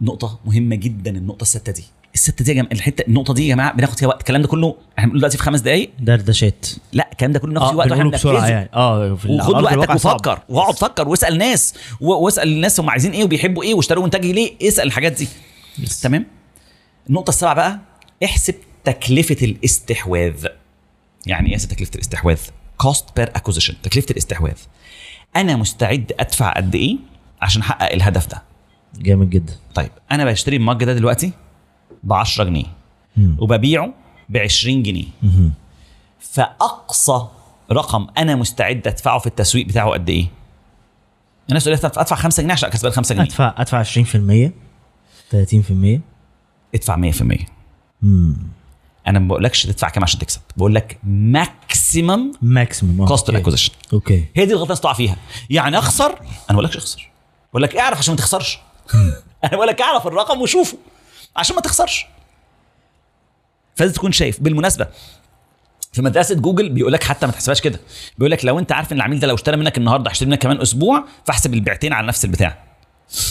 نقطة 0.00 0.40
مهمة 0.44 0.76
جدا 0.76 1.10
النقطة 1.10 1.42
الستة 1.42 1.72
دي. 1.72 1.84
السته 2.14 2.44
دي 2.44 2.50
يا 2.50 2.56
جماعة 2.56 2.72
الحته 2.72 3.04
النقطة 3.08 3.34
دي 3.34 3.48
يا 3.48 3.54
جماعة 3.54 3.72
بناخد 3.76 3.98
فيها 3.98 4.08
وقت. 4.08 4.20
الكلام 4.20 4.42
ده 4.42 4.48
كله 4.48 4.76
إحنا 4.98 5.06
بنقول 5.06 5.18
دلوقتي 5.20 5.36
في 5.38 5.42
خمس 5.42 5.60
دقائق 5.60 5.90
دردشات 6.00 6.66
لا 6.92 7.08
الكلام 7.12 7.32
ده 7.32 7.38
كله 7.38 7.52
ناخد 7.52 7.66
آه 7.66 7.70
فيه 7.70 7.76
وقت 7.76 7.90
وإحنا 7.90 8.10
بسرعة. 8.10 8.48
يعني. 8.48 8.70
آه 8.74 9.12
وخد 9.28 9.62
وقتك. 9.62 9.94
وفكر 9.94 10.40
واقعد 10.48 10.74
فكر 10.78 11.08
واسأل 11.08 11.38
ناس 11.38 11.74
واسأل 12.00 12.48
الناس 12.48 12.80
هم 12.80 12.90
عايزين 12.90 13.12
إيه 13.12 13.24
وبيحبوا 13.24 13.62
إيه 13.62 13.74
واشتروا 13.74 14.04
منتج 14.04 14.26
ليه 14.26 14.52
اسأل 14.62 14.86
الحاجات 14.86 15.12
دي. 15.12 15.28
yes. 15.78 16.00
تمام؟ 16.00 16.26
النقطة 17.08 17.28
السابعة 17.28 17.54
بقى 17.54 17.80
احسب 18.24 18.54
تكلفة 18.84 19.36
الاستحواذ. 19.42 20.46
يعني 21.26 21.50
إيه 21.50 21.56
تكلفة 21.58 21.94
الاستحواذ؟ 21.94 22.38
cost 22.78 23.04
per 23.16 23.28
acquisition 23.36 23.74
تكلفة 23.82 24.06
الاستحواذ. 24.10 24.56
أنا 25.36 25.56
مستعد 25.56 26.12
أدفع 26.20 26.52
قد 26.52 26.74
إيه 26.74 26.96
عشان 27.42 27.62
أحقق 27.62 27.92
الهدف 27.92 28.26
ده؟ 28.26 28.42
جامد 28.98 29.30
جدا. 29.30 29.52
طيب 29.74 29.90
أنا 30.12 30.24
بشتري 30.24 30.56
ال 30.56 30.63
mug 30.63 30.84
ده 30.84 30.94
دلوقتي. 30.94 31.32
ب 32.02 32.12
10 32.12 32.44
جنيه. 32.44 32.64
وببيعه 33.38 33.92
ب 34.28 34.36
20 34.36 34.82
جنيه. 34.82 35.06
فأقصى 36.20 37.26
رقم 37.72 38.06
أنا 38.18 38.36
مستعد 38.36 38.86
أدفعه 38.86 39.18
في 39.18 39.26
التسويق 39.26 39.66
بتاعه 39.66 39.90
قد 39.90 40.08
إيه؟ 40.08 40.26
الناس 41.48 41.64
تقول 41.64 41.78
لي 41.82 41.86
ادفع 41.86 42.16
5 42.16 42.42
جنيه 42.42 42.52
عشان 42.52 42.68
كسبان 42.68 42.92
5 42.92 43.14
جنيه. 43.14 43.24
ادفع 43.24 43.54
أدفع 43.56 43.82
20% 43.82 44.50
30% 45.32 46.00
ادفع 46.74 47.10
100% 47.10 47.44
امم 48.02 48.36
أنا 49.06 49.18
ما 49.18 49.28
بقولكش 49.28 49.62
تدفع 49.62 49.88
كام 49.88 50.02
عشان 50.02 50.20
تكسب 50.20 50.40
بقول 50.56 50.74
لك 50.74 50.98
maximum 51.04 52.32
maximum 52.42 53.06
cost 53.06 53.30
ال 53.30 53.34
acquisition 53.34 53.72
okay. 53.92 54.24
هي 54.36 54.46
دي 54.46 54.52
الغلطة 54.52 54.64
الناس 54.64 54.80
تقع 54.80 54.92
فيها. 54.92 55.16
يعني 55.50 55.78
أخسر 55.78 56.06
أنا 56.10 56.18
ما 56.48 56.54
بقولكش 56.54 56.76
أخسر. 56.76 57.10
بقول 57.50 57.62
لك 57.62 57.76
اعرف 57.76 57.98
عشان 57.98 58.12
ما 58.14 58.18
تخسرش. 58.18 58.58
أنا 59.44 59.56
بقول 59.56 59.68
لك 59.68 59.80
اعرف 59.80 60.06
الرقم 60.06 60.40
وشوفه. 60.40 60.78
عشان 61.36 61.56
ما 61.56 61.62
تخسرش. 61.62 62.06
فلازم 63.76 63.94
تكون 63.94 64.12
شايف. 64.12 64.40
بالمناسبة 64.40 64.86
في 65.92 66.02
مدرسة 66.02 66.34
جوجل 66.34 66.68
بيقول 66.68 66.92
لك 66.92 67.04
حتى 67.04 67.26
ما 67.26 67.32
تحسبهاش 67.32 67.60
كده. 67.60 67.80
بيقول 68.18 68.30
لك 68.30 68.44
لو 68.44 68.58
انت 68.58 68.72
عارف 68.72 68.92
ان 68.92 68.96
العميل 68.96 69.20
ده 69.20 69.26
لو 69.26 69.34
اشترى 69.34 69.56
منك 69.56 69.78
النهارده 69.78 70.10
هيشتري 70.10 70.28
منك 70.30 70.38
كمان 70.38 70.60
أسبوع 70.60 71.04
فاحسب 71.24 71.54
البيعتين 71.54 71.92
على 71.92 72.06
نفس 72.06 72.24
البتاع. 72.24 72.58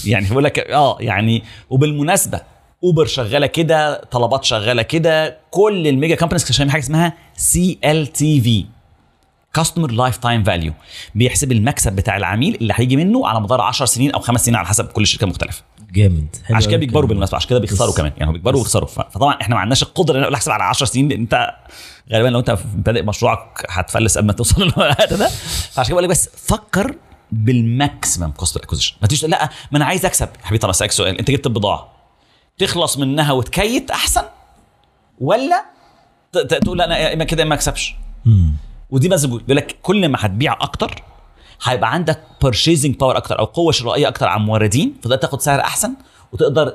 يعني 0.06 0.28
بيقول 0.28 0.43
لك 0.43 0.60
آه 0.60 0.98
يعني 1.00 1.43
وبالمناسبة 1.70 2.41
اوبر 2.84 3.06
شغالة 3.06 3.48
كده 3.48 4.04
طلبات 4.04 4.43
شغالة 4.43 4.82
كده 4.82 5.38
كل 5.52 5.88
ال 5.88 5.93
mega 5.93 6.16
companies 6.16 6.51
شغالين 6.52 6.72
حاجة 6.72 6.82
اسمها 6.82 7.14
سي 7.36 7.80
ال 7.86 8.08
تي 8.08 8.41
في 8.41 8.66
كاستمر 9.54 9.91
لايف 9.91 10.18
تايم 10.18 10.43
فاليو 10.43 10.74
بيحسب 11.16 11.52
المكسب 11.52 11.93
بتاع 11.93 12.18
العميل 12.18 12.56
اللي 12.56 12.74
هيجي 12.78 12.95
منه 12.95 13.28
على 13.28 13.41
مدار 13.41 13.62
10 13.62 13.86
سنين 13.86 14.12
أو 14.12 14.20
خمس 14.20 14.45
سنين 14.45 14.56
على 14.56 14.68
حسب 14.68 14.86
كل 14.88 15.08
شركة 15.08 15.28
مختلفة. 15.28 15.64
جامد. 15.92 16.36
عشان 16.50 16.70
كده 16.72 16.80
بيكبروا. 16.80 17.08
بالمناسبه 17.08 17.36
عشان 17.36 17.50
كده 17.50 17.60
بيخسروا. 17.60 17.94
كمان. 17.94 18.12
يعني 18.18 18.34
بيكبروا 18.34 18.60
ويخسروا. 18.60 18.88
فطبعا 18.88 19.34
إحنا 19.42 19.56
ما 19.56 19.62
عندناش 19.62 19.84
القدرة 19.84 20.18
إن 20.18 20.22
أقول 20.24 20.34
احسب 20.34 20.52
على 20.52 20.64
10 20.64 20.86
سنين 20.86 21.10
لأن 21.10 21.20
أنت 21.20 21.50
غالبا 22.14 22.28
لو 22.28 22.40
أنت 22.40 22.58
بادئ 22.76 23.02
مشروعك 23.02 23.66
هتفلس 23.70 24.18
قبل 24.18 24.28
ما 24.28 24.34
توصل 24.34 24.62
للوقت 24.64 25.14
ده. 25.14 25.28
فعشان 25.72 25.84
كده 25.88 25.94
بقول 25.94 26.04
لك 26.04 26.10
بس 26.10 26.30
فكر 26.36 26.96
بال 27.32 27.54
maximum 27.54 28.32
cost 28.32 28.58
acquisition 28.58 28.95
ما 29.02 29.08
تجيش 29.08 29.20
تقول 29.20 29.32
لا 29.32 29.50
ما 29.72 29.78
أنا 29.78 29.86
عايز 29.86 30.06
أكسب. 30.06 30.28
يا 30.42 30.46
حبيبي 30.46 30.58
طب 30.58 30.70
أسألك 30.70 30.92
سؤال. 30.92 31.18
أنت 31.18 31.32
جبت 31.32 31.48
البضاعه 31.48 31.92
تخلص 32.58 32.98
منها 32.98 33.32
وتكات 33.32 33.91
أحسن؟ 33.92 34.24
ولا 35.20 35.66
تقول 36.32 36.82
أنا 36.82 37.14
إما 37.14 37.24
كده 37.24 37.44
إما 37.44 37.56
أكسبش. 37.56 37.96
ودي 38.90 39.10
بس 39.10 39.26
بيقول 39.26 39.44
لك 39.58 39.78
كل 39.82 40.10
ما 40.10 40.18
هتبيع 40.22 40.54
أكتر 40.62 41.04
هيبقى 41.64 41.93
عندك 41.93 42.20
purchasing 42.45 42.97
باور 42.99 43.18
أكتر 43.18 43.39
أو 43.39 43.45
قوة 43.45 43.72
شرائية 43.72 44.08
أكتر 44.08 44.28
على 44.28 44.41
الموردين 44.41 44.93
فتقدر 44.99 45.16
تاخد 45.16 45.41
سعر 45.41 45.60
أحسن. 45.60 45.93
وتقدر 46.32 46.74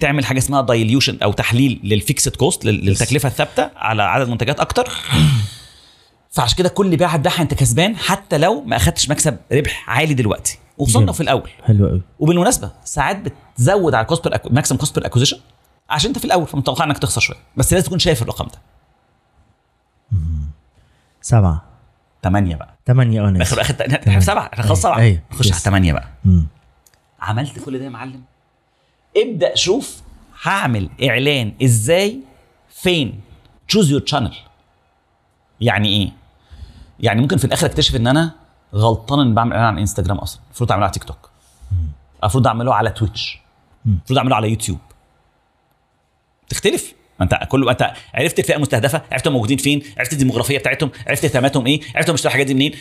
تعمل 0.00 0.24
حاجة 0.24 0.38
اسمها 0.38 0.60
dilution 0.60 1.18
أو 1.22 1.32
تحليل 1.32 1.80
لل 1.84 1.99
fixed 1.99 2.36
cost 2.36 2.64
للتكلفة 2.64 3.26
الثابتة 3.28 3.70
على 3.76 4.02
عدد 4.02 4.28
منتجات 4.28 4.60
أكتر. 4.60 4.88
فعشان 6.30 6.58
كده 6.58 6.68
كل 6.68 6.96
بيعة 6.96 7.08
هتبيعها 7.08 7.42
أنت 7.42 7.54
كسبان 7.54 7.96
حتى 7.96 8.38
لو 8.38 8.60
ما 8.60 8.76
أخدتش 8.76 9.10
مكسب 9.10 9.36
ربح 9.52 9.90
عالي 9.90 10.14
دلوقتي. 10.14 10.58
وصلنا. 10.78 11.12
في 11.12 11.20
الأول. 11.20 11.50
حلو 11.64 11.88
قوي 11.88 12.02
وبالمناسبة 12.18 12.70
ساعات 12.84 13.16
بتزود 13.16 13.94
على 13.94 14.02
ال 14.02 14.07
cost 14.07 14.28
maximum 14.50 14.76
cost 14.76 14.94
per 14.94 15.06
acquisition 15.06 15.38
عشان 15.90 16.08
أنت 16.08 16.18
في 16.18 16.24
الأول 16.24 16.46
فمتوقع 16.46 16.84
إنك 16.84 16.98
تخسر 16.98 17.20
شوية. 17.20 17.38
بس 17.56 17.72
لازم 17.72 17.86
تكون 17.86 17.98
شايف 17.98 18.22
الرقم 18.22 18.46
ده. 18.46 18.58
سبعة. 21.22 21.64
8 22.22 22.56
بقى. 22.56 22.78
ثمانية 22.92 23.20
آه 23.28 23.42
اخر 23.42 23.60
آخر. 23.60 23.74
إحنا 24.08 24.20
سبعة. 24.20 24.50
إحنا 24.52 24.64
خلاص. 24.64 24.82
سبعة. 24.82 24.98
أيوة. 24.98 25.20
نخش 25.32 25.46
على 25.46 25.56
yes. 25.56 25.62
8 25.64 25.92
بقى. 25.92 26.08
مم. 26.24 26.46
عملت 27.20 27.58
كل 27.58 27.78
ده 27.78 27.84
يا 27.84 27.90
معلم؟ 27.90 28.22
ابدأ 29.16 29.54
شوف 29.54 30.02
هعمل 30.42 30.90
إعلان 31.08 31.52
إزاي 31.62 32.20
فين. 32.68 33.20
choose 33.68 33.90
your 33.90 34.02
channel 34.06 34.36
يعني 35.60 35.88
إيه؟ 35.88 36.10
يعني 37.00 37.20
ممكن 37.20 37.36
في 37.36 37.44
الآخر 37.44 37.66
أكتشف 37.66 37.96
إن 37.96 38.06
أنا 38.06 38.32
غلطان 38.74 39.20
ان 39.20 39.34
بعمل 39.34 39.52
إعلان 39.52 39.66
على 39.66 39.80
انستجرام 39.80 40.18
أصلا. 40.18 40.40
المفروض 40.46 40.70
أعمله 40.72 40.84
على 40.84 40.92
تيك 40.92 41.04
توك 41.04 41.30
المفروض 42.22 42.46
أعمله 42.46 42.74
على 42.74 42.90
تويتش 42.90 43.38
المفروض 43.86 44.18
أعمله 44.18 44.36
على 44.36 44.50
يوتيوب 44.50 44.78
تختلف؟ 46.48 46.94
ما 47.20 47.24
انت 47.24 47.48
كل 47.48 47.68
انت 47.68 47.92
عرفت 48.14 48.38
الفئة 48.38 48.56
المستهدفة 48.56 49.02
عرفت 49.12 49.26
هم 49.26 49.32
موجودين 49.32 49.58
فين 49.58 49.82
عرفت 49.98 50.12
الديموغرافية 50.12 50.58
بتاعتهم 50.58 50.90
عرفت 51.06 51.24
اهتماماتهم 51.24 51.66
إيه 51.66 51.80
عرفت 51.94 52.08
هم 52.10 52.14
بيشتروا 52.14 52.30
الحاجات 52.30 52.46
دي 52.46 52.54
منين 52.54 52.72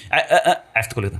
عرفت 0.76 0.94
كل 0.94 1.10
ده. 1.10 1.20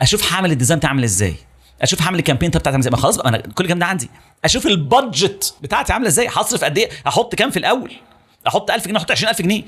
أشوف 0.00 0.32
هعمل 0.32 0.52
ال 0.52 0.56
design 0.56 0.78
بتاعي 0.78 0.90
عامل 0.90 1.04
إزاي؟ 1.04 1.34
أشوف 1.82 2.02
هعمل 2.02 2.18
ال 2.18 2.22
campaign 2.22 2.50
بتاعتي 2.50 2.68
عامل 2.68 2.80
إزاي؟ 2.80 2.90
ما 2.90 2.96
خلاص 2.96 3.16
بقى 3.16 3.28
أنا 3.28 3.38
كل 3.38 3.64
الكلام 3.64 3.78
ده 3.78 3.86
عندي. 3.86 4.10
أشوف 4.44 4.66
ال 4.66 4.79
budget 4.79 5.54
بتاعتي 5.62 5.92
عاملة 5.92 6.08
إزاي؟ 6.08 6.28
هصرف 6.28 6.64
قد 6.64 6.78
إيه؟ 6.78 6.88
أحط 7.06 7.34
كام 7.34 7.50
في 7.50 7.58
الأول؟ 7.58 7.92
أحط 8.48 8.70
1000 8.70 8.88
جنيه 8.88 8.98
أحط 8.98 9.10
20000 9.10 9.42
جنيه. 9.42 9.62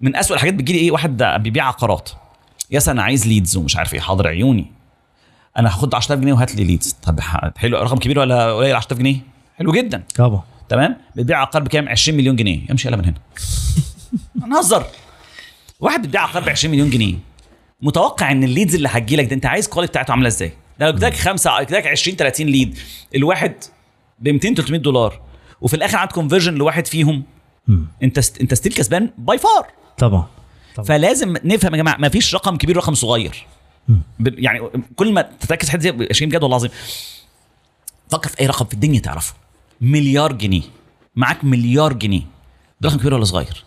من 0.00 0.16
اسوء 0.16 0.34
الحاجات 0.36 0.54
بتجي 0.54 0.72
لي 0.72 0.78
إيه؟ 0.78 0.90
واحد 0.90 1.22
بيبيع 1.22 1.68
عقارات. 1.68 2.10
yes 2.70 2.88
أنا 2.88 3.02
عايز 3.02 3.26
leads 3.26 3.56
ومش 3.56 3.76
عارف 3.76 3.94
إيه 3.94 4.00
حاضر 4.00 4.28
عيوني. 4.28 4.72
أنا 5.58 5.68
هاخد 5.68 5.94
10000 5.94 6.20
جنيه 6.20 6.32
وهات 6.32 6.54
لي 6.54 6.64
leads. 6.64 6.96
طب 7.02 7.20
حلو 7.56 7.78
رقم 7.78 7.96
كبير 7.96 8.18
ولا 8.18 8.54
قليل؟ 8.54 8.74
10000 8.76 8.98
جنيه؟ 8.98 9.16
حلو 9.58 9.72
جدا. 9.72 10.02
طبعا. 10.16 10.42
تمام؟ 10.70 10.96
بتبيع 11.16 11.40
عقار 11.40 11.62
بكام؟ 11.62 11.88
20 11.88 12.18
مليون 12.18 12.36
جنيه. 12.36 12.60
امشي 12.70 12.88
يلا 12.88 12.96
من 12.96 13.04
هنا. 13.04 13.14
هنهزر. 14.44 14.86
واحد 15.80 16.02
بتبيع 16.02 16.22
عقار 16.22 16.44
ب 16.44 16.48
20 16.48 16.72
مليون 16.74 16.90
جنيه. 16.90 17.14
متوقع 17.82 18.32
إن 18.32 18.44
ال 18.44 18.49
leads 18.49 18.74
اللي 18.74 18.88
هتجي 18.88 19.16
لك 19.16 19.24
ده 19.26 19.34
أنت 19.34 19.46
عايز 19.46 19.64
ال 19.64 19.67
quality 19.67 19.90
بتاعته 19.90 20.10
عاملة 20.12 20.28
إزاي؟ 20.28 20.52
ده 20.80 20.86
لو 20.90 20.96
اداك 20.96 21.14
خمسة 21.14 21.60
اداك 21.60 21.86
20 21.86 22.16
30 22.16 22.46
lead 22.46 22.78
الواحد 23.14 23.54
ب 24.18 24.28
200 24.28 24.54
300 24.54 24.80
دولار 24.80 25.20
وفي 25.60 25.74
الآخر 25.76 25.96
عندك 25.96 26.12
conversion 26.12 26.54
لواحد 26.54 26.86
فيهم 26.86 27.22
مم. 27.68 27.86
أنت 28.02 28.20
ست 28.20 28.40
أنت 28.40 28.54
still 28.54 28.72
كسبان 28.72 29.10
by 29.18 29.38
far 29.38 29.66
طبعا 29.98 30.26
طبعا. 30.74 30.86
فلازم 30.86 31.36
نفهم 31.44 31.72
يا 31.74 31.78
جماعة 31.78 31.96
ما 31.96 32.08
فيش 32.08 32.34
رقم 32.34 32.56
كبير 32.56 32.76
رقم 32.76 32.94
صغير. 32.94 33.46
ب- 34.18 34.38
يعني 34.38 34.60
كل 34.96 35.12
ما 35.12 35.22
تركز 35.22 35.66
في 35.66 35.72
حتة 35.72 35.80
زي 35.82 36.06
20 36.10 36.28
بجد 36.30 36.42
والله 36.42 36.56
العظيم. 36.56 36.70
فكر 38.10 38.28
في 38.28 38.40
أي 38.40 38.46
رقم 38.46 38.64
في 38.64 38.74
الدنيا 38.74 39.00
تعرفه. 39.00 39.34
مليار 39.80 40.32
جنيه. 40.32 40.62
معاك 41.16 41.44
مليار 41.44 41.92
جنيه. 41.92 42.22
ده 42.80 42.88
رقم 42.88 42.98
كبير 42.98 43.14
ولا 43.14 43.24
صغير؟ 43.24 43.64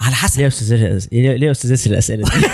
على 0.00 0.14
حسب. 0.14 0.36
ليه 0.36 0.42
يا 0.42 0.48
أستاذ 0.48 0.74
ليه 1.12 1.46
يا 1.46 1.50
أستاذ 1.50 1.88
الأسئلة 1.88 2.24
دي؟ 2.24 2.46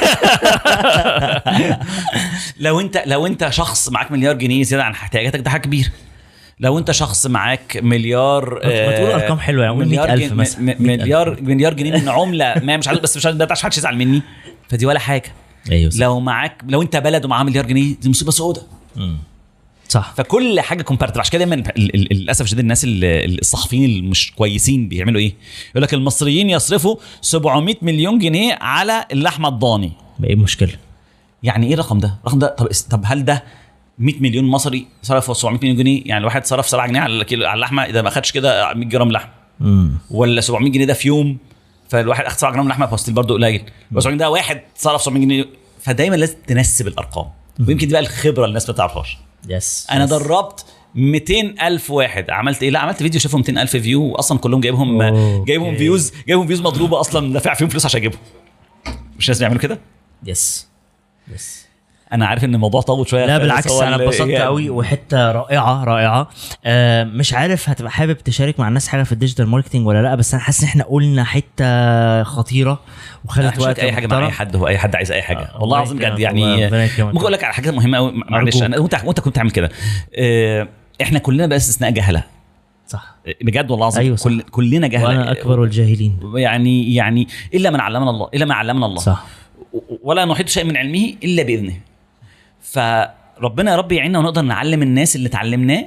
لو 2.67 2.81
انت 2.81 3.03
لو 3.07 3.27
أنت 3.27 3.49
شخص 3.51 3.89
معاك 3.89 4.13
مليار 4.13 4.35
جنيه 4.35 4.63
زيادة 4.63 4.85
عن 4.85 4.93
احتياجاتك 4.93 5.41
ده 5.41 5.51
حاجة 5.51 5.61
كبيرة. 5.61 5.91
لو 6.61 6.79
أنت 6.79 6.91
شخص 6.91 7.27
معاك 7.27 7.77
مليار 7.83 8.55
ما 8.55 8.61
تقول 8.97 9.11
آه، 9.11 9.15
أرقام 9.15 9.39
حلوة، 9.39 9.65
يعني 9.65 9.77
مليار 9.77 10.07
100,000 10.07 10.31
جن- 10.31 10.37
مثلا. 10.37 10.61
م- 10.61 10.65
100,000. 10.65 10.81
مليار 10.81 11.41
مليار 11.43 11.75
جنيه 11.75 11.93
من 11.93 12.09
عملة 12.09 12.55
ما 12.63 12.77
مش 12.77 12.89
عارف 12.89 13.01
بس 13.01 13.17
مش 13.17 13.27
عارف 13.27 13.37
ده 13.37 13.49
عشان 13.51 13.65
محدش 13.67 13.79
يزعل 13.79 13.97
مني. 13.97 14.23
فدي 14.69 14.87
ولا 14.87 14.99
حاجة. 14.99 15.33
أيوه 15.71 15.93
لو 15.97 16.21
معاك 16.21 16.63
لو 16.69 16.83
أنت 16.83 16.97
بلد 16.97 17.25
ومعاه 17.25 17.43
مليار 17.45 17.67
جنيه 17.67 17.95
دي 18.01 18.09
مصيبة 18.11 18.31
سوداء 18.31 18.65
صح. 19.89 20.15
فكل 20.17 20.61
حاجة 20.61 20.83
comparative 20.83 21.19
عشان 21.19 21.33
كده 21.33 21.45
دايما 21.45 21.63
للأسف 21.77 22.41
الشديد 22.45 22.59
الناس 22.61 22.85
ال- 22.85 23.39
الصحفيين 23.41 23.85
اللي 23.85 24.03
مش 24.03 24.33
كويسين 24.33 24.89
بيعملوا 24.89 25.21
إيه؟ 25.21 25.35
يقول 25.71 25.83
لك 25.83 25.95
المصريين 25.95 26.51
يصرفوا 26.51 26.97
700 27.21 27.75
مليون 27.83 28.19
جنيه 28.19 28.59
على 28.61 29.05
اللحمه 29.13 29.49
الضاني. 29.49 29.93
إيه 30.25 30.33
المشكلة؟ 30.35 30.73
يعني 31.43 31.67
إيه 31.67 31.75
الرقم 31.75 31.99
ده؟ 31.99 32.15
الرقم 32.25 32.39
ده 32.39 32.47
طب 32.59 32.69
طب 32.91 33.03
هل 33.07 33.25
ده 33.25 33.45
100 33.99 34.15
مليون 34.21 34.45
مصري 34.45 34.87
صرفوا 35.03 35.35
700 35.35 35.61
مليون 35.61 35.77
جنيه؟ 35.77 36.03
يعني 36.07 36.21
الواحد 36.21 36.47
صرف 36.47 36.69
7 36.69 36.87
جنيه 36.87 37.01
على 37.01 37.25
على 37.33 37.55
اللحمة 37.55 37.83
إذا 37.85 38.03
ما 38.03 38.11
خدش 38.11 38.33
كده 38.33 38.75
100 38.75 38.89
جرام 38.89 39.13
لحم. 39.13 39.29
امم 39.61 39.91
ولا 40.11 40.41
700 40.41 40.73
جنيه 40.73 40.85
ده 40.85 40.95
في 40.95 41.09
يوم 41.09 41.39
فالواحد 41.89 42.25
أخد 42.25 42.39
7 42.39 42.53
جرام 42.53 42.69
لحمة 42.69 42.87
ف 42.87 42.92
still 42.92 43.15
برضه 43.15 43.35
قليل. 43.35 43.63
بس 43.91 44.03
700 44.03 44.19
ده 44.19 44.31
واحد 44.31 44.61
صرف 44.77 45.03
700 45.03 45.23
جنيه 45.25 45.45
فدايما 45.83 46.17
لازم 46.17 46.35
تنسب 46.47 46.87
الأرقام. 46.89 47.27
ويمكن 47.69 47.87
دي 47.87 47.93
بقى 47.93 48.01
الخبرة 48.03 48.35
اللي 48.45 48.49
الناس 48.49 48.69
ما 48.71 48.75
تعرفهاش. 48.77 49.19
yes 49.49 49.87
أنا 49.91 50.05
yes. 50.05 50.11
دربت 50.11 50.65
200 50.95 51.35
ألف 51.67 51.91
واحد. 51.91 52.31
عملت 52.31 52.63
إيه؟ 52.63 52.71
لا 52.71 52.79
عملت 52.79 52.97
فيديو 53.03 53.21
شافوا 53.21 53.39
200 53.39 53.63
ألف 53.63 53.77
view 53.77 54.03
واصلا 54.03 54.39
كلهم 54.39 54.61
جايبهم 54.61 55.03
okay. 55.03 55.45
جايبهم 55.45 55.77
views 55.77 56.13
جايبهم 56.29 56.47
views 56.47 56.61
مضروبه 56.61 57.01
أصلا. 57.01 57.33
دافع 57.33 57.55
فيهم 57.55 57.69
فلوس 57.69 57.85
عشان 57.85 58.01
أجيبهم. 58.01 58.21
مش 59.19 59.29
لازم 59.29 59.43
يعملوا 59.43 59.61
كده؟ 59.63 59.79
yes 60.27 60.67
yes 61.35 61.66
أنا 62.13 62.27
عارف 62.27 62.45
إن 62.45 62.55
الموضوع 62.55 62.81
طول 62.81 63.09
شوية 63.09 63.27
لا 63.27 63.39
بالعكس 63.39 63.73
أنا 63.73 63.97
اتبسطت 63.97 64.29
هي- 64.29 64.37
قوي 64.43 64.71
وحتة 64.71 65.33
رائعة 65.33 65.85
رائعة. 65.85 66.29
آه 66.65 67.05
مش 67.05 67.35
عارف 67.35 67.69
هتبقى 67.69 67.91
حابب 67.91 68.19
تشارك 68.19 68.61
مع 68.61 68.69
الناس 68.69 68.89
حاجة 68.89 69.03
في 69.03 69.13
ال 69.13 69.17
digital 69.17 69.47
marketing 69.49 69.87
ولا 69.87 70.03
لأ 70.03 70.15
بس 70.15 70.35
أنا 70.35 70.43
حاسس 70.43 70.63
إن 70.63 70.69
إحنا 70.69 70.85
قلنا 70.85 71.25
حتة 71.25 72.23
خطيرة 72.23 72.81
هشارك 73.31 73.59
وقت 73.61 73.79
أي 73.79 73.93
حاجة 73.93 74.07
مع. 74.07 74.27
أي 74.27 74.31
حد 74.31 74.57
هو 74.57 74.69
أي 74.69 74.79
حد 74.79 74.97
عايز 74.97 75.13
أي 75.13 75.23
حاجة. 75.23 75.39
آه، 75.39 75.61
والله 75.61 75.63
الله 75.63 75.79
العظيم 75.79 75.99
بجد 75.99 76.19
يعني. 76.19 76.71
ممكن 77.05 77.19
أقول 77.19 77.33
لك 77.33 77.45
على 77.45 77.55
حاجة 77.55 77.71
مهمة 77.71 77.99
قوي 77.99 78.13
معلش. 78.31 78.63
أنا 78.63 78.79
وانت 78.79 79.01
وأنت 79.05 79.21
كنت 79.21 79.37
تعمل 79.37 79.51
كده. 79.51 79.71
آه، 80.19 80.69
إحنا 81.03 81.19
كلنا 81.19 81.47
بقى 81.47 81.57
استثناء 81.57 81.91
جهلة. 81.91 82.23
صح. 82.87 83.17
بجد 83.43 83.71
والله 83.71 83.87
العظيم 83.87 84.03
أيوة 84.03 84.17
صح. 84.17 84.25
كل 84.25 84.41
كلنا 84.43 84.87
جهلة. 84.87 85.05
وأنا 85.09 85.33
أكبر 85.33 85.65
الجاهلين. 85.65 86.19
يعني 86.37 86.95
يعني 86.95 87.29
إلا 87.55 87.71
من 87.71 87.81
علمنا 87.81 88.11
الله 88.11 88.29
إلا 88.35 88.45
ما 88.45 88.55
علمنا 88.55 88.87
الله. 88.87 89.01
صح. 89.01 89.25
ولا 90.03 90.25
نحيط 90.25 90.49
شيء 90.49 90.65
من 90.65 90.77
علمه 90.77 91.15
إلا 91.25 91.43
بإذنه. 91.43 91.75
فربنا 92.71 93.71
يا 93.71 93.77
رب 93.77 93.93
يعيننا 93.93 94.19
ونقدر 94.19 94.43
نعلم 94.43 94.83
الناس 94.83 95.17
اللي 95.17 95.29
اتعلمناه. 95.29 95.85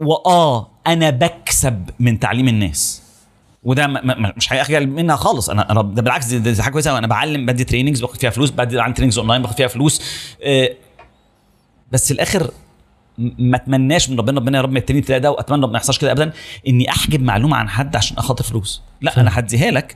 وآه 0.00 0.70
أنا 0.86 1.10
بكسب 1.10 1.90
من 2.00 2.18
تعليم 2.20 2.48
الناس. 2.48 3.02
وده 3.62 3.86
م- 3.86 3.92
م- 3.92 4.32
مش 4.36 4.52
هيخجل 4.52 4.86
منها 4.86 5.16
خالص. 5.16 5.50
أنا 5.50 5.70
أنا 5.72 5.82
ده 5.82 6.02
بالعكس 6.02 6.26
دي, 6.26 6.38
دي 6.52 6.62
حاجة 6.62 6.72
كويسة. 6.72 6.98
أنا 6.98 7.06
بعلم 7.06 7.46
بدي 7.46 7.64
trainings 7.64 8.00
باخد 8.00 8.16
فيها 8.20 8.30
فلوس 8.30 8.50
بدي 8.50 8.80
عن 8.80 8.94
trainings 8.94 9.18
online 9.18 9.42
باخد 9.42 9.56
فيها 9.56 9.68
فلوس. 9.68 10.02
آه، 10.44 10.68
بس 11.92 12.12
الآخر 12.12 12.50
ما 13.18 13.56
أتمناش 13.56 14.10
من 14.10 14.18
ربنا 14.18 14.40
ربنا 14.40 14.58
يا 14.58 14.62
رب 14.62 14.72
ما 14.72 14.82
الابتلاء 14.90 15.18
ده 15.20 15.30
وأتمنى 15.30 15.66
ما 15.66 15.76
يحصلش 15.76 15.98
كده 15.98 16.12
ابدا 16.12 16.32
إني 16.68 16.90
أحجب 16.90 17.22
معلومة 17.22 17.56
عن 17.56 17.68
حد 17.68 17.96
عشان 17.96 18.16
أخاطر 18.18 18.44
فلوس. 18.44 18.82
لا 19.02 19.20
أنا 19.20 19.38
هديها 19.38 19.70
لك. 19.70 19.94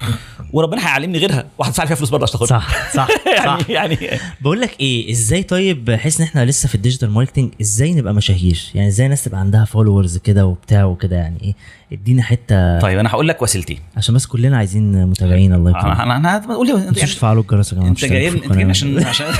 وربنا 0.52 0.80
هيعلمني 0.86 1.18
غيرها. 1.18 1.44
وهدفع 1.58 1.84
فيها 1.84 1.96
فلوس 1.96 2.10
برضه 2.10 2.22
عشان 2.22 2.40
تاخدها. 2.40 2.58
صح 2.58 2.92
صح 2.94 3.08
يعني 3.36 3.62
صح. 3.62 3.70
يعني 3.70 3.98
بقول 4.40 4.60
لك 4.60 4.80
إيه 4.80 5.10
إزاي 5.12 5.42
طيب 5.42 5.84
بحيث 5.84 6.20
إن 6.20 6.26
إحنا 6.26 6.44
لسه 6.44 6.68
في 6.68 6.74
ال 6.74 6.79
digital 6.79 7.10
marketing 7.10 7.52
إزاي 7.60 7.92
نبقى 7.94 8.14
مشاهير؟ 8.14 8.60
يعني 8.74 8.88
إزاي 8.88 9.06
الناس 9.06 9.24
تبقى 9.24 9.40
عندها 9.40 9.64
followers 9.64 10.18
كده 10.18 10.46
وبتاع 10.46 10.84
وكده؟ 10.84 11.16
يعني 11.16 11.38
إيه؟ 11.42 11.54
ادينا 11.92 12.22
حتة. 12.22 12.78
طيب 12.80 12.98
أنا 12.98 13.10
هقول 13.10 13.28
لك 13.28 13.42
وسيلتين. 13.42 13.78
عشان 13.96 14.14
بس 14.14 14.26
كلنا 14.26 14.56
عايزين 14.56 15.06
متابعين 15.06 15.54
الله 15.54 15.70
يكرمك. 15.70 16.00
أنا 16.00 16.16
أنا 16.16 16.54
قول 16.54 16.66
لي 16.66 16.72
تنسوش 16.92 17.14
تفعلوا 17.14 17.42
الجرس 17.42 17.72
يا 17.72 17.76
جماعة 17.76 17.88
انت 17.90 18.04
جاي 18.04 18.28
انت. 18.28 18.70
عشان 18.70 19.04
عشان 19.04 19.26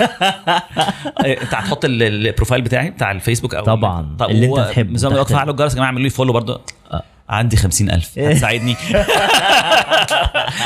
أنت 1.27 1.55
هتحط 1.55 1.85
ال- 1.85 2.03
ال 2.03 2.10
profile 2.10 2.63
بتاعي 2.63 2.91
بتاع 2.91 3.11
الفيسبوك 3.11 3.55
أو 3.55 3.65
طبعاً. 3.65 4.17
طب 4.19 4.31
اللي 4.31 4.47
أنت 4.47 4.57
تحبه، 4.59 4.97
زي 4.97 5.09
ما 5.09 5.23
تفعلوا 5.23 5.53
الجرس 5.53 5.71
يا 5.71 5.77
جماعة 5.77 5.87
اعملوا 5.87 6.03
لي 6.05 6.11
follow 6.11 6.33
برضه. 6.33 6.61
عندي 7.29 7.57
50000 7.57 8.19
هتساعدني؟ 8.19 8.77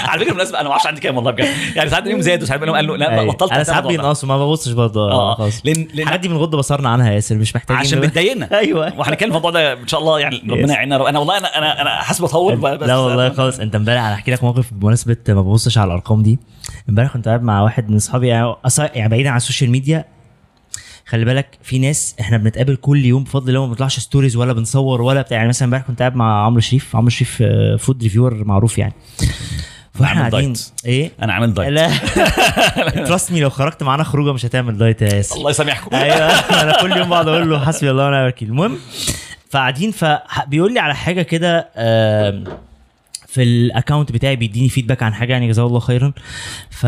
على 0.09 0.21
فكرة 0.21 0.29
بالمناسبة 0.29 0.61
أنا 0.61 0.65
ما 0.69 0.71
أعرفش 0.73 0.87
عندي 0.87 1.01
كام 1.01 1.17
والله 1.17 1.31
بجد. 1.31 1.47
يعني 1.77 1.91
ساعات 1.91 2.07
اليوم 2.07 2.21
زادوا 2.21 2.47
ساعات 2.47 2.63
قال 2.63 2.87
له 2.87 2.97
لا. 2.97 3.25
بطلت 3.25 3.53
أنا 3.53 3.65
ساعات. 3.65 3.87
بينقصوا 3.87 4.29
ما 4.29 4.47
ببصش 4.47 4.73
برضه. 4.73 5.13
آه 5.13 5.39
آه، 5.41 5.51
لأن 5.65 5.75
لأن 5.75 6.03
الحاجات 6.03 6.21
دي 6.21 6.29
بنغض 6.29 6.57
بصرنا 6.57 6.89
عنها 6.89 7.09
يا 7.11 7.15
ياسر 7.15 7.35
مش 7.35 7.57
محتاجين 7.57 7.81
عشان 7.81 8.01
بتضايقنا. 8.01 8.49
أيوه. 8.59 8.99
وهنتكلم 8.99 9.31
في 9.31 9.37
الموضوع 9.37 9.51
ده 9.51 9.73
إن 9.73 9.89
شاء 9.89 10.01
الله 10.01 10.21
يعني 10.21 10.43
ربنا 10.51 10.73
يعيننا. 10.73 11.09
أنا 11.09 11.19
والله 11.19 11.39
أنا 11.39 11.59
أنا 11.59 11.83
أنا 11.83 11.91
حاسس 12.03 12.23
بطول 12.23 12.57
بس 12.57 12.89
لا 12.89 12.97
والله 12.97 13.33
خالص. 13.33 13.59
أنت 13.61 13.75
امبارح 13.75 14.03
أنا 14.03 14.15
احكي 14.15 14.31
لك 14.31 14.45
موقف 14.45 14.75
بمناسبة 14.75 15.17
ما 15.29 15.43
ببصش 15.43 15.79
على 15.79 15.87
الأرقام 15.87 16.23
دي. 16.23 16.39
امبارح 16.89 17.13
كنت 17.13 17.29
قاعد 17.29 17.43
مع 17.43 17.63
واحد 17.63 17.91
من 17.91 17.97
أصحابي 17.97 18.29
يعني 18.29 18.55
يعني 18.79 19.09
بعيدا 19.09 19.31
عن 19.31 19.37
السوشيال 19.37 19.71
ميديا 19.71 20.05
خلي 21.09 21.25
بالك 21.25 21.59
في 21.63 21.79
ناس 21.79 22.15
إحنا 22.21 22.37
بنتقابل 22.37 22.77
كل 22.77 23.05
يوم 23.05 23.25
بفضل 23.25 23.49
الله 23.49 23.61
ما 23.61 23.67
بنطلعش 23.67 23.99
stories 24.01 24.37
ولا 24.37 24.53
بنصور 24.53 25.03
ولا 25.03 25.23
بتاع. 25.23 25.37
يعني 25.37 25.49
مثلا 25.49 25.67
امبارح 25.67 25.83
كنت 25.87 25.99
قاعد 25.99 26.17
مع 26.17 26.47
عمرو 26.47 26.61
شريف 26.61 26.97
عمرو 26.97 27.11
شريف 27.11 27.39
آه، 27.43 27.77
food 27.77 28.03
reviewer 28.03 28.45
معروف 28.45 28.79
يعني. 28.79 28.93
فاحنا 29.95 30.21
قاعدين. 30.21 30.53
إيه؟ 30.87 31.11
أنا 31.23 31.33
عامل 31.33 31.55
دايت 31.55 31.71
لا. 31.71 31.91
trust 33.07 33.33
me 33.33 33.41
لو 33.41 33.51
خرجت 33.51 33.83
معانا 33.83 34.03
خروجة 34.05 34.33
مش 34.33 34.47
هتعمل 34.47 34.79
دايت 34.79 35.03
يا 35.03 35.15
ياسر. 35.15 35.37
الله 35.37 35.51
يسامحكم. 35.51 35.97
أيوه. 35.97 36.17
أنا 36.63 36.81
كل 36.81 36.97
يوم 36.97 37.09
بقعد 37.09 37.29
أقول 37.29 37.51
له 37.51 37.65
حسبي 37.67 37.91
الله 37.91 38.07
ونعم 38.07 38.23
الوكيل. 38.23 38.49
المهم 38.49 38.79
فقاعدين 39.51 39.91
فبيقول 39.91 40.75
لي 40.75 40.81
على 40.81 40.95
حاجة 40.95 41.23
كده 41.23 41.69
في 43.27 43.43
ال 43.43 43.51
account 43.51 44.13
بتاعي 44.13 44.37
بيديني 44.37 44.69
feedback 44.69 45.03
عن 45.03 45.15
حاجة 45.15 45.33
يعني 45.33 45.49
جزاه 45.49 45.67
الله 45.67 45.81
خيرا. 45.81 46.13
ف 46.71 46.87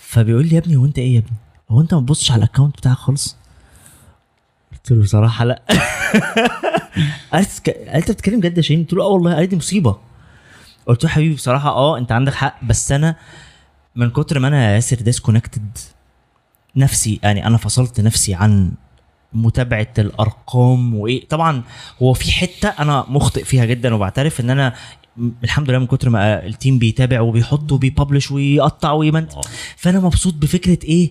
فبيقول 0.00 0.46
لي 0.46 0.54
يا 0.54 0.58
ابني 0.60 0.76
هو 0.76 0.84
أنت 0.84 0.98
إيه 0.98 1.14
يا 1.14 1.18
ابني؟ 1.18 1.36
هو 1.70 1.80
انت 1.80 1.94
ما 1.94 2.00
بتبصش 2.00 2.30
على 2.30 2.38
ال 2.44 2.48
account 2.48 2.76
بتاعك 2.76 2.96
خالص؟ 2.96 3.36
قلت 4.72 4.90
له 4.92 5.02
بصراحة 5.02 5.44
لا. 5.44 5.62
قالت 7.32 7.66
قالت 7.66 7.68
انت 7.68 8.10
بتتكلم 8.10 8.40
جد 8.40 8.56
يا 8.56 8.62
شاهين 8.62 8.82
قلت 8.82 8.92
له 8.92 9.02
آه 9.04 9.06
والله 9.08 9.34
قالت 9.34 9.50
دي 9.50 9.56
مصيبة. 9.56 9.96
قلت 10.86 11.04
له 11.04 11.10
حبيبي 11.10 11.34
بصراحة 11.34 11.68
آه 11.70 11.98
انت 11.98 12.12
عندك 12.12 12.34
حق 12.34 12.64
بس 12.64 12.92
أنا 12.92 13.16
من 13.96 14.10
كتر 14.10 14.38
ما 14.38 14.48
أنا 14.48 14.64
يا 14.70 14.74
ياسر 14.74 14.96
disconnected 14.96 15.78
نفسي 16.76 17.20
يعني 17.22 17.46
أنا 17.46 17.56
فصلت 17.56 18.00
نفسي 18.00 18.34
عن 18.34 18.72
متابعة 19.32 19.88
الأرقام 19.98 20.94
وإيه. 20.94 21.28
طبعا 21.28 21.62
هو 22.02 22.12
في 22.12 22.32
حتة 22.32 22.68
أنا 22.68 23.04
مخطئ 23.08 23.44
فيها 23.44 23.64
جدا 23.64 23.94
وبعترف 23.94 24.40
إن 24.40 24.50
أنا 24.50 24.74
الحمد 25.44 25.70
لله 25.70 25.78
من 25.78 25.86
كتر 25.86 26.10
ما 26.10 26.46
ال 26.46 26.52
team 26.52 26.78
بيتابع 26.78 27.20
وبيحط 27.20 27.72
وبي 27.72 27.89
publish 27.89 28.30
ويقطع 28.30 28.92
ويمن 28.92 29.26
فأنا 29.76 30.00
مبسوط 30.00 30.34
بفكرة 30.34 30.78
إيه؟ 30.84 31.10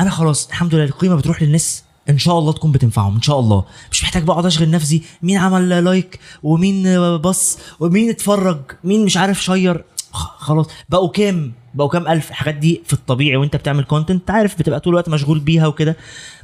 أنا 0.00 0.10
خلاص 0.10 0.48
الحمد 0.48 0.74
لله 0.74 0.84
القيمة 0.84 1.14
بتروح 1.14 1.42
للناس. 1.42 1.84
إن 2.10 2.18
شاء 2.18 2.38
الله 2.38 2.52
تكون 2.52 2.72
بتنفعهم 2.72 3.14
إن 3.14 3.22
شاء 3.22 3.40
الله. 3.40 3.64
مش 3.90 4.04
محتاج 4.04 4.22
بقعد 4.22 4.46
أشغل 4.46 4.70
نفسي 4.70 5.02
مين 5.22 5.38
عمل 5.38 5.84
like؟ 5.84 6.20
ومين 6.42 7.16
بص؟ 7.16 7.58
ومين 7.80 8.10
اتفرج؟ 8.10 8.60
مين 8.84 9.04
مش 9.04 9.16
عارف 9.16 9.44
share؟ 9.44 9.84
خلاص. 10.12 10.66
بقوا 10.88 11.08
كام؟ 11.08 11.52
بقوا 11.74 11.88
كام 11.88 12.08
ألف؟ 12.08 12.30
الحاجات 12.30 12.54
دي 12.54 12.82
في 12.86 12.92
الطبيعي 12.92 13.36
وأنت 13.36 13.56
بتعمل 13.56 13.84
content 13.84 14.30
عارف 14.30 14.58
بتبقى 14.58 14.80
طول 14.80 14.92
الوقت 14.92 15.08
مشغول 15.08 15.40
بيها 15.40 15.66
وكده. 15.66 15.96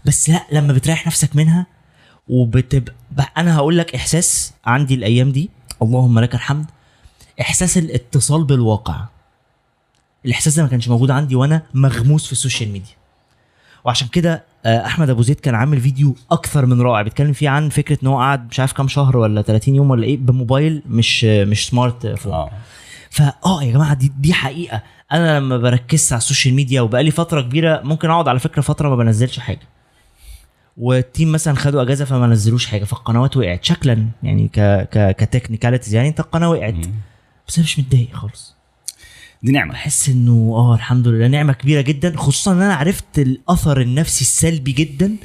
بس 0.04 0.30
لأ 0.30 0.46
لما 0.52 0.72
بتريح 0.72 1.06
نفسك 1.06 1.36
منها 1.36 1.66
وبتبقى 2.28 2.94
بقى 3.10 3.32
أنا 3.36 3.56
هقول 3.56 3.78
لك 3.78 3.94
إحساس 3.94 4.52
عندي 4.64 4.94
الأيام 4.94 5.32
دي. 5.32 5.50
اللهم 5.82 6.18
لك 6.18 6.34
الحمد. 6.34 6.66
إحساس 7.40 7.78
الاتصال 7.78 8.44
بالواقع. 8.44 9.04
الإحساس 10.24 10.56
ده 10.56 10.62
ما 10.62 10.68
كانش 10.68 10.88
موجود 10.88 11.10
عندي 11.10 11.34
وأنا 11.34 11.62
مغموس 11.74 12.26
في 12.26 12.32
السوشيال 12.32 12.72
ميديا. 12.72 12.94
وعشان 13.86 14.08
كده 14.08 14.44
آه، 14.66 14.86
أحمد 14.86 15.10
أبو 15.10 15.22
زيد 15.22 15.40
كان 15.40 15.54
عامل 15.54 15.80
فيديو 15.80 16.16
أكثر 16.30 16.66
من 16.66 16.80
رائع. 16.80 17.02
بيتكلم 17.02 17.32
فيه 17.32 17.48
عن 17.48 17.68
فكرة 17.68 17.98
إن 18.02 18.08
هو 18.08 18.18
قعد 18.18 18.48
مش 18.50 18.60
عارف 18.60 18.72
كام 18.72 18.88
شهر 18.88 19.16
ولا 19.16 19.42
30 19.42 19.74
يوم 19.74 19.90
ولا 19.90 20.04
إيه 20.04 20.16
بموبايل 20.16 20.82
مش 20.88 21.24
مش 21.24 21.68
smart 21.68 22.06
phone 22.06 22.32
آه. 22.32 22.50
فاه 23.10 23.62
يا 23.62 23.72
جماعة 23.72 23.94
دي 23.94 24.12
دي 24.18 24.32
حقيقة. 24.34 24.82
أنا 25.12 25.38
لما 25.38 25.58
بركز 25.58 26.12
على 26.12 26.18
السوشيال 26.18 26.54
ميديا 26.54 26.80
وبقالي 26.80 27.10
فترة 27.10 27.40
كبيرة 27.40 27.80
ممكن 27.84 28.10
أقعد 28.10 28.28
على 28.28 28.38
فكرة 28.38 28.62
فترة 28.62 28.88
ما 28.88 28.96
بنزلش 28.96 29.38
حاجة. 29.38 29.68
وال 30.76 30.95
team 30.95 31.32
مثلا 31.32 31.54
خدوا 31.54 31.82
أجازة 31.82 32.04
فما 32.04 32.26
نزلوش 32.26 32.66
حاجة 32.66 32.84
فالقنوات 32.84 33.36
وقعت. 33.36 33.64
شكلا 33.64 34.06
يعني 34.22 34.48
ك 34.48 34.60
ك 34.92 35.16
ك 35.16 35.21
technicalities 35.21 35.94
يعني 35.94 36.08
أنت 36.08 36.20
القناة 36.20 36.50
وقعت. 36.50 36.74
بس 37.48 37.58
أنا 37.58 37.64
مش 37.64 37.78
متضايق 37.78 38.12
خالص. 38.12 38.55
دي 39.42 39.52
نعمة. 39.52 39.72
بحس 39.72 40.08
إنه 40.08 40.52
آه 40.56 40.74
الحمد 40.74 41.08
لله 41.08 41.26
نعمة 41.26 41.52
كبيرة 41.52 41.80
جدا 41.80 42.16
خصوصا 42.16 42.52
إن 42.52 42.62
أنا 42.62 42.74
عرفت 42.74 43.18
الأثر 43.18 43.80
النفسي 43.80 44.20
السلبي 44.20 44.72
جدا 44.72 45.16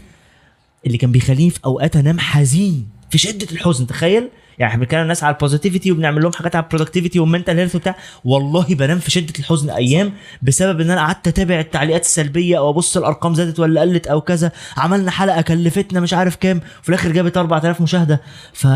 اللي 0.86 0.98
كان 0.98 1.12
بيخليني 1.12 1.50
في 1.50 1.60
أوقات 1.66 1.96
أنام 1.96 2.20
حزين 2.20 2.88
في 3.10 3.18
شده 3.18 3.48
الحزن 3.52 3.88
تخيل؟ 3.88 4.30
يعني 4.60 4.72
إحنا 4.72 4.84
بنتكلم 4.84 5.02
الناس 5.02 5.24
على 5.24 5.34
ال 5.36 5.41
positivity 5.41 5.92
وبنعمل 5.92 6.22
لهم 6.24 6.32
حاجات 6.34 6.56
على 6.56 6.64
ال 6.64 6.68
productivity 6.68 7.20
وال 7.20 7.29
mental 7.29 7.58
health 7.58 7.76
وبتاع 7.76 7.96
والله 8.26 8.66
بنام 8.76 9.00
في 9.00 9.12
شدة 9.12 9.34
الحزن 9.40 9.70
أيام 9.70 10.14
بسبب 10.42 10.82
إن 10.82 10.92
أنا 10.92 11.02
قعدت 11.02 11.28
أتابع 11.28 11.60
التعليقات 11.60 12.02
السلبية 12.02 12.58
أو 12.58 12.70
أبص 12.70 12.98
الأرقام 12.98 13.34
زادت 13.34 13.60
ولا 13.60 13.82
قلت 13.82 14.08
أو 14.08 14.22
كذا 14.22 14.52
عملنا 14.78 15.12
حلقة 15.12 15.42
كلفتنا 15.42 16.00
مش 16.00 16.14
عارف 16.14 16.36
كام 16.36 16.62
وفي 16.82 16.90
الآخر 16.90 17.12
جابت 17.12 17.38
4000 17.38 17.82
مشاهدة. 17.82 18.22
ف 18.54 18.68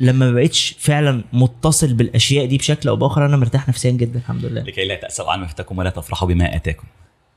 لما 0.00 0.26
ما 0.30 0.32
بقتش 0.32 0.76
فعلا 0.78 1.24
متصل 1.32 1.94
بالأشياء 1.94 2.46
دي 2.46 2.58
بشكل 2.58 2.88
أو 2.88 2.96
بآخر 2.96 3.26
أنا 3.26 3.36
مرتاح 3.36 3.68
نفسيا 3.68 3.90
جدا 3.90 4.18
الحمد 4.18 4.44
لله. 4.44 4.62
لكي 4.62 4.84
لا 4.84 4.94
تأسوا 4.94 5.30
على 5.30 5.40
ما 5.40 5.46
فاتكم 5.46 5.78
ولا 5.78 5.90
تفرحوا 5.90 6.28
بما 6.28 6.56
آتاكم. 6.56 6.84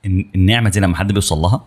الن- 0.05 0.29
النعمة 0.35 0.69
دي 0.69 0.79
لما 0.79 0.95
حد 0.97 1.11
بيوصل 1.11 1.37
لها 1.37 1.65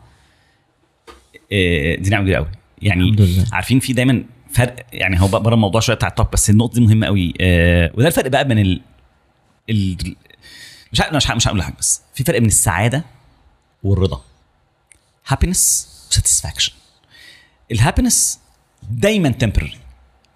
آه، 1.52 1.94
دي 1.96 2.10
نعمة 2.10 2.22
كبيرة 2.24 2.36
قوي 2.36 2.48
يعني. 2.82 3.16
عارفين 3.52 3.80
في 3.80 3.92
دايما 3.92 4.24
فرق 4.52 4.86
يعني 4.92 5.20
هو 5.20 5.26
بره 5.28 5.54
الموضوع 5.54 5.80
شوية 5.80 5.96
بتاع 5.96 6.08
ال 6.08 6.13
top 6.13 6.26
بس 6.32 6.50
النقطه 6.50 6.74
دي 6.74 6.80
مهمة 6.80 7.06
قوي 7.06 7.34
آه، 7.40 7.90
وده 7.94 8.06
الفرق 8.06 8.26
بقى 8.28 8.48
بين 8.48 8.58
ال... 8.58 8.80
ال... 9.70 9.96
مش 10.92 11.00
ه- 11.00 11.10
مش 11.16 11.30
ه- 11.30 11.34
مش 11.34 11.48
هقول 11.48 11.62
حاجة 11.62 11.74
بس 11.78 12.02
في 12.14 12.24
فرق 12.24 12.38
بين 12.38 12.48
السعادة 12.48 13.04
والرضا. 13.82 14.22
happiness 15.28 15.88
و 16.10 16.15
satisfaction 16.15 16.72
الهابينس 17.72 18.40
دايما 18.90 19.28
تمبرري 19.28 19.74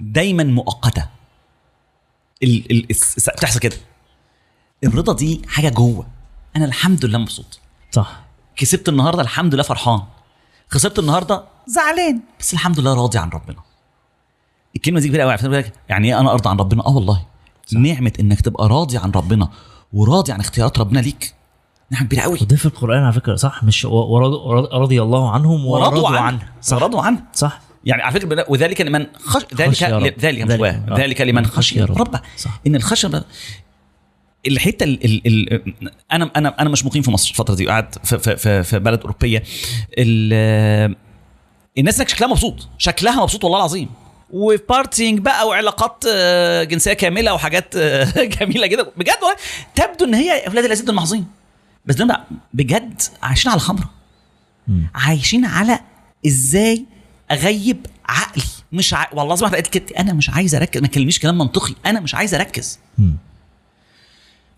دايما 0.01 0.45
مؤقتة. 0.45 1.07
ال... 2.43 2.71
ال... 2.71 2.87
بتحصل 3.37 3.59
كده. 3.59 3.77
الرضا 4.85 5.13
دي 5.13 5.43
حاجة 5.49 5.69
جوه. 5.69 6.07
أنا 6.57 6.65
الحمد 6.65 7.05
لله 7.05 7.19
مبسوط. 7.19 7.61
صح. 7.91 8.21
كسبت 8.57 8.89
النهارده 8.89 9.23
الحمد 9.23 9.55
لله 9.55 9.63
فرحان. 9.63 10.03
خسرت 10.69 10.99
النهارده 10.99 11.45
زعلان. 11.67 12.21
بس 12.41 12.53
الحمد 12.53 12.81
لله 12.81 12.95
راضي 12.95 13.19
عن 13.19 13.29
ربنا. 13.29 13.57
الكلمة 14.77 15.01
دي 15.01 15.09
كبيرة 15.09 15.23
قوي؟ 15.23 15.65
يعني 15.89 16.09
إيه 16.09 16.21
أنا 16.21 16.33
أرضى 16.33 16.49
عن 16.49 16.57
ربنا؟ 16.57 16.87
آه 16.87 16.91
والله. 16.97 17.27
نعمة 17.73 18.13
إنك 18.21 18.41
تبقى 18.41 18.69
راضي 18.69 18.99
عن 18.99 19.11
ربنا 19.11 19.49
وراضي 19.93 20.33
عن 20.33 20.41
اختيارات 20.41 20.79
ربنا 20.79 21.01
ليك. 21.01 21.35
نعمة 21.91 22.07
كبيرة 22.07 22.23
قوي. 22.23 22.39
وده 22.43 22.57
في 22.57 22.67
القرآن 22.67 23.03
على 23.03 23.13
فكرة 23.13 23.37
صح؟ 23.37 23.65
مش 23.65 23.87
رضي 24.73 25.03
الله 25.03 25.31
عنهم 25.31 25.67
ورضوا 25.67 26.09
عنه. 26.09 26.53
صح. 26.61 26.77
ورضوا 26.77 27.03
عنه. 27.03 27.25
صح. 27.35 27.61
يعني 27.85 28.03
على 28.03 28.21
فكرة 28.21 28.45
وذلك 28.49 28.81
لمن 28.81 29.07
خش 29.15 29.43
ذلك 29.55 29.71
خشي. 29.71 29.85
ذلك 29.87 30.19
ذلك- 30.21 30.47
ذلك, 30.51 30.61
آه. 30.63 30.95
ذلك 30.99 31.21
لمن 31.21 31.47
خشي 31.47 31.81
رب. 31.83 31.99
ربه. 31.99 32.21
إن 32.67 32.77
الخشيه 32.77 33.25
الحتة 34.47 34.85
ال 34.85 35.05
ال 35.05 35.53
ال 35.53 35.91
أنا 36.13 36.31
أنا 36.37 36.61
أنا 36.61 36.71
مش 36.71 36.85
مقيم 36.85 37.03
في 37.03 37.11
مصر 37.11 37.31
الفترة 37.31 37.55
دي 37.55 37.67
قاعد 37.67 37.95
في, 38.05 38.19
في, 38.19 38.37
في, 38.37 38.63
في 38.63 38.79
بلد 38.79 39.01
أوروبية. 39.01 39.43
ال- 39.99 40.97
الناس 41.79 41.97
هناك 41.97 42.09
شكلها 42.09 42.29
مبسوط. 42.31 42.69
شكلها 42.79 43.23
مبسوط 43.23 43.45
والله 43.45 43.59
العظيم. 43.59 43.89
وبارتينج 44.31 45.19
بقى 45.19 45.49
وعلاقات 45.49 46.05
آه، 46.09 46.65
جنسية 46.65 46.93
كاملة 46.93 47.35
وحاجات 47.35 47.77
آه، 47.77 48.25
جميلة 48.41 48.67
جدا. 48.67 48.83
بجد 48.97 49.13
تبدو 49.75 50.05
إن 50.05 50.15
هي 50.15 50.47
أولاد 50.47 50.65
العزيز 50.65 50.85
دول 50.87 50.95
محظوظين 50.95 51.27
بس 51.87 51.95
دول 51.95 52.13
بجد 52.55 53.03
عايشين 53.23 53.51
على 53.51 53.57
الخمرة. 53.57 53.91
عايشين 54.95 55.45
على 55.45 55.81
إزاي 56.27 56.85
أغيب 57.31 57.87
عقلي. 58.09 58.45
مش 58.73 58.95
ع... 58.95 59.07
والله 59.13 59.25
العظيم 59.25 59.49
قالت 59.49 59.67
كده 59.67 59.85
أنا 59.99 60.13
مش 60.13 60.31
عايز 60.31 60.55
أركز. 60.55 60.81
ما 60.81 60.87
تكلمنيش 60.87 61.19
كلام 61.19 61.39
منطقي. 61.39 61.75
أنا 61.87 62.01
مش 62.01 62.15
عايز 62.15 62.35
أركز. 62.35 62.79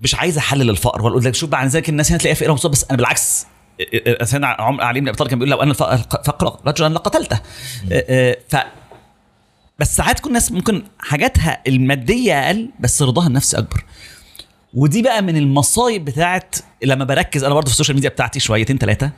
مش 0.00 0.14
عايز 0.14 0.38
أحلل 0.38 0.70
الفقر. 0.70 1.02
ولا 1.02 1.12
أقول 1.12 1.24
لك 1.24 1.34
شوف 1.34 1.54
عن 1.54 1.66
ذلك 1.66 1.88
الناس 1.88 2.10
هنا 2.10 2.18
تلاقيها 2.18 2.34
فقيره 2.34 2.68
بس 2.68 2.84
أنا 2.84 2.96
بالعكس. 2.96 3.46
سيدنا 4.22 4.46
عمر 4.46 4.82
علي 4.82 5.00
بن 5.00 5.08
أبي 5.08 5.16
طالب 5.16 5.30
كان 5.30 5.38
بيقول 5.38 5.50
لو 5.50 5.62
أن 5.62 5.70
الفقر 5.70 5.96
فقر 5.98 6.60
رجلا 6.66 6.94
لقتلته. 6.94 7.40
ف 8.48 8.56
بس 9.78 9.96
ساعات 9.96 10.18
تكون 10.18 10.28
الناس 10.28 10.52
ممكن 10.52 10.82
حاجاتها 10.98 11.62
المادية 11.66 12.46
أقل 12.46 12.70
بس 12.80 13.02
رضاها 13.02 13.26
النفسي 13.26 13.58
أكبر. 13.58 13.84
ودي 14.74 15.02
بقى 15.02 15.22
من 15.22 15.36
المصايب 15.36 16.04
بتاعت 16.04 16.56
لما 16.82 17.04
بركز. 17.04 17.44
أنا 17.44 17.54
برضه 17.54 17.66
في 17.66 17.72
السوشيال 17.72 17.94
ميديا 17.94 18.10
بتاعتي 18.10 18.40
شويتين 18.40 18.78
ثلاثة 18.78 19.10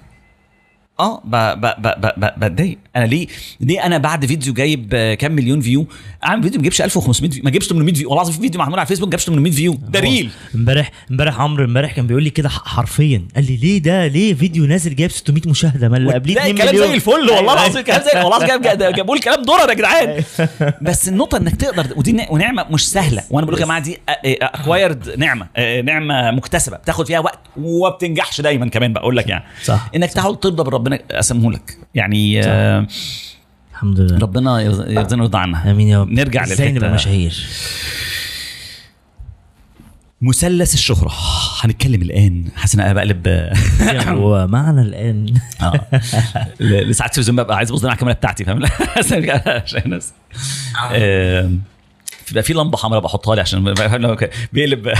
آه 1.00 1.20
ب- 1.24 1.30
ب- 1.60 1.60
ب- 1.82 2.00
ب- 2.00 2.20
ب- 2.20 2.44
بتضايق. 2.44 2.78
أنا 2.96 3.04
ليه؟ 3.04 3.26
ليه 3.60 3.86
أنا 3.86 3.98
بعد 3.98 4.26
فيديو 4.26 4.54
جايب 4.54 5.14
كام 5.20 5.32
مليون 5.32 5.60
view؟ 5.60 5.86
أعمل 6.24 6.42
فيديو 6.42 6.58
ما 6.58 6.62
جيبش 6.62 6.82
1500 6.82 7.30
view. 7.30 7.42
ما 7.44 7.50
جيبش 7.50 7.68
800 7.68 7.94
view. 7.94 8.08
والله 8.08 8.22
العظيم 8.22 8.34
في 8.34 8.40
فيديو 8.40 8.58
معمول 8.60 8.78
على 8.78 8.82
الفيسبوك 8.86 9.06
ما 9.08 9.10
جابش 9.10 9.24
800 9.24 9.52
view. 9.52 9.78
ده 9.88 10.00
reel. 10.00 10.30
امبارح 10.54 10.90
امبارح 11.10 11.40
عمرو 11.40 11.64
امبارح 11.64 11.92
كان 11.92 12.06
بيقول 12.06 12.22
لي 12.22 12.30
كده 12.30 12.48
حرفيا. 12.48 13.22
قال 13.36 13.46
لي 13.46 13.56
ليه 13.56 13.78
ده؟ 13.82 14.06
ليه 14.06 14.34
فيديو 14.34 14.64
نازل 14.66 14.96
جايب 14.96 15.10
600 15.10 15.42
مشاهدة؟ 15.46 15.88
ما 15.88 15.96
اللي 15.96 16.12
قبليه 16.14 16.34
تلاقي 16.34 16.50
2 16.50 16.74
مليون. 16.74 16.88
زي 16.88 16.94
الفل. 16.94 17.10
والله 17.12 17.38
أيوة، 17.38 17.52
العظيم 17.52 17.82
كلام 17.82 18.00
زي 18.02 18.18
والله 18.20 18.36
العظيم 18.36 18.48
جاب- 18.48 18.78
جاب- 18.78 18.94
جابوا 18.94 19.14
لي 19.16 19.20
كلام 19.22 19.42
درر 19.42 19.68
يا 19.68 19.74
جدعان. 19.74 20.22
بس 20.82 21.08
النقطة 21.08 21.38
إنك 21.38 21.56
تقدر 21.56 21.86
ودي 21.96 22.26
ونعمة 22.30 22.66
مش 22.70 22.90
سهلة. 22.90 23.22
وأنا 23.30 23.46
بقول 23.46 23.54
لك 23.56 23.60
يا 23.60 23.66
جماعة 23.66 23.80
دي 23.80 23.98
اكوايرد 24.42 25.18
نعمة 25.18 25.46
نعمة 25.84 26.30
مكتسبة. 26.30 26.76
بتاخد 26.76 27.06
فيها 27.06 27.18
وقت 27.18 27.38
وما 27.56 27.88
بتنجحش 27.88 28.40
دايما 28.40 28.68
كمان 28.68 28.92
بقول 28.92 29.16
لك 29.16 29.28
يعني. 29.28 29.44
صح. 29.64 29.90
إنك 29.96 30.12
تحاول 30.12 30.40
ترضى 30.40 30.62
بربنا 30.84 30.98
قسمه 31.18 31.52
لك. 31.52 31.78
يعني 31.94 32.40
آه، 32.44 32.86
الحمد 33.72 34.00
لله. 34.00 34.18
ربنا 34.18 34.60
يرض- 34.60 34.90
يرضينا 34.90 35.22
ويرضى 35.22 35.38
عنها. 35.38 35.70
آمين 35.70 35.88
يا 35.88 36.00
رب. 36.00 36.10
نرجع 36.10 36.44
إزاي 36.44 36.72
نبقى 36.72 36.92
مشاهير؟ 36.94 37.46
مثلث 40.22 40.74
الشهرة. 40.74 41.12
هنتكلم 41.60 42.02
الآن. 42.02 42.44
حاسس 42.56 42.74
ان 42.74 42.80
أنا 42.80 42.92
بقلب 42.92 43.50
ومعنا 44.24 44.82
الآن. 44.82 45.34
آه. 45.62 45.80
ل- 46.60 46.90
لساعات 46.90 47.10
التلفزيون 47.10 47.36
ببقى 47.36 47.56
عايز 47.56 47.70
ابص 47.70 47.84
على 47.84 47.92
الكاميرا 47.92 48.16
بتاعتي 48.16 48.44
فاهم؟ 48.44 48.62
عشان 48.96 50.00
بيبقى 52.28 52.42
في 52.42 52.52
لمبة 52.52 52.78
حمراء 52.78 53.00
بحطها 53.00 53.34
لي 53.34 53.40
عشان 53.40 53.64
بيقلب. 54.52 54.86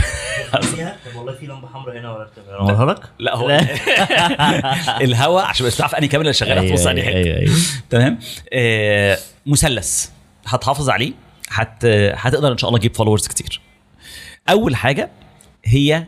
والله 1.16 1.33
في 1.33 1.47
لمبة 1.47 1.68
حمراء 1.68 1.99
هنا 1.99 2.22
الكاميرا 2.22 2.61
اوريها 2.61 2.85
لك؟ 2.95 3.03
لا 3.18 3.37
هو 3.37 3.51
الهواء 5.07 5.45
عشان 5.45 5.66
بس 5.66 5.77
تعرف 5.77 5.95
أنهي 5.95 6.09
كاميرا 6.09 6.22
اللي 6.22 6.33
شغاله 6.33 6.61
أيوة، 6.61 6.77
تبص 6.77 6.87
على 6.87 7.03
حتة. 7.03 7.14
أيوه. 7.16 7.37
أيوه 7.39 7.55
تمام؟ 7.91 8.18
آه، 8.53 9.18
مثلث. 9.47 10.07
هتحافظ 10.47 10.91
عليه 10.91 11.12
هت 11.51 11.85
هتقدر 12.14 12.53
إن 12.53 12.59
شاء 12.59 12.68
الله 12.68 12.79
تجيب 12.79 12.97
followers 12.97 13.27
كتير. 13.29 13.61
أول 14.49 14.77
حاجة 14.77 15.11
هي 15.64 16.07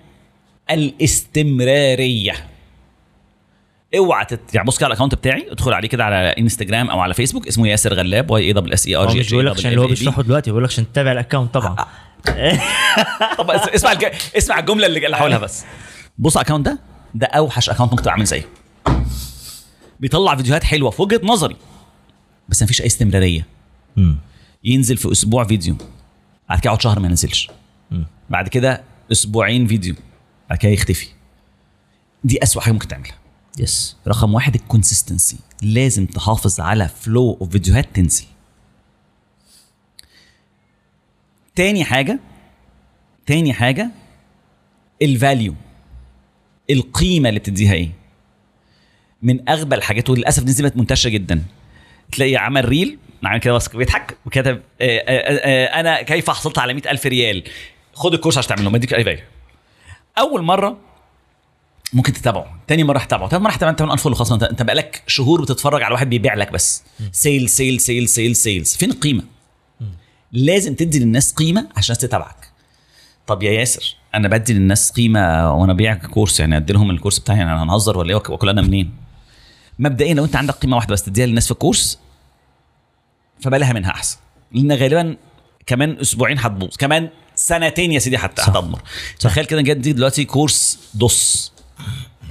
الاستمرارية. 0.70 2.32
اوعى 3.98 4.24
تت... 4.24 4.54
يعني 4.54 4.66
بص 4.66 4.76
كده 4.78 4.86
على 4.86 4.92
ال 4.92 4.95
account 4.95 5.14
بتاعي 5.14 5.46
ادخل 5.52 5.72
عليه 5.72 5.88
كده 5.88 6.04
على 6.04 6.16
انستجرام 6.16 6.90
أو 6.90 7.00
على 7.00 7.14
فيسبوك 7.14 7.46
اسمه 7.48 7.68
ياسر 7.68 7.94
غلاب 7.94 8.30
Y 8.30 8.42
A 8.42 8.52
double 8.52 8.72
S 8.72 8.86
E 8.86 8.96
R 8.96 9.08
G 9.10 9.18
مش 9.20 9.30
بيقول 9.30 9.46
لك 9.46 9.52
عشان 9.56 9.70
اللي 9.70 9.80
هو 9.80 9.86
بيشرحه 9.86 10.22
دلوقتي 10.22 10.50
بيقول 10.50 10.64
لك 10.64 10.70
عشان 10.70 10.92
تتابع 10.92 11.12
ال 11.12 11.17
account 11.18 11.54
طبعا. 11.54 11.76
طب 13.38 13.50
اس- 13.50 13.68
اسمع 13.68 13.92
الج... 13.92 14.04
اسمع 14.36 14.58
الجملة 14.58 14.86
اللي 14.86 15.06
اللي 15.06 15.16
هقولها 15.16 15.38
بس. 15.38 15.64
بص 16.18 16.36
على 16.36 16.44
ال 16.46 16.49
account 16.49 16.66
ده 16.66 16.78
ده 17.14 17.26
أوحش 17.26 17.70
account 17.70 17.90
ممكن 17.90 18.02
تعمل 18.04 18.24
زيه. 18.24 18.48
بيطلع 20.00 20.36
فيديوهات 20.36 20.64
حلوة 20.64 20.90
في 20.90 21.02
وجهة 21.02 21.20
نظري 21.24 21.56
بس 22.48 22.62
مفيش 22.62 22.80
أي 22.80 22.86
استمرارية. 22.86 23.46
ينزل 24.64 24.96
في 24.96 25.12
أسبوع 25.12 25.44
فيديو 25.44 25.76
بعد 26.48 26.58
كده 26.60 26.66
يقعد 26.70 26.82
شهر 26.82 27.00
ما 27.00 27.08
ينزلش. 27.08 27.50
بعد 28.30 28.48
كده 28.48 28.82
أسبوعين 29.12 29.66
فيديو 29.66 29.94
بعد 30.50 30.58
كده 30.58 30.72
يختفي. 30.72 31.06
دي 32.24 32.42
أسوأ 32.42 32.62
حاجة 32.62 32.72
ممكن 32.72 32.88
تعملها. 32.88 33.14
yes 33.58 33.96
رقم 34.08 34.34
واحد 34.34 34.54
ال 34.54 34.61
consistency 34.61 35.38
لازم 35.62 36.06
تحافظ 36.06 36.60
على 36.60 36.88
flow 36.88 37.38
of 37.40 37.50
فيديوهات 37.50 37.88
تنزل. 37.94 38.24
تاني 41.54 41.84
حاجة 41.84 42.18
تاني 43.26 43.52
حاجة 43.52 43.90
ال 45.02 45.11
value 45.11 45.54
القيمة 46.70 47.28
اللي 47.28 47.40
بتديها 47.40 47.72
إيه؟ 47.72 47.90
من 49.22 49.48
أغبى 49.48 49.74
الحاجات 49.74 50.10
وللأسف 50.10 50.42
دي 50.42 50.62
بقت 50.62 50.76
منتشرة 50.76 51.10
جدا. 51.10 51.44
تلاقي 52.12 52.36
عمل 52.36 52.68
reel 52.68 52.98
عامل 53.24 53.40
كده 53.40 53.54
بس 53.54 53.68
بيضحك 53.68 54.16
وكتب 54.26 54.60
آه، 54.80 54.98
آه، 54.98 55.66
آه، 55.66 55.80
أنا 55.80 56.02
كيف 56.02 56.30
حصلت 56.30 56.58
على 56.58 56.74
100000 56.74 57.06
ريال؟ 57.06 57.42
خد 57.94 58.14
ال 58.14 58.18
course 58.18 58.38
عشان 58.38 58.56
تعمله 58.56 58.70
ما 58.70 58.76
يديك 58.76 58.94
أي 58.94 59.04
value 59.04 59.24
أول 60.18 60.42
مرة 60.42 60.78
ممكن 61.92 62.12
تتابعه. 62.12 62.60
تاني 62.66 62.84
مرة 62.84 62.98
هتتابعه 62.98 63.28
تاني 63.28 63.42
مره 63.44 63.50
هتتابعه 63.52 63.70
انت 63.70 63.80
unfollow 63.82 64.14
خلاص 64.14 64.32
انت 64.32 64.42
انت 64.42 64.62
بقالك 64.62 65.02
شهور 65.06 65.42
بتتفرج 65.42 65.82
على 65.82 65.94
واحد 65.94 66.10
بيبيع 66.10 66.34
لك 66.34 66.52
بس. 66.52 66.82
sell 67.12 67.48
sell 67.48 67.80
sell 67.80 68.08
sell 68.08 68.36
sales 68.36 68.76
فين 68.76 68.90
القيمة؟ 68.90 69.22
لازم 70.32 70.74
تدي 70.74 70.98
للناس 70.98 71.32
قيمة 71.32 71.68
عشان 71.76 71.96
تتابعك. 71.98 72.50
طب 73.26 73.42
يا 73.42 73.50
ياسر 73.52 73.96
أنا 74.14 74.28
بدي 74.28 74.52
للناس 74.52 74.90
قيمة 74.92 75.52
وأنا 75.54 75.72
ببيع 75.72 75.94
course. 75.94 76.40
يعني 76.40 76.56
أدي 76.56 76.72
لهم 76.72 76.90
ال 76.90 76.94
course 76.94 77.18
بتاعي. 77.18 77.38
يعني 77.38 77.52
أنا 77.52 77.62
هنهزر 77.62 77.98
ولا 77.98 78.10
إيه؟ 78.10 78.16
وك- 78.16 78.30
واكل 78.30 78.48
أنا 78.48 78.62
منين؟ 78.62 78.92
مبدئيا 79.78 80.14
لو 80.14 80.24
أنت 80.24 80.36
عندك 80.36 80.54
قيمة 80.54 80.76
واحدة 80.76 80.92
بس 80.92 81.02
تديها 81.02 81.26
للناس 81.26 81.44
في 81.44 81.50
ال 81.50 81.57
course 81.57 81.98
فبلاها 83.40 83.72
منها 83.72 83.90
أحسن. 83.90 84.16
لأن 84.52 84.72
غالبا 84.72 85.16
كمان 85.66 85.98
أسبوعين 86.00 86.38
هتبوظ 86.38 86.76
كمان 86.76 87.08
سنتين 87.34 87.92
يا 87.92 87.98
سيدي 87.98 88.16
هت- 88.16 88.40
هتدمر 88.40 88.80
تخيل 89.20 89.44
كده 89.44 89.60
جد 89.62 89.88
دلوقتي 89.88 90.24
course 90.24 90.78
دوس. 90.94 91.52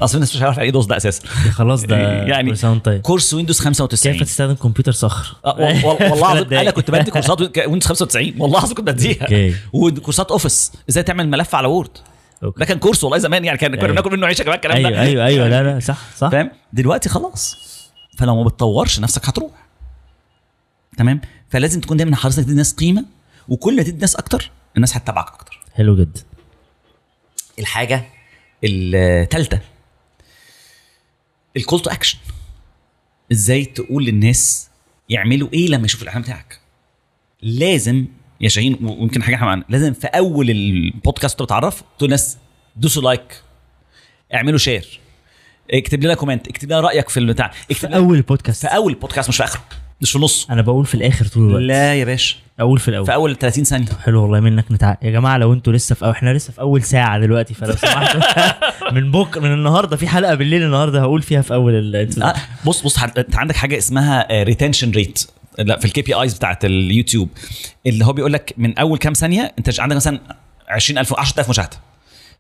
أصل 0.01 0.15
الناس 0.15 0.35
مش 0.35 0.41
عارفة 0.41 0.61
إيه 0.61 0.69
دوس 0.71 0.85
ده 0.85 0.97
أساسا. 0.97 1.27
خلاص 1.27 1.83
ده 1.83 1.97
يعني 2.31 2.53
طيب 2.79 3.01
كورس 3.01 3.33
Windows 3.33 3.59
95 3.59 4.13
كيف 4.13 4.23
تستخدم 4.23 4.53
كمبيوتر 4.53 4.91
صخر؟ 4.91 5.35
آه، 5.45 5.55
وال- 5.59 5.85
وال- 5.85 6.11
والله 6.11 6.31
العظيم 6.31 6.43
ثلاث 6.49 6.61
أنا 6.61 6.71
كنت 6.71 6.91
بدي. 6.91 7.11
كورسات 7.11 7.41
Windows 7.41 7.86
95 7.87 8.33
والله 8.41 8.57
العظيم 8.59 8.75
كنت 8.77 8.87
بديها. 8.87 9.53
وكورسات 9.73 10.31
Office 10.31 10.71
إزاي 10.89 11.03
تعمل 11.03 11.29
ملف 11.29 11.55
على 11.55 11.67
Word 11.67 11.89
okay. 12.43 12.59
ده 12.59 12.65
كان 12.65 12.79
كورس 12.79 13.03
والله 13.03 13.17
زمان 13.17 13.45
يعني 13.45 13.57
كان 13.57 13.71
كنا 13.71 13.81
أيوة. 13.81 13.91
بناكل 13.93 14.11
منه 14.17 14.27
عيشه 14.27 14.43
كمان 14.43 14.55
الكلام 14.55 14.75
أيوه 14.77 14.89
ده. 14.91 15.01
أيوه 15.01 15.25
أيوه 15.25 15.47
لا 15.47 15.63
لا 15.63 15.79
صح 15.79 15.97
صح. 16.17 16.29
فاهم؟ 16.29 16.51
دلوقتي 16.73 17.09
خلاص. 17.09 17.55
فلو 18.17 18.35
ما 18.35 18.43
بتطورش 18.49 18.99
نفسك 18.99 19.29
هتروح. 19.29 19.51
تمام؟ 20.97 21.21
فلازم 21.49 21.81
تكون 21.81 21.97
دايما 21.97 22.15
حريص 22.15 22.35
إنك 22.37 22.43
تدي 22.45 22.51
الناس 22.53 22.73
قيمة. 22.73 23.05
وكل 23.49 23.75
ما 23.75 23.83
تدي 23.83 23.91
الناس 23.91 24.15
أكتر 24.15 24.51
الناس 24.75 24.97
هتتابعك 24.97 25.27
أكتر. 25.27 25.59
حلو 25.75 25.95
جدا. 25.95 26.21
الحاجة 27.59 28.05
الثالثه 28.66 29.59
ال 31.57 31.62
call 31.62 31.79
to 31.81 31.89
action 31.89 32.17
إزاي 33.32 33.66
تقول 33.66 34.05
للناس 34.05 34.70
يعملوا 35.09 35.49
إيه 35.53 35.68
لما 35.68 35.86
يشوفوا 35.86 36.03
الإعلان 36.03 36.22
بتاعك؟ 36.24 36.59
لازم 37.41 38.05
يا 38.41 38.49
شاهين 38.49 38.78
ويمكن 38.82 39.24
حاجة 39.24 39.36
إحنا 39.36 39.63
لازم 39.70 39.93
في 39.93 40.07
أول 40.07 40.49
البودكاست 40.49 41.41
بتعرف 41.41 41.82
تقول 41.97 42.09
للناس 42.09 42.38
دوسوا 42.76 43.01
like 43.03 43.41
اعملوا 44.34 44.57
share 44.57 44.99
اكتب 45.72 46.03
لنا 46.03 46.13
comment 46.13 46.47
اكتب 46.47 46.68
لنا 46.70 46.80
رأيك 46.80 47.09
في 47.09 47.20
البتاع 47.20 47.51
اكتب 47.72 47.76
في 47.89 47.95
أول 47.95 48.22
بودكاست 48.22 48.61
في 48.61 48.76
أول 48.76 48.93
البودكاست 48.93 49.30
مش 49.30 49.38
في 49.38 49.43
آخره. 49.43 49.63
مش 50.01 50.11
في 50.11 50.19
نصه 50.19 50.53
أنا 50.53 50.61
بقول 50.61 50.85
في 50.85 50.95
الآخر 50.95 51.25
طول 51.27 51.47
الوقت. 51.49 51.61
لا 51.63 51.95
يا 51.95 52.05
باشا. 52.05 52.35
أقول 52.59 52.79
في 52.79 52.87
الأول. 52.87 53.05
في 53.05 53.13
أول 53.13 53.35
30 53.35 53.63
ثانية. 53.63 53.85
حلو 54.03 54.21
والله 54.23 54.39
منك 54.39 54.65
نتع... 54.71 54.95
يا 55.01 55.11
جماعة 55.11 55.37
لو 55.37 55.53
أنتوا 55.53 55.73
لسه 55.73 55.95
في 55.95 56.05
أو... 56.05 56.11
إحنا 56.11 56.33
لسه 56.33 56.53
في 56.53 56.61
أول 56.61 56.83
ساعة 56.83 57.19
دلوقتي 57.19 57.53
فلو 57.53 57.75
سمحتوا. 57.81 58.21
من 58.91 59.11
بكره 59.11 59.39
من 59.41 59.53
النهارده 59.53 59.97
في 59.97 60.07
حلقة 60.07 60.35
بالليل 60.35 60.63
النهارده 60.63 60.99
هقول 61.01 61.21
فيها 61.21 61.41
في 61.41 61.53
أول 61.53 61.73
ال... 61.95 62.23
آه، 62.23 62.33
بص 62.65 62.81
بص 62.81 62.97
حد- 62.97 63.19
انت 63.19 63.35
عندك 63.35 63.55
حاجة 63.55 63.77
اسمها 63.77 64.43
retention 64.43 64.91
rate 64.91 65.23
لا 65.59 65.79
في 65.79 65.85
ال 65.86 66.01
KPIs 66.01 66.33
بتاعت 66.33 66.65
اليوتيوب 66.65 67.29
اللي 67.87 68.05
هو 68.05 68.13
بيقول 68.13 68.33
لك 68.33 68.53
من 68.57 68.77
أول 68.77 68.97
كام 68.97 69.13
ثانية 69.13 69.53
انت 69.59 69.79
عندك 69.79 69.95
مثلا 69.95 70.19
20000 70.69 71.19
10000 71.19 71.49
مشاهدة. 71.49 71.77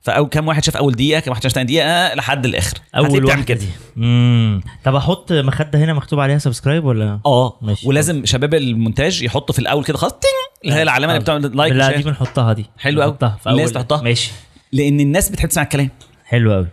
فاول 0.05 0.27
كام 0.29 0.47
واحد 0.47 0.63
شاف 0.63 0.77
أول 0.77 0.93
دقيقة 0.93 1.19
كام 1.19 1.29
واحد 1.31 1.43
شاف 1.43 1.51
ثاني 1.51 1.65
دقيقة 1.67 1.87
آه، 1.87 2.15
لحد 2.15 2.45
الآخر. 2.45 2.77
أول 2.97 3.25
واحدة. 3.25 3.53
دي. 3.53 3.67
امم 3.97 4.61
طب 4.83 4.95
أحط 4.95 5.31
مخدة 5.33 5.79
هنا 5.79 5.93
مكتوب 5.93 6.19
عليها 6.19 6.37
subscribe 6.37 6.85
ولا؟ 6.85 7.19
آه 7.25 7.57
ماشي. 7.61 7.87
ولازم 7.87 8.25
شباب 8.25 8.53
المونتاج 8.53 9.21
يحطوا 9.23 9.53
في 9.53 9.59
الأول 9.59 9.83
كده 9.83 9.97
خلاص 9.97 10.11
تين 10.11 10.29
اللي 10.65 10.75
هي 10.75 10.83
العلامة 10.83 11.13
اللي 11.13 11.23
بتعمل 11.23 11.57
like 11.57 11.73
لا. 11.73 11.97
دي 11.97 12.03
بنحطها 12.03 12.53
دي. 12.53 12.65
حلو 12.77 12.99
لازم 13.01 13.27
أول. 13.47 13.69
تحطها. 13.69 14.01
ماشي. 14.01 14.31
لأن 14.71 14.99
الناس 14.99 15.29
بتحب 15.29 15.49
تسمع 15.49 15.63
الكلام. 15.63 15.89
حلو 16.25 16.53
قوي 16.53 16.67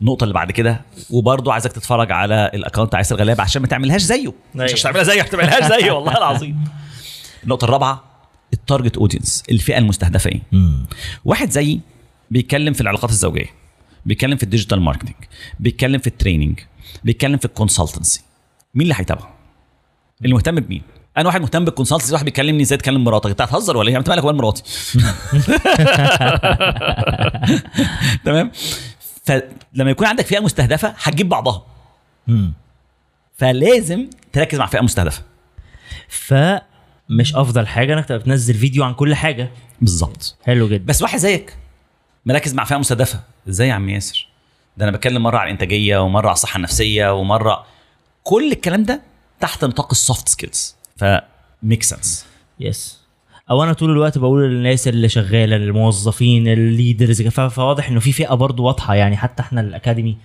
النقطة 0.00 0.24
اللي 0.24 0.34
بعد 0.34 0.50
كده 0.52 0.80
وبرضه 1.10 1.52
عايزك 1.52 1.72
تتفرج 1.72 2.12
على 2.12 2.50
ال 2.54 2.58
account 2.58 2.88
بتاع 2.88 2.98
ياسر 2.98 3.16
غلاب 3.16 3.40
عشان 3.40 3.62
ما 3.62 3.68
تعملهاش 3.68 4.02
زيه. 4.02 4.32
مش 4.54 4.60
أيوة. 4.60 4.72
عشان 4.72 4.82
تعملها 4.92 5.02
زيه 5.02 5.22
ما 5.22 5.28
تعملهاش 5.28 5.80
زيه 5.80 5.90
والله 5.96 6.16
العظيم. 6.18 6.64
النقطة 7.44 7.64
الرابعة 7.64 8.04
ال 8.52 8.58
target 8.58 8.96
audience 8.96 9.42
الفئة 9.50 9.78
المستهدفة 9.78 10.30
إيه؟ 10.30 10.40
واحد 11.24 11.50
زيي 11.50 11.80
بيتكلم 12.30 12.72
في 12.72 12.80
العلاقات 12.80 13.10
الزوجية 13.10 13.46
بيتكلم 14.06 14.36
في 14.36 14.42
ال 14.42 14.47
digital 14.47 14.80
marketing 14.80 15.14
بيتكلم 15.60 16.00
في 16.00 16.06
ال 16.06 16.12
training 16.12 16.60
بيتكلم 17.04 17.36
في 17.36 17.44
ال 17.44 17.51
consultancy 17.51 18.22
مين 18.74 18.82
اللي 18.82 18.94
هيتابعه؟ 18.98 19.34
اللي 20.22 20.34
مهتم 20.34 20.60
بمين؟ 20.60 20.82
أنا 21.16 21.26
واحد 21.26 21.40
مهتم 21.40 21.64
بالكونسلتنسي 21.64 22.12
واحد 22.12 22.24
بيكلمني 22.24 22.62
إزاي 22.62 22.78
تكلم 22.78 23.04
مراتك 23.04 23.30
أنت 23.30 23.42
هتهزر 23.42 23.76
ولا 23.76 23.90
إيه؟ 23.90 23.98
انت 23.98 24.08
مالك 24.08 24.24
ومال 24.24 24.36
مراتي؟ 24.36 24.62
تمام؟ 28.24 28.50
فلما 29.24 29.90
يكون 29.90 30.06
عندك 30.06 30.26
فئة 30.26 30.40
مستهدفة 30.40 30.94
هتجيب 30.98 31.28
بعضها 31.28 31.66
فلازم 33.36 34.10
تركز 34.32 34.58
مع 34.58 34.66
فئة 34.66 34.80
مستهدفة 34.80 35.22
فمش 36.08 37.34
أفضل 37.34 37.66
حاجة 37.66 37.94
إنك 37.94 38.04
تبقى 38.04 38.18
بتنزل 38.18 38.54
فيديو 38.54 38.84
عن 38.84 38.94
كل 38.94 39.14
حاجة 39.14 39.50
بالظبط 39.80 40.36
حلو 40.42 40.68
جدا 40.68 40.84
بس 40.84 41.02
واحد 41.02 41.18
زيك 41.18 41.56
مركز 42.26 42.54
مع 42.54 42.64
فئة 42.64 42.76
مستهدفه 42.76 43.20
إزاي 43.48 43.68
يا 43.68 43.72
عم 43.72 43.88
ياسر؟ 43.88 44.28
ده 44.76 44.88
أنا 44.88 44.96
بتكلم 44.96 45.22
مرة 45.22 45.38
على 45.38 45.46
الإنتاجية 45.46 45.98
ومرة 46.02 46.26
على 46.26 46.32
الصحة 46.34 46.56
النفسية 46.56 47.14
ومرة 47.14 47.66
كل 48.24 48.52
الكلام 48.52 48.82
ده 48.82 49.02
تحت 49.40 49.64
نطاق 49.64 49.88
ال 49.90 49.98
soft 49.98 50.28
skills 50.28 50.74
ف 50.96 51.13
make 51.13 51.82
sense 51.82 52.26
yes 52.60 53.00
أو 53.50 53.62
أنا 53.62 53.72
طول 53.72 53.90
الوقت 53.90 54.18
بقول 54.18 54.50
للناس 54.50 54.88
اللي 54.88 55.08
شغالة 55.08 55.56
للموظفين 55.56 56.48
ال 56.48 56.57
leaders 56.57 57.22
ف- 57.22 57.40
فواضح 57.40 57.88
إنه 57.88 58.00
في 58.00 58.12
فئة 58.12 58.34
برضو 58.34 58.64
واضحة. 58.64 58.94
يعني 58.94 59.16
حتى 59.16 59.42
إحنا 59.42 59.60
ال 59.60 59.67
academy 59.67 60.16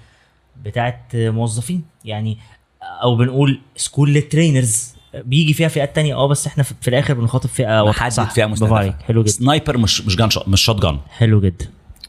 بتاعت 0.66 1.02
موظفين 1.14 1.84
يعني 2.06 2.38
أو 2.84 3.16
بنقول 3.16 3.62
school 3.76 4.14
لل 4.14 4.30
trainers 4.30 4.94
بيجي 5.14 5.54
فيها 5.54 5.68
فئات 5.68 5.96
تانية. 5.96 6.16
آه 6.16 6.28
بس 6.28 6.48
إحنا 6.48 6.64
في 6.64 6.88
الآخر 6.88 7.14
بنخاطب 7.14 7.50
فئة 7.50 8.10
صح. 8.10 8.32
فئة 8.34 8.46
مستهدفه 8.46 8.92
حلو 9.08 9.22
جدا. 9.24 9.32
sniper 9.32 9.78
مش 9.78 10.02
مش 10.02 10.16
gun 10.16 10.30
مش 10.48 10.62
shotgun 10.62 11.00
حلو 11.10 11.42
جدا. 11.42 11.66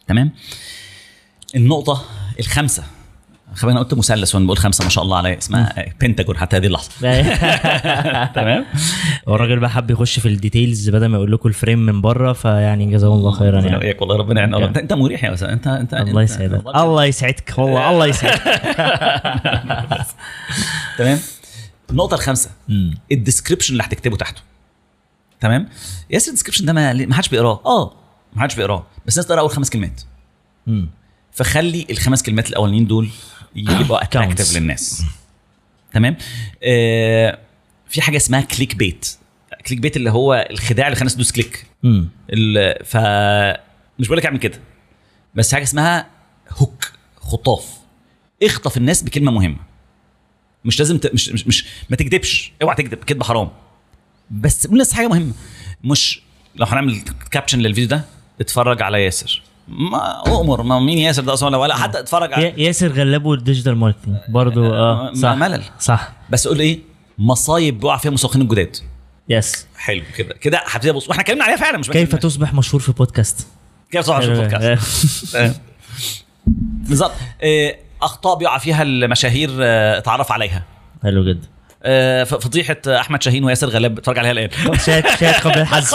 تمام؟ 0.08 0.30
النقطة 1.56 2.04
الخامسة. 2.40 2.82
خلينا 3.54 3.78
قلت 3.80 3.94
مثلث 3.94 4.34
وأنا 4.34 4.46
بقول 4.46 4.58
خمسه 4.58 4.84
ما 4.84 4.90
شاء 4.90 5.04
الله 5.04 5.16
عليا 5.16 5.38
اسمها 5.38 5.74
بنتاجون 6.00 6.36
حتى 6.36 6.56
هذه 6.56 6.66
اللحظة. 6.66 6.90
تمام؟ 8.40 8.64
هو 9.28 9.34
الراجل 9.34 9.58
بقى 9.60 9.70
حب 9.70 9.90
يخش 9.90 10.20
في 10.20 10.28
ال 10.28 10.36
details 10.36 10.88
بدل 10.90 11.06
ما 11.06 11.16
يقول 11.16 11.32
لكم 11.32 11.48
ال 11.48 11.53
frame 11.53 11.78
من 11.78 12.00
بره 12.00 12.32
فيعني 12.32 12.90
جزاه 12.90 13.14
الله 13.14 13.30
خيرا 13.30 13.60
يعني. 13.60 13.96
والله 14.00 14.16
ربنا 14.16 14.40
يعين 14.40 14.54
انت 14.54 14.76
أنت 14.78 14.92
مريح 14.92 15.24
يا 15.24 15.34
اسامه 15.34 15.52
انت 15.52 15.66
انت 15.66 15.94
الله 15.94 16.22
يسعدك. 16.22 16.62
الله 16.76 17.04
يسعدك. 17.04 17.54
والله 17.58 17.90
الله 17.90 18.06
يسعدك. 18.06 18.42
تمام؟ 20.98 21.18
النقطة 21.90 22.14
الخامسة. 22.14 22.50
ال 23.12 23.17
description 23.17 23.72
اللي 23.72 23.84
هتكتبه 23.84 24.16
تحته. 24.16 24.40
تمام؟ 25.40 25.68
ياسر 26.10 26.28
ال 26.28 26.31
description 26.31 26.64
ده 26.64 26.72
ما 26.72 27.14
حدش 27.14 27.28
بيقراه. 27.28 27.60
آه. 27.66 28.01
ما 28.32 28.42
حدش 28.42 28.54
بيقراه. 28.54 28.86
بس 29.06 29.14
الناس 29.16 29.26
تقرا 29.26 29.40
أول 29.40 29.50
خمس 29.50 29.70
كلمات. 29.70 30.02
مم. 30.66 30.88
فخلي 31.32 31.86
الخمس 31.90 32.22
كلمات 32.22 32.48
الأولانيين 32.50 32.86
دول 32.86 33.08
يبقوا 33.56 34.02
attractive. 34.02 34.52
للناس. 34.56 35.02
تمام؟ 35.92 36.16
آه 36.62 37.38
في 37.88 38.02
حاجة 38.02 38.16
اسمها 38.16 38.40
click 38.40 38.74
bait 38.76 39.08
click 39.66 39.80
bait 39.80 39.96
اللي 39.96 40.10
هو 40.10 40.46
الخداع 40.50 40.86
اللي 40.86 40.96
خلى 40.96 41.00
الناس 41.02 41.14
تدوس 41.14 41.32
click 41.32 41.66
مم. 41.82 42.08
ال- 42.30 42.84
ف 42.84 42.96
مش 43.98 44.06
بقول 44.06 44.18
لك 44.18 44.26
اعمل 44.26 44.38
كده. 44.38 44.60
بس 45.34 45.54
حاجة 45.54 45.62
اسمها 45.62 46.06
hook 46.50 46.92
خطاف. 47.16 47.64
اخطف 48.42 48.76
الناس 48.76 49.02
بكلمة 49.02 49.32
مهمة. 49.32 49.58
مش 50.64 50.78
لازم 50.78 50.98
ت... 50.98 51.14
مش, 51.14 51.28
مش 51.28 51.46
مش 51.46 51.66
ما 51.90 51.96
تكذبش 51.96 52.52
اوعى 52.62 52.76
تكذب. 52.76 52.94
كذب 53.04 53.22
حرام. 53.22 53.50
بس 54.30 54.66
قول 54.66 54.72
للناس 54.74 54.92
حاجة 54.92 55.08
مهمة. 55.08 55.32
مش 55.84 56.22
لو 56.56 56.66
هنعمل 56.66 57.00
caption 57.30 57.58
للفيديو 57.58 57.88
ده 57.88 58.04
اتفرج 58.40 58.82
على 58.82 59.04
ياسر. 59.04 59.42
ما 59.68 60.22
أمر 60.40 60.62
ما 60.62 60.80
مين 60.80 60.98
ياسر 60.98 61.22
ده 61.22 61.32
أصلا 61.32 61.56
ولا 61.56 61.76
حتى 61.76 61.98
اتفرج 61.98 62.32
على 62.32 62.44
يا- 62.44 62.54
ياسر 62.56 62.92
غلاب 62.92 63.34
ال 63.34 63.40
digital 63.40 63.76
marketing 63.76 64.16
برضو 64.28 64.74
آه 64.74 65.14
صح. 65.14 65.32
ملل. 65.32 65.62
صح. 65.80 66.12
بس 66.30 66.48
قول 66.48 66.60
إيه؟ 66.60 66.78
مصايب 67.18 67.80
بيقع 67.80 67.96
فيها 67.96 68.10
مسوقين 68.10 68.42
الجداد. 68.42 68.76
yes 69.28 69.66
حلو 69.76 70.02
كده 70.16 70.34
كده 70.34 70.62
هبتدي 70.66 70.90
ابص 70.90 71.08
وإحنا 71.08 71.22
اتكلمنا 71.22 71.44
عليها 71.44 71.56
فعلا 71.56 71.78
مش 71.78 71.90
كيف 71.90 72.14
تصبح 72.16 72.54
مشهور 72.54 72.80
في 72.82 72.92
بودكاست 72.92 73.46
كيف 73.90 74.00
تصبح 74.02 74.18
في 74.18 74.24
البودكاست 74.32 75.36
آه. 75.36 75.54
بالظبط. 76.46 77.12
آه، 77.42 77.76
أخطاء 78.02 78.38
بيقع 78.38 78.58
فيها 78.58 78.82
المشاهير 78.82 79.50
آه، 79.60 79.98
أتعرف 79.98 80.32
عليها. 80.32 80.62
حلو 81.02 81.24
جدا. 81.24 81.46
فضيحة 82.24 82.76
أحمد 82.86 83.22
شاهين 83.22 83.44
وياسر 83.44 83.68
غلاب. 83.68 83.98
اتفرج 83.98 84.18
عليها 84.18 84.32
الآن. 84.32 84.48
شاهد 84.78 85.04
شاهد 85.20 85.34
قبل 85.34 85.58
الحذف 85.60 85.94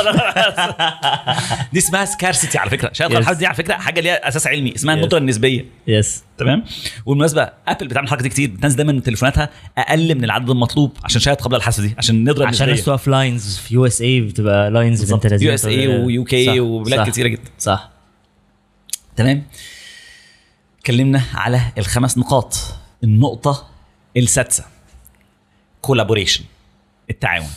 دي 1.74 1.80
اسمها 1.80 2.06
scarcity 2.06 2.58
على 2.58 2.70
فكرة. 2.70 2.94
شاهد 2.94 3.14
Yes. 3.14 3.16
الحظ 3.16 3.38
دي 3.38 3.46
على 3.46 3.56
فكرة 3.56 3.74
حاجة 3.74 4.00
ليها 4.02 4.28
أساس 4.28 4.48
علمي 4.48 4.76
اسمها. 4.76 4.96
الندره 4.96 5.18
النسبية. 5.18 5.66
yes 5.88 6.24
تمام؟ 6.38 6.64
وبالمناسبة 7.06 7.50
Apple 7.68 7.88
بتعمل 7.88 8.06
الحركة 8.06 8.24
دي 8.24 8.30
كتير 8.30 8.50
بتنزل 8.50 8.78
دايما 8.78 8.92
من 8.94 9.04
تليفوناتها 9.04 9.50
أقل 9.78 10.16
من 10.16 10.24
العدد 10.24 10.50
المطلوب 10.50 10.98
عشان 11.04 11.22
شاهد 11.22 11.38
قبل 11.38 11.56
الحذف 11.56 11.82
دي 11.82 11.96
عشان 11.98 12.16
الندره 12.16 12.46
عشان 12.46 12.64
الناس 12.68 12.80
النسبيه 12.80 12.96
تقف 12.96 13.08
lines 13.08 13.58
في 13.58 13.74
USA 13.74 14.22
بتبقى 14.22 14.72
lines 14.72 15.00
بالظبط. 15.00 15.42
USA 15.42 15.66
و 15.66 15.88
UK 15.88 16.60
وبلاد 16.60 17.10
كتيرة 17.10 17.28
جدا. 17.28 17.42
صح. 17.60 17.90
تمام؟ 19.16 19.44
اتكلمنا 20.80 21.22
على 21.34 21.62
الخمس 21.78 22.18
نقاط. 22.18 22.58
النقطة 23.04 23.68
السادسة. 24.18 24.64
collaboration 25.82 26.44
التعاون. 27.10 27.48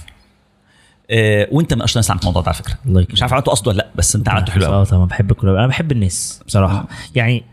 آه 1.11 1.49
وانت 1.53 1.75
ما 1.75 1.85
اشطر 1.85 2.13
عن 2.13 2.19
الموضوع 2.19 2.43
ده 2.43 2.49
على 2.49 2.57
فكرة. 2.59 2.75
مش 3.13 3.23
عارف 3.23 3.33
عملته 3.33 3.51
قصده 3.53 3.71
ولا 3.71 3.77
لأ 3.79 3.91
بس 3.95 4.17
انت 4.17 4.29
عملته 4.29 4.53
حلو 4.53 4.65
آه 4.67 4.69
قوي 4.77 4.85
طبعا 4.85 5.05
بحب 5.07 5.31
ال 5.31 5.34
collab 5.34 5.57
أنا 5.57 5.67
بحب 5.67 5.93
الناس 5.93 6.43
بصراحة. 6.47 6.89
يعني 7.15 7.45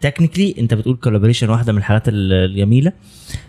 technically 0.00 0.54
انت 0.58 0.74
بتقول 0.74 0.96
collaboration 0.96 1.50
واحدة 1.50 1.72
من 1.72 1.78
الحاجات 1.78 2.08
ال- 2.08 2.32
الجميلة 2.32 2.92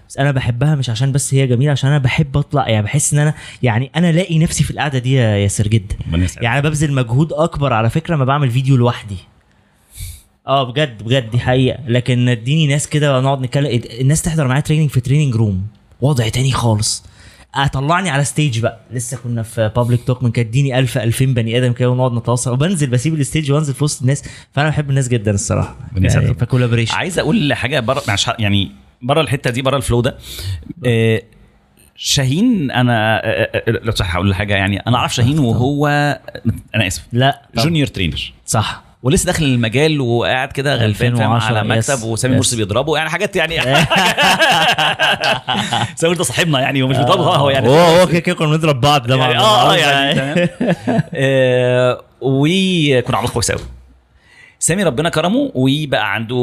بس 0.09 0.17
أنا 0.17 0.32
بحبها 0.32 0.76
مش 0.76 0.89
عشان 0.89 1.11
بس 1.11 1.34
هي 1.34 1.47
جميلة 1.47 1.71
عشان 1.71 1.89
أنا 1.89 1.97
بحب 1.99 2.38
أطلع. 2.38 2.67
يعني 2.69 2.84
بحس 2.86 3.13
إن 3.13 3.19
أنا 3.19 3.34
يعني 3.63 3.91
أنا 3.95 4.09
الاقي 4.09 4.39
نفسي 4.39 4.63
في 4.63 4.71
القعدة 4.71 4.99
دي 4.99 5.13
يا 5.13 5.38
ياسر 5.38 5.67
جدا. 5.67 5.95
يعني 6.41 6.59
أنا 6.59 6.69
ببذل 6.69 6.93
مجهود 6.93 7.34
أكبر 7.34 7.74
على 7.74 7.89
فكرة 7.89 8.15
ما 8.15 8.26
بعمل 8.26 8.51
فيديو 8.51 8.76
لوحدي. 8.78 9.17
آه 10.47 10.63
بجد 10.71 11.03
بجد 11.03 11.30
دي 11.32 11.39
حقيقة. 11.39 11.80
لكن 11.88 12.30
اديني 12.30 12.67
ناس 12.67 12.88
كده 12.89 13.17
ونقعد 13.17 13.41
نتكلم 13.41 13.82
الناس 14.01 14.21
تحضر 14.21 14.47
معايا 14.47 14.61
training 14.61 14.89
في 14.89 14.99
training 15.01 15.36
room 15.36 15.67
وضع 16.03 16.29
تاني 16.29 16.51
خالص. 16.51 17.03
طلعني 17.73 18.09
على 18.09 18.23
stage 18.23 18.59
بقى. 18.59 18.79
لسه 18.91 19.17
كنا 19.23 19.43
في 19.43 19.71
public 19.75 20.03
talk 20.03 20.23
من 20.23 20.31
كده. 20.31 20.45
اديني 20.49 20.79
1000 20.79 20.97
2000 20.97 21.25
بني 21.25 21.57
آدم 21.57 21.73
كده 21.73 21.89
ونقعد 21.89 22.13
نتواصل. 22.13 22.51
وبنزل 22.51 22.89
بسيب 22.89 23.13
ال 23.13 23.20
stage 23.20 23.51
وانزل 23.51 23.73
في 23.73 23.83
وسط 23.83 24.01
الناس. 24.01 24.23
فأنا 24.51 24.69
بحب 24.69 24.89
الناس 24.89 25.07
جدا 25.07 25.31
الصراحة. 25.31 25.75
يعني. 25.95 26.33
ف 26.34 26.38
collaboration. 26.38 26.95
عايز 26.95 27.19
أقول 27.19 27.53
حاجة 27.53 27.79
بره 27.79 28.01
يعني 28.39 28.71
بره 29.01 29.21
الحتة 29.21 29.49
دي 29.49 29.61
بره 29.61 29.77
ال 29.77 29.82
flow 29.82 30.01
ده. 30.01 30.17
آه، 30.85 31.21
شاهين 31.95 32.71
أنا 32.71 33.17
آه، 33.25 33.49
آه، 33.53 33.63
لو 33.67 33.91
صح 33.91 34.15
هقول 34.15 34.35
حاجة 34.35 34.53
يعني. 34.55 34.79
أنا 34.79 34.97
أعرف 34.97 35.15
شاهين 35.15 35.39
وهو 35.39 35.87
أنا 36.75 36.87
آسف. 36.87 37.07
لا. 37.11 37.41
جونيور 37.55 37.87
ترينر 37.87 38.33
صح. 38.45 38.82
ولسه 39.03 39.25
داخل 39.25 39.45
المجال 39.45 40.01
وقاعد 40.01 40.51
كده 40.51 40.85
2010 40.85 41.57
على 41.57 41.63
مكتب 41.63 42.03
وسامي. 42.03 42.35
مرسي 42.35 42.55
بيضربه 42.55 42.97
يعني 42.97 43.09
حاجات 43.09 43.35
يعني. 43.35 43.55
سامي 45.95 46.15
ده 46.15 46.23
صاحبنا 46.23 46.59
يعني 46.59 46.83
ومش 46.83 46.97
بيضربه 46.97 47.23
هو 47.23 47.49
يعني. 47.49 47.69
هو 47.69 47.73
هو 47.73 48.07
كده 48.07 48.35
كنا 48.35 48.47
بنضرب 48.47 48.81
بعض 48.81 49.07
ده 49.07 49.15
يعني 49.15 49.39
آه 49.39 49.71
آه 49.71 49.75
يعني. 49.75 50.13
تمام 50.13 50.49
آه، 51.13 52.01
وكنا 52.21 53.17
علاقه 53.17 53.33
كويسه 53.33 53.53
قوي 53.53 53.63
سامي 54.64 54.84
ربنا 54.84 55.09
كرمه 55.09 55.51
وبقى 55.55 56.14
عنده 56.14 56.36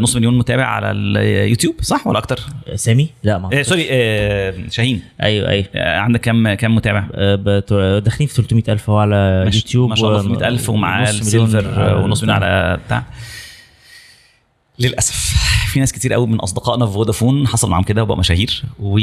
نص 0.00 0.16
مليون 0.16 0.38
متابع 0.38 0.64
على 0.64 0.90
اليوتيوب 0.90 1.74
صح 1.82 2.06
ولا 2.06 2.18
أكتر؟ 2.18 2.40
سامي؟ 2.74 3.08
لا 3.22 3.38
ما 3.38 3.58
آه 3.58 3.62
sorry 3.62 3.86
آه 3.90 4.54
شاهين. 4.70 5.02
أيوه 5.22 5.48
أيوه. 5.48 5.66
آه 5.74 5.98
عندك 5.98 6.20
كم 6.20 6.54
كم 6.54 6.74
متابع؟ 6.74 7.04
آه، 7.14 7.98
داخلين 7.98 8.28
في 8.28 8.34
300 8.34 8.62
ألف 8.68 8.90
هو 8.90 8.98
على 8.98 9.42
شاء- 9.46 9.54
يوتيوب 9.54 9.90
ما 9.90 9.96
شاء 9.96 10.06
الله 10.08 10.18
و- 10.18 10.22
300000 10.22 10.70
ومعاه 10.70 11.10
ال 11.10 11.17
silver 11.17 11.62
على- 11.62 12.04
ونص 12.04 12.22
مليون 12.22 12.36
على 12.42 12.78
بتاع. 12.86 13.04
للأسف 14.78 15.34
في 15.72 15.80
ناس 15.80 15.92
كتير 15.92 16.12
قوي 16.12 16.26
من 16.26 16.40
أصدقائنا 16.40 16.86
في 16.86 16.92
فودافون 16.92 17.46
حصل 17.48 17.70
معاهم 17.70 17.82
كده 17.84 18.02
وبقوا 18.02 18.18
مشاهير 18.18 18.62
و 18.80 18.98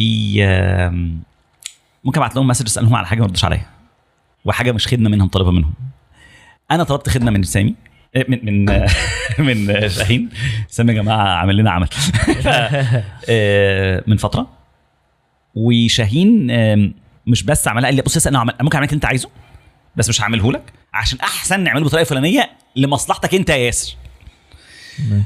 ممكن 2.04 2.20
أبعت 2.20 2.36
لهم 2.36 2.48
message 2.48 2.66
أسألهم 2.66 2.96
على 2.96 3.08
حاجة 3.08 3.20
ما 3.20 3.26
يردوش 3.26 3.46
عليا 3.46 3.66
وحاجة 4.46 4.72
مش 4.72 4.88
خدمة 4.88 5.10
منهم 5.10 5.28
طالبها 5.28 5.52
منهم. 5.52 5.74
أنا 6.72 6.84
طلبت 6.84 7.10
خدمة 7.10 7.32
من 7.32 7.44
سامي 7.44 7.70
آه، 7.70 7.91
من 8.16 8.46
من 8.46 8.86
من 9.48 9.90
شاهين 9.90 10.30
سامي 10.70 10.94
يا 10.94 11.02
جماعة 11.02 11.28
عامل 11.28 11.58
لنا 11.58 11.72
عمل. 11.72 11.88
آه، 13.30 14.04
من 14.08 14.18
فترة. 14.18 14.50
وشاهين 15.56 16.48
مش 17.28 17.44
بس 17.44 17.68
عملها 17.68 17.86
قال 17.88 17.96
لي 17.96 18.02
بص 18.02 18.28
أنا 18.28 18.40
عمل- 18.40 18.54
ممكن 18.62 18.76
أعمل 18.76 18.86
اللي 18.88 18.96
أنت 18.96 19.06
عايزه 19.06 19.30
بس 19.96 20.10
مش 20.10 20.22
هعمله 20.22 20.52
لك 20.52 20.62
عشان 20.94 21.20
أحسن 21.20 21.60
نعمله 21.60 21.84
بالطريقة 21.84 22.04
الفلانيه 22.04 22.50
لمصلحتك 22.76 23.36
أنت 23.36 23.50
يا 23.50 23.56
ياسر. 23.56 23.96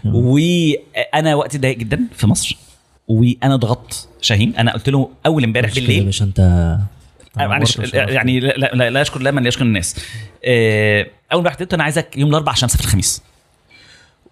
وأنا 0.06 1.36
وقتي 1.36 1.58
ضيق 1.58 1.78
جدا 1.78 2.00
في 2.16 2.28
مصر 2.28 2.58
وأنا 3.08 3.56
ضغطت 3.56 4.10
شاهين. 4.22 4.56
أنا 4.56 4.74
قلت 4.74 4.90
له 4.90 5.10
أول 5.26 5.44
امبارح 5.44 5.70
مش 5.70 5.76
بالليل 5.80 6.06
باشا 6.06 6.26
أنت 6.26 6.40
آه، 7.40 7.48
معلش 7.48 7.78
يعني 7.94 8.40
لا, 8.40 8.48
لا, 8.48 8.72
لا, 8.74 8.90
لا 8.90 9.02
يشكر 9.02 9.20
الله 9.20 9.32
من 9.32 9.42
لا 9.44 9.48
يشكر 9.48 9.62
الناس. 9.64 9.96
آه، 10.46 11.08
أول 11.32 11.40
امبارح 11.40 11.56
قلت 11.56 11.72
له 11.72 11.76
أنا 11.76 11.84
عايزك 11.84 12.18
يوم 12.18 12.30
الأربعاء 12.30 12.56
عشان 12.56 12.66
مسافر 12.66 12.84
الخميس. 12.84 13.22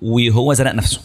وهو 0.01 0.53
زنق 0.53 0.71
نفسه 0.71 1.01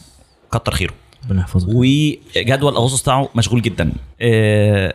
كتر 0.52 0.72
خيره. 0.72 0.94
ربنا 1.24 1.40
يحفظك. 1.40 1.68
وجدول 1.68 2.74
اغسطس 2.74 3.02
بتاعه 3.02 3.28
مشغول 3.34 3.62
جدا. 3.62 3.92
آه، 4.20 4.94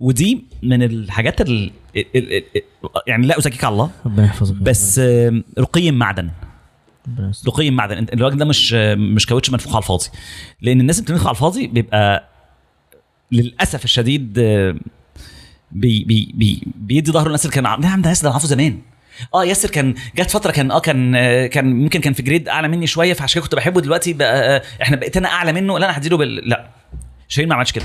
ودي 0.00 0.44
من 0.62 0.82
الحاجات 0.82 1.40
ال... 1.40 1.70
يعني 3.06 3.26
لا 3.26 3.38
أزكيك 3.38 3.64
على 3.64 3.72
الله 3.72 3.90
ربنا 4.06 4.24
يحفظك. 4.24 4.54
بس 4.54 4.98
آه، 4.98 5.42
رقي 5.58 5.90
معدن. 5.90 6.30
رقي 7.46 7.70
معدن. 7.70 8.06
الراجل 8.12 8.36
ده 8.36 8.44
مش 8.44 8.72
مش 8.96 9.26
كاوتش 9.26 9.50
منفوخ 9.50 9.74
على 9.74 9.82
الفاضي. 9.82 10.06
لأن 10.62 10.80
الناس 10.80 10.98
اللي 10.98 11.06
بتنفخ 11.06 11.26
على 11.26 11.34
الفاضي 11.34 11.66
بيبقى 11.66 12.28
للأسف 13.32 13.84
الشديد 13.84 14.38
آه، 14.38 14.76
بي 15.72 16.04
بي 16.04 16.32
بي 16.34 16.62
بيدي 16.76 17.12
ظهره 17.12 17.26
الناس 17.26 17.46
اللي 17.46 17.54
كان 17.54 17.80
نعم 17.80 18.02
ده 18.02 18.08
ياسر 18.08 18.26
ده 18.26 18.32
عارفه 18.32 18.48
زمان. 18.48 18.78
آه 19.34 19.44
ياسر 19.44 19.70
كان 19.70 19.94
جت 20.16 20.30
فترة 20.30 20.50
كان 20.50 20.70
آه 20.70 20.78
كان 20.78 21.14
آه، 21.14 21.46
كان 21.46 21.72
ممكن 21.72 22.00
كان 22.00 22.12
في 22.12 22.22
جريد 22.22 22.48
أعلى 22.48 22.68
مني 22.68 22.86
شوية 22.86 23.12
فعشان 23.14 23.34
كده 23.40 23.42
كنت 23.48 23.54
بحبه. 23.54 23.80
دلوقتي 23.80 24.12
بقى 24.12 24.56
آه، 24.56 24.62
إحنا 24.82 24.96
بقيت 24.96 25.16
أنا 25.16 25.28
أعلى 25.28 25.52
منه. 25.52 25.78
لا 25.78 25.86
أنا 25.90 25.98
هديله 25.98 26.16
بال 26.16 26.48
لا. 26.48 26.68
شاهين 27.28 27.48
ما 27.48 27.54
عملش 27.54 27.72
كده. 27.72 27.84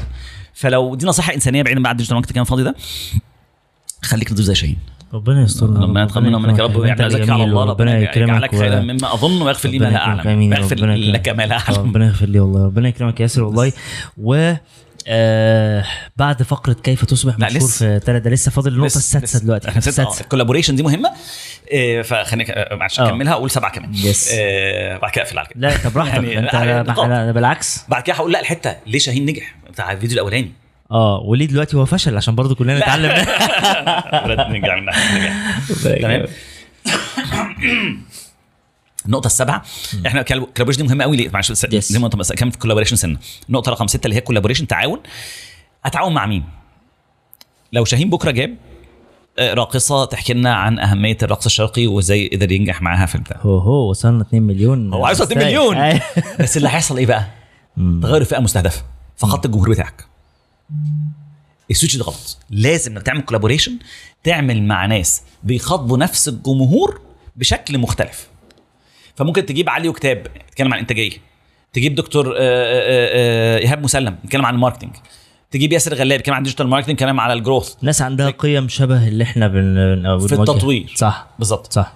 فلو 0.54 0.96
دي 0.96 1.06
نصيحة 1.06 1.34
إنسانية 1.34 1.62
بعيدا 1.64 1.80
بقى 1.82 1.90
عن 1.90 1.94
الديجيتال 1.94 2.16
ماركتنج 2.16 2.36
كان 2.36 2.44
فاضي 2.44 2.64
ده 2.64 2.76
خليك 4.02 4.32
نضيف 4.32 4.46
زي 4.46 4.56
شاهين 4.56 4.78
ربنا 5.14 5.42
يسترنا 5.44 5.80
ربنا 5.80 6.04
يتقبلنا 6.04 6.38
منك 6.38 6.60
يا 6.60 6.64
رب 6.64 6.78
اللي 6.82 7.08
ذكي 7.08 7.32
على 7.32 7.44
الله 7.44 7.64
ربنا 7.64 8.00
يجعلك 8.00 8.56
خيرا 8.56 8.80
مما 8.80 9.14
أظن 9.14 9.42
ويغفر 9.42 9.70
لي 9.70 9.80
ما 9.80 9.86
لا 9.86 9.98
اعلم 9.98 10.40
ويغفر. 10.40 10.76
لك 10.86 11.30
ما 11.30 11.46
لا 11.46 11.58
أعلم. 11.60 11.78
ربنا 11.80 12.06
يغفر 12.06 12.26
لي 12.26 12.40
والله 12.40 12.66
ربنا 12.66 12.88
يكرمك 12.90 13.20
يا 13.20 13.22
ياسر 13.24 13.44
والله. 13.44 13.72
و 14.18 14.54
آه 15.10 15.86
بعد 16.18 16.44
فقرة 16.44 16.74
كيف 16.74 17.06
تصبح 17.06 17.40
مشهور 17.40 17.52
لسه. 17.58 18.00
في 18.00 18.20
ده 18.20 18.30
لسه 18.30 18.52
فاضل 18.52 18.72
النقطة 18.74 18.98
السادسة. 18.98 19.40
دلوقتي. 19.40 19.70
إحنا 19.70 19.80
السادسة. 19.80 20.22
الكولابوريشن 20.22 20.76
دي 20.76 20.84
مهمة. 20.84 21.12
آه، 21.74 22.02
فخليني 22.02 22.52
آه، 22.54 22.76
معلش 22.76 23.00
آه. 23.00 23.08
أكملها 23.08 23.34
أقول 23.34 23.52
سبعة 23.52 23.72
كمان. 23.72 23.94
Yes. 23.96 24.28
آه، 24.34 24.98
بعد 24.98 25.12
كده 25.12 25.24
أقفل 25.24 25.40
على 25.40 25.48
كده. 25.48 25.70
لا 25.70 25.78
طب 25.84 25.94
براحتك 25.94 26.24
يعني 26.24 26.40
انت 26.40 27.32
بالعكس. 27.36 27.80
بعد 27.90 28.04
كده 28.04 28.16
هقول 28.16 28.32
لا 28.32 28.40
الحتة 28.40 28.76
ليه 28.88 29.00
شاهين 29.00 29.26
نجح؟ 29.26 29.56
بتاع 29.72 29.92
الفيديو 29.92 30.14
الأولاني. 30.14 30.52
آه 30.92 31.20
وليه 31.20 31.46
دلوقتي 31.48 31.78
هو 31.78 31.86
فشل؟ 31.86 32.18
عشان 32.18 32.36
برضو 32.36 32.56
كلنا 32.56 32.78
نتعلم. 32.78 33.12
نرجع 34.28 34.76
من 34.80 36.28
النقطة 39.08 39.28
السابعة 39.28 39.64
إحنا 40.08 40.22
ال 40.22 40.26
collaboration 40.26 40.82
دي 40.82 40.88
مهمة 40.88 41.04
قوي 41.04 41.18
ليه؟ 41.18 41.30
معلش. 41.30 41.52
زي 41.52 42.00
ما 42.00 42.06
أنت 42.06 42.34
كام 42.34 42.50
في 42.50 42.56
ال 42.56 42.59
collaboration 42.59 42.96
سنة 42.96 43.18
النقطة 43.50 43.72
رقم 43.72 43.88
ستة 43.88 44.06
اللي 44.06 44.16
هي 44.16 44.20
ال 44.20 44.23
collaboration 44.23 44.68
تعاون 44.68 45.00
أتعاون 45.86 46.14
مع 46.14 46.26
مين؟ 46.26 46.44
لو 47.74 47.86
شاهين 47.86 48.10
بكرة 48.10 48.32
جاب 48.32 48.56
آه، 49.40 49.54
راقصة 49.54 50.06
تحكي 50.06 50.34
لنا 50.34 50.56
عن 50.56 50.80
أهمية 50.80 51.18
الرقص 51.24 51.46
الشرقي 51.46 51.88
وإزاي 51.88 52.28
قدر 52.34 52.52
ينجح 52.52 52.82
معاها 52.82 53.06
في 53.06 53.16
البتاع 53.16 53.38
هو 53.42 53.58
هو 53.58 53.90
وصلنا 53.90 54.22
2 54.22 54.44
مليون 54.44 54.94
هو 54.94 55.06
عايز 55.06 55.22
2 55.22 55.38
مستاهل. 55.40 55.54
مليون. 55.54 56.00
بس 56.44 56.58
اللي 56.58 56.68
هيحصل 56.68 56.98
إيه 56.98 57.06
بقى؟ 57.06 57.28
تغير 57.78 58.22
الفئة 58.22 58.38
المستهدفة 58.38 58.84
فخط 59.18 59.46
الجمهور 59.46 59.70
بتاعك 59.70 60.06
ال 61.72 61.76
switch 61.76 61.98
ده 61.98 62.04
غلط 62.04 62.38
لازم 62.50 62.92
انك 62.92 63.04
تعمل 63.04 63.22
collaboration 63.22 63.78
تعمل 64.24 64.64
مع 64.64 64.86
ناس 64.86 65.22
بيخاطبوا 65.44 65.98
نفس 65.98 66.28
الجمهور 66.28 67.02
بشكل 67.36 67.78
مختلف 67.78 68.28
فممكن 69.18 69.46
تجيب 69.46 69.70
علي 69.70 69.90
وكتاب 69.90 70.28
يتكلم 70.50 70.68
عن 70.68 70.74
الإنتاجية 70.74 71.12
تجيب 71.74 71.96
دكتور 71.96 72.28
آه، 72.28 72.38
آه، 72.38 72.38
آه، 72.40 73.58
إيهاب 73.58 73.84
مسلم 73.84 74.18
يتكلم 74.24 74.46
عن 74.46 74.56
ال 74.56 74.60
marketing 74.60 74.92
تجيب 75.52 75.74
ياسر 75.74 75.94
غلاب 75.94 76.20
يتكلم 76.20 76.36
عن 76.36 76.44
digital 76.44 76.68
marketing 76.68 76.94
يتكلم 76.94 77.20
على 77.20 77.34
ال 77.34 77.40
growth 77.40 77.76
ناس 77.82 78.02
عندها 78.02 78.30
قيم 78.30 78.70
شبه 78.70 79.08
اللي 79.08 79.24
إحنا 79.24 79.48
بن... 79.48 80.28
في. 80.28 80.34
التطوير. 80.34 80.94
صح. 80.96 81.28
بالظبط 81.40 81.74
صح. 81.74 81.94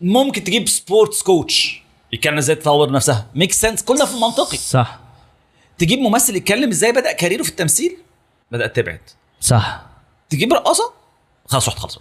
ممكن 0.00 0.44
تجيب 0.44 0.68
sports 0.68 1.22
coach 1.22 1.82
يتكلم 2.12 2.38
إزاي 2.38 2.56
تطور 2.56 2.92
نفسها. 2.92 3.26
make 3.34 3.52
sense 3.52 3.82
كلنا 3.82 4.04
في 4.04 4.16
منطقي. 4.16 4.56
صح. 4.56 4.98
تجيب 5.78 5.98
ممثل 5.98 6.36
يتكلم 6.36 6.70
إزاي 6.70 6.92
بدأ 6.92 7.12
career 7.12 7.38
ه 7.38 7.42
في 7.42 7.48
التمثيل. 7.48 7.96
بدات 8.52 8.76
تبعد. 8.76 9.00
صح. 9.40 9.86
تجيب 10.28 10.52
رقاصة. 10.52 10.92
خلاص 11.46 11.68
رحت 11.68 11.78
خلاص 11.78 11.98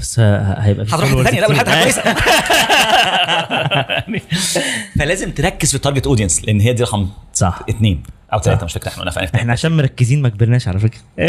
بس 0.00 0.18
هيبقى 0.20 0.86
في 0.86 0.94
هتروح 0.94 1.22
ثانية 1.22 1.40
لا. 1.40 1.54
حتة 1.54 1.82
كويسة. 1.82 2.02
فلازم 4.98 5.30
تركز 5.30 5.68
في 5.68 5.74
ال 5.74 5.79
target 5.79 6.06
audience 6.06 6.44
لأن 6.44 6.60
هي 6.60 6.72
دي 6.72 6.82
رقم 6.82 7.08
صح. 7.34 7.60
اثنين 7.70 8.02
أو 8.32 8.38
ثلاثة 8.40 8.64
مش 8.64 8.72
فاكر 8.72 8.88
إحنا 8.88 9.00
قلنا 9.00 9.10
في 9.10 9.36
إحنا 9.36 9.52
عشان 9.52 9.76
مركزين 9.76 10.22
ما 10.22 10.28
كبرناش 10.28 10.68
على 10.68 10.78
فكرة. 10.78 11.00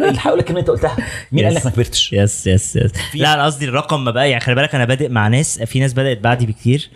لك 0.00 0.26
الكلمة 0.28 0.60
أنت 0.60 0.70
قلتها. 0.70 0.96
مين 1.32 1.44
قال 1.44 1.54
لك 1.54 1.64
ما 1.64 1.70
كبرتش؟ 1.70 2.12
yes 2.12 2.46
yes 2.46 2.76
yes 2.76 2.90
لا 3.14 3.34
أنا 3.34 3.44
قصدي 3.44 3.64
الرقم 3.64 4.04
ما 4.04 4.10
بقى 4.10 4.30
يعني 4.30 4.40
خلي 4.44 4.54
بالك 4.54 4.74
أنا 4.74 4.84
بادئ 4.84 5.08
مع 5.08 5.28
ناس 5.28 5.62
في 5.62 5.80
ناس 5.80 5.92
بدأت 5.92 6.18
بعدي 6.18 6.46
بكتير 6.46 6.90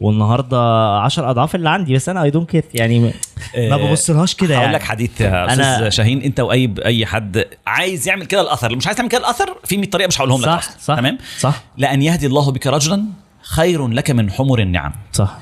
والنهاردة 0.00 0.58
10 1.00 1.30
أضعاف 1.30 1.54
اللي 1.54 1.68
عندي 1.70 1.94
بس 1.94 2.08
أنا 2.08 2.22
I 2.22 2.30
don't 2.30 2.50
care 2.50 2.64
يعني 2.74 2.98
ما- 2.98 3.12
ما 3.56 3.74
آه، 3.74 3.76
ببصلهاش 3.76 4.34
كده 4.34 4.54
هقول 4.54 4.64
يعني. 4.64 4.76
لك 4.76 4.82
حديث 4.82 5.20
يا 5.20 5.46
أنا- 5.46 5.50
أستاذ 5.60 5.88
شاهين 5.88 6.22
أنت 6.22 6.40
وأي 6.40 6.74
أي 6.84 7.06
حد 7.06 7.44
عايز 7.66 8.08
يعمل 8.08 8.26
كده 8.26 8.40
الأثر 8.40 8.66
اللي 8.66 8.76
مش 8.78 8.86
عايز 8.86 8.96
تعمل 8.96 9.08
كده 9.08 9.20
الأثر 9.20 9.56
في 9.64 9.76
100 9.76 9.90
طريقة 9.90 10.08
مش 10.08 10.20
هقولهم 10.20 10.40
لك 10.40 10.46
صح. 10.46 10.62
صح 10.80 10.96
تمام؟ 10.96 11.18
صح. 11.38 11.62
لأن 11.78 12.02
يهدي 12.02 12.26
الله 12.26 12.50
بك 12.52 12.66
رجلا 12.66 13.04
خير 13.42 13.88
لك 13.88 14.10
من 14.10 14.30
حمر 14.30 14.58
النعم. 14.60 14.92
صح. 15.12 15.38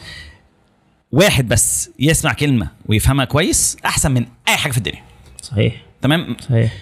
واحد 1.13 1.49
بس 1.49 1.91
يسمع 1.99 2.33
كلمة 2.33 2.69
ويفهمها 2.87 3.25
كويس 3.25 3.77
أحسن 3.85 4.11
من 4.11 4.27
أي 4.49 4.57
حاجة 4.57 4.73
في 4.73 4.79
الدنيا. 4.79 5.03
صحيح. 5.43 5.83
تمام؟ 6.03 6.37
صحيح. 6.41 6.73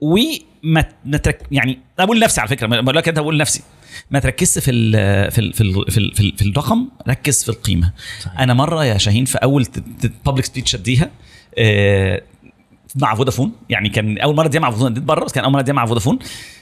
وما 0.00 0.84
نترك 1.06 1.42
يعني 1.50 1.78
أنا 1.98 2.06
بقول 2.06 2.20
لنفسي 2.20 2.40
على 2.40 2.48
فكرة 2.48 2.66
بقول 2.66 2.96
لك 2.96 3.08
أنت 3.08 3.18
بقول 3.18 3.34
لنفسي 3.34 3.62
ما 4.10 4.18
تركزش 4.18 4.58
في 4.64 4.70
ال 4.70 4.92
في 5.30 5.38
ال 5.38 5.52
في 5.52 5.60
ال 5.60 5.90
في, 5.90 5.98
ال 5.98 6.14
في, 6.14 6.20
ال 6.20 6.36
في 6.36 6.42
الرقم 6.42 6.88
ركز 7.08 7.42
في 7.42 7.48
القيمة. 7.48 7.92
صحيح. 8.20 8.40
أنا 8.40 8.54
مرة 8.54 8.84
يا 8.84 8.98
شاهين 8.98 9.24
في 9.24 9.38
أول 9.38 9.66
public 10.26 10.44
speech 10.44 10.74
أديها 10.74 11.10
آه، 11.58 12.22
مع 13.00 13.14
فودافون. 13.14 13.52
يعني 13.68 13.88
كان 13.88 14.18
أول 14.18 14.36
مرة 14.36 14.48
دي 14.48 14.58
مع 14.58 14.70
فودافون. 14.70 14.92
اديت 14.92 15.02
بره 15.04 15.24
بس 15.24 15.32
كان 15.32 15.44
أول 15.44 15.52
مرة 15.52 15.62
دي 15.62 15.72
مع 15.72 15.86
فودافون. 15.86 16.18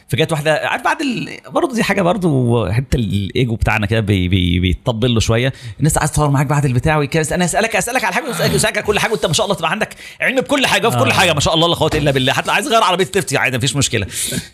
فجت 0.08 0.32
واحدة 0.32 0.68
عارف 0.68 0.82
بعد 0.84 1.00
ال... 1.00 1.28
برضه 1.50 1.74
دي 1.74 1.82
حاجة 1.82 2.02
برضه 2.02 2.72
حتة 2.72 2.96
الإيجو 2.96 3.54
بتاعنا 3.56 3.86
كده 3.86 4.00
بي... 4.00 4.28
بي... 4.28 4.60
بيطبل 4.60 5.14
له 5.14 5.20
شوية. 5.20 5.52
الناس 5.78 5.98
عايز 5.98 6.12
تصور 6.12 6.30
معاك 6.30 6.46
بعد 6.46 6.64
البتاع 6.64 6.96
ويكاس 6.96 7.32
أنا 7.32 7.44
اسالك 7.44 7.76
اسالك 7.76 8.04
على 8.04 8.14
حاجة 8.14 8.28
واسالك 8.28 8.54
اسالك 8.54 8.76
على 8.76 8.86
كل 8.86 8.98
حاجة. 8.98 9.12
وأنت 9.12 9.26
ما 9.26 9.32
شاء 9.32 9.46
الله 9.46 9.56
تبقى 9.56 9.70
عندك 9.70 9.96
علم 10.20 10.40
بكل 10.40 10.66
حاجة 10.66 10.88
وفي 10.88 10.98
كل 10.98 11.10
آه. 11.10 11.14
حاجة. 11.14 11.32
ما 11.32 11.40
شاء 11.40 11.54
الله 11.54 11.68
لا 11.68 11.74
قوة 11.74 11.90
إلا 11.94 12.10
بالله. 12.10 12.32
حتى 12.32 12.50
عايز 12.50 12.68
غير 12.68 12.82
عربية 12.82 13.04
تفتي 13.04 13.36
عادي 13.36 13.56
مفيش 13.56 13.76
مشكلة. 13.76 14.06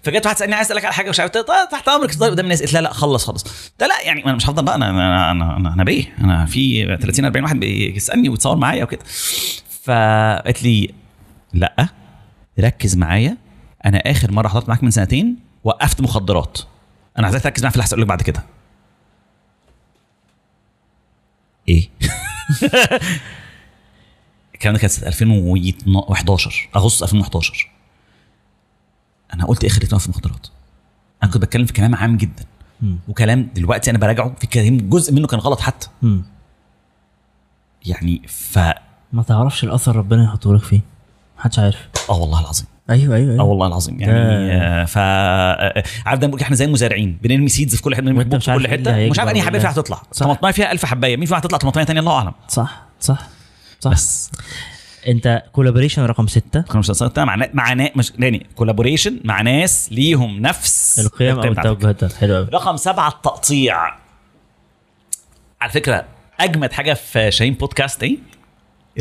فجت 0.03 0.26
واحد 0.26 0.37
سالني 0.39 0.55
عايز 0.55 0.66
أسألك 0.66 0.85
على 0.85 0.95
حاجة 0.95 1.11
مش 1.11 1.20
عارف 1.20 1.30
طيب 1.33 1.45
تحت 1.72 1.89
أمرك. 1.89 2.14
طيب 2.14 2.30
قدام 2.33 2.45
الناس. 2.45 2.62
قلت 2.62 2.72
لا 2.72 2.78
لا 2.80 2.93
خلص 2.93 3.24
خلص. 3.26 3.45
ده 3.80 3.87
لا 3.87 3.95
يعني 4.05 4.24
أنا 4.24 4.35
مش 4.35 4.47
هفضل 4.47 4.64
بقى. 4.64 4.74
أنا 4.74 4.91
أنا 4.91 5.30
أنا, 5.30 5.57
أنا, 5.57 5.74
أنا 5.74 5.85
بيه. 5.85 6.05
أنا 6.20 6.47
في 6.47 6.85
30 7.03 7.24
40 7.24 7.45
واحد 7.45 7.61
بيسالني 7.61 8.28
ويتصور 8.28 8.57
معايا 8.57 8.85
وكده. 8.85 9.01
فقالت 9.85 10.62
لي 10.62 10.91
لا. 11.55 11.89
ركز 12.61 12.97
معايا. 12.97 13.37
أنا 13.85 13.99
آخر 13.99 14.33
مرة 14.33 14.49
حضرت 14.49 14.69
معاك 14.69 14.83
من 14.85 14.91
سنتين 14.91 15.37
وقفت 15.65 16.01
مخدرات. 16.01 16.59
أنا 17.19 17.27
عايزك 17.27 17.43
تركز 17.43 17.63
معايا 17.63 17.71
في 17.71 17.77
اللي 17.77 17.85
هسألك 17.87 18.07
بعد 18.07 18.23
كده. 18.23 18.43
إيه؟ 21.69 21.89
الكلام 24.55 24.75
ده 24.75 24.81
كان 24.81 24.89
سنة 24.89 25.09
2011 25.09 26.69
أغسطس 26.77 27.03
2011 27.03 27.71
أنا 29.35 29.45
قلت 29.45 29.67
خليتني 29.67 29.99
في 29.99 30.11
مخدرات. 30.11 30.47
أنا 31.23 31.31
كنت 31.31 31.43
بتكلم 31.43 31.67
في 31.67 31.73
كلام 31.73 31.95
عام 31.95 32.17
جدا. 32.17 32.45
وكلام 33.09 33.49
دلوقتي 33.55 33.91
أنا 33.91 33.99
براجعه 33.99 34.35
في 34.41 34.47
كلام 34.47 34.77
جزء 34.91 35.13
منه 35.13 35.27
كان 35.27 35.41
غلط 35.41 35.61
حتى. 35.61 35.89
يعني 37.87 38.23
ف 38.29 38.59
ما 39.13 39.23
تعرفش 39.23 39.65
الأثر 39.65 39.97
ربنا 39.97 40.25
يحطه 40.25 40.55
لك 40.55 40.63
فين. 40.63 40.83
محدش 41.43 41.59
عارف. 41.59 41.76
آه 42.11 42.20
والله 42.20 42.40
العظيم. 42.40 42.66
أيوه 42.90 43.16
أيوه, 43.16 43.30
آه 43.30 43.32
أيوة. 43.32 43.45
والله 43.45 43.66
العظيم. 43.66 44.01
يعني 44.01 44.12
آه، 44.53 44.84
ف 44.84 44.95
آه، 44.99 45.82
عارف 46.07 46.20
ده 46.20 46.43
إحنا 46.43 46.57
زي 46.57 46.64
المزارعين 46.64 47.18
بنرمي 47.22 47.49
سيدز 47.49 47.76
في 47.76 47.82
كل 47.82 47.95
حتة 47.95 48.03
بنرمي 48.03 48.24
في 48.24 48.30
كل 48.30 48.51
إيه 48.51 48.57
اللي 48.57 48.68
حتة 48.68 49.11
مش 49.11 49.18
عارف 49.18 49.30
انهي 49.30 49.43
حبايه 49.43 49.61
فيها 49.61 49.70
هتطلع. 49.70 50.03
طماطمايه 50.18 50.53
فيها 50.53 50.72
1000 50.72 50.84
حبايه 50.84 51.16
مين 51.16 51.26
فيها 51.26 51.38
هتطلع 51.38 51.59
طماطمايه 51.59 51.86
ثانية 51.86 52.01
الله 52.01 52.12
أعلم. 52.12 52.32
صح 52.49 52.82
صح 53.01 53.28
صح. 53.80 53.90
بس. 53.90 54.30
أنت 55.09 55.43
collaboration 55.53 56.03
رقم 56.03 56.26
ستة. 56.26 56.64
مش 56.74 56.90
هنصدق 56.90 57.18
مع 57.22 57.36
مع 57.53 57.90
مش 57.97 58.12
يعني 58.18 58.47
collaboration 58.57 59.20
مع 59.24 59.43
ناس 59.43 59.93
ليهم 59.93 60.40
نفس 60.40 61.01
القيم 61.01 61.38
أو. 61.38 61.45
التوجهات. 61.45 62.12
حلو 62.12 62.34
قوي 62.34 62.47
رقم 62.53 62.76
سبعة 62.76 63.09
التقطيع. 63.09 63.76
على 65.61 65.70
فكرة 65.72 66.05
أجمد 66.40 66.72
حاجة 66.72 66.95
في 66.95 67.30
شاهين 67.30 67.55
بودكاست 67.55 68.03
إيه؟ 68.03 68.18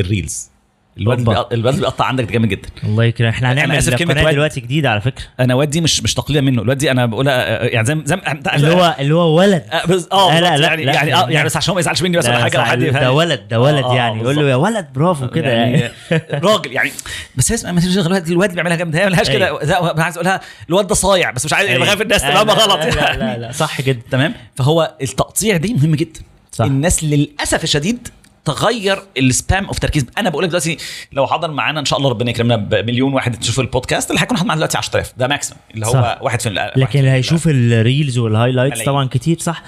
ال 0.00 0.07
reels. 0.07 0.51
الواد 0.98 1.46
الواد 1.52 1.76
بيقطع 1.78 2.04
عندك 2.04 2.32
جامد 2.32 2.48
جدا. 2.48 2.68
الله 2.84 3.04
يكرم 3.04 3.28
إحنا 3.28 3.52
هنعمل 3.52 3.80
قناة 3.80 4.24
واد. 4.24 4.34
دلوقتي 4.34 4.60
جديدة 4.60 4.90
على 4.90 5.00
فكرة. 5.00 5.24
أنا 5.40 5.54
واد 5.54 5.70
دي 5.70 5.80
مش 5.80 6.02
مش 6.02 6.14
تقليلا 6.14 6.40
منه. 6.40 6.62
الواد 6.62 6.78
دي 6.78 6.90
أنا 6.90 7.06
بقولها 7.06 7.62
آه، 7.62 7.66
يعني 7.66 7.86
زي 7.86 7.98
زي 8.04 8.16
اللي 8.54 8.74
هو 8.74 8.96
اللي 8.98 9.14
هو 9.14 9.38
ولد. 9.38 9.64
آه، 9.72 9.82
آه 10.12 10.40
لا، 10.40 10.56
لا، 10.56 10.56
لا، 10.56 10.66
يعني 10.66 10.84
لا، 10.84 10.92
يعني 10.92 11.10
لا. 11.10 11.26
آه 11.26 11.30
يعني 11.30 11.46
بس 11.46 11.56
عشان 11.56 11.74
ما 11.74 11.80
يزعلش 11.80 12.02
مني 12.02 12.16
بس 12.18 12.24
ولا 12.24 12.34
لا، 12.34 12.42
حاجة 12.42 12.58
حد. 12.58 12.78
ده 12.84 13.12
ولد 13.12 13.48
ده 13.48 13.60
ولد 13.60 13.84
آه، 13.84 13.92
آه، 13.92 13.96
يعني. 13.96 14.20
يقول 14.22 14.36
له 14.36 14.42
يا 14.50 14.54
ولد 14.54 14.86
برافو 14.94 15.28
كده 15.28 15.50
يعني 15.50 15.78
يعني. 15.80 15.92
راجل 16.48 16.72
يعني 16.72 16.92
بس 17.36 17.46
تشغل 17.46 18.06
الواد 18.06 18.28
الواد 18.28 18.54
بيعملها 18.54 18.76
جامد. 18.76 18.96
هي 18.96 19.06
ملهاش 19.06 19.30
كده. 19.30 19.46
أيوة. 19.46 19.64
زي- 19.64 19.74
أنا 19.76 20.04
عايز 20.04 20.16
أقولها 20.16 20.40
الواد 20.68 20.86
ده 20.86 20.94
صايع 20.94 21.30
بس 21.30 21.44
مش 21.44 21.52
عايز 21.52 21.68
أيوة. 21.68 21.84
بخاف 21.84 22.00
الناس 22.02 22.22
تفهمها 22.22 22.44
لا، 22.44 22.52
غلط. 22.64 22.78
لا، 22.84 22.90
لا 22.90 23.24
يعني 23.24 23.40
لا. 23.40 23.52
صح 23.52 23.80
جدا. 23.80 24.02
تمام؟ 24.10 24.34
فهو 24.56 24.94
التقطيع 25.02 25.56
دي 25.56 25.74
مهم 25.74 25.94
جدا. 25.94 26.20
الناس 26.60 27.04
للأسف 27.04 27.64
الشديد 27.64 28.08
تغير 28.44 29.02
ال 29.18 29.27
span 29.27 29.64
of 29.66 29.78
تركيز. 29.78 30.06
أنا 30.18 30.30
بقول 30.30 30.44
لك 30.44 30.50
دلوقتي 30.50 30.76
لو 31.12 31.26
حضر 31.26 31.50
معانا 31.50 31.80
إن 31.80 31.84
شاء 31.84 31.98
الله 31.98 32.10
ربنا 32.10 32.30
يكرمنا 32.30 32.56
بمليون 32.56 33.12
واحد 33.12 33.40
تشوف 33.40 33.60
البودكاست 33.60 34.10
اللي 34.10 34.22
هيكون 34.22 34.36
حاضر 34.36 34.48
معانا 34.48 34.58
دلوقتي 34.58 34.78
10000 34.78 35.12
ده 35.16 35.28
maximum 35.28 35.60
اللي 35.74 35.86
هو 35.86 35.92
صح. 35.92 36.18
واحد 36.22 36.40
في 36.40 36.48
واحد 36.48 36.70
لكن 36.78 36.90
في 36.90 36.98
اللي 36.98 37.08
ال- 37.10 37.14
هيشوف 37.14 37.48
ال 37.48 37.60
reels 37.60 38.18
وال 38.18 38.28
highlights. 38.28 38.82
طبعا 38.82 39.08
كتير 39.08 39.38
صح؟ 39.38 39.62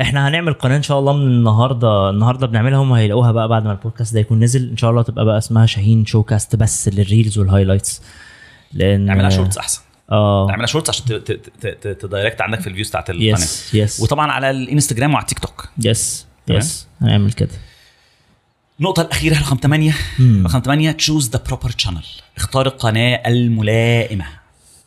إحنا 0.00 0.28
هنعمل 0.28 0.52
قناة 0.52 0.76
إن 0.76 0.82
شاء 0.82 0.98
الله 0.98 1.12
من 1.12 1.22
النهارده. 1.22 2.10
النهارده 2.10 2.46
بنعملها 2.46 2.78
هم 2.78 2.92
هيلاقوها 2.92 3.32
بقى 3.32 3.48
بعد 3.48 3.64
ما 3.64 3.72
البودكاست 3.72 4.14
ده 4.14 4.20
يكون 4.20 4.40
نزل. 4.40 4.70
إن 4.70 4.76
شاء 4.76 4.90
الله 4.90 5.02
تبقى 5.02 5.24
بقى 5.24 5.38
اسمها 5.38 5.66
شاهين 5.66 6.06
شو 6.06 6.22
كاست 6.22 6.56
بس 6.56 6.88
لل 6.88 7.02
reels 7.02 7.38
وال 7.38 7.49
highlights 7.49 8.02
لأن 8.72 9.00
نعملها 9.00 9.30
shorts 9.30 9.58
أحسن. 9.58 9.80
آه. 10.12 10.46
نعملها 10.48 10.66
shorts 10.66 10.88
عشان 10.90 11.22
ت 11.80 11.89
direct 11.89 12.40
عندك 12.40 12.60
في 12.60 12.66
ال 12.66 12.70
views 12.70 12.88
بتاعت 12.88 13.10
القناة. 13.10 13.24
yes 13.32 13.74
yes 13.74 14.00
وطبعا 14.00 14.32
على 14.32 14.50
الإنستجرام 14.50 15.12
وعلى 15.14 15.22
التيك 15.22 15.38
توك. 15.38 15.68
yes. 15.84 16.26
yes 16.48 16.86
هنعمل 17.00 17.32
كده. 17.32 17.48
النقطة 18.80 19.00
الأخيرة 19.00 19.40
رقم 19.40 19.56
8 19.56 19.94
مم. 20.18 20.46
رقم 20.46 20.60
8 20.60 20.92
choose 20.92 21.30
the 21.30 21.42
proper 21.46 21.70
channel 21.76 22.04
اختار 22.36 22.66
القناة 22.66 23.22
الملائمة. 23.26 24.26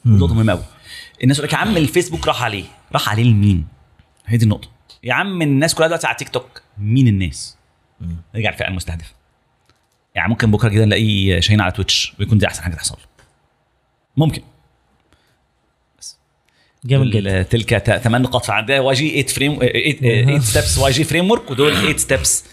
نقطة 0.06 0.34
مهمة 0.34 0.54
قوي 0.54 0.64
الناس 1.24 1.38
يقول 1.38 1.48
لك 1.48 1.54
يا 1.54 1.58
عم 1.58 1.78
الفيسبوك 1.78 2.28
راح 2.28 2.44
عليه. 2.44 2.64
راح 2.94 3.10
عليه 3.10 3.24
لمين؟ 3.24 3.68
هي 4.26 4.38
دي 4.38 4.44
النقطة. 4.46 4.68
يا 5.04 5.14
عم 5.14 5.42
الناس 5.42 5.76
كلها 5.76 5.88
دلوقتي 5.88 6.08
على 6.08 6.16
تيك 6.18 6.30
توك. 6.30 6.62
مين 6.78 7.08
الناس؟ 7.08 7.58
نرجع 8.36 8.50
للفئة 8.50 8.68
المستهدفة 8.68 9.12
يعني 10.16 10.30
ممكن 10.30 10.52
بكرة 10.52 10.70
كده 10.70 10.86
نلاقي 10.86 11.42
شاهين 11.42 11.62
على 11.62 11.72
تويتش 11.72 12.14
ويكون 12.20 12.38
دي 12.38 12.48
أحسن 12.48 12.64
حاجة 12.64 12.76
تحصل. 12.76 12.98
ممكن. 14.18 14.42
جامد 16.86 17.10
جدا. 17.10 17.44
تلك 17.44 17.78
ثمان 18.04 18.22
نقاط 18.22 18.46
فعندها 18.46 18.80
YG 18.80 19.24
8 19.24 19.28
frame 19.28 19.60
8 19.60 20.40
steps 20.40 20.78
YG 20.78 21.04
framework 21.04 21.52
ودول 21.52 21.76
8 21.76 21.98
steps 21.98 22.44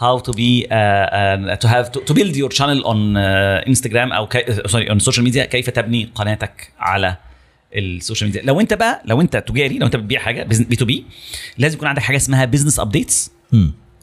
how 0.00 0.18
to 0.26 0.32
be 0.32 0.66
uh, 0.66 0.72
uh, 0.72 1.56
to 1.62 1.68
have 1.74 1.86
to, 1.92 1.98
to 2.08 2.14
build 2.18 2.34
your 2.42 2.50
channel 2.58 2.80
on 2.92 2.98
uh, 3.16 3.72
Instagram 3.72 4.12
أو 4.12 4.28
sorry 4.66 4.86
on 4.88 4.98
social 5.00 5.22
media. 5.22 5.42
كيف 5.44 5.70
تبني 5.70 6.10
قناتك 6.14 6.72
على 6.78 7.16
ال 7.74 7.82
social 7.82 8.30
media؟ 8.30 8.42
لو 8.42 8.60
أنت 8.60 8.74
بقى 8.74 9.02
لو 9.04 9.20
أنت 9.20 9.36
تجاري 9.36 9.78
لو 9.78 9.86
أنت 9.86 9.96
بتبيع 9.96 10.20
حاجة 10.20 10.42
B2B 10.42 11.04
لازم 11.58 11.76
يكون 11.76 11.88
عندك 11.88 12.02
حاجة 12.02 12.16
اسمها 12.16 12.44
business 12.44 12.80
updates. 12.80 13.30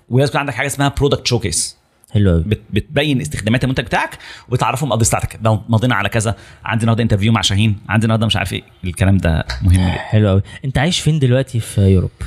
ولازم 0.09 0.29
يكون 0.29 0.39
عندك 0.39 0.53
حاجة 0.53 0.67
اسمها 0.67 0.87
product 0.97 1.28
showcase 1.28 1.78
حلو 2.13 2.31
قوي 2.31 2.43
بت- 2.43 2.61
بتبين 2.69 3.21
استخدامات 3.21 3.63
المنتج 3.63 3.83
بتاعك 3.83 4.17
وبتعرفهم 4.49 4.89
القضية 4.93 5.07
بتاعتك 5.07 5.39
لو 5.43 5.61
مضينا 5.69 5.95
على 5.95 6.09
كذا. 6.09 6.35
عندي 6.65 6.81
النهارده 6.83 7.03
interview 7.03 7.32
مع 7.31 7.41
شاهين. 7.41 7.77
عندي 7.89 8.03
النهارده 8.05 8.25
مش 8.25 8.35
عارف 8.35 8.53
إيه. 8.53 8.63
الكلام 8.83 9.17
ده 9.17 9.45
مهم 9.61 9.73
جدا. 9.73 9.91
حلو 9.97 10.27
قوي 10.29 10.41
أنت 10.65 10.77
عايش 10.77 10.99
فين 10.99 11.19
دلوقتي 11.19 11.59
في 11.59 11.81
Europe 11.82 12.11
ده 12.19 12.25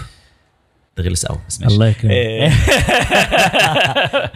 غلس 1.00 1.26
قوي 1.26 1.38
بس 1.48 1.60
ماشي. 1.60 1.74
الله 1.74 1.88
يكرمك. 1.88 2.12
إيه. 2.12 2.52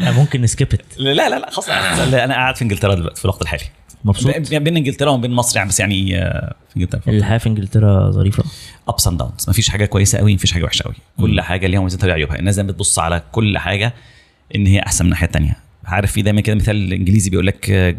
ممكن 0.18 0.40
ن 0.42 0.49
skip 0.49 0.74
ت 0.74 0.80
لا 0.98 1.12
لا 1.12 1.38
لا 1.38 1.50
خلاص. 1.50 1.68
أنا 1.68 2.34
قاعد 2.34 2.56
في 2.56 2.62
إنجلترا 2.62 2.94
دلوقتي 2.94 3.18
في 3.18 3.24
الوقت 3.24 3.42
الحالي. 3.42 3.64
مبسوط؟ 4.04 4.36
بين 4.50 4.64
بين 4.64 4.76
إنجلترا 4.76 5.10
وبين 5.10 5.30
مصر 5.30 5.56
يعني 5.56 5.68
بس 5.68 5.80
يعني 5.80 6.18
آه، 6.18 6.54
في 6.70 6.76
إنجلترا 6.76 7.00
الحياة 7.08 7.38
في 7.38 7.46
إنجلترا 7.48 8.10
ظريفة؟ 8.10 8.44
ups 8.88 9.06
and 9.08 9.18
downs 9.18 9.46
مفيش 9.48 9.68
حاجة 9.70 9.84
كويسة 9.84 10.18
قوي 10.18 10.34
مفيش 10.34 10.52
حاجة 10.52 10.64
وحشة 10.64 10.82
قوي 10.82 10.94
كل 11.20 11.40
حاجة 11.40 11.66
ليها 11.66 11.80
مميزاتها 11.80 12.08
وعيوبها. 12.08 12.38
الناس 12.38 12.54
دايما 12.56 12.72
بتبص 12.72 12.98
على 12.98 13.22
كل 13.32 13.58
حاجة 13.58 13.94
إن 14.56 14.66
هي 14.66 14.80
أحسن 14.80 15.04
من 15.04 15.08
الناحية 15.08 15.26
الثانية 15.26 15.56
عارف 15.84 16.12
في 16.12 16.22
دايما 16.22 16.40
كده 16.40 16.54
مثال 16.56 16.92
إنجليزي 16.92 17.30
بيقول 17.30 17.46
لك 17.46 17.94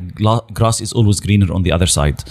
grass 0.60 0.76
is 0.86 0.90
always 0.90 1.20
greener 1.26 1.50
on 1.54 1.62
the 1.68 1.78
other 1.78 1.92
side. 1.96 2.24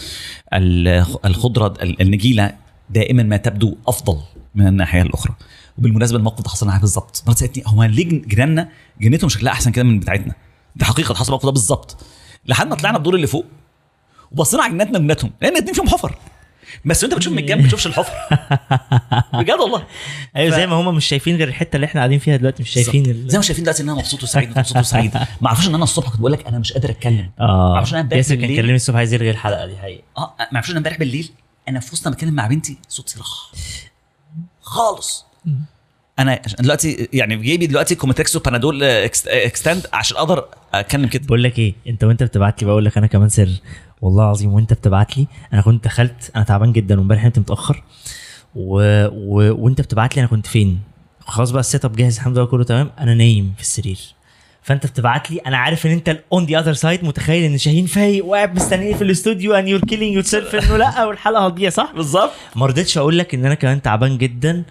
ال- 0.54 1.04
الخضرة 1.24 1.74
ال- 1.82 2.02
النجيلة 2.02 2.52
دائما 2.90 3.22
ما 3.22 3.36
تبدو 3.36 3.76
أفضل 3.86 4.18
من 4.54 4.66
الناحية 4.66 5.02
الأخرى. 5.02 5.34
وبالمناسبة 5.78 6.18
الموقف 6.18 6.42
ده 6.44 6.50
حصل 6.50 6.66
معايا 6.66 6.80
بالظبط 6.80 7.22
مرات 7.26 7.38
سألتني 7.38 7.62
هو 7.66 7.84
ليه 7.84 8.22
جيراننا 8.26 8.68
جنتهم 9.00 9.28
شكلها 9.28 9.52
أحسن 9.52 9.70
كده 9.72 9.84
من 9.84 10.00
بتاعتنا؟ 10.00 10.34
دي 10.76 10.84
حقيقة 10.84 11.14
حصل 11.14 11.26
الموقف 11.26 11.44
ده 11.46 11.50
بالظبط 11.52 11.96
لحد 12.46 12.66
ما 12.66 12.74
طلعنا 12.74 12.96
الدور 12.98 13.14
اللي 13.14 13.26
فوق 13.26 13.44
وبصينا 14.32 14.62
على 14.62 14.72
جنتنا 14.72 14.98
وجنتهم 14.98 15.30
لأن 15.42 15.52
الاثنين 15.52 15.74
فيهم 15.74 15.88
حفر. 15.88 16.18
بس 16.84 17.04
انت 17.04 17.14
بتشوف 17.14 17.32
من 17.32 17.38
الجنب 17.38 17.58
ما 17.58 17.64
بتشوفش 17.64 17.86
الحفر. 17.86 18.12
بجد 19.40 19.50
والله. 19.58 19.86
أيوه 20.36 20.50
ف- 20.50 20.54
زي 20.58 20.66
ما 20.66 20.74
هم 20.76 20.94
مش 20.94 21.04
شايفين 21.06 21.36
غير 21.36 21.48
الحتة 21.48 21.76
اللي 21.76 21.84
إحنا 21.84 22.00
قاعدين 22.00 22.18
فيها 22.18 22.36
دلوقتي 22.36 22.62
مش 22.62 22.70
شايفين 22.70 23.06
ال... 23.06 23.28
زي 23.30 23.38
ما 23.38 23.42
شايفين 23.44 23.64
دلوقتي 23.64 23.82
إن 23.82 23.88
أنا 23.88 23.98
مبسوط 23.98 24.22
وسعيد 24.22 24.58
مبسوط 24.58 24.76
وسعيد. 24.86 25.14
ما 25.40 25.46
اعرفوش 25.46 25.68
إن 25.68 25.74
أنا 25.74 25.84
الصبح 25.84 26.08
كنت 26.08 26.20
بقول 26.20 26.32
لك 26.32 26.46
أنا 26.46 26.58
مش 26.58 26.72
قادر 26.72 26.90
أتكلم. 26.90 27.30
ما 27.38 27.44
آه 27.46 27.78
إن 27.80 27.86
أنا 27.86 28.00
امبارح 28.00 28.16
ياسر 28.18 28.34
كان 28.34 28.56
كلمني 28.56 28.74
الصبح 28.76 28.96
عايز 28.96 29.12
يلغي 29.12 29.30
الحلقة 29.30 29.66
دي 29.66 29.76
حقيقة. 29.76 30.02
آه 30.18 30.34
ما 30.38 30.46
اعرفوش 30.54 30.70
إن 30.72 30.76
امبارح 30.76 30.98
بالليل 30.98 31.30
أنا 31.68 31.80
في 31.80 31.92
وسط 31.92 32.08
ما 32.08 32.14
بتكلم 32.14 32.34
مع 32.34 32.46
بنتي 32.46 32.78
صوتي 32.88 33.18
راح 33.18 33.28
خالص. 34.62 35.24
أنا 36.18 36.40
دلوقتي 36.60 37.08
يعني 37.12 37.36
جيبي 37.36 37.66
دلوقتي 37.66 37.94
كومتكس 37.94 38.36
وبانادول 38.36 38.82
extend 39.26 39.86
عشان 39.92 40.16
أقدر 40.16 40.44
أتكلم 40.74 41.06
كده. 41.06 41.26
بقول 41.26 41.42
لك 41.42 41.58
إيه 41.58 41.74
أنت 41.88 42.04
وأنت 42.04 42.22
بتبعت 42.22 42.62
لي 42.62 42.68
بقول 42.68 42.84
لك 42.84 42.98
أنا 42.98 43.06
كمان 43.06 43.28
سر. 43.28 43.48
والله 44.02 44.24
العظيم 44.24 44.54
وأنت 44.54 44.72
بتبعت 44.72 45.18
لي 45.18 45.26
أنا 45.52 45.62
كنت 45.62 45.84
دخلت 45.84 46.30
أنا 46.36 46.44
تعبان 46.44 46.72
جدا 46.72 46.98
وإمبارح 46.98 47.24
نمت 47.24 47.38
متأخر. 47.38 47.82
و... 48.54 49.06
و... 49.06 49.64
وأنت 49.64 49.80
بتبعت 49.80 50.16
لي 50.16 50.20
أنا 50.20 50.28
كنت 50.28 50.46
فين. 50.46 50.80
خلاص 51.20 51.50
بقى 51.50 51.60
ال 51.60 51.84
setup 51.84 51.96
جاهز 51.96 52.16
الحمد 52.16 52.38
لله 52.38 52.46
كله 52.46 52.64
تمام. 52.64 52.90
أنا 52.98 53.14
نايم 53.14 53.54
في 53.56 53.62
السرير. 53.62 53.98
فأنت 54.62 54.86
بتبعت 54.86 55.30
لي 55.30 55.38
أنا 55.38 55.56
عارف 55.56 55.86
إن 55.86 55.90
أنت 55.90 56.20
on 56.32 56.46
the 56.46 56.58
other 56.58 56.72
side 56.72 57.04
متخيل 57.04 57.44
إن 57.52 57.58
شاهين 57.58 57.86
فايق 57.86 58.24
وقاعد 58.24 58.56
مستنيني 58.56 58.94
في 58.94 59.04
الاستوديو 59.04 59.54
and 59.54 59.68
you're 59.68 59.80
killing 59.80 60.14
yourself 60.14 60.54
إنه 60.54 60.76
لأ 60.76 61.04
والحلقة 61.04 61.46
هتضيع 61.46 61.70
صح؟ 61.70 61.92
بالظبط. 61.96 62.30
ما 62.56 62.66
رضيتش 62.66 62.98
أقول 62.98 63.18
لك 63.18 63.34
إن 63.34 63.44
أنا 63.46 63.54
كمان 63.54 63.82
تعبان 63.82 64.18
جدا. 64.18 64.62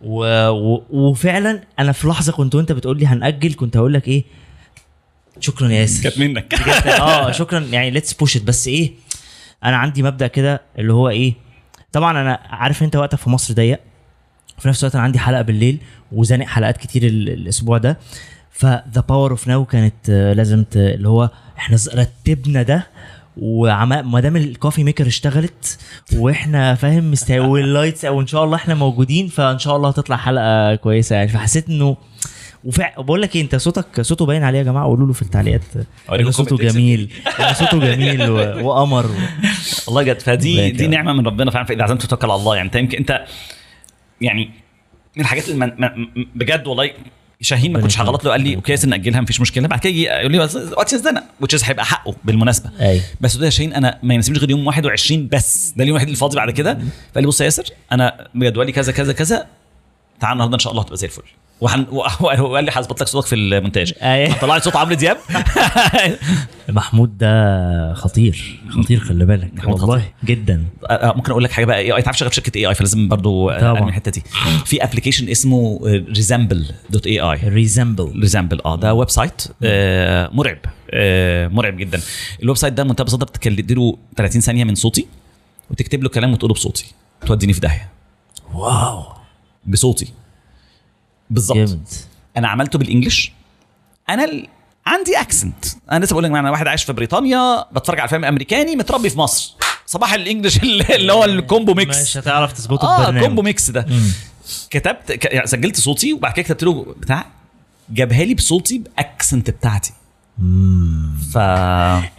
و... 0.00 0.48
و... 0.48 0.84
وفعلا 0.90 1.60
أنا 1.78 1.92
في 1.92 2.08
لحظة 2.08 2.32
كنت 2.32 2.54
وأنت 2.54 2.72
بتقول 2.72 2.98
لي 2.98 3.06
هنأجل 3.06 3.54
كنت 3.54 3.76
هقول 3.76 3.94
لك 3.94 4.08
إيه؟ 4.08 4.24
شكرا 5.40 5.68
يا 5.68 5.80
ياسر. 5.80 6.02
كانت 6.02 6.18
منك. 6.18 6.54
آه 7.00 7.30
شكرا. 7.32 7.60
يعني 7.60 7.90
let's 7.90 8.12
push 8.12 8.36
بس 8.38 8.68
إيه؟ 8.68 8.92
أنا 9.64 9.76
عندي 9.76 10.02
مبدأ 10.02 10.26
كده 10.26 10.62
اللي 10.78 10.92
هو 10.92 11.08
إيه؟ 11.08 11.34
طبعا 11.92 12.20
أنا 12.20 12.40
عارف 12.50 12.82
أنت 12.82 12.96
وقتك 12.96 13.18
في 13.18 13.30
مصر 13.30 13.54
ضيق. 13.54 13.80
في 14.58 14.68
نفس 14.68 14.82
الوقت 14.84 14.94
أنا 14.94 15.04
عندي 15.04 15.18
حلقة 15.18 15.42
بالليل 15.42 15.78
وزانق 16.12 16.46
حلقات 16.46 16.76
كتير 16.76 17.02
ال- 17.06 17.28
الأسبوع 17.28 17.78
ده. 17.78 17.98
ف 18.50 18.63
the 18.63 19.04
power 19.08 19.30
of 19.30 19.48
now 19.48 19.64
كانت 19.64 19.94
آه، 20.10 20.32
لازم 20.32 20.64
ت- 20.64 20.76
اللي 20.76 21.08
هو 21.08 21.30
إحنا 21.58 21.78
رتبنا 21.94 22.62
ده 22.62 22.86
وعم 23.38 24.10
ما 24.12 24.20
دام 24.20 24.36
ال 24.36 24.43
coffee 24.43 24.84
maker 24.84 25.06
اشتغلت 25.06 25.78
وإحنا 26.16 26.74
فاهم 26.74 27.10
مستوي 27.10 27.38
وال 27.38 27.54
lights 27.54 28.04
أو 28.04 28.20
إن 28.20 28.26
شاء 28.26 28.44
الله 28.44 28.56
إحنا 28.56 28.74
موجودين 28.74 29.28
فإن 29.28 29.58
شاء 29.58 29.76
الله 29.76 29.88
هتطلع 29.88 30.16
حلقة 30.16 30.74
كويسة 30.74 31.16
يعني 31.16 31.28
فحسيت 31.28 31.68
إنه 31.68 31.96
وفع... 32.64 32.92
بقول 32.98 33.22
لك 33.22 33.36
إيه 33.36 33.42
أنت 33.42 33.56
صوتك 33.56 34.00
صوته 34.00 34.26
باين 34.26 34.42
عليه 34.42 34.58
يا 34.58 34.64
جماعة 34.64 34.86
قولوا 34.86 35.06
له 35.06 35.12
في 35.12 35.22
التعليقات 35.22 35.60
إن 36.12 36.30
صوته. 36.30 36.56
جميل 36.56 37.12
إن 37.40 37.54
صوته 37.54 37.78
جميل 37.78 38.30
و... 38.30 38.36
وقمر 38.68 39.06
و... 39.06 39.14
والله 39.86 40.02
جد 40.02 40.20
فدي 40.20 40.70
دي. 40.70 40.86
نعمة 40.86 41.12
من 41.12 41.26
ربنا 41.26 41.50
فعلا 41.50 41.66
فإذا 41.66 41.82
عزمت 41.82 42.06
توكل 42.06 42.30
على 42.30 42.40
الله 42.40 42.56
يعني 42.56 42.66
انت 42.66 42.76
يمكن 42.76 42.98
أنت 42.98 43.24
يعني 44.20 44.50
من 45.16 45.22
الحاجات 45.22 45.48
اللي 45.48 45.76
بجد 46.34 46.66
والله 46.66 46.90
شاهين 47.40 47.72
ما 47.72 47.80
كنتش. 47.80 47.98
هغلط 47.98 48.24
له 48.24 48.30
قال 48.30 48.40
لي 48.40 48.56
أوكي 48.56 48.72
ياسر 48.72 48.88
ناجلها 48.88 49.20
مفيش 49.20 49.40
مشكلة. 49.40 49.68
بعد 49.68 49.78
كده 49.80 49.90
يجي 49.90 50.02
يقول 50.02 50.32
لي 50.32 50.38
وقت 50.76 50.92
يزنق 50.92 51.24
وتش 51.40 51.64
هيبقى 51.64 51.84
حقه 51.84 52.14
بالمناسبة. 52.24 52.70
أيوه 52.80 53.02
بس 53.20 53.36
ده 53.36 53.44
يا 53.44 53.50
شاهين 53.50 53.72
أنا 53.72 53.98
ما 54.02 54.14
يناسبنيش 54.14 54.40
غير 54.40 54.50
يوم 54.50 54.66
21 54.66 55.28
بس 55.28 55.72
ده 55.76 55.82
اليوم 55.82 55.96
الوحيد 55.96 56.08
اللي 56.08 56.18
فاضي 56.18 56.36
بعد 56.36 56.50
كده. 56.50 56.74
فقال 57.12 57.24
لي 57.24 57.26
بص 57.26 57.40
يا 57.40 57.44
ياسر 57.44 57.64
أنا 57.92 58.28
جدولي 58.36 58.72
كذا 58.72 58.92
كذا 58.92 59.12
كذا 59.12 59.46
تعال 60.20 60.32
النهارده 60.32 60.54
إن 60.54 60.58
شاء 60.60 60.72
الله 60.72 60.82
هتبقى 60.82 60.96
زي 60.96 61.06
الفل. 61.06 61.22
وحن... 61.60 61.86
وقال 62.40 62.64
لي 62.64 62.70
هظبط 62.74 63.00
لك 63.00 63.08
صوتك 63.08 63.26
في 63.28 63.34
المونتاج. 63.34 63.92
طلع 64.40 64.54
لي 64.54 64.60
صوت 64.60 64.76
عمرو 64.76 64.94
دياب؟ 64.94 65.16
محمود 66.68 67.18
ده 67.18 67.94
خطير 67.94 68.60
خطير 68.70 69.00
خلي 69.00 69.24
بالك. 69.24 69.50
محمود 69.54 69.80
والله 69.80 69.98
خطير. 69.98 70.12
جدا 70.24 70.64
ممكن 70.90 71.30
أقول 71.30 71.44
لك 71.44 71.50
حاجة 71.52 71.64
بقى. 71.64 71.78
AI 71.78 72.02
تعرف 72.02 72.18
شغال 72.18 72.30
في 72.30 72.36
شركة 72.36 72.58
AI 72.58 72.74
فلازم 72.74 73.08
برضو 73.08 73.48
طبعاً. 73.50 73.62
أعمل 73.76 73.88
الحتة 73.88 74.10
دي. 74.10 74.22
في 74.64 74.84
application 74.84 75.28
اسمه 75.28 75.80
Resemble 76.16 76.66
dot 76.90 77.06
AI 77.06 77.20
Resemble 77.20 78.20
Resemble 78.20 78.60
آه 78.64 78.76
ده 78.76 78.94
website 78.94 79.42
آه، 79.62 80.30
مرعب. 80.32 80.58
آه، 80.90 81.48
مرعب 81.48 81.76
جدا. 81.76 82.00
ال 82.42 82.56
website 82.56 82.72
ده 82.72 82.84
منتهى 82.84 83.04
ببساطة 83.04 83.26
بتديله 83.26 83.98
30 84.16 84.40
ثانية 84.40 84.64
من 84.64 84.74
صوتي 84.74 85.06
وتكتب 85.70 86.02
له 86.02 86.08
كلام 86.08 86.32
وتقوله 86.32 86.54
بصوتي. 86.54 86.86
توديني 87.26 87.52
في 87.52 87.60
داهية. 87.60 87.88
واو. 88.54 89.02
بصوتي. 89.66 90.08
بالظبط 91.30 91.78
أنا 92.36 92.48
عملته 92.48 92.78
بال 92.78 92.90
English 92.90 93.32
أنا 94.08 94.24
ال... 94.24 94.48
عندي 94.86 95.20
accent 95.20 95.64
أنا 95.92 96.04
لسه 96.04 96.12
بقول 96.12 96.24
لك 96.24 96.30
أنا 96.30 96.50
واحد 96.50 96.66
عايش 96.66 96.84
في 96.84 96.92
بريطانيا 96.92 97.64
بتفرج 97.72 98.00
على 98.00 98.08
فيلم 98.08 98.24
أمريكاني 98.24 98.76
متربي 98.76 99.10
في 99.10 99.18
مصر. 99.18 99.54
صباح 99.86 100.12
ال 100.14 100.19
English 100.19 100.56
اللي 100.90 101.12
هو 101.12 101.24
ال 101.24 101.32
combo 101.32 101.74
mix. 101.74 102.02
مش 102.02 102.16
هتعرف 102.16 102.52
تظبطه 102.52 102.88
آه 102.88 103.02
ببرنامج. 103.02 103.26
combo 103.26 103.42
mix 103.42 103.70
ده. 103.70 103.86
مم. 103.88 104.12
كتبت 104.70 105.12
ك... 105.12 105.24
يعني 105.24 105.46
سجلت 105.46 105.76
صوتي 105.80 106.12
وبعد 106.12 106.32
كده 106.32 106.42
كتبت 106.42 106.62
له 106.62 106.94
بتاع 106.98 107.26
جابها 107.90 108.24
لي 108.24 108.34
بصوتي 108.34 108.78
بال 108.78 108.96
accent 108.96 109.50
بتاعتي. 109.50 109.92
ف 111.32 111.38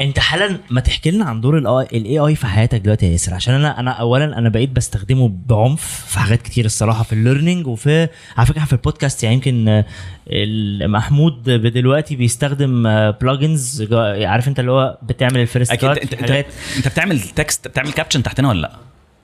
انت 0.01 0.19
حالا 0.19 0.57
ما 0.69 0.81
تحكي 0.81 1.11
لنا 1.11 1.25
عن 1.25 1.41
دور 1.41 1.57
ال 1.57 2.19
AI 2.19 2.35
في 2.35 2.47
حياتك 2.47 2.79
دلوقتي 2.81 3.05
يا 3.05 3.11
ياسر؟ 3.11 3.33
عشان 3.33 3.53
أنا 3.53 3.79
أنا 3.79 3.91
اولا 3.91 4.37
أنا 4.37 4.49
بقيت 4.49 4.69
بستخدمه 4.69 5.33
بعنف 5.49 6.05
في 6.07 6.19
حاجات 6.19 6.41
كتير 6.41 6.65
الصراحة 6.65 7.03
في 7.03 7.13
ال 7.13 7.19
learning 7.19 7.67
وفي 7.67 8.07
على 8.37 8.45
فكرة 8.47 8.63
في 8.65 8.73
البودكاست 8.73 9.23
يعني 9.23 9.35
يمكن 9.35 9.83
ال- 10.27 10.91
محمود 10.91 11.43
دلوقتي 11.49 12.15
بيستخدم 12.15 12.83
plugins 13.11 13.87
عارف 14.23 14.47
أنت 14.47 14.59
اللي 14.59 14.71
هو 14.71 14.97
بتعمل 15.03 15.37
ال 15.37 15.43
first 15.43 15.71
أكيد. 15.71 15.89
انت 15.89 16.13
انت, 16.13 16.45
أنت 16.77 16.87
بتعمل 16.87 17.19
text 17.19 17.67
بتعمل 17.67 17.91
caption 17.91 18.23
تحتنا 18.23 18.49
ولا 18.49 18.61
لأ؟ 18.61 18.71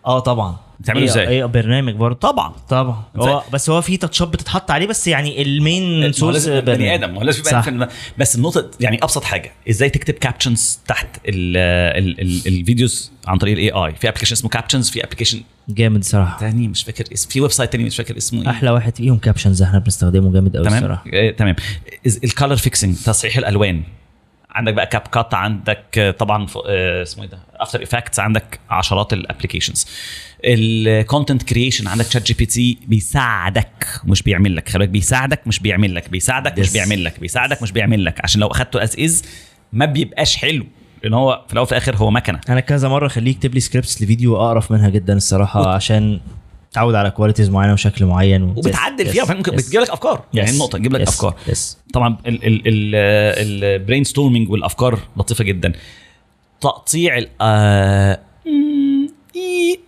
آه 0.06 0.20
طبعا. 0.20 0.56
بتعمله 0.80 1.04
إزاي؟ 1.06 1.28
إيه 1.28 1.46
برنامج 1.46 1.94
برضه. 1.94 2.20
طبعا 2.20 2.54
طبعا. 2.70 3.04
هو 3.16 3.44
بس 3.54 3.70
هو 3.70 3.82
في 3.82 3.98
touchات 3.98 4.28
بتتحط 4.28 4.72
عليه 4.72 4.88
بس 4.88 5.08
يعني 5.08 5.42
ال 5.42 5.56
main 5.56 6.12
source 6.12 6.48
بني 6.48 6.96
آدم 6.96 7.14
ما 7.14 7.20
هو 7.20 7.24
لازم 7.24 7.44
يبقى. 7.70 7.90
بس 8.18 8.36
النقطة 8.36 8.72
يعني 8.80 8.98
أبسط 9.04 9.24
حاجة 9.24 9.52
إزاي 9.70 9.90
تكتب 9.90 10.14
captions 10.14 10.80
تحت 10.88 11.08
ال 11.28 11.58
ال 11.98 12.22
ال 12.22 12.48
الفيديوز 12.48 13.12
عن 13.28 13.38
طريق 13.38 13.54
ال 13.54 13.72
AI 13.72 13.96
في 13.96 14.10
application 14.10 14.34
اسمه 14.34 14.50
Captions 14.50 14.90
في 14.90 15.04
application 15.04 15.42
جامد 15.70 16.04
صراحة. 16.04 16.40
تاني 16.40 16.68
مش 16.68 16.84
فاكر 16.84 17.04
اسم 17.14 17.30
في 17.30 17.42
website 17.42 17.72
تاني 17.72 17.84
مش 17.84 17.98
فاكر 17.98 18.18
اسمه 18.18 18.42
إيه. 18.42 18.50
أحلى 18.50 18.70
واحد 18.72 18.96
فيهم 18.96 19.18
Captions 19.18 19.62
إحنا 19.62 19.80
بنستخدمه 19.80 20.34
جامد 20.34 20.58
قوي 20.58 20.66
تمام؟ 20.66 20.78
الصراحه 20.78 21.04
آه، 21.14 21.32
تمام. 21.32 21.56
ال 22.24 22.29
color 22.29 22.56
fixing 22.56 22.96
تصحيح 22.96 23.38
الألوان. 23.38 23.84
عندك 24.56 24.74
بقى 24.74 24.88
CapCut 24.88 25.34
عندك 25.34 25.98
آه، 25.98 26.12
طبعا 26.12 26.48
آه، 26.68 27.02
اسمه 27.02 27.24
إيه 27.24 27.30
ده 27.30 27.40
After 27.56 27.84
Effects 27.84 28.20
عندك 28.20 28.60
عشرات 28.70 29.14
ال 29.14 29.19
applications 29.19 29.88
ال 30.46 30.58
content 30.58 31.44
creation 31.44 31.88
عندك 31.88 32.06
ChatGPT 32.06 32.78
بيساعدك 32.88 33.86
مش 34.04 34.24
بيعمل 34.24 34.56
لك 34.56 34.70
خلي 34.70 34.88
بيساعدك 34.88 35.48
مش 35.48 35.60
بيعمل 35.60 35.96
لك 35.96 36.10
بيساعدك 36.10 36.60
مش. 36.60 36.74
بيعمل 36.74 37.04
لك 37.04 37.20
بيساعدك 37.20 37.62
مش 37.62 37.72
بيعمل 37.72 38.06
لك. 38.06 38.20
عشان 38.24 38.42
لو 38.42 38.48
أخدته 38.48 38.84
as 38.84 39.00
is 39.00 39.24
ما 39.74 39.86
بيبقاش 39.86 40.38
حلو 40.38 40.66
لأن 41.04 41.14
هو 41.14 41.44
في 41.48 41.54
الأول 41.54 41.64
وفي 41.64 41.72
الآخر 41.72 41.96
هو 41.96 42.12
مكنة. 42.12 42.40
أنا 42.50 42.60
كذا 42.60 42.90
مرة 42.90 43.08
خليه 43.08 43.32
يكتب 43.32 43.54
لي 43.54 43.60
scripts 43.60 44.02
لفيديو 44.02 44.36
أقرف 44.38 44.72
منها 44.72 44.90
جدا 44.90 45.14
الصراحة 45.14 45.74
عشان 45.74 46.20
تعود 46.76 46.96
على 46.96 47.12
qualities 47.12 47.50
معينة 47.50 47.74
وشكل 47.74 48.06
معين 48.06 48.44
و... 48.44 48.50
وبتعدل 48.50 49.06
Yes, 49.08 49.10
فيها 49.10 49.26
yes, 49.26 49.32
ممكن 49.32 49.52
yes. 49.52 49.56
بتجيب 49.56 49.82
لك 49.82 49.90
أفكار. 49.90 50.24
يعني 50.34 50.50
Yes. 50.50 50.54
النقطة 50.54 50.78
تجيب 50.78 50.94
لك 50.94 51.06
Yes. 51.06 51.08
أفكار. 51.08 51.36
Yes. 51.48 51.60
طبعا 51.94 52.18
ال 52.26 54.04
brainstorming 54.04 54.50
والأفكار 54.50 55.00
لطيفة 55.18 55.44
جدا. 55.44 55.74
تقطيع 56.62 57.18
ال 57.18 57.30
آه، 57.42 58.20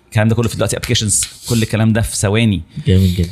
الكلام 0.07 0.27
ده 0.27 0.35
كله 0.35 0.47
في 0.49 0.55
دلوقتي 0.55 0.77
applications 0.77 1.25
كل 1.49 1.63
الكلام 1.63 1.93
ده 1.93 2.01
في 2.01 2.15
ثواني. 2.15 2.61
جامد 2.87 3.03
جدا. 3.17 3.29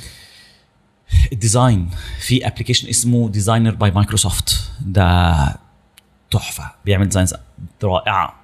ال 1.32 1.39
design. 1.39 1.90
في 2.20 2.48
application 2.48 2.90
اسمه 2.90 3.30
Designer 3.30 3.76
by 3.76 3.92
Microsoft 3.92 4.72
ده 4.82 5.36
تحفة. 6.32 6.72
بيعمل 6.86 7.06
designs 7.06 7.34
رائعة. 7.84 8.36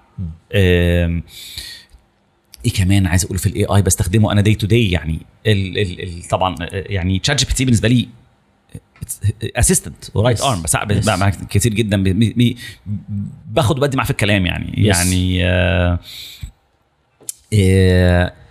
إيه 2.66 2.72
كمان 2.74 3.08
عايز 3.08 3.26
أقول 3.26 3.38
في 3.38 3.48
ال 3.48 3.66
AI 3.66 3.82
بستخدمه 3.82 4.32
أنا 4.32 4.42
day 4.42 4.56
to 4.56 4.68
day 4.68 4.92
يعني 4.92 5.20
ال 5.48 5.78
ال 5.78 6.04
ال 6.04 6.24
طبعا 6.24 6.56
آه، 6.62 6.68
يعني 6.72 7.20
ChatGPT 7.20 7.66
بالنسبة 7.66 7.88
لي 7.88 8.08
assistant 9.44 9.96
right. 10.14 10.42
ارم 10.42 10.62
بس 10.62 10.76
Yes. 10.76 11.10
معاك 11.10 11.48
كتير 11.48 11.74
جدا. 11.74 12.04
باخد 13.48 13.78
وبدي 13.78 13.98
معاه 13.98 14.06
في 14.06 14.12
الكلام 14.12 14.46
يعني. 14.46 14.72
Yes. 14.72 14.98
يعني 14.98 15.44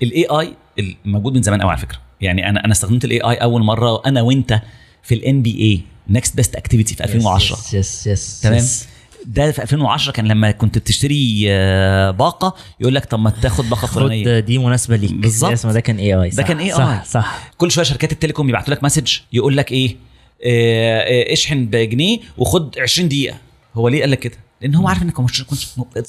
ال 0.02 0.26
AI 0.30 0.56
موجود 1.04 1.34
من 1.34 1.42
زمان 1.42 1.60
قوي 1.62 1.70
على 1.70 1.80
فكرة. 1.80 1.98
يعني 2.20 2.48
أنا 2.48 2.64
أنا 2.64 2.72
استخدمت 2.72 3.04
ال 3.04 3.20
AI 3.20 3.34
أول 3.34 3.62
مرة 3.62 4.02
أنا 4.06 4.22
وأنت 4.22 4.62
في 5.02 5.14
ال 5.14 5.42
NBA 5.42 5.58
next 5.60 6.36
best 6.36 6.56
activity 6.56 6.94
في 6.94 7.04
2010 7.04 7.56
yes 7.56 7.74
yes 7.74 8.06
yes 8.06 8.40
تمام؟ 8.40 8.64
ده 9.26 9.52
في 9.52 9.62
2010 9.62 10.12
كان 10.12 10.26
لما 10.28 10.50
كنت 10.50 10.78
بتشتري 10.78 11.44
آه، 11.48 12.10
باقة 12.10 12.54
يقول 12.80 12.94
لك 12.94 13.04
طب 13.04 13.18
ما 13.18 13.30
تاخد 13.42 13.70
باقة 13.70 13.86
فلانية 13.86 14.24
خد 14.40 14.44
دي 14.44 14.58
مناسبة 14.58 14.96
ليك 14.96 15.12
بالظبط. 15.12 15.66
ده 15.66 15.80
كان 15.80 15.98
AI 15.98 16.28
ده 16.30 16.42
كان 16.42 16.70
AI. 16.70 16.76
صح 16.76 17.04
صح 17.04 17.50
كل 17.58 17.70
شوية 17.70 17.84
شركات 17.84 18.12
ال 18.12 18.17
telecom 18.17 18.48
يبعتوا 18.48 18.74
لك 18.74 18.84
message 18.84 19.18
يقول 19.32 19.56
لك 19.56 19.72
إيه 19.72 19.96
آه، 20.44 21.00
آه، 21.00 21.32
اشحن 21.32 21.66
بجنيه 21.66 22.18
وخد 22.38 22.78
20 22.78 23.08
دقيقة 23.08 23.36
هو 23.74 23.88
ليه 23.88 24.00
قال 24.00 24.10
لك 24.10 24.18
كده؟ 24.18 24.36
لأن 24.60 24.74
هو 24.74 24.88
عارف 24.88 25.02
إنك 25.02 25.20
مش 25.20 25.44
كنت 25.44 25.60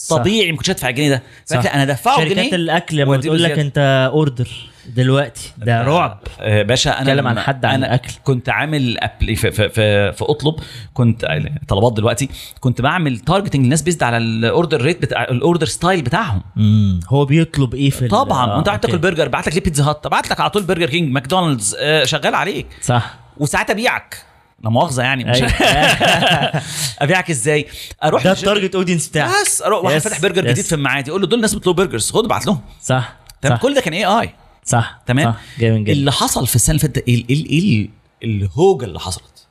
طبيعي 0.09 0.51
ما 0.51 0.57
كنتش 0.57 0.70
هدفع 0.70 0.89
الجنيه 0.89 1.09
ده 1.09 1.24
صح. 1.45 1.74
أنا 1.74 1.86
دفعه 1.86 2.18
شركات 2.18 2.32
جنيه 2.38 2.55
الأكل 2.55 2.97
لما 2.97 3.18
بتقول 3.18 3.43
لك. 3.43 3.59
أنت 3.59 4.09
اوردر 4.14 4.71
دلوقتي. 4.96 5.54
ده 5.58 5.82
رعب. 5.82 6.20
آه، 6.40 6.62
باشا 6.64 6.89
أنا 6.92 7.01
اتكلم 7.01 7.28
عن 7.28 7.39
حد 7.39 7.66
عن 7.66 7.74
أنا 7.74 7.86
الأكل. 7.88 8.12
كنت 8.24 8.50
عامل 8.50 8.97
أبلي 9.00 9.36
في, 9.36 9.51
في, 9.51 9.70
في, 9.70 10.12
في 10.14 10.26
أطلب 10.26 10.55
كنت 10.93 11.26
طلبات 11.68 11.93
دلوقتي 11.93 12.30
كنت 12.60 12.82
بعمل 12.82 13.20
تارجتنج 13.20 13.64
للناس 13.64 13.82
بيزد 13.82 14.04
على 14.04 14.18
الاوردر 14.18 14.82
ريت 14.82 15.01
بتاع 15.01 15.24
الاوردر 15.24 15.66
ستايل 15.66 16.01
بتاعهم. 16.01 16.42
امم 16.58 17.00
هو 17.10 17.26
بيطلب 17.26 17.76
إيه 17.76 17.89
في 17.89 18.08
طبعا. 18.08 18.46
آه، 18.51 18.55
وأنت 18.55 18.68
قاعد 18.68 18.80
تاكل. 18.80 18.97
برجر 18.97 19.28
بعت 19.28 19.47
لك 19.47 19.54
ليه 19.54 19.64
بيتزا 19.64 19.84
هات 19.84 20.08
بعت 20.08 20.30
لك 20.32 20.39
على 20.39 20.50
طول 20.50 20.64
برجر 20.64 20.89
كينج 20.89 21.12
ماكدونالدز 21.14 21.76
آه، 21.80 22.04
شغال 22.05 22.36
عليك. 22.36 22.68
صح. 22.82 23.14
وساعات 23.38 23.70
أبيعك. 23.70 24.18
لا 24.64 24.70
مؤاخذة 24.70 25.04
يعني 25.04 25.24
مش 25.24 25.36
أيوة. 25.36 25.51
أبيعك 27.01 27.30
إزاي؟ 27.30 27.68
أروح 28.04 28.24
ده 28.24 28.32
ال 28.32 28.38
target 28.38 28.76
audience 28.76 29.08
بتاعك. 29.08 29.32
بس 29.46 29.62
أروح 29.62 29.84
واحد 29.84 30.00
Yes, 30.00 30.04
فاتح 30.04 30.20
برجر. 30.22 30.46
جديد 30.47 30.66
في 30.66 30.76
المعادي 30.76 31.10
يقول 31.10 31.22
له 31.22 31.28
دول 31.28 31.42
ناس 31.42 31.54
بيطلبوا 31.54 31.84
burgers 31.86 32.12
خد 32.12 32.26
ابعت 32.26 32.46
لهم. 32.47 32.62
صح 32.82 33.14
تمام؟ 33.42 33.55
صح. 33.58 33.62
كل 33.62 33.74
ده 33.74 33.82
كان 33.82 33.93
AI 33.93 34.34
صح 34.66 35.01
تمام؟ 35.05 35.32
صح. 35.33 35.39
جامد 35.59 35.83
جدا. 35.83 35.92
اللي 35.92 36.12
حصل 36.12 36.47
في 36.47 36.55
السنة 36.55 36.75
اللي 36.75 36.88
فاتت 36.88 37.08
إيه 37.08 37.89
الهوجة 38.24 38.86
اللي 38.86 39.00
حصلت. 39.00 39.47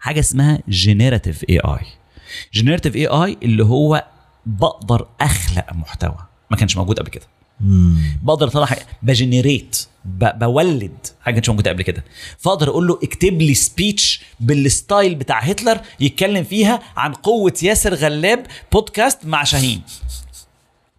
حاجة 0.00 0.20
اسمها 0.20 0.58
generative 0.68 1.44
AI 1.50 1.58
generative 1.58 2.96
AI 2.96 3.36
اللي 3.42 3.64
هو 3.64 4.04
بقدر 4.46 5.08
أخلق 5.20 5.72
محتوى. 5.72 6.16
ما 6.50 6.56
كانش 6.56 6.76
موجود 6.76 6.98
قبل 6.98 7.08
كده. 7.08 7.26
مم. 7.60 7.98
بقدر 8.22 8.46
أطلع 8.46 8.76
ب 9.02 9.11
generate 9.11 9.86
ب- 10.04 10.38
build 10.38 10.96
حاجة 11.20 11.40
مش 11.40 11.48
موجودة 11.48 11.70
قبل 11.70 11.82
كده. 11.82 12.04
فأقدر 12.38 12.68
أقول 12.68 12.86
له 12.86 12.98
اكتب 13.02 13.42
لي 13.42 13.54
speech 13.54 14.22
بال 14.40 14.61
style 14.61 15.14
بتاع 15.14 15.40
هتلر 15.40 15.80
يتكلم 16.00 16.44
فيها 16.44 16.80
عن 16.96 17.12
قوة 17.14 17.54
ياسر 17.62 17.94
غلاب 17.94 18.46
بودكاست 18.72 19.26
مع 19.26 19.44
شاهين. 19.44 19.82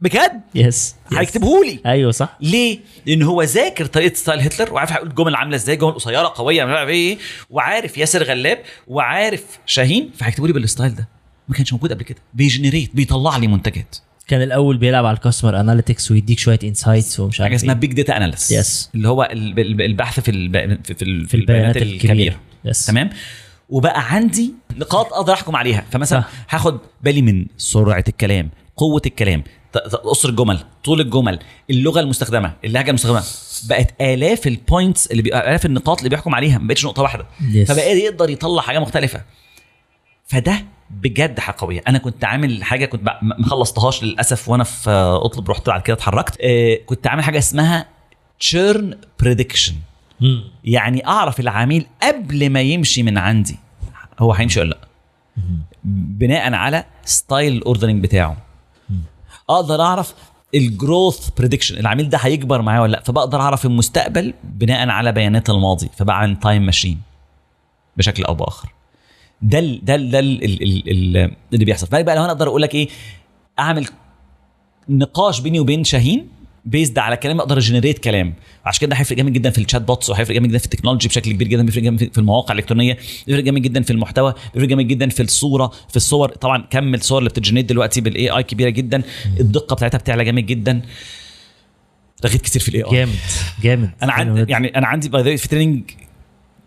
بجد؟ 0.03 0.41
yes 0.55 0.95
هيكتبه 1.17 1.63
لي 1.65 1.79
أيوه 1.85 2.11
صح. 2.11 2.37
ليه؟ 2.41 2.79
لأن 3.05 3.21
هو 3.23 3.41
ذاكر 3.41 3.85
طريقة 3.85 4.13
style 4.15 4.39
هتلر 4.39 4.73
وعارف 4.73 4.91
هيقول 4.91 5.07
الجمل 5.07 5.35
عاملة 5.35 5.55
إزاي 5.55 5.75
جمل 5.75 5.91
قصيرة 5.91 6.33
قوية 6.35 6.65
مش 6.65 6.71
عارف 6.77 6.89
إيه 6.89 7.17
وعارف 7.49 7.97
ياسر 7.97 8.23
غلاب 8.23 8.59
وعارف 8.87 9.43
شاهين 9.65 10.11
فهيكتبوا 10.17 10.47
لي 10.47 10.53
بال 10.53 10.65
style 10.65 10.95
ده. 10.95 11.07
ما 11.47 11.55
كانش 11.55 11.73
موجود 11.73 11.93
قبل 11.93 12.03
كده. 12.03 12.17
بي 12.33 12.45
generate 12.45 12.95
بيطلع 12.95 13.37
لي 13.37 13.47
منتجات. 13.47 13.97
كان 14.27 14.41
الأول 14.41 14.77
بيلعب 14.77 15.05
على 15.05 15.15
ال 15.17 15.22
customer 15.22 15.59
analytics 15.59 16.11
ويديك 16.11 16.39
شوية 16.39 16.59
insights 16.63 17.19
ومش 17.19 17.41
عارف 17.41 17.49
حاجة 17.49 17.55
اسمها. 17.59 17.73
big 17.75 17.93
data 17.93 18.17
analysis 18.17 18.53
Yes. 18.53 18.95
اللي 18.95 19.07
هو 19.07 19.23
ال- 19.31 19.59
ال- 19.59 19.81
البحث 19.81 20.19
في 20.19 20.31
الب- 20.31 20.79
في, 20.85 20.93
في, 20.93 21.25
في 21.27 21.33
البيانات 21.37 21.77
الكبيرة. 21.77 22.39
Yes 22.65 22.85
تمام؟ 22.85 23.09
وبقى 23.69 24.13
عندي 24.13 24.53
نقاط 24.77 25.13
أقدر 25.13 25.33
أحكم 25.33 25.55
عليها. 25.55 25.85
فمثلا. 25.91 26.23
هاخد 26.49 26.79
بالي 27.03 27.21
من 27.21 27.45
سرعة 27.57 28.03
الكلام 28.07 28.49
قوة 28.77 29.01
الكلام. 29.05 29.43
قصر 29.79 30.29
الجمل 30.29 30.59
طول 30.83 31.01
الجمل 31.01 31.39
اللغة 31.69 31.99
المستخدمة 31.99 32.53
اللهجة 32.65 32.89
المستخدمة. 32.89 33.23
بقت 33.69 34.01
آلاف 34.01 34.47
ال 34.47 34.56
points 34.56 35.07
اللي 35.07 35.21
بي... 35.21 35.37
آلاف 35.37 35.65
النقاط 35.65 35.97
اللي 35.97 36.09
بيحكم 36.09 36.35
عليها 36.35 36.57
ما 36.57 36.67
بقتش 36.67 36.85
نقطة 36.85 37.01
واحدة. 37.01 37.25
Yes. 37.39 37.67
فبقى 37.67 37.97
يقدر 37.97 38.29
يطلع 38.29 38.61
حاجة 38.61 38.79
مختلفة. 38.79 39.21
فده 40.25 40.65
بجد 40.89 41.39
حاجة 41.39 41.55
قويه 41.57 41.83
أنا 41.87 41.97
كنت 41.97 42.25
عامل 42.25 42.63
حاجة 42.63 42.85
كنت 42.85 43.03
ما 43.21 43.45
خلصتهاش 43.45 44.03
للأسف 44.03 44.49
وأنا 44.49 44.63
في 44.63 44.89
أطلب 45.23 45.49
رحت 45.51 45.67
بعد 45.67 45.81
كده 45.81 45.95
اتحركت. 45.95 46.37
آه، 46.41 46.79
كنت 46.85 47.07
عامل 47.07 47.23
حاجة 47.23 47.37
اسمها 47.37 47.87
churn 48.39 48.97
prediction. 49.19 49.75
يعني 50.63 51.07
أعرف 51.07 51.39
العميل 51.39 51.85
قبل 52.03 52.49
ما 52.49 52.61
يمشي 52.61 53.03
من 53.03 53.17
عندي 53.17 53.59
هو 54.19 54.33
هيمشي 54.33 54.59
ولا 54.59 54.69
لأ. 54.69 54.87
بناء 55.83 56.53
على 56.53 56.85
style 57.05 57.53
ال 57.53 57.59
ordering 57.59 58.03
بتاعه. 58.03 58.37
أقدر 59.55 59.81
أعرف 59.81 60.13
ال 60.55 60.66
growth 60.66 61.29
prediction 61.37 61.77
العميل 61.77 62.09
ده 62.09 62.17
هيكبر 62.17 62.61
معايا 62.61 62.81
ولا 62.81 62.91
لأ؟ 62.91 63.01
فبقدر 63.03 63.41
أعرف 63.41 63.65
المستقبل 63.65 64.33
بناء 64.43 64.89
على 64.89 65.11
بيانات 65.11 65.49
الماضي 65.49 65.89
فبعمل 65.97 66.39
time 66.39 66.65
machine 66.65 67.01
بشكل 67.97 68.23
أو 68.23 68.33
بآخر. 68.33 68.73
ده 69.41 69.59
ال 69.59 69.85
ده 69.85 69.95
ال 69.95 70.11
ده 70.11 70.19
ال 70.19 70.43
ال 70.43 70.63
ال 70.63 71.17
ال 71.17 71.31
اللي 71.53 71.65
بيحصل. 71.65 71.87
فبقى 71.87 72.15
لو 72.15 72.23
أنا 72.23 72.31
أقدر 72.31 72.47
أقول 72.47 72.61
لك 72.61 72.75
إيه 72.75 72.89
أعمل 73.59 73.87
نقاش 74.89 75.39
بيني 75.39 75.59
وبين 75.59 75.83
شاهين 75.83 76.27
بيزد 76.65 76.99
على 76.99 77.17
كلام 77.17 77.39
أقدر 77.39 77.57
ا 77.57 77.62
generate 77.62 77.99
كلام. 77.99 78.33
عشان 78.65 78.87
كده 78.87 78.95
هيفرق 78.95 79.17
جامد 79.17 79.33
جدا 79.33 79.49
في 79.49 79.57
ال 79.57 79.81
chatbots 79.81 80.09
وهيفرق 80.09 80.33
جامد 80.33 80.49
جدا 80.49 80.57
في 80.57 80.65
ال 80.65 80.69
technology 80.69 81.07
بشكل 81.07 81.31
كبير 81.31 81.47
جدا 81.47 81.65
بيفرق 81.65 81.83
جامد 81.83 82.09
في 82.13 82.17
المواقع 82.17 82.53
الإلكترونية 82.53 82.97
بيفرق 83.27 83.43
جامد 83.43 83.61
جدا 83.61 83.81
في 83.81 83.91
المحتوى 83.91 84.33
بيفرق 84.53 84.69
جامد 84.69 84.87
جدا 84.87 85.09
في 85.09 85.23
الصورة 85.23 85.71
في 85.89 85.95
الصور. 85.95 86.29
طبعا 86.29 86.67
كم 86.69 86.93
الصور 86.93 87.19
اللي 87.19 87.29
بت 87.29 87.36
generate 87.36 87.65
دلوقتي 87.65 88.01
بال 88.01 88.29
AI 88.29 88.43
كبيرة 88.43 88.69
جدا 88.69 89.01
الدقة 89.39 89.75
بتاعتها 89.75 89.97
بتعلى 89.97 90.23
جامد 90.23 90.45
جدا. 90.45 90.81
رغيت 92.25 92.41
كتير 92.41 92.61
في 92.61 92.69
ال 92.69 92.83
AI 92.83 92.91
جامد 92.91 93.15
جامد. 93.63 93.89
أنا 94.03 94.13
عندي 94.13 94.51
يعني 94.51 94.67
أنا 94.67 94.87
عندي 94.87 95.37
في 95.37 95.47
training 95.47 95.83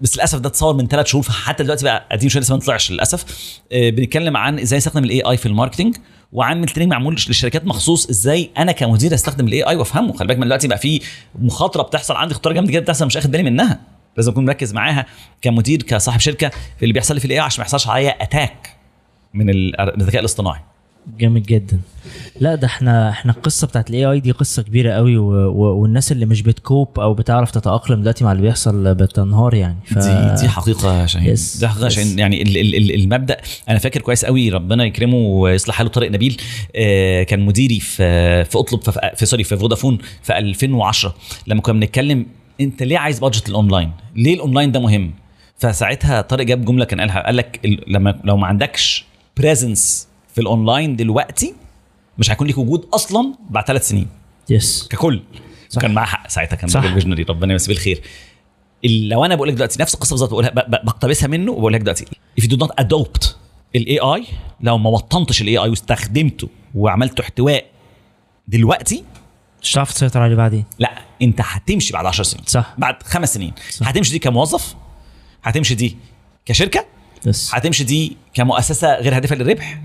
بس 0.00 0.16
للأسف 0.16 0.38
ده 0.38 0.48
اتصور 0.48 0.74
من 0.74 0.86
ثلاث 0.88 1.06
شهور 1.06 1.22
فحتى 1.24 1.62
دلوقتي 1.62 1.84
بقى 1.84 2.08
قديم 2.12 2.28
شوية 2.28 2.42
لسه 2.42 2.54
ما 2.54 2.60
طلعش 2.60 2.90
للأسف. 2.90 3.24
آه، 3.72 3.90
بنتكلم 3.90 4.36
عن 4.36 4.58
إزاي 4.58 4.78
أستخدم 4.78 5.04
ال 5.04 5.20
AI 5.22 5.36
في 5.36 5.46
ال 5.46 5.51
marketing 5.51 5.96
وعامل 6.32 6.68
training 6.68 6.92
معمول 6.92 7.14
للشركات 7.28 7.64
مخصوص 7.64 8.08
إزاي 8.08 8.50
أنا 8.58 8.72
كمدير 8.72 9.14
أستخدم 9.14 9.46
ال 9.48 9.62
AI 9.62 9.76
وأفهمه. 9.76 10.12
خلي 10.12 10.28
بالك 10.28 10.38
من 10.38 10.44
دلوقتي 10.46 10.68
بقى 10.68 10.78
في 10.78 11.00
مخاطرة 11.38 11.82
بتحصل 11.82 12.14
عندي 12.16 12.34
خطوره 12.34 12.52
جامده 12.54 12.72
جدا 12.72 12.80
بتحصل 12.80 13.06
مش 13.06 13.16
اخد 13.16 13.30
بالي 13.30 13.42
منها. 13.42 13.80
لازم 14.16 14.32
أكون 14.32 14.44
مركز 14.44 14.72
معاها 14.74 15.06
كمدير 15.42 15.82
كصاحب 15.82 16.20
شركة 16.20 16.48
في 16.48 16.82
اللي 16.82 16.92
بيحصل 16.92 17.14
لي 17.14 17.20
في 17.20 17.26
ال 17.26 17.36
AI 17.38 17.44
عشان 17.44 17.60
ما 17.60 17.64
يحصلش 17.64 17.88
عليا 17.88 18.22
attack 18.22 18.76
من 19.34 19.50
ال- 19.50 19.80
الذكاء 20.00 20.20
الاصطناعي. 20.20 20.60
جامد 21.18 21.42
جدا 21.42 21.78
لا 22.40 22.54
ده 22.54 22.66
إحنا 22.66 23.10
إحنا 23.10 23.32
القصة 23.32 23.66
بتاعت 23.66 23.90
ال 23.90 24.04
AI 24.04 24.20
دي 24.20 24.30
قصة 24.30 24.62
كبيرة 24.62 24.92
قوي 24.92 25.16
و... 25.18 25.24
و... 25.50 25.80
والناس 25.82 26.12
اللي 26.12 26.26
مش 26.26 26.42
بت 26.42 26.62
cope 26.62 27.00
أو 27.00 27.14
بتعرف 27.14 27.50
تتأقلم 27.50 28.00
دلوقتي 28.00 28.24
مع 28.24 28.32
اللي 28.32 28.42
بيحصل 28.42 28.94
بتنهار 28.94 29.54
يعني 29.54 29.76
ف... 29.84 29.98
دي 29.98 30.34
دي 30.42 30.48
حقيقة 30.48 31.00
يا 31.00 31.06
شاهين 31.06 31.36
Yes. 31.36 31.58
دي 31.60 31.68
حقيقة 31.68 31.88
Yes. 31.88 31.92
شاهين 31.92 32.18
يعني 32.18 32.42
ال 32.42 32.56
ال 32.58 32.74
ال 32.74 32.94
المبدأ 32.94 33.36
أنا 33.68 33.78
فاكر 33.78 34.00
كويس 34.00 34.24
قوي 34.24 34.50
ربنا 34.50 34.84
يكرمه 34.84 35.16
ويصلح 35.16 35.74
حاله 35.74 35.90
طارق 35.90 36.10
نبيل 36.10 36.36
آه 36.76 37.22
كان 37.22 37.40
مديري 37.46 37.80
في 37.80 38.44
في 38.44 38.58
أطلب 38.58 38.80
في, 38.80 39.10
في 39.16 39.26
sorry 39.26 39.44
في 39.44 39.56
فودافون 39.56 39.98
في 40.22 40.38
2010 40.38 41.14
لما 41.46 41.60
كنا 41.60 41.74
بنتكلم 41.80 42.26
أنت 42.60 42.82
ليه 42.82 42.98
عايز 42.98 43.18
budget 43.18 43.48
ال 43.48 43.54
online؟ 43.54 43.90
ليه 44.16 44.34
الاونلاين 44.34 44.72
ده 44.72 44.80
مهم؟ 44.80 45.12
فساعتها 45.58 46.20
طارق 46.20 46.44
جاب 46.44 46.64
جملة 46.64 46.84
كان 46.84 47.00
قالها 47.00 47.26
قال 47.26 47.36
لك 47.36 47.60
لما 47.88 48.20
لو 48.24 48.36
ما 48.36 48.46
عندكش 48.46 49.04
presence 49.36 50.08
في 50.36 50.42
الاونلاين 50.42 50.96
دلوقتي 50.96 51.54
مش 52.18 52.30
هيكون 52.30 52.46
ليك 52.46 52.58
وجود 52.58 52.88
أصلا 52.94 53.34
بعد 53.50 53.66
ثلاث 53.66 53.88
سنين. 53.88 54.08
Yes 54.50 54.88
ككل. 54.90 55.22
صح. 55.68 55.80
كان 55.82 55.94
معاه 55.94 56.06
حق 56.06 56.28
ساعتها 56.28 56.56
كان 56.56 56.68
صح. 56.68 56.80
راجل 56.82 56.94
visionary 56.94 57.22
ربنا 57.22 57.52
يمسيه 57.52 57.68
بالخير. 57.68 58.00
ال- 58.84 59.08
لو 59.08 59.24
أنا 59.24 59.34
بقول 59.34 59.48
لك 59.48 59.54
دلوقتي 59.54 59.82
نفس 59.82 59.94
القصة 59.94 60.10
بالظبط 60.10 60.30
بقولها 60.30 60.50
بقتبسها 60.50 61.26
منه 61.26 61.52
وبقول 61.52 61.72
لك 61.72 61.80
دلوقتي. 61.80 62.04
If 62.40 62.44
you 62.44 62.46
do 62.46 62.56
not 62.66 62.84
adopt 62.84 63.26
ال 63.76 63.98
AI 63.98 64.24
لو 64.60 64.78
ما 64.78 64.90
وطنتش 64.90 65.42
ال 65.42 65.56
AI 65.58 65.68
واستخدمته 65.68 66.48
وعملته 66.74 67.20
احتواء 67.22 67.64
دلوقتي 68.48 69.04
مش 69.62 69.72
هتعرف 69.72 69.92
تسيطر 69.92 70.20
عليه 70.20 70.36
بعدين. 70.36 70.64
لا 70.78 70.92
أنت 71.22 71.40
هتمشي 71.44 71.92
بعد 71.92 72.06
10 72.06 72.24
سنين. 72.24 72.44
صح. 72.46 72.74
بعد 72.78 73.02
خمس 73.02 73.34
سنين. 73.34 73.52
صح. 73.70 73.88
هتمشي 73.88 74.12
دي 74.12 74.18
كموظف 74.18 74.74
هتمشي 75.42 75.74
دي 75.74 75.96
كشركة 76.46 76.84
بس 77.26 77.54
هتمشي 77.54 77.84
دي 77.84 78.16
كمؤسسة 78.34 78.94
غير 79.00 79.16
هادفة 79.16 79.36
للربح. 79.36 79.80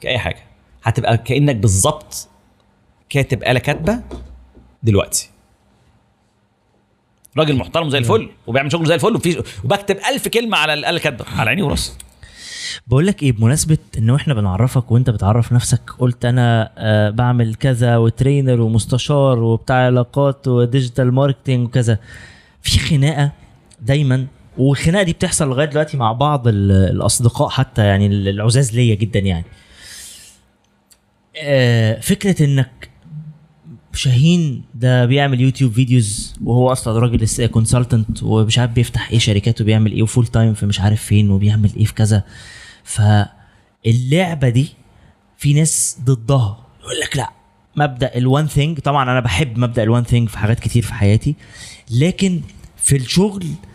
كأي 0.00 0.18
حاجة. 0.18 0.42
هتبقى 0.84 1.18
كأنك 1.18 1.56
بالظبط 1.56 2.28
كاتب 3.08 3.42
آلة 3.42 3.58
كاتبة 3.60 4.00
دلوقتي. 4.82 5.30
راجل 7.38 7.56
محترم 7.56 7.90
زي 7.90 7.98
الفل 7.98 8.28
وبيعمل 8.46 8.72
شغله 8.72 8.84
زي 8.84 8.94
الفل 8.94 9.16
وفي 9.16 9.42
وبكتب 9.64 9.96
ألف 10.12 10.28
كلمة 10.28 10.56
على 10.58 10.74
الآلة 10.74 10.96
الكاتبة. 10.96 11.24
على 11.36 11.50
عيني 11.50 11.62
وراسي 11.62 11.92
بقول 12.86 13.06
لك 13.06 13.22
إيه 13.22 13.32
بمناسبة 13.32 13.78
إن 13.98 14.14
إحنا 14.14 14.34
بنعرفك 14.34 14.90
وإنت 14.90 15.10
بتعرف 15.10 15.52
نفسك 15.52 15.80
قلت 15.98 16.24
أنا 16.24 16.72
آه 16.78 17.10
بعمل 17.10 17.54
كذا 17.54 17.96
و 17.96 18.04
trainer 18.04 18.60
ومستشار 18.60 19.38
وبتاع 19.38 19.76
علاقات 19.76 20.48
و 20.48 20.56
digital 20.56 21.12
marketing 21.14 21.66
وكذا. 21.66 21.98
في 22.62 22.78
خناقة 22.78 23.32
دايما 23.80 24.26
والخناقة 24.58 25.02
دي 25.02 25.12
بتحصل 25.12 25.48
لغاية 25.48 25.66
دلوقتي 25.66 25.96
مع 25.96 26.12
بعض 26.12 26.48
ال- 26.48 26.72
الأصدقاء 26.72 27.48
حتى 27.48 27.84
يعني 27.86 28.06
العزاز 28.06 28.74
ليا 28.76 28.94
جدا 28.94 29.18
يعني. 29.20 29.44
فكرة 32.00 32.44
إنك 32.44 32.90
شاهين 33.94 34.62
ده 34.74 35.06
بيعمل 35.06 35.40
يوتيوب 35.40 35.72
videos 35.72 36.34
وهو 36.44 36.72
أصلا 36.72 36.98
راجل 36.98 37.46
consultant 37.46 38.22
ومش 38.22 38.58
عارف 38.58 38.72
بيفتح 38.72 39.10
إيه 39.10 39.18
شركات 39.18 39.60
وبيعمل 39.60 39.92
إيه 39.92 40.02
و 40.02 40.07
full 40.07 40.26
time 40.26 40.54
في 40.54 40.66
مش 40.66 40.80
عارف 40.80 41.02
فين 41.02 41.30
وبيعمل 41.30 41.70
إيه 41.76 41.84
في 41.84 41.94
كذا. 41.94 42.22
فاللعبة 42.84 44.48
دي 44.48 44.68
في 45.38 45.52
ناس 45.52 45.98
ضدها. 46.04 46.66
يقول 46.80 47.00
لك 47.00 47.16
لأ 47.16 47.30
مبدأ 47.76 48.16
ال 48.16 48.23
one 48.23 48.46
thing 48.46 48.78
طبعا 48.78 49.02
أنا 49.02 49.20
بحب 49.20 49.58
مبدأ 49.58 49.82
ال 49.82 49.88
one 49.88 50.04
thing 50.04 50.28
في 50.28 50.38
حاجات 50.38 50.60
كتير 50.60 50.82
في 50.82 50.94
حياتي 50.94 51.34
لكن 51.90 52.40
في 52.76 52.96
الشغل 52.96 53.44
آه، 53.44 53.69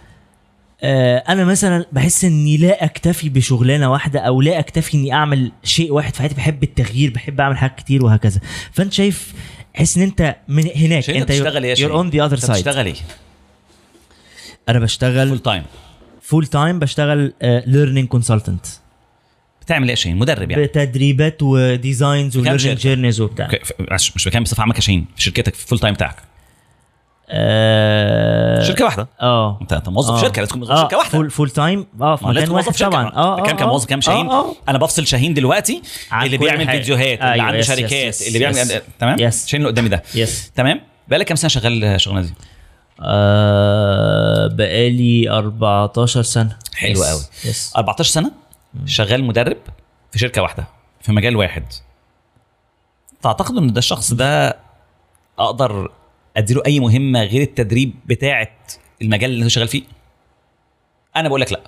أنا 0.83 1.45
مثلا 1.45 1.85
بحس 1.91 2.25
إني 2.25 2.57
لا 2.57 2.85
أكتفي 2.85 3.29
بشغلانة 3.29 3.91
واحدة 3.91 4.19
أو 4.19 4.41
لا 4.41 4.59
أكتفي 4.59 4.97
إني 4.97 5.13
أعمل 5.13 5.51
شيء 5.63 5.93
واحد 5.93 6.13
في 6.13 6.19
حياتي. 6.21 6.35
بحب 6.35 6.63
التغيير 6.63 7.11
بحب 7.11 7.41
أعمل 7.41 7.57
حاجات 7.57 7.75
كتير 7.75 8.05
وهكذا. 8.05 8.41
فأنت 8.71 8.93
شايف 8.93 9.33
حس 9.73 9.97
إن 9.97 10.03
أنت 10.03 10.35
من 10.47 10.69
هناك 10.75 11.09
أنت 11.09 11.31
بتشتغل 11.31 11.63
إيه 11.63 11.75
other 11.75 12.33
أنت 12.33 12.45
side. 12.45 12.49
بتشتغل 12.49 12.85
إيه؟ 12.85 12.95
أنا 14.69 14.79
بشتغل 14.79 15.29
فول 15.29 15.39
تايم 15.39 15.63
فول 16.21 16.47
تايم 16.47 16.79
بشتغل 16.79 17.33
ليرنينج 17.43 18.07
كونسلتنت 18.07 18.65
بتعمل 19.61 19.83
إيه 19.83 19.91
يا 19.91 19.95
شاهين؟ 19.95 20.17
مدرب 20.17 20.51
يعني. 20.51 20.63
بتدريبات 20.63 21.43
وديزاينز 21.43 22.37
وليرنينج؟ 22.37 22.77
جيرنيز 22.77 23.21
وبتاع. 23.21 23.49
مش 23.91 24.27
بكام 24.27 24.43
بصفة 24.43 24.61
عامة 24.61 24.73
كشاهين 24.73 25.05
في 25.15 25.21
شركتك 25.21 25.55
في 25.55 25.63
الفول 25.63 25.79
تايم 25.79 25.93
بتاعك. 25.93 26.15
آه، 27.29 28.63
شركة 28.63 28.85
واحدة. 28.85 29.07
آه. 29.21 29.57
انت 29.61 29.73
انت 29.73 29.89
موظف 29.89 30.13
آه. 30.13 30.21
شركة 30.21 30.39
لازم 30.39 30.49
تكون 30.49 30.59
موظف 30.59 30.71
آه، 30.71 30.81
شركة 30.81 30.97
واحدة. 30.97 31.11
فول 31.11 31.29
فول 31.29 31.49
تايم 31.49 31.87
آه 32.01 32.15
في 32.15 32.25
مكان 32.25 32.49
واحد 32.51 32.71
طبعا. 32.73 33.11
آه 33.15 33.41
كام 33.43 33.55
كام 33.57 33.67
موظف 33.69 33.85
كام 33.85 34.01
شاهين؟ 34.01 34.27
آه. 34.29 34.49
آه 34.49 34.55
أنا 34.69 34.77
بفصل 34.77 35.07
شاهين 35.07 35.33
دلوقتي 35.33 35.81
عن 36.11 36.25
اللي 36.25 36.37
بيعمل 36.37 36.67
حاجة. 36.67 36.77
فيديوهات 36.79 37.19
اللي 37.19 37.31
أيوة، 37.33 37.45
عنده 37.45 37.61
شركات 37.61 37.91
yes، 37.91 38.27
اللي 38.27 38.39
بيعمل 38.39 38.57
yes. 38.57 38.73
تمام؟ 38.99 39.19
Yes. 39.19 39.47
شاهين 39.47 39.61
اللي 39.61 39.71
قدامي 39.71 39.89
ده. 39.89 40.03
Yes 40.15 40.51
تمام؟ 40.51 40.81
بقالك 41.07 41.25
كام 41.25 41.35
سنة 41.37 41.49
شغال 41.49 41.83
الشغلانة 41.83 42.21
دي؟ 42.27 42.33
آه 43.01 44.47
بقالي 44.47 45.29
14 45.29 46.21
سنة. 46.21 46.57
حلو. 46.75 47.03
قوي. 47.03 47.21
Yes 47.45 47.73
14 47.77 48.11
سنة 48.11 48.31
شغال 48.85 49.23
مدرب 49.23 49.57
في 50.11 50.19
شركة 50.19 50.41
واحدة 50.41 50.67
في 51.01 51.11
مجال 51.11 51.35
واحد. 51.35 51.63
تعتقد 53.21 53.57
إن 53.57 53.73
ده 53.73 53.79
الشخص 53.79 54.13
ده 54.13 54.57
أقدر 55.39 55.91
أديله 56.37 56.61
أي 56.65 56.79
مهمة 56.79 57.23
غير 57.23 57.41
التدريب 57.41 57.93
بتاعه 58.05 58.51
المجال 59.01 59.31
اللي 59.31 59.45
هو 59.45 59.49
شغال 59.49 59.67
فيه؟ 59.67 59.83
أنا 61.15 61.27
بقول 61.29 61.41
لك 61.41 61.51
لا. 61.51 61.61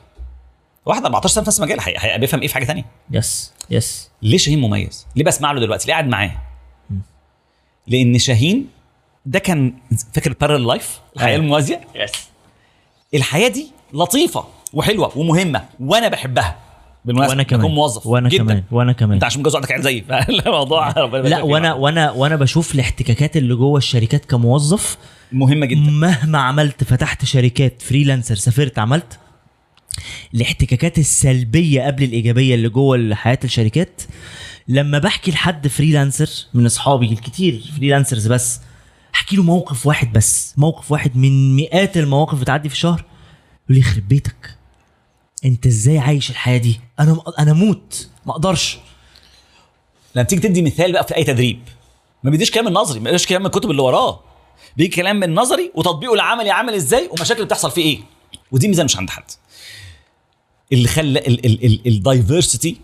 واحد 0.85 1.03
14 1.05 1.29
سنة 1.33 1.43
في 1.43 1.49
نفس 1.49 1.59
المجال 1.59 1.79
هي- 1.81 1.93
هيبقى 1.97 2.19
بيفهم 2.19 2.41
إيه 2.41 2.47
في 2.47 2.53
حاجة 2.53 2.65
تانية؟ 2.65 2.85
Yes 3.11 3.53
yes. 3.69 4.09
ليه 4.21 4.37
شاهين 4.37 4.61
مميز؟ 4.61 5.07
ليه 5.15 5.23
بسمع 5.23 5.51
له 5.51 5.59
دلوقتي؟ 5.59 5.87
ليه 5.87 5.93
قاعد 5.93 6.07
معاه؟ 6.07 6.31
لأن 7.87 8.17
شاهين 8.19 8.69
ده 9.25 9.39
كان 9.39 9.73
فاكر 10.13 10.33
parallel 10.33 10.67
life 10.67 10.99
الحياة 11.15 11.29
أيوة. 11.31 11.43
الموازية؟ 11.43 11.81
Yes. 11.95 12.11
الحياة 13.13 13.47
دي 13.47 13.71
لطيفة 13.93 14.45
وحلوة 14.73 15.17
ومهمة 15.17 15.65
وأنا 15.79 16.07
بحبها. 16.07 16.57
بالمناسبة 17.07 17.31
وأنا 17.31 17.43
كمان. 17.43 17.71
موظف 17.71 18.07
وأنا 18.07 18.29
جدا. 18.29 18.43
كمان. 18.43 18.63
وأنا 18.71 18.91
كمان. 18.93 19.13
أنت 19.13 19.23
عشان 19.23 19.39
متجوز 19.41 19.55
عندك 19.55 19.71
عيال 19.71 19.83
زيي 19.83 20.01
فالموضوع 20.01 20.89
لا 21.23 21.41
وأنا. 21.41 21.73
وأنا 21.73 22.11
وأنا 22.11 22.35
بشوف 22.35 22.75
الاحتكاكات 22.75 23.37
اللي 23.37 23.55
جوه 23.55 23.77
الشركات 23.77 24.25
كموظف 24.25 24.97
مهمة 25.31 25.65
جدا. 25.65 25.79
مهما 25.79 26.39
عملت 26.39 26.83
فتحت 26.83 27.25
شركات 27.25 27.81
freelancer 27.81 28.35
سافرت 28.35 28.79
عملت 28.79 29.19
الاحتكاكات 30.33 30.97
السلبية 30.97 31.81
قبل 31.81 32.03
الإيجابية 32.03 32.55
اللي 32.55 32.69
جوه 32.69 33.15
حياة 33.15 33.39
الشركات 33.43 34.01
لما 34.67 34.99
بحكي 34.99 35.31
لحد 35.31 35.67
freelancer 35.67 36.29
من 36.53 36.65
أصحابي 36.65 37.05
الكتير 37.11 37.61
freelancers 37.77 38.27
بس 38.27 38.59
أحكي 39.15 39.35
له 39.35 39.43
موقف 39.43 39.85
واحد 39.87 40.13
بس 40.13 40.53
موقف 40.57 40.91
واحد 40.91 41.17
من 41.17 41.55
مئات 41.55 41.97
المواقف 41.97 42.41
بتعدي 42.41 42.69
في 42.69 42.75
الشهر 42.75 43.03
يقول 43.69 43.75
لي 43.75 43.79
يخرب 43.79 44.07
بيتك. 44.07 44.56
انت 45.45 45.65
إزاي 45.65 45.97
عايش 45.97 46.29
الحياة 46.29 46.57
دي؟ 46.57 46.79
أنا 46.99 47.21
أنا 47.39 47.53
موت. 47.53 48.09
ما 48.25 48.31
أقدرش. 48.31 48.77
لما 50.15 50.23
تيجي 50.25 50.47
تدي 50.47 50.61
مثال 50.61 50.91
بقى 50.91 51.03
في 51.07 51.15
أي 51.15 51.23
تدريب 51.23 51.59
ما 52.23 52.29
بيديش 52.31 52.51
كلام 52.51 52.65
من 52.65 52.73
نظري 52.73 52.99
ما 52.99 53.05
بيديش 53.05 53.27
كلام 53.27 53.41
من 53.41 53.45
الكتب 53.47 53.71
اللي 53.71 53.81
وراه. 53.81 54.19
بيجي 54.77 54.95
كلام 54.95 55.15
من 55.19 55.35
نظري 55.35 55.71
وتطبيقه 55.75 56.13
العملي 56.13 56.51
عامل 56.51 56.73
إزاي 56.73 57.09
ومشاكل 57.11 57.45
بتحصل 57.45 57.71
فيه 57.71 57.81
إيه. 57.83 57.99
ودي 58.51 58.67
ميزة 58.67 58.85
مش 58.85 58.97
عند 58.97 59.09
حد. 59.09 59.23
اللي 60.71 60.87
خلى 60.87 61.19
ال 61.85 61.95
diversity 61.95 62.77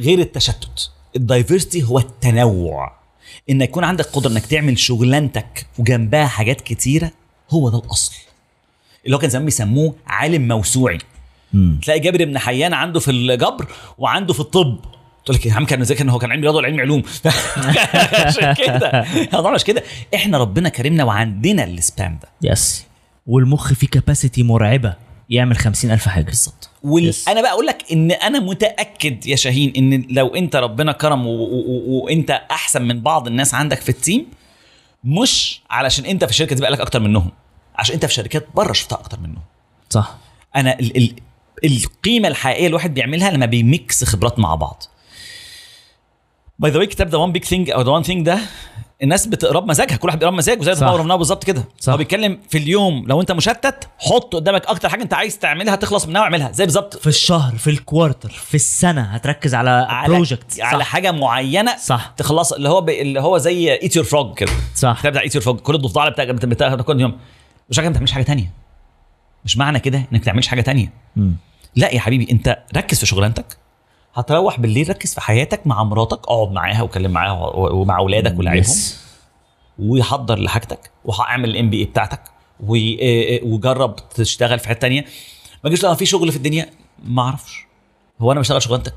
غير 0.00 0.18
التشتت. 0.18 0.90
ال 1.16 1.23
diversity 1.23 1.82
هو 1.82 1.98
التنوع. 1.98 2.92
ان 3.50 3.60
يكون 3.62 3.84
عندك 3.84 4.04
قدرة 4.06 4.30
إنك 4.30 4.46
تعمل 4.46 4.78
شغلانتك 4.78 5.66
وجنبها 5.78 6.26
حاجات 6.26 6.60
كتيرة 6.60 7.10
هو 7.50 7.68
ده 7.68 7.78
الأصل. 7.78 8.12
اللي 9.04 9.16
هو 9.16 9.20
كان 9.20 9.30
زمان 9.30 9.44
بيسموه 9.44 9.94
عالم 10.06 10.48
موسوعي. 10.48 10.98
تلاقي 11.82 12.00
جابر 12.00 12.24
بن 12.24 12.38
حيان 12.38 12.72
عنده 12.74 13.00
في 13.00 13.10
الجبر 13.10 13.66
وعنده 13.98 14.32
في 14.32 14.40
الطب. 14.40 14.78
تقول 15.24 15.36
لك 15.36 15.46
يا 15.46 15.52
عم 15.54 15.64
كان 15.66 15.82
ذاكر 15.82 16.04
ان 16.04 16.08
هو 16.08 16.18
كان 16.18 16.32
علم 16.32 16.42
رياضة 16.42 16.56
ولا 16.56 16.66
علم 16.66 16.80
علوم. 16.80 17.02
عشان 18.26 18.52
كده. 18.52 19.04
مش 19.54 19.64
كده. 19.64 19.82
إحنا 20.14 20.38
ربنا 20.38 20.68
كرمنا 20.68 21.04
وعندنا 21.04 21.64
السبام 21.64 22.18
ده. 22.22 22.50
yes 22.50 22.84
والمخ 23.26 23.72
فيه 23.72 23.86
capacity 23.86 24.42
مرعبة 24.42 24.94
يعمل 25.30 25.56
خمسين 25.56 25.90
ألف 25.90 26.08
حاجة. 26.08 26.24
بالظبط. 26.24 26.70
وال... 26.82 27.14
أنا 27.28 27.42
بقى 27.42 27.50
أقول 27.52 27.66
لك 27.66 27.84
إن 27.92 28.10
أنا 28.10 28.40
متأكد 28.40 29.26
يا 29.26 29.36
شاهين 29.36 29.72
إن 29.76 30.06
لو 30.10 30.26
أنت 30.34 30.56
ربنا 30.56 30.92
كرم 30.92 31.26
و... 31.26 31.30
و... 31.30 31.60
و... 31.66 32.04
وأنت 32.04 32.30
أحسن 32.30 32.82
من 32.82 33.00
بعض 33.00 33.26
الناس 33.26 33.54
عندك 33.54 33.80
في 33.80 33.88
ال 33.88 33.96
team 33.96 34.26
مش 35.04 35.60
علشان 35.70 36.04
أنت 36.04 36.24
في 36.24 36.30
الشركة 36.30 36.54
دي 36.56 36.62
بقى 36.62 36.70
لك 36.70 36.80
أكتر 36.80 37.00
منهم. 37.00 37.30
عشان 37.76 37.94
انت 37.94 38.06
في 38.06 38.14
شركات 38.14 38.46
بره 38.54 38.72
شفتها 38.72 38.96
أكتر 38.96 39.18
منهم 39.20 39.42
صح. 39.90 40.14
أنا 40.56 40.78
ال... 40.78 40.96
ال... 40.96 41.14
القيمة 41.64 42.28
الحقيقية 42.28 42.66
الواحد 42.66 42.94
بيعملها 42.94 43.30
لما 43.30 43.46
بي 43.46 43.69
mix 43.69 44.04
خبرات 44.04 44.38
مع 44.38 44.54
بعض. 44.54 44.82
by 46.58 46.70
the 46.70 46.78
way 46.78 46.86
كتاب 46.86 47.08
the 47.08 47.18
one 47.18 47.32
big 47.32 47.44
thing 47.44 47.70
أو 47.70 47.82
the 47.82 47.90
one 47.90 48.02
thing 48.02 48.26
ده 48.26 48.38
الناس 49.02 49.26
بتقرا 49.26 49.60
بمزاجها 49.60 49.96
كل 49.96 50.08
واحد 50.08 50.18
بيقرا 50.18 50.30
بمزاجه 50.34 50.72
زي. 50.72 50.86
ما 50.86 50.96
رمناه 50.96 51.16
بالظبط 51.16 51.44
كده. 51.44 51.64
صح. 51.80 51.92
هو 51.92 51.96
بيتكلم 51.96 52.40
في 52.48 52.58
اليوم 52.58 53.04
لو 53.06 53.20
انت 53.20 53.32
مشتت 53.32 53.88
حط 53.98 54.34
قدامك 54.34 54.66
أكتر 54.66 54.88
حاجة 54.88 55.02
انت 55.02 55.14
عايز 55.14 55.38
تعملها 55.38 55.76
تخلص 55.76 56.06
منها 56.06 56.20
واعملها. 56.20 56.52
زي 56.52 56.64
بالظبط 56.64 56.96
في 56.96 57.06
الشهر 57.06 57.56
في 57.56 57.70
ال 57.70 57.77
quarter 57.77 58.28
في 58.28 58.54
السنة 58.54 59.02
هتركز 59.02 59.54
على 59.54 59.70
على 59.70 60.14
project 60.14 60.60
على 60.60 60.84
حاجة 60.84 61.12
معينة 61.12 61.76
صح. 61.76 62.14
تخلص 62.16 62.52
اللي 62.52 62.68
هو 62.68 62.80
ب... 62.80 62.90
اللي 62.90 63.20
هو 63.20 63.38
زي 63.38 63.72
eat 63.72 63.96
your 63.96 64.04
frog 64.04 64.34
كده. 64.34 64.52
صح. 64.74 64.90
الكتاب 64.90 65.12
بتاع 65.12 65.22
eat 65.22 65.34
your 65.34 65.44
frog 65.44 65.60
كل 65.60 65.74
الضفدع 65.74 66.08
بتاعك 66.08 66.28
بتاع 66.28 66.74
بتاع 66.74 66.84
كل 66.84 67.00
يوم. 67.00 67.18
مش 67.70 67.78
ما 67.78 67.90
تعملش 67.90 68.12
حاجة 68.12 68.22
تانية. 68.22 68.50
مش 69.44 69.56
معنى 69.56 69.80
كده 69.80 69.98
إنك 69.98 70.12
ما 70.12 70.18
تعملش 70.18 70.46
حاجة 70.46 70.60
تانية. 70.60 70.92
مم. 71.16 71.36
لا 71.76 71.94
يا 71.94 72.00
حبيبي 72.00 72.30
أنت 72.30 72.62
ركز 72.76 73.00
في 73.00 73.06
شغلانتك. 73.06 73.56
هتروح 74.14 74.60
بالليل 74.60 74.88
ركز 74.88 75.14
في 75.14 75.20
حياتك 75.20 75.66
مع 75.66 75.82
مراتك 75.82 76.18
اقعد 76.18 76.52
معاها 76.52 76.82
وكلم 76.82 77.10
معاها 77.10 77.32
ومع 77.56 77.98
أولادك 77.98 78.38
ولعبهم. 78.38 78.62
Yes. 78.64 78.78
وحضر 79.78 80.38
لحاجتك 80.38 80.90
وهعمل 81.04 81.50
ال 81.50 81.70
MBA 81.70 81.84
بتاعتك 81.84 82.20
آه، 82.20 82.64
آه، 82.64 83.44
وجرب 83.44 83.96
تشتغل 83.96 84.58
في 84.58 84.68
حتة 84.68 84.80
تانية. 84.80 85.04
ما 85.64 85.70
تجيش 85.70 85.82
لأ 85.82 85.94
في 85.94 86.06
شغل 86.06 86.30
في 86.30 86.36
الدنيا 86.36 86.66
ما 87.04 87.22
أعرفش. 87.22 87.66
هو 88.20 88.32
أنا 88.32 88.40
بشتغل 88.40 88.62
شغلانتك. 88.62 88.94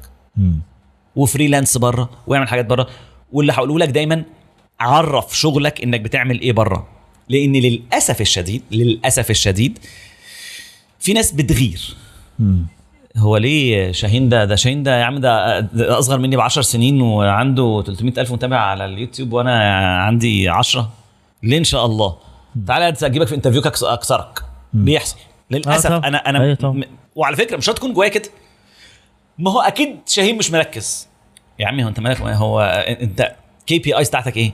و 1.15 1.22
freelance 1.22 1.77
بره 1.77 2.09
واعمل 2.27 2.47
حاجات 2.47 2.65
بره 2.65 2.87
واللي 3.31 3.53
هقوله 3.53 3.79
لك 3.79 3.89
دايما 3.89 4.23
عرف 4.79 5.37
شغلك 5.37 5.83
إنك 5.83 6.01
بتعمل 6.01 6.41
إيه 6.41 6.51
بره 6.51 6.87
لأن 7.29 7.53
للاسف 7.55 8.21
الشديد 8.21 8.61
للاسف 8.71 9.29
الشديد 9.31 9.79
في 10.99 11.13
ناس 11.13 11.31
بتغير. 11.31 11.95
مم. 12.39 12.65
هو 13.17 13.37
ليه 13.37 13.91
شاهين 13.91 14.29
ده؟ 14.29 14.45
ده 14.45 14.55
شاهين 14.55 14.83
ده 14.83 14.99
يا 14.99 15.03
عم 15.03 15.17
ده 15.19 15.59
ده 15.59 15.99
اصغر 15.99 16.17
مني 16.19 16.35
ب 16.37 16.39
10 16.39 16.61
سنين 16.61 17.01
وعنده 17.01 17.83
300 17.85 18.13
ألف 18.17 18.31
متابع 18.31 18.57
على 18.57 18.85
اليوتيوب 18.85 19.33
وأنا 19.33 19.77
عندي 20.01 20.49
10 20.49 20.89
ليه 21.43 21.57
إن 21.57 21.63
شاء 21.63 21.85
الله؟ 21.85 22.17
تعالى 22.67 22.93
أجيبك 23.03 23.27
في 23.27 23.35
interview 23.35 23.61
اكسرك 23.83 24.39
بيحصل 24.73 25.17
للأسف 25.51 25.87
طبعا. 25.89 26.07
أنا 26.07 26.17
أنا 26.29 26.41
أيوة. 26.43 26.73
م- 26.73 26.83
وعلى 27.15 27.35
فكرة 27.35 27.57
مش 27.57 27.69
هتكون 27.69 27.93
جوايا 27.93 28.09
كده. 28.09 28.29
ما 29.39 29.51
هو 29.51 29.59
أكيد 29.61 29.95
شاهين 30.07 30.37
مش 30.37 30.51
مركز. 30.51 31.07
يا 31.59 31.67
عمي 31.67 31.83
هو 31.83 31.87
أنت 31.87 31.99
مالك؟ 31.99 32.21
هو 32.21 32.61
أنت 33.01 33.35
KPIs 33.65 34.09
بتاعتك 34.09 34.37
إيه؟ 34.37 34.51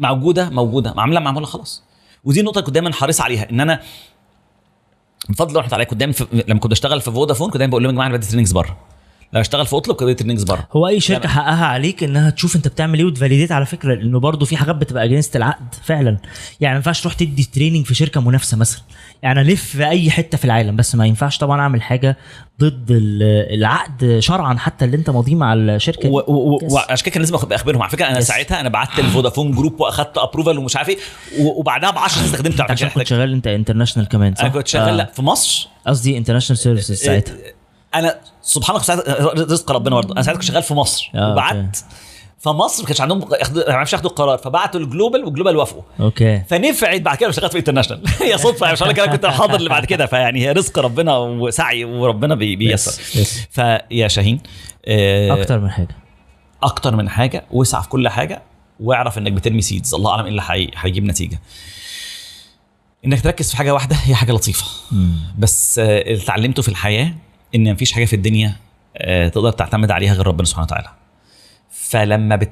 موجودة 0.00 0.50
موجودة. 0.50 0.94
معامله 0.94 1.20
معموله 1.20 1.46
خلاص. 1.46 1.82
ودي 2.24 2.40
النقطة 2.40 2.60
كنت 2.60 2.74
دايما 2.74 2.92
حريص 2.92 3.20
عليها 3.20 3.50
إن 3.50 3.60
أنا 3.60 3.82
بفضل 5.28 5.48
الله 5.48 5.60
رحمه 5.60 5.74
عليا. 5.74 5.84
كنت 5.84 5.98
دايما. 5.98 6.14
لما 6.32 6.60
كنت 6.60 6.70
بشتغل 6.70 7.00
في 7.00 7.10
فودافون 7.10 7.50
كنت 7.50 7.56
دايما 7.56 7.70
بقول 7.70 7.82
لهم 7.82 7.90
يا 7.90 7.94
جماعة 7.94 8.06
أنا 8.06 8.16
بدي 8.16 8.26
trainings 8.26 8.52
بره. 8.52 8.76
لو 9.32 9.40
اشتغل 9.40 9.66
في 9.66 9.76
اطلب 9.76 9.96
بدي 9.96 10.14
trainings 10.14 10.42
بره. 10.44 10.68
هو 10.72 10.88
أي 10.88 11.00
شركة 11.00 11.28
حقها 11.28 11.66
عليك 11.66 12.04
إنها 12.04 12.30
تشوف 12.30 12.56
أنت 12.56 12.68
بتعمل 12.68 12.98
إيه 12.98 13.04
وت 13.04 13.14
validate 13.14 13.52
على 13.52 13.66
فكرة 13.66 13.94
لأنه 13.94 14.20
برضه 14.20 14.46
في 14.46 14.56
حاجات 14.56 14.76
بتبقى 14.76 15.04
against 15.04 15.36
العقد 15.36 15.74
فعلا. 15.84 16.16
يعني 16.60 16.74
ما 16.74 16.76
ينفعش 16.76 17.00
تروح 17.00 17.14
تدي 17.14 17.44
training 17.54 17.86
في 17.86 17.94
شركة 17.94 18.20
منافسة 18.20 18.56
مثلا. 18.56 18.80
يعني 19.22 19.40
الف 19.40 19.64
في 19.64 19.88
أي 19.88 20.10
حتة 20.10 20.38
في 20.38 20.44
العالم 20.44 20.76
بس 20.76 20.94
ما 20.94 21.06
ينفعش 21.06 21.38
طبعا 21.38 21.60
أعمل 21.60 21.82
حاجة 21.82 22.16
ضد 22.60 22.90
ال- 22.90 23.22
العقد 23.58 24.16
شرعا 24.18 24.54
حتى 24.58 24.84
اللي 24.84 24.96
أنت 24.96 25.10
ماضيه 25.10 25.34
مع 25.34 25.54
الشركة. 25.54 26.08
وعشان 26.10 27.04
كده 27.04 27.10
كان 27.12 27.22
لازم 27.22 27.34
اخبرهم 27.34 27.82
على 27.82 27.90
فكرة 27.90 28.06
أنا 28.06 28.18
Yes. 28.20 28.22
ساعتها 28.22 28.60
أنا 28.60 28.68
بعت 28.68 28.98
الفودافون 28.98 29.52
group 29.52 29.80
وأخدت 29.80 30.18
approval 30.18 30.58
ومش 30.58 30.76
عارف 30.76 30.88
إيه 30.88 30.98
وبعدها 31.40 31.90
ب 31.90 31.98
10 31.98 32.24
استخدمته 32.24 32.62
على 32.62 32.70
انت 32.72 32.82
عشان 32.82 32.88
كنت 32.88 33.06
شغال 33.06 33.32
أنت 33.32 33.46
international 33.46 34.08
كمان 34.08 34.34
صح؟ 34.34 34.40
أنا 34.44 34.52
كنت 34.52 34.68
شغال 34.68 34.88
آه. 34.88 34.96
لا 34.96 35.04
في 35.14 35.22
مصر. 35.22 35.68
قصدي 35.86 36.18
international 36.18 36.58
services 36.58 36.94
ساعتها. 36.96 37.36
أنا 37.94 38.20
سبحان 38.42 38.76
الله 38.76 38.86
ساعتها 38.86 39.32
رزق 39.34 39.72
ربنا 39.72 39.94
برضه. 39.94 40.12
أنا 40.14 40.22
ساعتها 40.22 40.38
كنت 40.40 40.48
شغال 40.48 40.62
في 40.62 40.74
مصر. 40.74 41.10
آه، 41.14 41.32
وبعت 41.32 41.78
فمصر 42.38 42.82
ما 42.82 42.86
كانش 42.88 43.00
عندهم 43.00 43.18
ما 43.18 43.74
عرفش 43.74 43.92
ياخدوا 43.92 44.10
القرار. 44.10 44.38
فبعتوا 44.38 44.80
لل 44.80 44.91
global 44.91 45.24
وال 45.24 45.32
global 45.32 45.56
وافقوا. 45.56 45.82
okay. 46.00 46.42
فنفعت 46.50 47.00
بعد 47.00 47.16
كده 47.16 47.30
اشتغلت 47.30 47.52
في 47.52 47.58
international 47.58 48.02
هي 48.22 48.38
صدفة 48.38 48.64
يعني 48.66 48.72
مش 48.72 48.82
أنا 48.82 49.06
كنت 49.06 49.26
حاضر 49.26 49.54
اللي 49.54 49.68
بعد 49.68 49.84
كده. 49.84 50.06
فيعني 50.06 50.40
هي 50.46 50.52
رزق 50.52 50.78
ربنا 50.78 51.16
وسعي 51.18 51.84
وربنا 51.84 52.34
بي- 52.34 52.56
بيسر 52.56 53.22
yes. 53.22 53.28
فيا 53.50 54.08
شاهين 54.08 54.40
آه، 54.86 55.40
أكتر 55.42 55.58
من 55.58 55.70
حاجة. 55.70 55.96
أكتر 56.62 56.96
من 56.96 57.08
حاجة. 57.08 57.44
واسعى 57.50 57.82
في 57.82 57.88
كل 57.88 58.08
حاجة 58.08 58.42
واعرف 58.80 59.18
إنك 59.18 59.32
بترمي 59.32 59.60
seeds 59.62 59.94
الله 59.94 60.10
أعلم 60.10 60.22
إيه 60.24 60.30
اللي 60.30 60.42
هي- 60.46 60.70
هيجيب 60.76 61.04
نتيجة. 61.04 61.40
إنك 63.04 63.20
تركز 63.20 63.50
في 63.50 63.56
حاجة 63.56 63.74
واحدة 63.74 63.96
هي 64.04 64.14
حاجة 64.14 64.32
لطيفة. 64.32 64.64
بس 65.38 65.78
آه، 65.78 66.00
اللي 66.02 66.22
اتعلمته 66.22 66.62
في 66.62 66.68
الحياة 66.68 67.14
إن 67.54 67.72
مفيش 67.72 67.92
حاجة 67.92 68.04
في 68.04 68.16
الدنيا 68.16 68.56
آه، 68.96 69.28
تقدر 69.28 69.50
تعتمد 69.50 69.90
عليها 69.90 70.14
غير 70.14 70.26
ربنا 70.26 70.44
سبحانه 70.44 70.64
وتعالى. 70.66 70.88
فلما 71.70 72.36
بت 72.36 72.50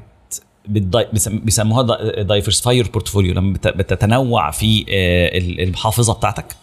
بيسموها 1.27 1.83
diversify 2.23 2.77
your 2.77 2.89
portfolio 2.89 3.35
لما 3.35 3.53
بت- 3.53 3.69
بتتنوع 3.69 4.51
في 4.51 4.81
آه، 4.89 5.39
ال- 5.39 5.61
المحافظه 5.61 6.15
بتاعتك 6.15 6.57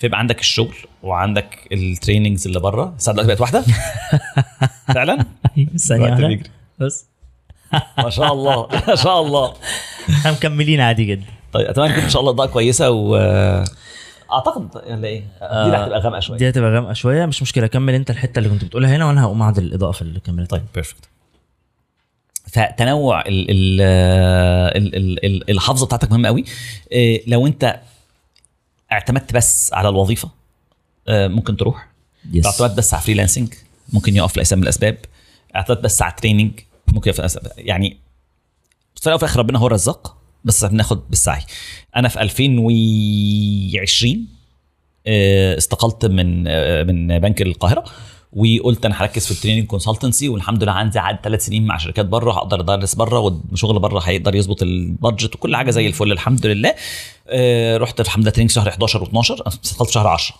فيبقى 0.00 0.18
عندك 0.18 0.40
الشغل 0.40 0.74
وعندك 1.02 1.68
ال 1.72 1.79
trainings 1.79 2.46
اللي 2.46 2.60
بره. 2.60 2.94
الساعة 2.96 3.16
دلوقتي 3.16 3.28
بقت 3.28 3.40
واحدة؟ 3.40 3.64
فعلا؟ 4.94 5.26
ثانية 5.76 6.02
واحدة. 6.10 6.26
بيجري. 6.28 6.50
بس. 6.78 7.06
ما 7.98 8.10
شاء 8.10 8.32
الله 8.32 8.68
ما 8.88 8.94
شاء 8.94 9.22
الله. 9.22 9.54
إحنا 10.10 10.32
مكملين 10.32 10.80
عادي 10.80 11.04
جدا. 11.04 11.24
طيب 11.52 11.66
أتمنى 11.66 12.04
إن 12.04 12.08
شاء 12.10 12.20
الله 12.20 12.32
أضاءة 12.32 12.48
كويسة 12.48 12.90
و 12.90 13.16
أعتقد 14.34 14.76
ولا 14.76 15.08
إيه؟ 15.08 15.20
دي 15.20 15.46
اللي 15.46 15.76
هتبقى 15.76 16.00
غامقة 16.00 16.20
شوية. 16.20 16.38
دي 16.38 16.48
هتبقى 16.48 16.70
غامقة 16.70 16.92
شوية. 16.92 17.26
مش 17.26 17.42
مشكلة 17.42 17.66
كمل 17.66 17.94
أنت 17.94 18.10
الحتة 18.10 18.38
اللي 18.38 18.48
كنت 18.50 18.64
بتقولها 18.64 18.96
هنا 18.96 19.06
وأنا 19.06 19.24
هقوم 19.24 19.42
اعدل 19.42 19.62
الاضاءه 19.62 19.92
في 19.92 20.02
الكاميرا 20.02 20.46
طيب 20.46 20.62
perfect 20.74 21.08
فتنوع 22.46 23.20
ال 23.20 23.50
ال 23.50 23.80
ال 24.76 24.96
ال 24.96 25.24
ال 25.26 25.50
الحافظة 25.50 25.86
بتاعتك 25.86 26.10
مهمة 26.10 26.28
قوي. 26.28 26.44
آه، 26.92 27.20
لو 27.26 27.46
أنت 27.46 27.80
اعتمدت 28.92 29.32
بس 29.34 29.72
على 29.72 29.88
الوظيفة 29.88 30.30
آه، 31.08 31.28
ممكن 31.28 31.56
تروح. 31.56 31.88
yes. 32.32 32.44
لو 32.44 32.50
اعتمدت 32.50 32.78
بس 32.78 32.94
على 32.94 33.02
freelancing 33.02 33.54
ممكن 33.92 34.16
يقف 34.16 34.36
لأسباب 34.36 34.58
من 34.58 34.62
الأسباب. 34.64 34.96
اعتمدت 35.56 35.80
بس 35.80 36.02
على 36.02 36.10
ال 36.10 36.16
training 36.16 36.60
ممكن 36.92 37.10
يقف. 37.10 37.38
يعني 37.56 37.96
في 39.02 39.10
وفي 39.14 39.24
الآخر 39.24 39.40
ربنا 39.40 39.58
هو 39.58 39.66
الرزاق. 39.66 40.16
بس 40.44 40.64
بناخد 40.64 41.10
بالسعي. 41.10 41.40
أنا 41.96 42.08
في 42.08 42.20
2020 42.22 44.26
آه، 45.06 45.58
استقلت 45.58 46.06
من 46.06 46.44
آه، 46.48 46.82
من 46.82 47.18
بنك 47.18 47.42
القاهرة 47.42 47.84
وقلت 48.32 48.86
أنا 48.86 49.02
هركز 49.02 49.26
في 49.26 49.30
ال 49.32 49.36
training 49.36 49.66
consultancy 49.66 50.28
والحمد 50.28 50.62
لله 50.62 50.72
عندي 50.72 50.98
عدد 50.98 51.18
ثلاث 51.24 51.46
سنين 51.46 51.66
مع 51.66 51.78
شركات 51.78 52.06
بره 52.06 52.32
هقدر 52.32 52.60
أدرس 52.60 52.94
بره 52.94 53.18
والشغل 53.18 53.78
بره 53.78 53.98
هيقدر 54.00 54.34
يظبط 54.34 54.62
ال 54.62 54.72
budget 54.72 55.34
وكل 55.34 55.56
حاجة 55.56 55.70
زي 55.70 55.86
الفل 55.86 56.12
الحمد 56.12 56.46
لله. 56.46 56.74
آه، 57.28 57.76
رحت 57.76 58.02
في 58.02 58.10
حمله 58.10 58.30
training 58.30 58.50
شهر 58.50 58.68
11 58.68 59.04
و12 59.04 59.42
استقلت 59.64 59.90
شهر 59.90 60.06
10 60.06 60.36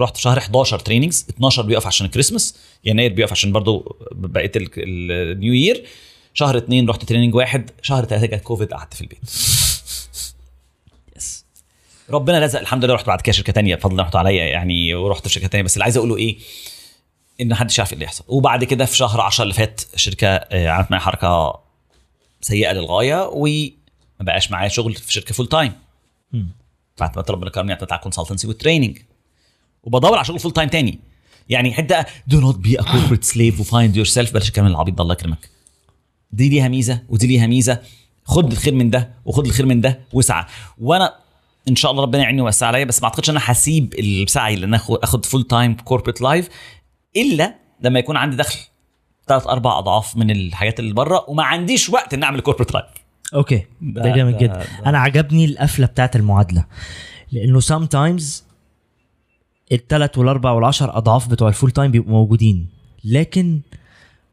رحت 0.00 0.16
شهر 0.16 0.38
11 0.38 0.78
trainings 0.78 1.26
12 1.30 1.62
بيقف 1.62 1.86
عشان 1.86 2.06
الكريسماس 2.06 2.56
يناير 2.84 3.12
بيقف 3.12 3.32
عشان 3.32 3.52
برضو 3.52 3.96
بقية 4.12 4.52
ال- 4.56 4.62
ال- 4.76 5.32
ال 5.32 5.37
new 5.37 5.52
year 5.52 5.84
شهر 6.36 6.56
اثنين 6.58 6.88
رحت 6.88 7.04
training 7.04 7.34
واحد 7.34 7.70
شهر 7.82 8.04
ثلاثة 8.04 8.26
جت 8.26 8.42
كوفيد 8.42 8.72
قعدت 8.72 8.94
في 8.94 9.00
البيت. 9.00 9.18
yes 11.16 11.44
ربنا 12.10 12.38
رزق 12.38 12.60
الحمد 12.60 12.84
لله 12.84 12.94
رحت 12.94 13.06
بعد 13.06 13.20
كده 13.20 13.32
شركة 13.32 13.52
تانية 13.52 13.74
بفضل 13.74 13.98
رحمته 14.00 14.16
عليا 14.16 14.44
يعني 14.44 14.94
ورحت 14.94 15.28
في 15.28 15.32
شركة 15.34 15.46
تانية 15.46 15.64
بس 15.64 15.74
اللي 15.74 15.84
عايز 15.84 15.96
أقوله 15.96 16.16
إيه؟ 16.16 16.38
إن 17.40 17.48
محدش 17.48 17.80
عارف 17.80 17.90
إيه 17.90 17.94
اللي 17.94 18.04
يحصل. 18.04 18.24
وبعد 18.28 18.64
كده 18.64 18.84
في 18.84 18.96
شهر 18.96 19.20
10 19.20 19.42
اللي 19.42 19.54
فات 19.54 19.80
شركة 19.96 20.28
آه، 20.28 20.68
عملت 20.68 20.90
معايا 20.90 21.04
حركة 21.04 21.60
سيئة 22.40 22.72
للغاية 22.72 23.28
وما 23.32 23.70
بقاش 24.20 24.50
معايا 24.50 24.68
شغل 24.68 24.94
في 24.94 25.12
شركة 25.12 25.34
full 25.34 25.48
time 25.48 25.72
بعد 27.00 27.16
ما 27.16 27.24
ربنا 27.30 27.50
كرمني 27.50 27.72
اعتمدت 27.72 27.92
على 27.92 27.98
ال 27.98 28.02
consultancy 28.02 28.46
وال 28.48 28.58
training 28.58 28.98
وبدور 29.82 30.14
على 30.16 30.24
شغل 30.24 30.38
full 30.38 30.52
time 30.52 30.68
تاني. 30.68 30.98
يعني 31.48 31.72
حتة 31.72 32.04
do 32.26 32.40
not 32.40 32.56
be 32.58 32.80
a 32.80 32.82
corporate 32.82 33.24
slave 33.24 33.60
و 33.60 33.96
find 33.96 34.06
yourself 34.06 34.32
بلاش 34.32 34.48
الكلام 34.48 34.66
العبيط 34.66 34.94
ده 34.94 35.02
الله 35.02 35.14
يكرمك. 35.14 35.55
دي 36.32 36.48
ليها 36.48 36.68
ميزة 36.68 37.02
ودي 37.08 37.26
ليها 37.26 37.46
ميزة. 37.46 37.80
خد 38.24 38.52
الخير 38.52 38.74
من 38.74 38.90
ده 38.90 39.10
وخد 39.24 39.46
الخير 39.46 39.66
من 39.66 39.80
ده 39.80 40.00
واسعى 40.12 40.44
وأنا 40.78 41.14
إن 41.68 41.76
شاء 41.76 41.90
الله 41.90 42.02
ربنا 42.02 42.22
يعيني 42.22 42.40
ويوسع 42.42 42.66
عليا 42.66 42.84
بس 42.84 43.02
ما 43.02 43.08
أعتقدش 43.08 43.30
إن 43.30 43.36
أنا 43.36 43.44
هسيب 43.48 43.94
السعي 43.98 44.54
اللي 44.54 44.66
أنا 44.66 44.80
أخد 44.90 45.26
full 45.26 45.42
time 45.42 45.74
corporate 45.76 46.20
life 46.20 46.48
إلا 47.16 47.54
لما 47.80 47.98
يكون 47.98 48.16
عندي 48.16 48.36
دخل 48.36 48.58
ثلاث 49.28 49.46
أربع 49.46 49.78
أضعاف 49.78 50.16
من 50.16 50.30
الحاجات 50.30 50.80
اللي 50.80 50.94
بره 50.94 51.24
وما 51.28 51.42
عنديش 51.42 51.90
وقت 51.90 52.14
إن 52.14 52.22
أعمل 52.22 52.40
corporate 52.40 52.74
life 52.74 52.86
okay 53.34 53.64
ده- 53.80 54.02
ده 54.02 54.16
جامد 54.16 54.38
جدا. 54.38 54.64
أنا 54.86 54.98
عجبني 54.98 55.44
القفلة 55.44 55.86
بتاعت 55.86 56.16
المعادلة 56.16 56.64
لأنه 57.32 57.60
sometimes 57.60 58.44
الثلاث 59.72 60.18
والأربع 60.18 60.50
والعشر 60.50 60.96
أضعاف 60.96 61.28
بتوع 61.28 61.48
ال 61.48 61.52
full 61.52 61.70
time 61.70 61.90
بيبقوا 61.90 62.12
موجودين 62.12 62.68
لكن 63.04 63.60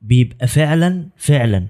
بيبقى 0.02 0.48
فعلا 0.48 1.08
فعلا 1.18 1.68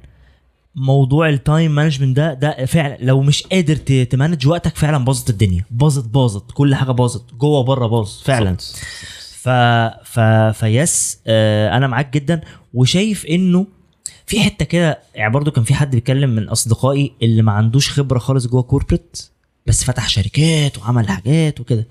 موضوع 0.76 1.30
ال 1.30 1.39
time 1.39 1.76
management 1.76 2.18
ده 2.18 2.34
ده 2.34 2.66
فعلا 2.66 2.98
لو 3.00 3.22
مش 3.22 3.44
قادر 3.44 3.76
ت 4.04 4.10
manage 4.10 4.48
وقتك 4.48 4.76
فعلا 4.76 5.06
باظت 5.06 5.30
الدنيا. 5.30 5.66
باظت 5.72 6.06
باظت. 6.10 6.52
كل 6.52 6.76
حاجة 6.76 6.92
باظت. 6.92 7.34
جوه 7.34 7.64
بره 7.64 7.88
باظ 7.88 8.22
فعلا. 8.24 8.58
ف 9.42 9.50
ف 10.04 10.20
yes 10.60 11.20
آه 11.28 11.78
أنا 11.78 11.88
معاك 11.88 12.14
جدا. 12.14 12.42
وشايف 12.74 13.26
إنه 13.26 13.68
في 14.26 14.40
حتة 14.42 14.66
كده 14.66 15.00
يعني 15.16 15.34
برضو 15.34 15.52
كان 15.52 15.64
في 15.64 15.74
حد 15.74 15.92
بيتكلم 15.92 16.30
من 16.30 16.50
أصدقائي 16.50 17.14
اللي 17.22 17.42
ما 17.42 17.52
عندوش 17.52 17.90
خبرة 17.92 18.20
خالص 18.20 18.48
جوه 18.48 18.62
corporate 18.62 19.30
بس 19.68 19.84
فتح 19.84 20.10
شركات 20.10 20.78
وعمل 20.78 21.08
حاجات 21.10 21.60
وكده. 21.60 21.88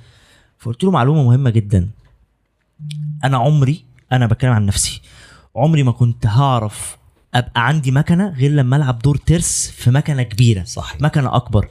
فقلت 0.58 0.84
له 0.84 0.90
معلومة 0.90 1.22
مهمة 1.22 1.50
جدا. 1.50 1.90
أنا 3.24 3.36
عمري 3.36 3.84
أنا 4.12 4.26
بتكلم 4.26 4.52
عن 4.52 4.66
نفسي 4.66 5.00
عمري 5.56 5.82
ما 5.82 5.92
كنت 5.92 6.26
هعرف 6.26 6.96
أبقى 7.34 7.66
عندي 7.68 7.90
مكنة 7.90 8.28
غير 8.38 8.50
لما 8.50 8.76
ألعب 8.76 8.98
دور 8.98 9.16
ترس 9.16 9.70
في 9.76 9.90
مكنة 9.90 10.22
كبيرة. 10.22 10.64
صح. 10.64 10.96
مكنة 11.00 11.36
أكبر. 11.36 11.68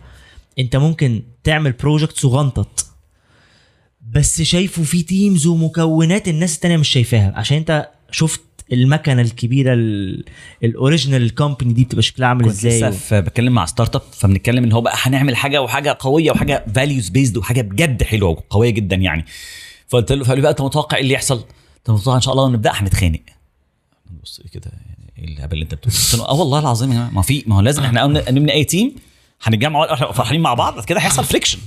أنت 0.60 0.76
ممكن 0.76 1.24
تعمل 1.44 1.72
project 1.72 2.18
صغنطط. 2.18 2.86
بس 4.10 4.42
شايفه 4.42 4.84
في 4.84 5.04
teams 5.04 5.48
ومكونات 5.48 6.28
الناس 6.28 6.56
التانية 6.56 6.78
مش 6.78 6.90
شايفاها. 6.90 7.34
عشان 7.36 7.58
أنت 7.58 7.90
شفت 8.12 8.42
المكنة 8.74 9.22
الكبيرة 9.22 9.74
ال- 9.74 10.26
ال 10.64 10.72
original 10.72 11.36
company 11.36 11.74
دي 11.74 11.84
بتبقى 11.86 12.02
شكلها 12.04 12.28
عامل 12.28 12.42
كنت 12.46 12.52
إزاي؟ 12.54 12.78
لسه 12.80 12.90
و... 12.90 12.92
في 12.92 13.22
بتكلم 13.22 13.54
مع 13.54 13.66
startup 13.66 14.02
فبنتكلم 14.14 14.64
إن 14.64 14.72
هو 14.72 14.82
بقى 14.82 14.96
هنعمل 14.98 15.36
حاجة 15.36 15.62
وحاجة 15.62 15.98
قوية 16.00 16.32
وحاجة 16.32 16.66
values 16.76 17.10
بيزد 17.10 17.38
وحاجة 17.38 17.62
بجد 17.62 18.04
حلوة 18.04 18.30
وقوية 18.30 18.70
جدا 18.70 18.96
يعني. 18.96 19.26
فقلت 19.88 20.12
له 20.12 20.24
فقال 20.24 20.36
لي 20.38 20.42
بقى 20.42 20.52
أنت 20.52 20.62
متوقع 20.62 20.98
إيه 20.98 21.04
اللي 21.04 21.14
يحصل؟ 21.14 21.46
انت 21.78 21.90
متوقع 21.90 22.16
إن 22.16 22.22
شاء 22.22 22.34
الله 22.34 22.50
نبدأ 22.50 22.72
هنتخانق. 22.74 23.22
بص 24.24 24.40
إيه 24.40 24.48
كده؟ 24.52 24.72
الهبل 25.22 25.54
اللي 25.54 25.64
أنت 25.64 25.76
بتقوله 25.76 26.30
آه 26.30 26.34
والله 26.34 26.60
العظيم 26.60 26.90
يا 26.90 26.96
جماعة 26.96 27.10
ما 27.10 27.22
في 27.22 27.44
ما 27.48 27.56
هو 27.56 27.62
لازم 27.62 27.84
إحنا 27.84 28.08
نبني 28.08 28.54
أي 28.54 28.64
team 28.64 28.96
هنتجمع 29.44 29.94
إحنا 29.94 30.12
فرحانين 30.12 30.42
مع 30.42 30.54
بعض 30.54 30.86
كده 30.86 31.00
هيحصل 31.00 31.24
friction 31.24 31.60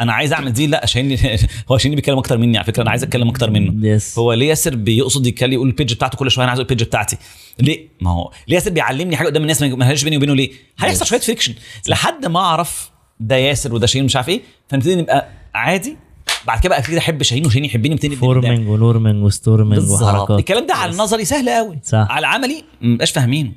أنا 0.00 0.12
عايز 0.12 0.32
أعمل 0.32 0.52
دي 0.52 0.66
لا 0.66 0.80
عشان 0.82 1.18
هو 1.70 1.74
عشان 1.74 1.94
بيتكلم 1.94 2.18
أكتر 2.18 2.38
مني 2.38 2.58
على 2.58 2.66
فكرة 2.66 2.82
أنا 2.82 2.90
عايز 2.90 3.02
أتكلم 3.02 3.28
أكتر 3.28 3.50
منه. 3.50 3.88
yes 3.88 4.18
هو 4.18 4.32
ليه 4.32 4.48
ياسر 4.48 4.76
بيقصد 4.76 5.26
يتكلم 5.26 5.52
يقول 5.52 5.68
ال 5.68 5.73
page 5.73 5.94
بتاعته 5.94 6.18
كل 6.18 6.30
شوية 6.30 6.44
أنا 6.44 6.50
عايز 6.50 6.60
أقول 6.60 6.70
ال 6.70 6.73
page 6.73 6.86
بتاعتي. 6.86 7.16
ليه؟ 7.58 7.88
ما 8.00 8.10
هو 8.10 8.30
ليه 8.48 8.54
ياسر 8.54 8.70
بيعلمني 8.70 9.16
حاجة 9.16 9.26
قدام 9.26 9.42
الناس 9.42 9.62
ما 9.62 9.84
لهاش 9.84 10.04
بيني 10.04 10.16
وبينه 10.16 10.34
ليه؟ 10.34 10.50
هيحصل 10.78 11.06
شوية 11.06 11.20
friction 11.20 11.54
لحد 11.88 12.26
ما 12.26 12.40
أعرف 12.40 12.90
ده 13.20 13.36
ياسر 13.36 13.74
وده 13.74 13.86
شاهين 13.86 14.04
مش 14.04 14.16
عارف 14.16 14.28
إيه 14.28 14.40
فنبتدي 14.68 14.96
نبقى 14.96 15.28
عادي 15.54 15.96
بعد 16.46 16.60
كده 16.60 16.68
بقى 16.68 16.78
ابتدي 16.78 16.98
احب 16.98 17.22
شاهين 17.22 17.46
وشاهين 17.46 17.64
يحبني 17.64 17.94
نبتدي 17.94 18.08
نبني 18.08 18.28
قدام. 18.28 18.42
forming 18.42 18.68
و 18.68 18.75
norming 18.75 19.24
و 19.24 19.31
storming 19.31 19.90
وحركات. 19.90 20.38
الكلام 20.38 20.66
ده 20.66 20.74
على 20.74 20.92
النظري 20.92 21.24
سهل 21.24 21.50
قوي. 21.50 21.78
صح. 21.84 22.06
على 22.10 22.18
العملي 22.18 22.64
مبقاش 22.80 23.10
فاهمينه. 23.10 23.52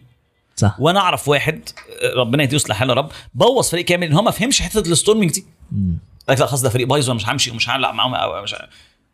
صح. 0.55 0.75
وأنا 0.79 0.99
اعرف 0.99 1.27
واحد 1.27 1.69
ربنا 2.17 2.43
يديه 2.43 2.55
يصلح 2.55 2.75
حاله 2.75 2.93
يا 2.93 2.97
رب 2.97 3.11
بوظ 3.33 3.69
فريق 3.69 3.85
كامل 3.85 4.07
إن 4.07 4.13
هو 4.13 4.21
ما 4.21 4.31
فهمش 4.31 4.61
حتة 4.61 4.79
ال 4.79 4.85
storming 4.85 5.31
دي. 5.31 5.45
قال 6.27 6.35
لك 6.35 6.39
لا 6.39 6.45
خلاص 6.45 6.61
ده 6.61 6.69
فريق 6.69 6.87
بايظ 6.87 7.09
وأنا 7.09 7.17
مش 7.17 7.29
همشي 7.29 7.51
ومش 7.51 7.69
هلعب 7.69 7.93
معاهم 7.93 8.43
مش 8.43 8.55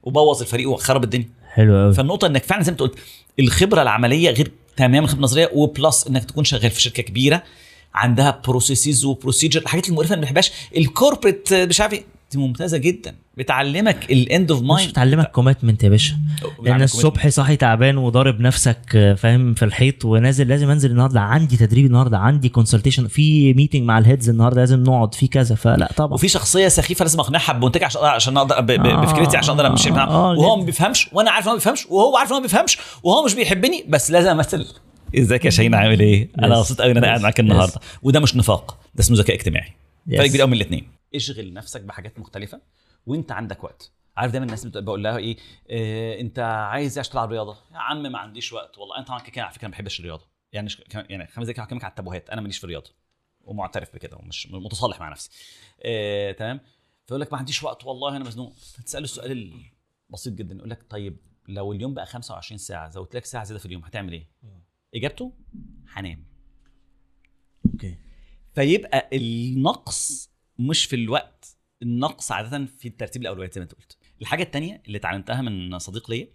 وبوظ 0.03 0.41
الفريق 0.41 0.69
وخرب 0.69 1.03
الدنيا. 1.03 1.29
حلو 1.53 1.77
قوي. 1.77 1.93
فالنقطة 1.93 2.27
إنك 2.27 2.43
فعلا 2.43 2.63
زي 2.63 2.71
ما 2.71 2.73
أنت 2.73 2.81
قلت 2.81 2.99
الخبرة 3.39 3.81
العملية 3.81 4.29
غير 4.29 4.51
تماما 4.77 4.99
الخبره 4.99 5.17
النظريه 5.19 5.49
و 5.53 5.64
plus 5.64 6.07
إنك 6.07 6.25
تكون 6.25 6.43
شغال 6.43 6.71
في 6.71 6.81
شركة 6.81 7.03
كبيرة 7.03 7.43
عندها 7.93 8.41
processes 8.47 9.05
و 9.05 9.11
procedure 9.11 9.61
الحاجات 9.61 9.89
المقرفة 9.89 10.13
اللي 10.13 10.21
ما 10.21 10.25
بحبهاش 10.25 10.51
ال 10.77 10.85
corporate 10.85 11.53
مش 11.53 11.81
عارف 11.81 11.93
إيه. 11.93 12.12
دي 12.33 12.39
ممتازة 12.39 12.77
جدا. 12.77 13.15
بتعلمك 13.37 14.11
ال 14.11 14.21
end 14.21 14.51
of 14.51 14.61
مش 14.61 14.67
mind 14.67 14.89
بتعلمك 14.89 15.31
commitment 15.31 15.83
يا 15.83 15.89
باشا. 15.89 16.17
لأن 16.63 16.81
الصبح 16.81 17.27
صاحي 17.27 17.55
تعبان 17.55 17.97
وضارب 17.97 18.39
نفسك 18.39 19.15
فاهم 19.17 19.53
في 19.53 19.65
الحيط 19.65 20.05
ونازل 20.05 20.47
لازم 20.47 20.69
أنزل 20.69 20.91
النهارده. 20.91 21.19
عندي 21.19 21.57
تدريب 21.57 21.85
النهارده 21.85 22.17
عندي 22.17 22.49
consultation 22.49 23.07
في 23.07 23.53
meeting 23.53 23.83
مع 23.83 23.97
ال 23.97 24.02
heads 24.02 24.29
النهارده 24.29 24.61
لازم 24.61 24.83
نقعد 24.83 25.15
في 25.15 25.27
كذا. 25.27 25.55
فلا 25.55 25.93
طبعا. 25.97 26.13
وفي 26.13 26.27
شخصية 26.27 26.67
سخيفة 26.67 27.03
لازم 27.03 27.19
أقنعها 27.19 27.53
بمنتج 27.53 27.83
عشان 27.83 28.01
عشان 28.01 28.37
أقدر 28.37 28.57
آه، 28.57 28.61
بفكرتي 29.01 29.37
عشان 29.37 29.53
أقدر 29.55 29.67
أمشي 29.67 29.91
معاها. 29.91 30.09
آه، 30.09 30.31
وهو. 30.31 30.57
ما 30.57 30.65
بيفهمش 30.65 31.09
وأنا 31.11 31.31
عارف 31.31 31.45
إن 31.45 31.49
هو 31.49 31.55
ما 31.55 31.59
بيفهمش 31.59 31.85
وهو 31.89 32.17
عارف 32.17 32.29
إن 32.29 32.33
هو 32.33 32.39
ما 32.39 32.45
بيفهمش 32.47 32.77
وهو 33.03 33.25
مش 33.25 33.33
بيحبني 33.33 33.85
بس 33.89 34.11
لازم 34.11 34.29
أمثل. 34.29 34.65
إزيك 35.17 35.45
يا 35.45 35.49
شاهين 35.49 35.75
عامل 35.75 35.99
إيه؟ 35.99 36.29
أنا. 36.39 36.57
مبسوط 36.57 36.81
قوي 36.81 36.91
إن 36.91 36.97
أنا 36.97 37.07
قاعد 37.07 37.21
معاك 37.21 37.39
النهارده. 37.39 37.79
وده 38.03 38.19
مش 38.19 38.35
نفاق 38.35 38.77
ده 38.95 39.01
اسمه 39.01 39.17
ذكاء 39.17 39.35
اجتماعي. 39.35 39.73
فرق 40.17 40.25
كبير 40.27 40.41
قوي 40.41 40.49
من 40.49 40.57
الاثنين 40.57 40.87
اشغل 41.15 41.53
نفسك 41.53 41.81
بحاجات 41.81 42.19
مختلفة 42.19 42.61
وانت 43.05 43.31
عندك 43.31 43.63
وقت. 43.63 43.91
عارف 44.17 44.31
دايما 44.31 44.45
الناس 44.45 44.65
بقول 44.67 45.03
لها 45.03 45.17
إيه 45.17 45.37
آه 45.69 46.19
انت 46.19 46.39
عايز 46.39 46.97
إيش 46.97 47.09
تلعب 47.09 47.31
رياضة؟ 47.31 47.57
يا 47.71 47.77
عم 47.77 48.01
ما 48.03 48.19
عنديش 48.19 48.53
وقت 48.53 48.77
والله. 48.77 48.95
أنا 48.97 49.05
طبعا 49.05 49.19
كده 49.19 49.43
على 49.43 49.53
فكرة 49.53 49.67
ما 49.67 49.71
بحبش 49.71 49.99
الرياضة. 49.99 50.27
يعني 50.51 50.69
يعني 50.93 51.27
خمس 51.27 51.47
دقايق 51.47 51.59
هكلمك 51.67 51.83
على 51.83 51.89
التابوهات. 51.91 52.29
أنا 52.29 52.41
ماليش 52.41 52.57
في 52.57 52.63
الرياضة 52.63 52.91
ومعترف 53.41 53.95
بكده 53.95 54.17
ومش 54.17 54.47
متصالح 54.51 54.99
مع 54.99 55.09
نفسي. 55.09 55.29
آه، 55.83 56.31
تمام؟ 56.31 56.59
فيقول 57.05 57.21
لك 57.21 57.31
ما 57.33 57.37
عنديش 57.39 57.63
وقت 57.63 57.85
والله 57.85 58.15
أنا 58.15 58.25
مزنوق. 58.25 58.53
فتسأله 58.53 59.03
السؤال 59.03 59.31
البسيط 60.09 60.33
جدا 60.33 60.55
يقول 60.55 60.69
لك 60.69 60.85
طيب 60.89 61.17
لو 61.47 61.73
اليوم 61.73 61.93
بقى 61.93 62.05
25 62.05 62.57
ساعة 62.57 62.89
زودت 62.89 63.15
لك 63.15 63.25
ساعة 63.25 63.43
زيادة 63.43 63.59
في 63.59 63.65
اليوم 63.65 63.83
هتعمل 63.83 64.13
إيه؟ 64.13 64.27
إجابته 64.95 65.33
هنام. 65.89 66.25
أوكي. 67.65 67.97
فيبقى 68.55 69.09
النقص 69.13 70.32
مش 70.69 70.85
في 70.85 70.95
الوقت 70.95 71.57
النقص 71.81 72.31
عادة 72.31 72.65
في 72.65 72.89
ترتيب 72.89 73.21
الأولويات 73.21 73.53
زي 73.53 73.61
ما 73.61 73.63
أنت 73.63 73.73
قلت. 73.73 73.97
الحاجة 74.21 74.43
الثانية 74.43 74.81
اللي 74.87 74.97
اتعلمتها 74.97 75.41
من 75.41 75.79
صديق 75.79 76.11
ليا 76.11 76.27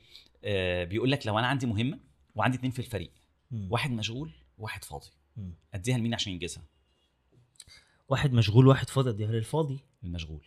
آه، 0.44 0.84
بيقول 0.84 1.10
لك 1.10 1.26
لو 1.26 1.38
أنا 1.38 1.46
عندي 1.46 1.66
مهمة 1.66 1.98
وعندي 2.34 2.56
اتنين 2.56 2.72
في 2.72 2.78
الفريق 2.78 3.10
واحد 3.70 3.90
مشغول 3.90 4.30
وواحد 4.58 4.84
فاضي. 4.84 5.06
أديها 5.74 5.98
لمين 5.98 6.14
عشان 6.14 6.32
ينجزها؟ 6.32 6.62
واحد 8.08 8.32
مشغول 8.32 8.66
واحد 8.66 8.90
فاضي 8.90 9.10
أديها 9.10 9.32
للفاضي؟ 9.32 9.78
المشغول. 10.04 10.44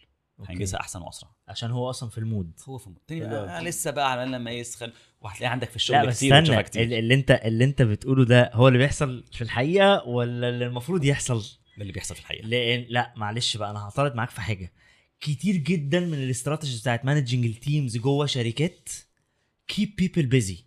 هينجزها 0.47 0.79
أحسن 0.79 1.01
وأسرع. 1.01 1.29
عشان 1.47 1.71
هو 1.71 1.89
أصلا 1.89 2.09
في 2.09 2.17
المود. 2.17 2.51
هو 2.69 2.77
في 2.77 2.87
التاني 2.87 3.21
حلو 3.21 3.29
بقى 3.29 3.57
أوي. 3.59 3.67
لسه 3.69 3.91
بقى 3.91 4.11
على 4.11 4.31
لما 4.31 4.51
يسخن 4.51 4.91
وهتلاقي 5.21 5.51
عندك 5.51 5.67
في 5.67 5.71
لا 5.71 5.75
الشغل 5.75 6.07
بس 6.07 6.17
كتير 6.17 6.39
استنى 6.43 6.63
كتير. 6.63 6.83
ال- 6.83 6.93
اللي 6.93 7.13
انت 7.13 7.31
اللي 7.31 7.63
أنت 7.63 7.81
بتقوله 7.81 8.25
ده 8.25 8.51
هو 8.53 8.67
اللي 8.67 8.79
بيحصل 8.79 9.23
في 9.31 9.41
الحقيقة 9.41 10.07
ولا 10.07 10.49
اللي 10.49 10.65
المفروض 10.65 11.03
يحصل 11.03 11.43
ده 11.81 11.83
اللي 11.83 11.93
بيحصل 11.93 12.15
في 12.15 12.21
الحقيقة. 12.21 12.47
لأن 12.47 12.85
لا 12.89 13.13
معلش 13.15 13.57
بقى 13.57 13.71
أنا 13.71 13.79
هعترض 13.79 14.15
معاك 14.15 14.29
في 14.29 14.41
حاجة. 14.41 14.73
كتير 15.19 15.55
جدا 15.55 15.99
من 15.99 16.13
ال 16.13 16.19
strategies 16.19 16.81
بتاعت 16.81 17.05
managing 17.05 17.45
ال 17.45 17.54
teams 17.54 17.97
جوه 17.97 18.25
شركات 18.25 18.89
keep 19.67 19.95
people 19.95 20.25
busy 20.25 20.57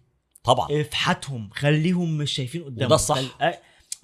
طبعا. 0.45 0.81
افحتهم 0.81 1.51
خليهم 1.51 2.19
مش 2.19 2.33
شايفين 2.33 2.65
قدامهم. 2.65 2.87
وده 2.87 2.95
الصح. 2.95 3.15
خل... 3.19 3.55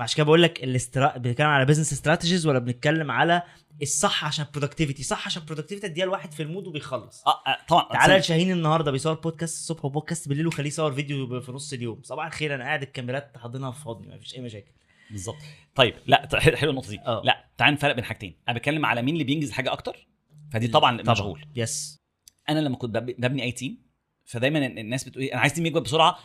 عشان 0.00 0.16
كده 0.16 0.24
بقول 0.24 0.42
لك 0.42 0.64
الاسترا... 0.64 1.18
بنتكلم 1.18 1.46
على 1.46 1.64
business 1.64 1.92
strategies 1.92 2.46
ولا 2.46 2.58
بنتكلم 2.58 3.10
على 3.10 3.42
الصح 3.82 4.24
عشان 4.24 4.46
productivity 4.54 5.02
صح 5.02 5.26
عشان 5.26 5.44
productivity 5.44 5.86
اديها 5.86 6.06
لواحد 6.06 6.32
في 6.32 6.42
ال 6.42 6.47
mood 6.47 6.66
وبيخلص. 6.66 7.22
آه 7.26 7.42
آه، 7.46 7.58
طبعا. 7.68 7.92
تعالى 7.92 8.18
لشاهين 8.18 8.52
النهارده 8.52 8.90
بيصور 8.90 9.14
بودكاست 9.14 9.58
الصبح 9.58 9.84
وبودكاست 9.84 10.28
بالليل 10.28 10.46
وخليه 10.46 10.68
يصور 10.68 10.92
فيديو 10.92 11.40
في 11.40 11.52
نص 11.52 11.72
اليوم. 11.72 12.00
صباح 12.02 12.26
الخير 12.26 12.54
أنا 12.54 12.64
قاعد 12.64 12.82
الكاميرات 12.82 13.36
حاضنها 13.36 13.70
في 13.70 13.84
حضني 13.84 14.16
مفيش 14.16 14.34
أي 14.34 14.40
مشاكل. 14.40 14.70
بالظبط. 15.10 15.36
طيب 15.74 15.94
لا 16.06 16.28
حلو 16.40 16.70
النقطة 16.70 16.88
دي. 16.90 17.00
آه. 17.00 17.22
لا 17.24 17.50
تعال 17.58 17.74
نفرق 17.74 17.94
بين 17.94 18.04
حاجتين. 18.04 18.34
أنا 18.48 18.58
بتكلم 18.58 18.86
على 18.86 19.02
مين 19.02 19.14
اللي 19.14 19.24
بينجز 19.24 19.50
حاجة 19.50 19.72
أكتر 19.72 20.06
فدي 20.52 20.68
طبعا 20.68 21.02
مشغول. 21.02 21.44
yes 21.56 22.00
أنا 22.48 22.58
لما 22.60 22.76
كنت 22.76 22.90
بب- 22.90 23.14
ببني 23.18 23.42
أي 23.42 23.52
team 23.52 23.82
فدايما 24.24 24.66
ال- 24.66 24.78
الناس 24.78 25.04
بتقول 25.08 25.22
إيه 25.24 25.32
أنا 25.32 25.40
عايز 25.40 25.52
team 25.52 25.66
يكبر 25.66 25.80
بسرعة 25.80 26.18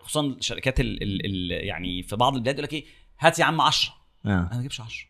خصوصا 0.00 0.26
الشركات 0.26 0.80
ال 0.80 1.02
ال 1.02 1.26
ال 1.26 1.66
يعني 1.66 2.02
في 2.02 2.16
بعض 2.16 2.34
البلاد 2.34 2.54
يقول 2.54 2.64
لك 2.64 2.72
إيه 2.72 2.84
هات 3.18 3.38
يا 3.38 3.44
عم 3.44 3.60
10 3.60 3.94
آه. 4.26 4.28
أنا 4.28 4.48
ما 4.52 4.58
أجيبش 4.60 4.80
10 4.80 5.06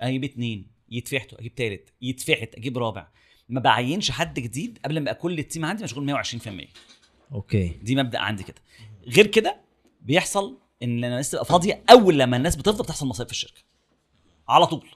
أجيب 0.00 0.24
اثنين 0.24 0.70
يتفحتوا 0.88 1.40
أجيب 1.40 1.52
ثالث 1.56 1.88
يتفحت 2.02 2.54
أجيب 2.54 2.78
رابع. 2.78 3.08
ما 3.48 3.60
بعينش 3.60 4.10
حد 4.10 4.40
جديد 4.40 4.78
قبل 4.84 4.94
ما 4.94 5.00
يبقى 5.00 5.14
كل 5.14 5.38
ال 5.38 5.43
team 5.43 5.64
عندي 5.64 5.84
مشغول 5.84 6.04
120% 6.24 6.48
okay. 7.32 7.68
دي 7.68 7.96
مبدأ 7.96 8.18
عندي 8.18 8.42
كده. 8.42 8.62
غير 9.08 9.26
كده 9.26 9.60
بيحصل 10.00 10.58
إن 10.82 11.04
الناس 11.04 11.30
تبقى 11.30 11.44
فاضية 11.44 11.82
أول 11.90 12.18
لما 12.18 12.36
الناس 12.36 12.56
بتفضى 12.56 12.82
بتحصل 12.82 13.06
مصايب 13.06 13.28
في 13.28 13.32
الشركة. 13.32 13.60
على 14.48 14.66
طول. 14.66 14.88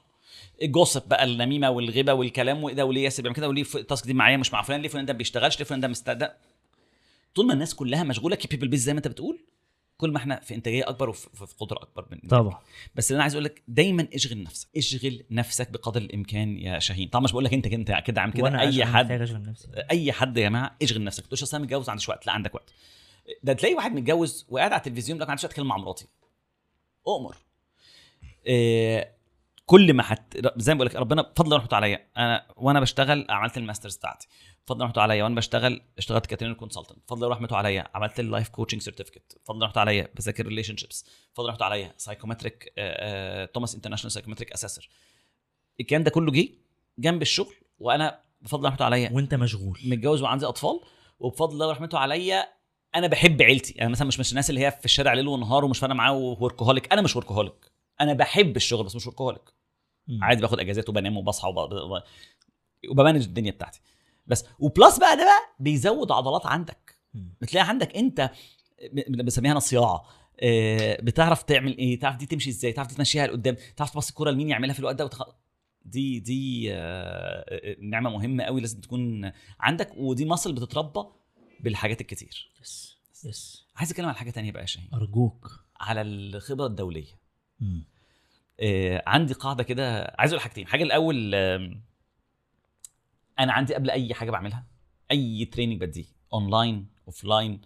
ال 0.61 0.68
gossip 0.68 1.07
بقى 1.07 1.23
النميمة 1.23 1.69
والغيبة 1.69 2.13
والكلام 2.13 2.63
وإيه 2.63 2.75
ده 2.75 2.85
وليه 2.85 3.03
ياسر 3.03 3.23
بيعمل 3.23 3.35
كده 3.35 3.49
وليه 3.49 3.65
ال 3.75 3.81
task 3.81 4.05
دي 4.05 4.13
معايا 4.13 4.37
مش 4.37 4.53
مع 4.53 4.61
فلان 4.61 4.81
ليه 4.81 4.89
فلان 4.89 5.05
ده 5.05 5.13
ما 5.13 5.17
بيشتغلش 5.17 5.59
ليه 5.59 5.65
فلان 5.65 5.79
ده 5.79 5.87
مستعد 5.87 6.31
طول 7.35 7.47
ما 7.47 7.53
الناس 7.53 7.75
كلها 7.75 8.03
مشغولة 8.03 8.35
keep 8.35 8.48
people 8.48 8.67
busy 8.67 8.81
زي 8.83 8.93
ما 8.93 8.97
أنت 8.97 9.07
بتقول 9.07 9.39
كل 9.97 10.11
ما 10.11 10.17
إحنا 10.17 10.39
في 10.39 10.55
إنتاجية 10.55 10.89
أكبر 10.89 11.09
وفي 11.09 11.29
في 11.47 11.55
قدرة 11.59 11.77
أكبر 11.77 12.05
من 12.11 12.29
طبعا. 12.29 12.59
بس 12.95 13.11
اللي 13.11 13.15
أنا 13.15 13.23
عايز 13.23 13.33
أقول 13.33 13.43
لك 13.43 13.63
دايما 13.67 14.07
اشغل 14.13 14.43
نفسك. 14.43 14.67
اشغل 14.77 15.23
نفسك 15.31 15.71
بقدر 15.71 16.01
الإمكان 16.01 16.57
يا 16.57 16.79
شاهين. 16.79 17.09
طبعا 17.09 17.23
مش 17.23 17.31
بقول 17.31 17.45
لك 17.45 17.53
أنت 17.53 17.67
كده 17.67 17.75
أنت 17.75 18.03
كده 18.05 18.21
عامل 18.21 18.33
كده. 18.33 18.59
أي 18.59 18.85
حد 18.85 19.11
أي 19.91 20.11
حد 20.11 20.37
يا 20.37 20.43
جماعة 20.43 20.75
اشغل 20.81 21.03
نفسك. 21.03 21.25
تقولش 21.25 21.43
اصل 21.43 21.57
أنا 21.57 21.65
متجوز 21.65 21.89
عنديش 21.89 22.09
وقت. 22.09 22.27
لا 22.27 22.33
عندك 22.33 22.55
وقت. 22.55 22.73
ده 23.43 23.53
تلاقي 23.53 23.75
واحد 23.75 23.91
متجوز 23.91 24.45
وقاعد 24.49 24.71
على 24.71 24.79
التلفزيون 24.79 25.19
لك 25.19 25.25
ما 25.25 25.31
عنديش 25.31 25.45
اتكلم 25.45 25.67
مع 25.67 25.77
مراتي. 25.77 26.07
اؤمر 27.07 27.37
إيه 28.45 29.21
كل 29.65 29.93
ما 29.93 30.03
حت 30.03 30.37
زي 30.57 30.73
ما 30.73 30.77
بقول 30.77 30.87
لك 30.87 30.95
ربنا 30.95 31.21
بفضل 31.21 31.53
ورحمته 31.53 31.75
عليا. 31.75 32.07
أنا 32.17 32.47
وأنا 32.55 32.79
بشتغل 32.79 33.25
عملت 33.29 33.57
ال 33.57 33.62
masters 33.62 33.95
بتاعتي. 33.97 34.27
بفضل 34.65 34.81
ورحمته 34.81 35.01
عليا. 35.01 35.23
وأنا 35.23 35.35
بشتغل 35.35 35.81
اشتغلت 35.97 36.25
كاترين 36.25 36.55
consultant 36.55 36.99
بفضل 37.07 37.27
ورحمته 37.27 37.57
عليا. 37.57 37.87
عملت 37.95 38.19
ال 38.19 38.25
life 38.25 38.49
coaching 38.49 38.81
certificate 38.81 39.37
بفضل 39.43 39.61
ورحمته 39.61 39.81
عليا. 39.81 40.09
بذاكر 40.15 40.45
relationships 40.45 41.05
بفضل 41.33 41.45
ورحمته 41.45 41.65
عليا. 41.65 41.93
psychometric 41.97 42.73
Thomas 43.53 43.75
International 43.75 44.11
psychometric 44.11 44.51
assessor 44.51 44.89
الكلام 45.79 46.03
ده 46.03 46.11
كله 46.11 46.31
جه 46.31 46.49
جنب 46.99 47.21
الشغل 47.21 47.55
وأنا 47.79 48.21
بفضل 48.41 48.67
رحمته 48.67 48.85
عليا. 48.85 49.11
وأنت 49.13 49.35
مشغول. 49.35 49.79
متجوز 49.85 50.21
وعندي 50.21 50.45
أطفال 50.45 50.79
وبفضل 51.19 51.53
الله 51.53 51.67
ورحمته 51.67 51.97
عليا 51.97 52.60
أنا 52.95 53.07
بحب 53.07 53.41
عيلتي. 53.41 53.81
أنا 53.81 53.89
مثلا 53.89 54.07
مش 54.07 54.19
مش 54.19 54.31
الناس 54.31 54.49
اللي 54.49 54.65
هي 54.65 54.71
في 54.71 54.85
الشارع 54.85 55.13
ليل 55.13 55.27
ونهار 55.27 55.65
ومش 55.65 55.79
فارقة 55.79 55.93
معاه 55.93 56.17
workaholic 56.17 56.93
أنا 56.93 57.01
مش 57.01 57.15
workaholic 57.15 57.71
أنا 58.01 58.13
بحب 58.13 58.55
الشغل 58.55 58.83
بس 58.85 58.95
مش 58.95 59.07
workaholic. 59.07 59.53
عادي 60.21 60.41
باخد 60.41 60.59
اجازات 60.59 60.89
وبنام 60.89 61.17
وبصحى 61.17 61.47
وب... 61.49 61.57
وب- 61.57 62.03
وب 62.89 62.97
manage 62.97 63.23
الدنيا 63.23 63.51
بتاعتي. 63.51 63.81
بس 64.27 64.45
و 64.59 64.67
plus 64.67 64.97
بقى 64.99 65.17
ده 65.17 65.23
بقى 65.23 65.55
بيزود 65.59 66.11
عضلات 66.11 66.45
عندك. 66.45 66.95
بتلاقي 67.13 67.67
عندك 67.69 67.95
انت 67.97 68.31
ب- 68.93 69.25
بسميها 69.25 69.51
أنا 69.51 69.59
صياعه 69.59 70.03
آه، 70.43 71.01
بتعرف 71.01 71.43
تعمل 71.43 71.77
إيه؟ 71.77 71.99
تعرف 71.99 72.15
دي 72.15 72.25
تمشي 72.25 72.49
إزاي؟ 72.49 72.71
تعرف 72.73 72.95
تمشيها 72.95 73.27
لقدام؟ 73.27 73.55
تعرف 73.77 73.91
تبص 73.91 74.09
الكوره 74.09 74.31
لمين 74.31 74.49
يعملها 74.49 74.73
في 74.73 74.79
الوقت 74.79 74.95
ده 74.95 75.05
وتخ... 75.05 75.21
دي 75.85 76.19
دي 76.19 76.67
آه، 76.73 77.75
نعمة 77.79 78.09
مهمة 78.09 78.43
قوي 78.43 78.61
لازم 78.61 78.81
تكون 78.81 79.31
عندك. 79.59 79.91
ودي 79.97 80.25
muscle 80.25 80.53
بتتربى 80.53 81.03
بالحاجات 81.61 82.01
الكتير. 82.01 82.51
yes 82.61 82.97
yes 83.25 83.65
عايز 83.75 83.91
أتكلم 83.91 84.05
على 84.05 84.15
حاجة 84.15 84.29
تانية 84.29 84.51
بقى 84.51 84.61
يا 84.61 84.67
شاهين. 84.67 84.89
أرجوك. 84.93 85.65
على 85.79 86.01
الخبرة 86.01 86.65
الدولية. 86.65 87.19
مم. 87.59 87.83
آه، 88.59 89.03
عندي 89.07 89.33
قاعدة 89.33 89.63
كده 89.63 90.15
عايز 90.19 90.31
أقول 90.33 90.41
حاجتين. 90.41 90.67
حاجة 90.67 90.83
الأول 90.83 91.35
آم، 91.35 91.83
أنا 93.39 93.53
عندي 93.53 93.73
قبل 93.75 93.89
أي 93.89 94.13
حاجة 94.13 94.31
بعملها 94.31 94.65
أي 95.11 95.45
training 95.45 95.81
بديه 95.81 96.05
online 96.33 96.87
offline 97.07 97.61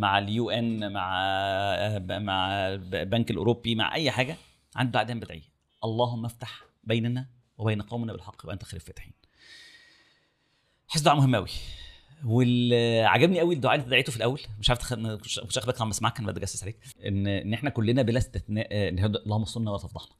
مع 0.00 0.18
ال 0.18 0.50
UN 0.50 0.92
مع 0.92 1.20
آه، 1.24 1.98
مع 2.18 2.48
البنك 2.68 3.30
الأوروبي 3.30 3.74
مع 3.74 3.94
أي 3.94 4.10
حاجة. 4.10 4.36
عندي 4.76 4.92
بعدين 4.92 5.20
بدعيه 5.20 5.42
اللهم 5.84 6.24
افتح 6.24 6.64
بيننا 6.84 7.28
وبين 7.58 7.82
قومنا 7.82 8.12
بالحق 8.12 8.46
وأنت 8.46 8.64
خير 8.64 8.80
الفاتحين. 8.80 9.12
حس 10.88 11.00
دعاء 11.00 11.16
مهم 11.16 11.36
قوي 11.36 11.48
والعجبني 12.24 13.40
قوي 13.40 13.54
الدعاء 13.54 13.74
اللي 13.78 13.90
دعيته 13.90 14.10
في 14.10 14.16
الأول. 14.16 14.40
مش 14.58 14.70
عارف. 14.70 14.92
مش 14.92 15.38
واخد 15.56 15.66
بالك 15.66 15.80
عم 15.80 15.88
بسمعك 15.90 16.18
أنا 16.18 16.32
بتجسس 16.32 16.62
عليك 16.62 16.78
ان 17.06 17.26
إن 17.26 17.54
إحنا 17.54 17.70
كلنا 17.70 18.02
بلا 18.02 18.18
استثناء 18.18 18.68
آه، 18.70 18.90
هو 19.02 19.06
ده- 19.06 19.22
اللهم 19.22 19.44
صلنا 19.44 19.70
ولا 19.70 19.78
تفضحنا 19.80 20.14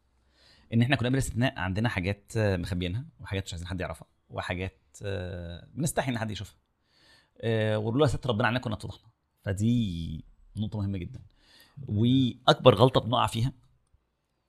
إن 0.74 0.82
إحنا 0.82 0.96
كلنا 0.96 1.10
بلا 1.10 1.18
استثناء 1.18 1.58
عندنا 1.58 1.88
حاجات 1.88 2.32
آه، 2.36 2.56
مخبيينها 2.56 3.04
وحاجات 3.20 3.44
مش 3.44 3.52
عايزين 3.52 3.68
حد 3.68 3.80
يعرفها 3.80 4.08
وحاجات 4.30 4.80
آه، 5.02 5.68
بنستحي 5.74 6.10
إن 6.10 6.18
حد 6.18 6.30
يشوفها. 6.30 6.56
آه، 7.40 7.78
ولولا 7.78 8.06
ستر 8.06 8.30
ربنا 8.30 8.46
علينا 8.46 8.60
كنا 8.60 8.74
اتفضحنا 8.74 9.08
فدي 9.42 10.24
نقطة 10.56 10.78
مهمة 10.78 10.98
جدا. 10.98 11.22
وأكبر 11.88 12.74
غلطة 12.74 13.00
بنقع 13.00 13.26
فيها 13.26 13.52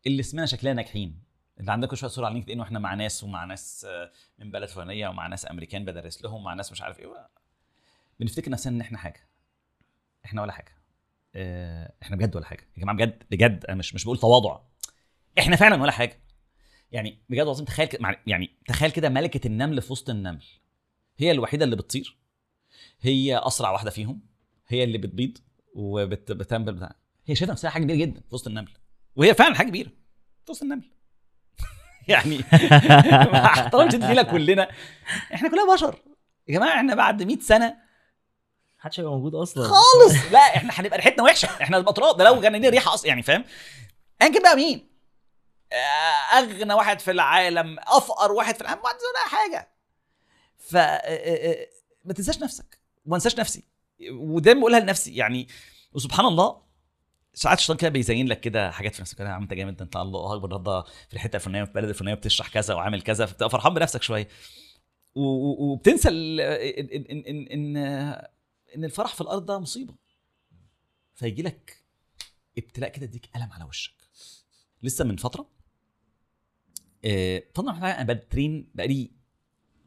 اللي 0.08 0.20
اسمنا 0.20 0.46
شكلنا 0.46 0.74
ناجحين. 0.74 1.24
اللي 1.60 1.72
عندك 1.72 1.94
شوية 1.96 2.10
صورة 2.10 2.26
على 2.26 2.34
لينكد 2.34 2.52
إن 2.52 2.60
وإحنا 2.60 2.80
مع 2.80 2.94
ناس 2.94 3.24
ومع 3.24 3.46
ناس 3.46 3.86
آه، 3.90 4.12
من 4.40 4.52
بلد 4.52 4.70
فلانية 4.70 5.08
ومع 5.08 5.28
ناس 5.28 5.52
أمريكان 5.52 5.86
بدرس 5.86 6.24
لهم 6.24 6.42
ومع 6.42 6.54
ناس 6.54 6.72
مش 6.72 6.82
عارف 6.82 7.00
إيه. 7.00 7.08
بنفتكر 8.20 8.52
نفسنا 8.52 8.76
إن 8.76 8.82
إحنا 8.82 8.98
حاجة. 8.98 9.30
إحنا 10.26 10.42
ولا 10.42 10.52
حاجة. 10.52 10.72
آه، 11.36 11.94
إحنا 12.04 12.16
بجد 12.16 12.36
ولا 12.36 12.46
حاجة. 12.46 12.68
يا 12.78 12.82
جماعة 12.82 12.98
بجد 12.98 13.24
بجد. 13.32 13.66
أنا 13.66 13.76
مش 13.78 13.96
مش 13.96 14.04
بقول 14.04 14.18
تواضع. 14.18 14.60
إحنا 15.40 15.56
فعلا 15.56 15.82
ولا 15.82 15.92
حاجة. 15.92 16.24
يعني 16.92 17.22
بجد 17.30 17.42
العظيم 17.42 17.66
تخيل 17.66 17.88
كده 17.88 18.20
يعني 18.28 18.50
تخيل 18.68 18.92
كده 18.92 19.10
ملكة 19.10 19.48
النمل 19.48 19.82
في 19.82 19.92
وسط 19.92 20.10
النمل. 20.10 20.44
هي 21.18 21.32
الوحيدة 21.32 21.66
اللي 21.66 21.76
بتطير 21.76 22.18
هي 23.02 23.38
أسرع 23.38 23.72
واحدة 23.72 23.90
فيهم. 23.92 24.22
هي 24.68 24.84
اللي 24.84 24.98
بتبيض 24.98 25.38
وبتنبل 25.76 26.74
بتاع. 26.74 26.96
هي 27.26 27.36
شايفة 27.36 27.52
نفسها 27.54 27.70
حاجة 27.70 27.84
كبيرة 27.84 27.98
جدا 27.98 28.22
في 28.22 28.36
وسط 28.36 28.48
النمل. 28.48 28.72
وهي 29.16 29.34
فعلا 29.34 29.56
حاجة 29.56 29.68
كبيرة 29.68 29.90
في 30.46 30.52
وسط 30.52 30.64
النمل. 30.64 30.92
يعني 32.08 32.38
مع 33.34 33.46
احترام 33.46 33.90
شديد 33.90 34.04
لينا 34.04 34.24
كلنا. 34.24 34.70
إحنا 35.34 35.50
كلنا 35.50 35.74
بشر. 35.74 36.00
يا 36.48 36.54
جماعة 36.54 36.76
إحنا 36.78 36.96
بعد 36.96 37.24
100 37.24 37.40
سنة 37.40 37.89
محدش 38.80 39.00
هيبقى 39.00 39.12
موجود 39.14 39.36
أصلا. 39.36 39.64
خالص. 39.68 40.32
لا 40.32 40.40
إحنا 40.40 40.72
هنبقى 40.74 40.98
ريحتنا 40.98 41.24
وحشة. 41.24 41.46
إحنا 41.46 41.80
نبقى 41.80 41.94
تراب 41.94 42.18
ده 42.18 42.24
لو 42.24 42.42
كان 42.42 42.56
لنا 42.56 42.70
ريحة 42.70 42.94
أصلا؟ 42.94 43.08
يعني 43.08 43.24
فاهم؟ 43.24 43.46
ايا 44.22 44.32
كان 44.32 44.42
بقى 44.42 44.56
مين؟ 44.56 44.90
آه، 45.74 46.38
أغنى 46.40 46.74
واحد 46.74 47.00
في 47.00 47.12
العالم 47.12 47.80
أفقر 47.80 48.32
واحد 48.32 48.56
في 48.56 48.62
العالم 48.62 48.82
ما 48.82 48.90
ولا 48.90 49.30
حاجة. 49.30 49.70
ف 50.58 50.76
آه، 50.76 50.80
آه، 50.82 51.68
ما 52.06 52.14
تنساش 52.14 52.40
نفسك. 52.40 52.80
وما 53.06 53.16
انساش 53.16 53.40
نفسي. 53.40 53.64
ودايما 54.12 54.60
بقولها 54.60 54.80
لنفسي. 54.80 55.16
يعني 55.16 55.48
وسبحان 55.94 56.26
الله 56.26 56.62
ساعات 57.34 57.58
الشيطان 57.58 57.78
كده 57.78 57.90
بيزين 57.90 58.28
لك 58.28 58.40
كده 58.40 58.72
حاجات 58.72 58.96
في 58.96 59.02
نفسك. 59.02 59.20
يا 59.20 59.28
عم 59.28 59.42
أنت 59.42 59.54
جامد 59.54 59.82
أنت 59.82 59.96
الله 59.96 60.34
أكبر 60.34 60.46
النهارده 60.46 60.82
في 60.82 61.14
الحتة 61.14 61.36
الفلانية 61.36 61.64
في 61.64 61.70
البلد 61.70 61.90
الفلانية 61.90 62.14
بتشرح 62.16 62.48
كذا 62.48 62.74
وعامل 62.74 63.02
كذا 63.02 63.26
فبتبقى 63.26 63.50
فرحان 63.50 63.74
بنفسك 63.74 64.04
شوية. 64.04 64.28
وبتنسى 65.16 66.10
إن 66.10 66.40
إن 66.40 67.48
إن, 67.52 67.78
إن 68.76 68.84
الفرح 68.86 69.16
في 69.16 69.22
الأرض 69.22 69.46
ده 69.46 69.60
مصيبة. 69.60 69.96
فيجي 71.16 71.42
لك 71.42 71.84
ابتلاء 72.58 72.90
كده 72.92 73.06
يديك 73.06 73.30
قلم 73.36 73.52
على 73.52 73.64
وشك. 73.64 73.94
لسه 74.84 75.06
من 75.06 75.16
فترة 75.16 75.50
آه، 77.06 77.44
طبعا 77.54 77.78
أنا 78.02 78.14
ب 78.14 78.23
train 78.23 78.72
بقالي 78.76 79.12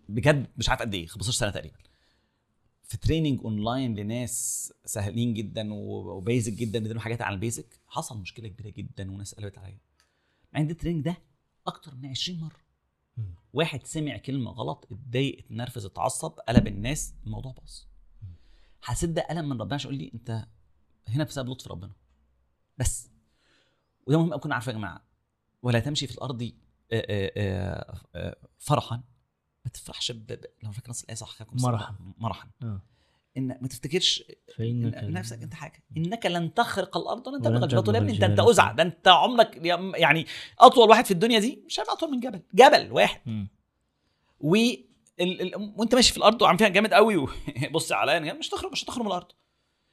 بجد 0.08 0.46
مش 0.56 0.68
عارف 0.68 0.80
قد 0.80 0.94
إيه 0.94 1.06
15 1.06 1.38
سنة 1.38 1.50
تقريبا. 1.50 1.76
في 2.82 2.96
training 2.98 3.40
online 3.40 3.94
لناس 3.96 4.72
سهلين 4.84 5.34
جدا 5.34 5.74
و 5.74 5.87
basic 5.87 6.52
جدا 6.52 6.78
بيديروا 6.78 7.00
حاجات 7.02 7.22
على 7.22 7.34
ال 7.34 7.42
basic 7.42 7.80
حصل 7.86 8.18
مشكلة 8.20 8.48
كبيرة 8.48 8.68
جدا 8.70 9.10
وناس 9.10 9.34
قلبت 9.34 9.58
عليا. 9.58 9.78
مع 10.52 10.60
إن 10.60 10.70
ال 10.70 10.74
training 10.74 11.04
ده 11.04 11.16
أكتر 11.66 11.94
من 11.94 12.06
20 12.06 12.40
مرة. 12.40 12.62
واحد 13.52 13.86
سمع 13.86 14.16
كلمة 14.16 14.50
غلط 14.50 14.88
اتضايق 14.92 15.38
اتنرفز 15.38 15.84
اتعصب 15.84 16.30
قلب 16.30 16.66
الناس 16.66 17.14
الموضوع 17.26 17.52
باظ. 17.52 17.80
حسيت 18.82 19.10
ده 19.10 19.26
ألم 19.30 19.48
من 19.48 19.60
ربنا 19.60 19.74
عشان 19.74 19.90
يقول 19.90 20.02
لي 20.04 20.10
أنت 20.14 20.44
هنا 21.08 21.24
بسبب 21.24 21.48
لطف 21.48 21.68
ربنا. 21.68 21.92
بس. 22.78 23.10
وده 24.06 24.18
مهم 24.18 24.32
أكون 24.32 24.52
عارفه 24.52 24.72
يا 24.72 24.76
جماعة. 24.76 25.04
ولا 25.62 25.80
تمشي 25.80 26.06
في 26.06 26.14
الأرض 26.14 26.42
آه، 26.42 26.48
آه، 26.92 27.32
آه، 27.36 28.00
آه، 28.14 28.36
فرحا. 28.58 28.96
ما 29.64 29.70
تفرحش. 29.70 30.12
لو 30.62 30.72
فاكر 30.72 30.90
نص 30.90 31.02
الآية 31.02 31.16
صح؟ 31.16 31.36
مرحا. 31.52 31.94
مرحا. 32.18 32.48
آه. 32.62 32.82
إن 33.36 33.48
ما 33.48 33.68
تفتكرش 33.68 34.24
فإنك 34.56 34.94
إن 34.94 35.12
نفسك 35.12 35.42
أنت 35.42 35.54
حاجة. 35.54 35.84
إنك 35.96 36.26
لن 36.26 36.54
تخرق 36.54 36.96
الأرض 36.96 37.26
ولن 37.26 37.42
تبلغ 37.42 37.64
الجبال 37.64 37.84
تقول 37.84 37.94
يا 37.94 38.00
ابني 38.00 38.12
انت 38.12 38.22
أنت 38.22 38.40
أزعة. 38.40 38.72
ده 38.72 38.82
أنت 38.82 39.08
عمرك 39.08 39.56
يعني 39.94 40.26
أطول 40.58 40.88
واحد 40.90 41.04
في 41.04 41.10
الدنيا 41.10 41.38
دي 41.38 41.62
مش 41.66 41.80
هيبقى 41.80 41.92
أطول 41.92 42.10
من 42.10 42.20
جبل. 42.20 42.42
جبل 42.54 42.92
واحد. 42.92 43.20
مم. 43.26 43.48
ال... 45.20 45.40
ال... 45.54 45.72
وانت 45.76 45.94
ماشي 45.94 46.10
في 46.12 46.16
الأرض 46.18 46.42
وعم 46.42 46.56
فيها 46.56 46.68
جامد 46.68 46.94
قوي 46.94 47.16
وبص 47.16 47.92
عليا 48.02 48.16
أنا 48.16 48.32
مش 48.32 48.48
تخرج 48.48 48.72
مش 48.72 48.84
هتخرج 48.84 49.00
من 49.02 49.06
الأرض. 49.06 49.32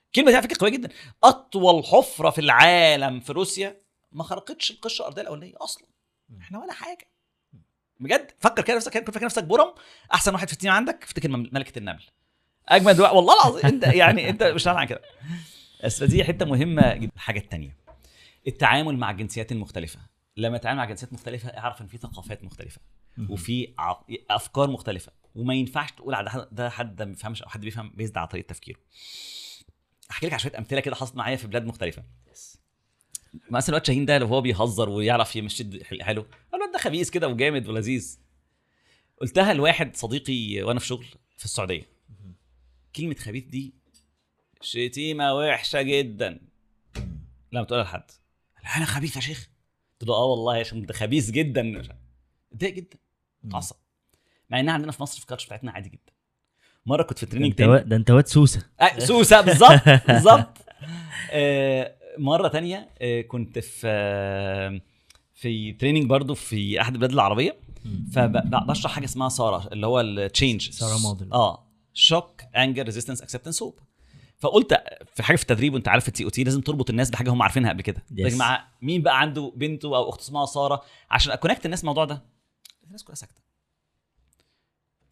الكلمة 0.07 0.29
دي 0.29 0.37
على 0.37 0.47
فكرة 0.47 0.57
قوية 0.61 0.71
جدا. 0.71 0.89
أطول 1.23 1.83
حفرة 1.85 2.29
في 2.29 2.41
العالم 2.41 3.19
في 3.19 3.33
روسيا 3.33 3.81
ما 4.11 4.23
خرقتش 4.23 4.71
القشرة 4.71 5.01
الأرضية 5.03 5.21
الأولانية 5.21 5.53
أصلا. 5.57 5.87
إحنا 6.41 6.59
ولا 6.59 6.73
حاجة. 6.73 7.11
بجد؟ 7.99 8.31
فكر 8.39 8.61
كده 8.61 8.75
نفسك 8.75 8.97
كنت 8.97 9.11
فاكر 9.11 9.25
نفسك 9.25 9.43
برم 9.43 9.73
أحسن 10.13 10.33
واحد 10.33 10.47
في 10.47 10.53
ال 10.53 10.57
team 10.57 10.71
عندك 10.71 11.03
افتكر 11.03 11.29
ملكة 11.29 11.79
النمل. 11.79 12.03
أجمد 12.67 12.99
واحد 12.99 13.15
والله 13.15 13.33
العظيم 13.33 13.65
أنت 13.65 13.83
يعني 14.03 14.29
أنت 14.29 14.43
مش 14.43 14.67
عن 14.67 14.87
كده. 14.87 15.01
بس 15.83 16.03
دي 16.03 16.23
حتة 16.23 16.45
مهمة 16.45 16.93
جدا. 16.95 17.11
الحاجة 17.15 17.39
الثانية 17.39 17.77
التعامل 18.47 18.97
مع 18.97 19.11
الجنسيات 19.11 19.51
المختلفة. 19.51 19.99
لما 20.37 20.57
تتعامل 20.57 20.77
مع 20.77 20.85
جنسيات 20.85 21.13
مختلفة 21.13 21.49
اعرف 21.49 21.81
إن 21.81 21.87
في 21.87 21.97
ثقافات 21.97 22.43
مختلفة. 22.43 22.81
وفي 23.29 23.73
ع- 23.77 24.01
أفكار 24.29 24.69
مختلفة. 24.69 25.11
وما 25.35 25.53
ينفعش 25.53 25.91
تقول 25.91 26.13
على 26.13 26.29
ده- 26.33 26.49
ده 26.51 26.69
حد 26.69 27.01
ما 27.01 27.09
بيفهمش 27.09 27.41
أو 27.43 27.49
حد 27.49 27.61
بيفهم 27.61 27.89
based 27.89 28.17
على 28.17 28.27
طريقة 28.27 28.47
تفكيره. 28.47 28.79
أحكي 30.11 30.25
لك 30.25 30.33
على 30.33 30.39
شوية 30.41 30.57
أمثلة 30.57 30.79
كده 30.79 30.95
حصلت 30.95 31.15
معايا 31.15 31.35
في 31.35 31.47
بلاد 31.47 31.65
مختلفة. 31.65 32.03
مثلا 33.51 33.69
الواد 33.69 33.85
شاهين 33.85 34.05
ده 34.05 34.17
لو 34.17 34.27
هو 34.27 34.41
بيهزر 34.41 34.89
ويعرف 34.89 35.35
يمشي 35.35 35.83
حلو 35.83 36.25
الواد 36.53 36.71
ده 36.73 36.77
خبيث 36.79 37.09
كده 37.09 37.27
وجامد 37.27 37.67
ولذيذ. 37.67 38.19
قلتها 39.21 39.53
لواحد 39.53 39.95
صديقي 39.95 40.63
وأنا 40.63 40.79
في 40.79 40.85
شغل 40.87 41.05
في 41.37 41.45
السعودية. 41.45 41.87
كلمة 42.95 43.15
خبيث 43.15 43.43
دي 43.43 43.73
شتيمة 44.61 45.33
وحشة 45.33 45.81
جدا. 45.81 46.39
لما 47.51 47.63
تقولها 47.63 47.83
لحد. 47.83 48.11
أنا 48.77 48.85
خبيث 48.85 49.15
يا 49.15 49.21
شيخ. 49.21 49.49
قلت 50.01 50.09
له 50.09 50.15
آه 50.15 50.25
والله 50.25 50.57
يا 50.57 50.63
شيخ 50.63 50.73
انت 50.73 50.91
خبيث 50.91 51.31
جدا 51.31 51.81
اتضايق 52.51 52.73
جدا. 52.73 52.97
اتعصب 53.45 53.75
مع 54.49 54.59
انها 54.59 54.73
عندنا 54.73 54.91
في 54.91 55.01
مصر 55.03 55.17
في 55.17 55.21
الكالتشر 55.23 55.45
بتاعتنا 55.45 55.71
عادي 55.71 55.89
جدا. 55.89 56.13
مرة 56.85 57.03
كنت 57.03 57.19
في 57.19 57.25
training 57.25 57.53
تاني. 57.53 57.79
ده 57.79 57.95
انت 57.95 58.11
واد 58.11 58.27
سوسة. 58.27 58.65
آه، 58.81 58.99
سوسة 58.99 59.41
بالظبط 59.41 59.81
بالظبط. 60.07 60.57
آه، 61.31 61.95
مرة 62.17 62.47
تانية 62.47 62.89
آه، 63.01 63.21
كنت 63.21 63.59
في 63.59 63.81
آه، 63.85 64.81
في 65.33 65.73
training 65.73 66.05
برضو 66.09 66.35
في 66.35 66.81
أحد 66.81 66.93
البلاد 66.93 67.11
العربية. 67.11 67.57
فبشرح 68.13 68.91
حاجة 68.91 69.05
اسمها 69.05 69.29
سارة 69.29 69.67
اللي 69.71 69.87
هو 69.87 69.99
ال 70.01 70.11
change 70.11 70.69
SARAH 70.71 70.97
model. 70.97 71.33
آه 71.33 71.67
shock 71.93 72.41
anger 72.57 72.83
resistance 72.83 73.21
acceptance 73.21 73.63
hope 73.63 73.79
فقلت 74.37 74.83
في 75.15 75.23
حاجة 75.23 75.35
في 75.35 75.41
التدريب 75.41 75.73
وأنت 75.73 75.87
عارف 75.87 76.07
ال 76.07 76.23
TOT 76.23 76.43
لازم 76.43 76.61
تربط 76.61 76.89
الناس 76.89 77.09
بحاجة 77.09 77.29
هم 77.29 77.41
عارفينها 77.41 77.69
قبل 77.69 77.81
كده. 77.81 77.99
Yes. 78.09 78.13
يا 78.17 78.29
جماعة 78.29 78.67
مين 78.81 79.01
بقى 79.01 79.19
عنده 79.21 79.53
بنته 79.55 79.95
أو 79.97 80.09
أخته 80.09 80.21
اسمها 80.21 80.45
سارة؟ 80.45 80.81
عشان 81.11 81.31
ا 81.31 81.35
connect 81.36 81.65
الناس 81.65 81.81
الموضوع 81.81 82.05
ده. 82.05 82.21
الناس 82.89 83.03
كلها 83.03 83.15
ساكتة. 83.15 83.41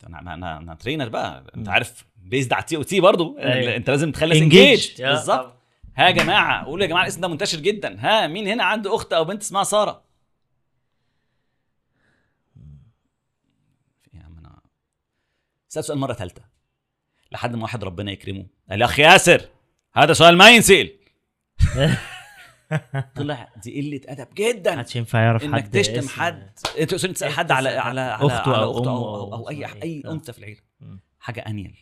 أنا 0.08 0.20
أنا 0.20 0.34
أنا, 0.34 0.58
أنا 0.58 0.76
trainer 0.76 1.10
بقى. 1.10 1.44
انت 1.56 1.70
عارف 1.70 2.06
based 2.18 2.54
على 2.54 2.62
ال 2.62 2.76
TOT 2.76 3.00
برضه. 3.00 3.36
أيوة. 3.40 3.76
انت 3.76 3.90
لازم 3.90 4.12
تخلي 4.12 4.36
Engaged. 4.36 4.42
engage 4.44 5.02
بالظبط. 5.04 5.54
ها 5.98 6.06
يا 6.06 6.12
جماعة 6.12 6.66
قولوا 6.66 6.84
يا 6.84 6.90
جماعة 6.90 7.04
الاسم 7.04 7.22
ده 7.22 7.28
منتشر 7.28 7.60
جدا. 7.60 7.98
ها 8.00 8.28
مين 8.28 8.48
هنا 8.48 8.64
عنده 8.64 8.96
أخت 8.96 9.14
أو 9.14 9.24
بنت 9.26 9.42
اسمها 9.42 9.64
سارة؟ 9.64 10.04
يا 14.14 14.24
عم 14.24 14.38
أنا 14.38 14.60
سأل 15.70 15.84
سؤال 15.84 15.98
مرة 15.98 16.14
ثالثه 16.14 16.42
لحد 17.32 17.56
ما 17.56 17.64
واحد 17.64 17.84
ربنا 17.84 18.12
يكرمه. 18.12 18.46
قال 18.70 18.82
يا 18.82 18.86
أخي 18.86 19.02
ياسر 19.02 19.50
هذا 19.94 20.14
سؤال 20.14 20.38
ما 20.38 20.50
ينسأل. 20.52 20.92
طلع 23.16 23.50
دي 23.64 23.82
قلة 23.82 24.02
أدب 24.06 24.28
جدا. 24.36 24.76
محدش 24.76 24.96
ينفع 24.96 25.20
يعرف 25.22 25.44
حد 25.44 25.54
انك 25.54 25.68
تشتم 25.68 26.08
حد. 26.08 26.50
إنت 26.80 26.96
تسأل 26.96 27.32
حد 27.32 27.52
على 27.52 27.70
على 27.70 28.02
على 28.02 28.26
أخته 28.26 28.54
على 28.54 28.64
أو 28.64 28.72
أخته 28.72 28.90
أو, 28.90 29.16
أو 29.16 29.34
أو, 29.34 29.34
أو 29.34 29.50
اي 29.50 29.66
أي. 29.84 30.04
آه. 30.06 30.12
أنثى 30.12 30.34
في 30.34 30.40
العيلة. 30.40 30.60
حاجة 31.20 31.40
أنيل. 31.40 31.78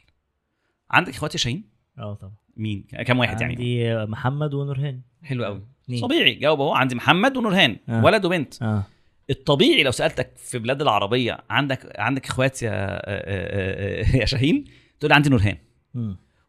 عندك 0.92 1.14
إخواتي 1.14 1.38
شاهين 1.38 1.70
آه 1.98 2.14
طبعا. 2.14 2.34
مين؟ 2.58 2.88
كم 3.06 3.20
واحد 3.20 3.42
يعني؟ 3.42 3.54
عندي 3.54 4.06
محمد 4.12 4.54
ونورهان. 4.54 5.02
حلو 5.24 5.46
قوي؟ 5.46 5.68
طبيعي. 6.02 6.34
جاوب 6.34 6.62
أهو. 6.62 6.74
عندي 6.74 6.96
محمد 6.96 7.38
ونورهان. 7.38 7.78
آه. 7.90 8.04
ولد 8.04 8.26
وبنت. 8.26 8.62
آه. 8.62 8.84
الطبيعي 9.30 9.84
لو 9.84 9.92
سألتك 9.92 10.38
في 10.38 10.60
بلاد 10.60 10.82
العربية 10.82 11.38
عندك 11.50 12.00
عندك 12.00 12.26
إخوات 12.28 12.64
يا 12.64 12.72
آه، 12.72 12.74
آه، 12.74 14.04
آه، 14.04 14.16
يا 14.18 14.26
شاهين؟ 14.26 14.66
تقول 15.00 15.14
عندي 15.14 15.30
نورهان. 15.30 15.58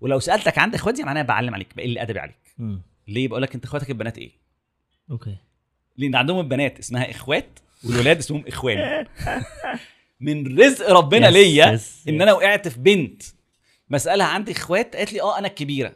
ولو 0.00 0.18
سألتك 0.18 0.58
عندك 0.58 0.78
اخوات 0.78 0.94
يعني 0.98 1.06
معناها 1.06 1.22
بعلم 1.22 1.54
عليك 1.54 1.76
بقل 1.76 1.98
ادبي 1.98 2.18
عليك. 2.18 2.54
مم. 2.58 2.82
ليه 3.08 3.28
بقول 3.28 3.42
لك 3.42 3.54
انت 3.54 3.64
اخواتك 3.64 3.90
البنات 3.90 4.18
إيه؟ 4.18 4.32
okay. 5.10 5.36
لأن 5.96 6.14
عندهم 6.14 6.40
البنات 6.40 6.78
اسمها 6.78 7.10
اخوات 7.10 7.58
والولاد 7.84 8.18
اسمهم 8.18 8.44
اخوان. 8.48 9.06
من 10.20 10.58
رزق 10.58 10.90
ربنا 10.90 11.26
ليا 11.26 11.80
ان. 12.08 12.22
أنا 12.22 12.32
وقعت 12.32 12.68
في 12.68 12.80
بنت. 12.80 13.22
بسالها 13.90 14.26
عندي 14.26 14.52
اخوات 14.52 14.96
قالت 14.96 15.12
لي 15.12 15.20
آه 15.20 15.38
أنا 15.38 15.46
الكبيرة. 15.46 15.92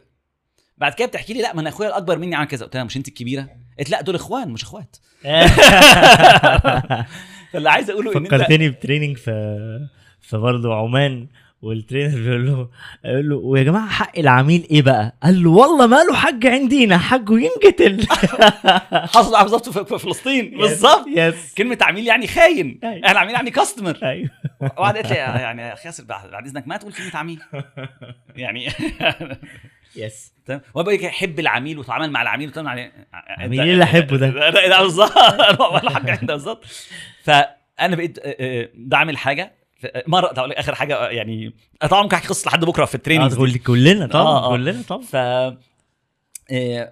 بعد 0.77 0.93
كده 0.93 1.07
بتحكي 1.07 1.33
لي 1.33 1.41
لا 1.41 1.53
ما 1.55 1.61
أنا 1.61 1.69
أخويا 1.69 1.89
الأكبر 1.89 2.17
مني. 2.17 2.35
عمل 2.35 2.47
كذا. 2.47 2.65
قلت 2.65 2.75
لها 2.75 2.83
مش 2.83 2.97
أنت 2.97 3.07
الكبيرة؟ 3.07 3.49
قالت 3.77 3.89
لا 3.89 4.01
دول 4.01 4.15
إخوان 4.15 4.49
مش 4.49 4.63
أخوات. 4.63 4.97
فاللي 7.51 7.69
عايز 7.69 7.89
أقوله 7.89 8.11
إن 8.11 8.17
أنت 8.17 8.27
فكرتني 8.27 8.69
ب 8.69 8.74
training 8.74 9.17
في 9.17 9.87
في 10.21 10.37
برضه 10.37 10.75
عمان. 10.75 11.27
وال 11.61 11.73
trainer 11.73 12.15
بيقول 12.19 12.45
له 12.47 12.69
يقول 13.05 13.29
له 13.29 13.35
ويا 13.35 13.63
جماعة 13.63 13.89
حق 13.89 14.19
العميل 14.19 14.67
إيه 14.71 14.81
بقى؟ 14.81 15.15
قال 15.23 15.43
له 15.43 15.49
والله 15.49 15.87
ماله 15.87 16.15
حج 16.15 16.47
عندنا 16.47 16.97
حجه 16.97 17.33
ينقتل. 17.39 18.07
حصل 19.15 19.43
بالظبط 19.43 19.69
في 19.69 19.99
فلسطين 19.99 20.57
بالظبط. 20.57 21.05
yes 21.07 21.53
كلمة 21.57 21.77
عميل 21.81 22.07
يعني 22.07 22.27
خاين. 22.27 22.79
أيوة. 22.83 23.05
أهل 23.07 23.17
عميل 23.17 23.33
يعني 23.35 23.51
customer 23.51 23.97
أيوه. 24.03 24.29
وقعد 24.61 24.95
قالت 24.95 25.09
لي 25.09 25.15
يعني 25.15 25.61
يا 25.61 25.73
أخي 25.73 25.87
ياسر 25.87 26.03
بعد 26.03 26.45
إذنك 26.47 26.67
ما 26.67 26.77
تقول 26.77 26.93
كلمة 26.93 27.15
عميل. 27.17 27.39
يعني 28.35 28.67
yes 29.95 30.33
تمام. 30.45 30.61
هو 30.77 30.83
بقى 30.83 30.95
يحب 30.95 31.39
العميل 31.39 31.79
وتعامل 31.79 32.11
مع 32.11 32.21
العميل 32.21 32.49
وتعامل 32.49 32.91
مع 33.13 33.23
عميل 33.37 33.61
إيه 33.61 33.73
اللي 33.73 33.83
احبه 33.83 34.17
ده؟ 34.17 34.49
ده 34.49 34.81
بالظبط. 34.81 35.13
بالظبط. 36.23 36.65
فأنا 37.23 37.95
بقيت 37.95 38.19
آه، 38.19 38.35
آه، 38.39 38.69
بعمل 38.75 39.17
حاجة. 39.17 39.60
مرة 40.07 40.45
لك 40.47 40.55
آخر 40.57 40.75
حاجة 40.75 40.95
آه، 40.95 41.09
يعني 41.09 41.53
أنا 41.81 41.89
طبعا 41.89 42.01
ممكن 42.03 42.15
أحكي 42.15 42.27
قصة 42.27 42.47
لحد 42.49 42.65
بكرة 42.65 42.85
في 42.85 42.95
التريننج 42.95 43.33
لي 43.39 43.59
كلنا 43.59 44.03
آه، 44.05 44.07
طبعا 44.07 44.37
آه. 44.39 44.49
كلنا 44.49 44.81
طبعا. 44.87 45.01
ف 45.01 45.15
آه، 45.15 45.57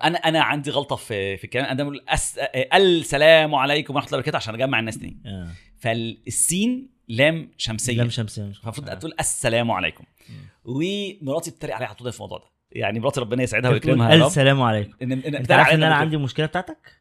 أنا 0.04 0.18
أنا 0.18 0.42
عندي 0.44 0.72
غلطة 0.72 0.96
في 0.96 1.38
في 1.38 1.44
الكلام. 1.44 1.66
أنا 1.66 1.84
بقول 1.84 2.04
أس... 2.10 2.38
آه، 2.40 2.78
السلام 2.78 3.56
عليكم 3.56 3.96
ورحمة 3.96 4.08
الله 4.08 4.18
وبركاته 4.18 4.36
عشان 4.36 4.54
أجمع 4.56 4.80
الناس 4.80 4.98
تاني 4.98 5.18
آه. 5.26 5.48
فالسين 5.80 6.90
لام 7.08 7.52
شمسية. 7.58 7.94
لام 7.98 8.10
شمسية. 8.10 8.44
مش 8.44 8.58
فالمفروض 8.58 8.90
آه. 8.90 8.94
تقول 8.94 9.14
السلام 9.20 9.72
عليكم. 9.72 10.04
ومراتي 10.66 11.52
بتتريق 11.52 11.76
عليا 11.76 11.88
على 11.88 11.96
طول 11.96 12.12
في 12.12 12.18
الموضوع 12.18 12.38
ده. 12.38 12.46
يعني 12.72 13.00
مراتي 13.00 13.20
ربنا 13.20 13.44
يسعدها 13.44 13.72
ويكرمها 13.72 14.12
يا 14.14 14.20
رب. 14.20 14.28
السلام 14.28 14.62
عليكم. 14.62 14.92
إن- 14.92 15.24
إن- 15.24 15.36
أنت 15.36 15.52
عارف 15.52 15.70
إن 15.74 15.84
أنا. 15.84 15.96
عندي 15.96 16.16
المشكلة 16.16 16.46
بتاعتك؟ 16.46 17.00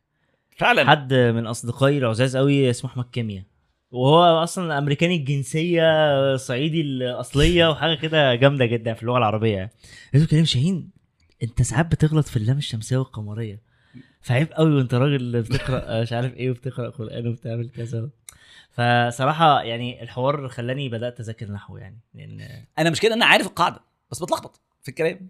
فعلا. 0.56 0.90
حد 0.90 1.14
من 1.14 1.46
أصدقائي 1.46 1.98
العزاز 1.98 2.36
قوي 2.36 2.70
اسمه 2.70 2.90
أحمد 2.90 3.04
كيميا 3.12 3.44
وهو 3.90 4.42
أصلا 4.42 4.78
أمريكاني 4.78 5.16
الجنسية 5.16 6.36
صعيدي 6.36 6.80
الأصلية 6.80 7.70
وحاجة 7.70 7.94
كده 7.94 8.34
جامدة 8.34 8.66
جدا 8.66 8.94
في 8.94 9.02
اللغة 9.02 9.18
العربية 9.18 9.56
يعني. 9.56 9.70
لقيته 10.14 10.30
كريم 10.30 10.44
شاهين 10.44 10.90
أنت 11.42 11.62
ساعات 11.62 11.86
بتغلط 11.86 12.26
في 12.26 12.36
اللام 12.36 12.58
الشمسية 12.58 12.96
والقمرية. 12.96 13.62
فعيب 14.20 14.52
قوي 14.52 14.74
وأنت 14.74 14.94
راجل 14.94 15.42
بتقرأ 15.42 16.00
مش 16.02 16.12
عارف 16.12 16.34
إيه 16.34 16.50
وبتقرأ 16.50 16.90
قرآن 16.90 17.26
وبتعمل 17.26 17.70
كذا. 17.70 18.10
فصراحة 18.70 19.62
يعني 19.62 20.02
الحوار 20.02 20.48
خلاني 20.48 20.88
بدأت 20.88 21.20
أذاكر 21.20 21.52
نحو 21.52 21.76
يعني 21.76 21.98
لأن 22.14 22.64
أنا 22.78 22.90
مش 22.90 23.00
كده 23.00 23.14
أنا 23.14 23.24
عارف 23.26 23.46
القاعدة 23.46 23.80
بس 24.10 24.22
بتلخبط 24.22 24.60
في 24.82 24.88
الكلام. 24.88 25.28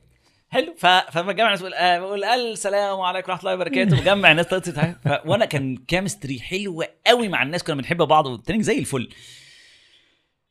حلو. 0.51 0.75
ف... 0.79 0.87
فلما 0.87 1.33
بجمع 1.33 1.47
الناس 1.47 1.61
بقول 1.61 1.75
آه 1.75 1.99
بقول 1.99 2.25
السلام 2.25 3.01
عليكم 3.01 3.33
ورحمة 3.33 3.41
الله 3.51 3.55
وبركاته. 3.55 4.01
بجمع 4.01 4.33
تتعامل. 4.43 4.95
ف... 5.05 5.09
وأنا 5.27 5.45
كان 5.45 5.77
chemistry 5.77 6.41
حلوة 6.41 6.87
قوي 7.07 7.29
مع 7.29 7.43
الناس 7.43 7.63
كنا 7.65 7.77
بنحب 7.77 7.97
بعض 7.97 8.27
وال 8.27 8.34
training 8.34 8.65
زي 8.65 8.79
الفل. 8.79 9.09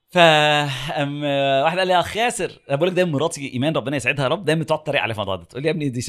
ف 0.10 0.18
أم 0.18 1.24
واحد 1.64 1.78
قال 1.80 1.88
لي 1.88 1.94
يا 1.94 2.00
اخ 2.00 2.16
ياسر 2.18 2.52
أنا 2.70 2.76
بقول 2.78 2.90
لك 2.90 2.96
دايما 2.96 3.12
مراتي 3.12 3.54
إيمان 3.54 3.76
ربنا 3.76 3.96
يسعدها 3.96 4.24
يا 4.24 4.30
رب. 4.30 4.46
دايما 4.46 4.64
تقعد 4.64 4.84
تتريق 4.84 5.02
على 5.02 5.12
الموضوع 5.12 5.36
ده 5.36 5.44
تقول 5.44 5.62
لي 5.62 5.68
يا 5.68 5.74
ابني 5.74 5.90
دي 5.90 6.00
مش 6.00 6.06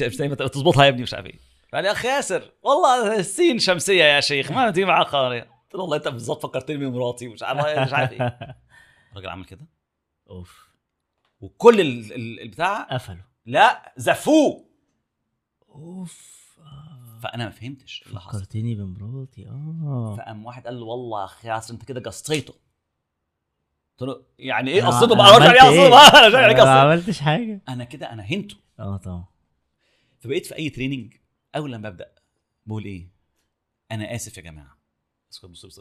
تظبطها 0.47 0.83
يا 0.83 0.89
ابني 0.89 1.01
مش 1.01 1.13
عارف 1.13 1.25
إيه. 1.25 1.39
فقال 1.71 1.81
لي 1.83 1.87
يا 1.87 1.93
اخ 1.93 2.05
ياسر 2.05 2.51
والله 2.63 3.15
السين 3.19 3.59
شمسية 3.59 4.03
يا 4.03 4.19
شيخ. 4.19 4.51
ما 4.51 4.71
تيجي 4.71 4.85
معاك 4.85 5.07
قلت 5.07 5.75
له 5.75 5.81
والله 5.81 5.97
أنت 5.97 6.07
بالظبط 6.07 6.43
فكرتني 6.45 6.77
بمراتي 6.77 7.27
ومش 7.27 7.43
عارف 7.43 7.65
مش 7.79 7.93
عارف 7.93 8.11
إيه. 8.11 8.37
الراجل 9.11 9.29
عمل 9.29 9.45
كده. 9.45 9.67
أوف. 10.29 10.69
وكل 11.41 11.81
ال- 11.81 12.13
ال- 12.13 12.39
البتاع 12.41 12.81
قفلوا 12.81 13.28
لا 13.49 13.93
زفوه 13.97 14.65
أوف. 15.69 16.39
آه. 16.59 17.19
فأنا 17.23 17.43
ما 17.45 17.49
فهمتش 17.51 18.03
اللي 18.07 18.19
حصل. 18.21 18.37
فكرتني 18.39 18.75
بمراتي. 18.75 19.47
آه. 19.47 20.15
فقام 20.17 20.45
واحد 20.45 20.65
قال 20.65 20.79
له 20.79 20.85
والله 20.85 21.19
يا 21.43 21.57
أخي 21.57 21.73
أنت 21.73 21.83
كده 21.85 22.01
قصيته. 22.01 22.53
قلت 23.97 24.09
له 24.09 24.25
يعني 24.39 24.71
إيه 24.71 24.81
أنا- 24.81 24.85
قصيته 24.85 25.15
بقى 25.15 25.27
إيه 25.27 25.33
عملت 25.33 25.59
قصيته. 25.59 25.69
إيه؟ 25.83 25.89
بقى 25.89 26.09
أنا 26.19 26.27
مش 26.27 26.35
عارف 26.35 26.57
يعني 26.57 26.63
ما 26.63 26.81
عملتش 26.81 27.19
حاجة. 27.19 27.61
أنا 27.69 27.83
كده 27.83 28.13
أنا 28.13 28.23
هنته. 28.23 28.55
آه 28.79 28.97
طبعا. 28.97 29.25
فبقيت 30.19 30.45
في 30.45 30.55
أي 30.55 30.69
تريننج 30.69 31.13
أول 31.55 31.71
لما 31.71 31.89
ببدا 31.89 32.11
بقول 32.65 32.85
إيه؟ 32.85 33.07
أنا 33.91 34.15
آسف 34.15 34.37
يا 34.37 34.41
جماعة. 34.41 34.77
بص- 35.31 35.79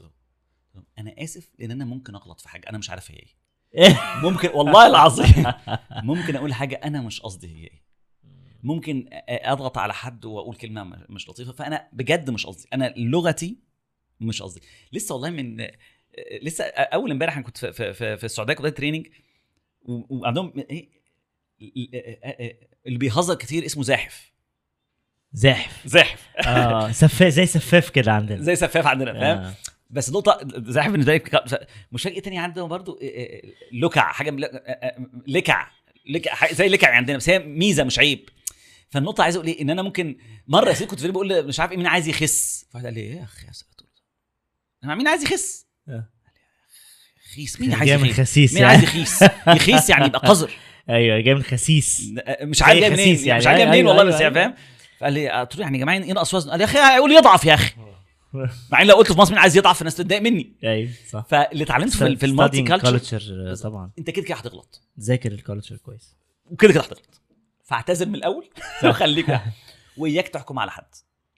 أنا 0.99 1.15
آسف 1.19 1.53
لأن 1.59 1.70
أنا 1.70 1.85
ممكن 1.85 2.15
أغلط 2.15 2.40
في 2.40 2.49
حاجة. 2.49 2.69
أنا 2.69 2.78
مش 2.78 2.90
عارف 2.90 3.11
هي 3.11 3.16
إيه. 3.16 3.38
ممكن 4.24 4.49
والله 4.49 4.86
العظيم. 4.86 5.45
ممكن 6.11 6.36
أقول 6.36 6.55
حاجة 6.55 6.81
أنا 6.85 7.01
مش 7.01 7.20
قصدي 7.20 7.47
هي 7.57 7.65
إيه. 7.65 7.82
ممكن 8.62 9.09
أضغط 9.28 9.78
على 9.78 9.95
حد 9.95 10.24
وأقول 10.24 10.57
كلمة 10.57 11.05
مش 11.09 11.28
لطيفة 11.28 11.53
فأنا 11.53 11.89
بجد 11.93 12.31
مش 12.31 12.47
قصدي. 12.47 12.69
أنا 12.73 12.95
لغتي 12.97 13.59
مش 14.20 14.43
قصدي. 14.43 14.61
لسه 14.93 15.15
والله 15.15 15.31
من 15.31 15.66
لسه 16.43 16.65
أول 16.65 17.11
امبارح 17.11 17.36
أنا 17.36 17.47
كنت 17.47 17.59
في 17.59 17.73
في 17.73 17.93
في, 17.93 18.16
في 18.16 18.24
السعودية 18.24 18.55
كنت 18.55 18.77
تريننج 18.77 19.07
وعندهم 19.82 20.53
إيه 20.70 20.89
اللي 22.86 22.99
بيهزر 22.99 23.35
كتير 23.35 23.66
اسمه 23.66 23.82
زاحف. 23.82 24.32
زاحف. 25.32 25.82
زاحف. 25.86 26.28
آه 26.47 26.93
سفاف 26.93 27.32
زي 27.32 27.47
سفاف 27.47 27.90
كده 27.90 28.12
عندنا. 28.12 28.43
زي 28.43 28.57
سفاف 28.57 28.86
عندنا 28.86 29.12
فاهم؟ 29.12 29.39
آه. 29.39 29.55
بس 29.90 30.10
بالنسبة 30.10 31.12
لي 31.12 31.19
ك- 31.19 31.66
مش 31.93 32.02
فاكر 32.02 32.16
إيه 32.16 32.23
تاني 32.23 32.39
عندهم 32.39 32.69
برضو؟ 32.69 32.98
إيه 33.01 33.16
إيه 33.16 33.55
لكع 33.73 34.12
حاجة 34.12 34.36
لكع 35.27 35.70
لكع 36.06 36.52
زي 36.52 36.69
لكع 36.69 36.94
عندنا 36.94 37.16
بس 37.16 37.28
هي 37.28 37.39
ميزة 37.39 37.85
مش 37.85 37.98
عيب. 37.98 38.28
فالنقطة 38.90 39.23
عايز 39.24 39.36
أقول 39.36 39.48
إيه؟ 39.48 39.62
إن 39.62 39.70
أنا 39.70 39.82
ممكن 39.82 40.19
مرة 40.48 40.69
يا 40.69 40.74
سيدي 40.74 40.90
كنت 40.90 41.01
في 41.01 41.10
بقول 41.10 41.47
مش 41.47 41.60
عارف 41.60 41.73
إيه 41.73 41.78
مين 41.78 41.86
عايز 41.86 42.09
يخس؟ 42.09 42.66
فواحد 42.70 42.85
قال 42.86 42.94
لي 42.94 43.01
إيه 43.01 43.16
يا 43.16 43.23
أخي؟ 43.24 43.47
يا 43.47 43.52
أنا 44.85 44.94
مين 44.94 45.09
عايز 45.09 45.23
يخس. 45.23 45.66
خيس 47.35 47.60
مين 47.60 47.74
عايز 47.74 48.05
خسيس 48.20 48.52
مين 48.55 48.62
يعني. 48.62 48.74
عايز 48.74 48.82
يخيس؟ 48.85 49.23
يخيس 49.47 49.90
يعني 49.90 50.06
يبقى 50.06 50.28
قذر. 50.28 50.51
أيوه 50.90 51.20
جاي 51.20 51.35
من 51.35 51.43
خسيس. 51.43 52.12
مش 52.43 52.62
عارف 52.62 52.74
زي 52.74 52.81
جاي 52.81 52.90
منين؟ 52.90 53.27
يعني. 53.27 53.39
مش 53.40 53.47
عارف 53.47 53.59
جاي 53.59 53.66
منين 53.66 53.78
أيوة، 53.86 53.89
والله 53.89 54.02
أيوة، 54.02 54.15
بس 54.15 54.20
يعني 54.20 54.39
أيوة. 54.39 54.48
فاهم؟ 54.48 54.65
فقال 55.01 55.12
لي 55.12 55.28
قلت 55.31 55.56
له 55.56 55.62
يعني 55.62 55.78
يا 55.78 55.82
جماعة 55.82 55.97
ينقص 55.97 56.35
وزنه 56.35 56.51
قال 56.51 56.59
لي 56.59 56.65
يا 56.65 56.70
أخي 56.70 56.78
هيقول 56.94 57.12
يضعف 57.12 57.44
يا 57.44 57.55
أخي. 57.55 57.73
مع 58.72 58.82
ان 58.82 58.86
لو 58.86 58.94
قلت 58.96 59.12
في 59.12 59.18
مصر 59.18 59.30
مين 59.32 59.38
عايز 59.40 59.56
يضعف 59.56 59.80
الناس 59.80 59.94
تتضايق 59.96 60.22
مني. 60.22 60.52
أيوه 60.64 60.90
صح. 61.10 61.26
فاللي 61.28 61.64
اتعلمته 61.64 61.90
في, 61.98 62.16
في 62.16 62.26
ال 62.26 62.32
multi 62.32 62.62
culture 62.62 63.51
آه، 63.50 63.55
طبعا. 63.55 63.90
أنت 63.98 64.10
كده 64.10 64.24
كده 64.24 64.34
هتغلط. 64.36 64.82
ذاكر 65.00 65.32
ال 65.32 65.38
culture 65.38 65.76
كويس. 65.76 66.16
وكده 66.46 66.72
كده 66.72 66.80
هتغلط. 66.82 67.20
فاعتذر 67.64 68.06
من 68.06 68.14
الأول 68.14 68.50
وخليك. 68.84 69.40
وإياك 69.96 70.28
تحكم 70.28 70.59
على 70.59 70.70
حد. 70.70 70.94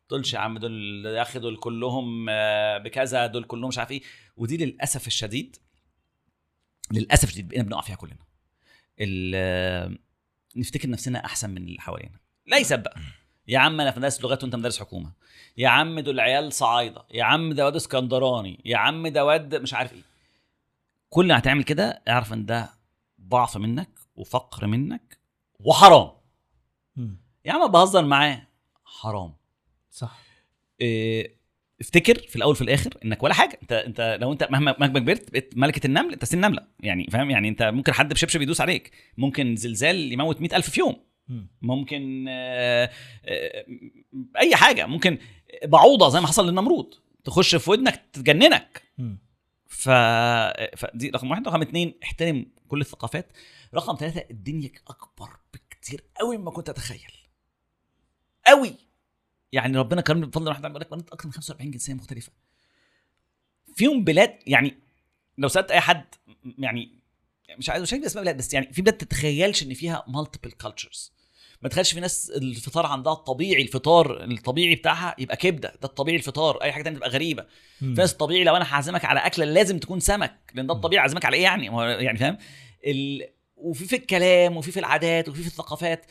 تقولش 0.09 0.35
يا 0.35 0.39
عم 0.39 0.59
دول 0.59 1.07
يا 1.07 1.23
أخي 1.23 1.39
دول 1.39 1.57
كلهم 1.57 2.27
آه، 2.31 2.79
بكذا 2.79 3.27
دول 3.27 3.45
كلهم 3.45 3.69
مش 3.69 3.79
عارف 3.79 3.91
إيه. 3.91 4.03
ودي 4.37 4.57
للأسف 4.57 5.07
الشديد 5.07 5.57
للأسف 6.93 7.25
الشديد 7.29 7.49
بقينا 7.49 7.65
بنقع 7.65 7.81
فيها 7.81 7.97
كلنا. 7.97 8.17
ال- 9.01 9.33
آه، 9.35 9.95
نفتكر 10.57 10.91
نفسنا 10.91 11.25
أحسن 11.25 11.51
من 11.51 11.57
اللي 11.57 11.81
حوالينا. 11.81 12.19
ليس 12.47 12.73
بقى. 12.73 12.97
يا 13.51 13.59
عم 13.59 13.81
أنا 13.81 13.91
في 13.91 13.99
مدرسه 13.99 14.23
لغات 14.23 14.43
وأنت 14.43 14.57
مدرس 14.57 14.81
حكومة. 14.81 15.13
يا 15.57 15.69
عم 15.69 16.01
دول 16.01 16.21
عيال 16.21 16.53
صعايدة. 16.53 17.05
يا 17.11 17.25
عم 17.25 17.53
ده 17.53 17.65
واد 17.65 17.77
اسكندراني. 17.77 18.61
يا 18.65 18.77
عم 18.77 19.09
ده 19.09 19.25
واد 19.25 19.55
مش 19.55 19.75
عارف 19.75 19.93
إيه. 19.93 20.03
كل 21.09 21.29
ما 21.29 21.39
هتعمل 21.39 21.65
كده 21.65 22.03
اعرف 22.09 22.33
إن 22.33 22.47
ده 22.47 22.71
ضعف 23.21 23.57
منك 23.57 23.91
وفقر 24.17 24.67
منك 24.67 25.19
وحرام. 25.61 26.11
يا 27.45 27.53
عم 27.53 27.73
بهزر 27.73 28.05
معاه. 28.05 28.47
حرام. 28.85 29.35
صح. 29.91 30.19
إيه، 30.81 31.37
افتكر 31.81 32.19
في 32.19 32.37
الأول 32.37 32.57
في 32.57 32.63
الآخر 32.63 32.95
إنك 33.05 33.23
ولا 33.23 33.35
حاجة. 33.35 33.59
أنت 33.63 33.73
أنت 33.73 34.19
لو 34.21 34.33
أنت 34.33 34.49
مهما 34.51 34.77
مهما 34.81 34.99
كبرت 34.99 35.31
بقيت 35.31 35.57
ملكة 35.57 35.87
النمل 35.87 36.13
انت 36.13 36.25
سن 36.25 36.41
نملة. 36.41 36.67
يعني 36.81 37.07
فاهم؟ 37.11 37.31
يعني 37.31 37.49
أنت 37.49 37.63
ممكن 37.63 37.93
حد 37.93 38.13
بشبشب 38.13 38.43
يدوس 38.43 38.61
عليك. 38.61 38.93
ممكن 39.17 39.57
زلزال 39.57 40.13
يموت 40.13 40.41
مئة 40.41 40.57
ألف 40.57 40.71
في 40.71 40.81
يوم. 40.81 41.10
ممكن 41.63 42.27
آه، 42.29 42.91
آه، 43.25 43.65
أي 44.39 44.57
حاجة. 44.57 44.87
ممكن 44.87 45.19
بعوضة 45.65 46.09
زي 46.09 46.21
ما 46.21 46.27
حصل 46.27 46.49
للنمرود. 46.49 46.95
تخش 47.25 47.55
في 47.57 47.71
ودنك 47.71 48.05
تجننك 48.13 48.83
ف... 49.67 49.89
فدي 50.77 51.11
رقم 51.11 51.31
واحد. 51.31 51.49
رقم 51.49 51.63
اتنين 51.63 51.95
احترم 52.03 52.47
كل 52.69 52.81
الثقافات. 52.81 53.33
رقم 53.75 53.97
ثلاثة 53.97 54.25
الدنيا 54.31 54.71
أكبر 54.89 55.31
بكتير 55.55 56.05
قوي 56.21 56.37
مما 56.37 56.51
كنت 56.51 56.69
أتخيل. 56.69 57.13
قوي 58.47 58.75
يعني 59.53 59.79
ربنا 59.79 60.01
كرمني 60.01 60.27
بفضل 60.27 60.49
واحد 60.49 60.63
بيقول 60.63 60.81
لك 60.81 61.13
أكتر 61.13 61.27
من 61.27 61.33
45 61.33 61.71
جنسية 61.71 61.95
مختلفة. 61.95 62.33
فيهم 63.75 64.05
بلاد 64.05 64.39
يعني 64.47 64.79
لو 65.39 65.49
سألت 65.49 65.71
أي 65.71 65.81
حد 65.81 66.05
يعني 66.59 67.01
مش 67.59 67.71
عايز 67.71 67.83
مش 67.83 67.93
عايز 67.93 68.05
أسماء 68.05 68.25
بلاد 68.25 68.37
بس 68.37 68.55
يعني 68.55 68.73
في 68.73 68.83
بلاد 68.83 68.97
تتخيلش 68.97 69.63
إن 69.63 69.75
فيها 69.75 70.05
multiple 70.09 70.51
cultures 70.51 71.13
ما 71.63 71.69
تخيلش 71.69 71.93
في 71.93 72.01
ناس 72.01 72.31
الفطار 72.31 72.87
عندها 72.87 73.13
الطبيعي 73.13 73.63
الفطار 73.63 74.25
الطبيعي 74.25 74.75
بتاعها 74.75 75.15
يبقى 75.19 75.37
كبدة 75.37 75.69
ده 75.69 75.89
الطبيعي 75.89 76.17
الفطار 76.17 76.63
أي 76.63 76.73
حاجة 76.73 76.83
تانية 76.83 76.97
تبقى 76.97 77.11
غريبة. 77.11 77.47
في 77.79 77.85
ناس 77.87 78.13
الطبيعي 78.13 78.45
لو 78.45 78.57
أنا 78.57 78.75
هعزمك 78.75 79.05
على 79.05 79.21
أكلة 79.21 79.45
لازم 79.45 79.79
تكون 79.79 80.01
سمك 80.01 80.37
لأن 80.55 80.67
ده 80.67 80.75
الطبيعي 80.75 81.01
اعزمك 81.03 81.25
على 81.25 81.37
إيه 81.37 81.43
يعني؟ 81.43 81.67
يعني 82.05 82.19
فاهم؟ 82.19 82.39
ال... 82.87 83.29
وفي 83.57 83.85
في 83.87 83.97
الكلام 83.97 84.57
وفي 84.57 84.73
في 84.73 84.81
العادات 84.81 85.29
وفي 85.29 85.41
في 85.43 85.47
الثقافات. 85.49 86.07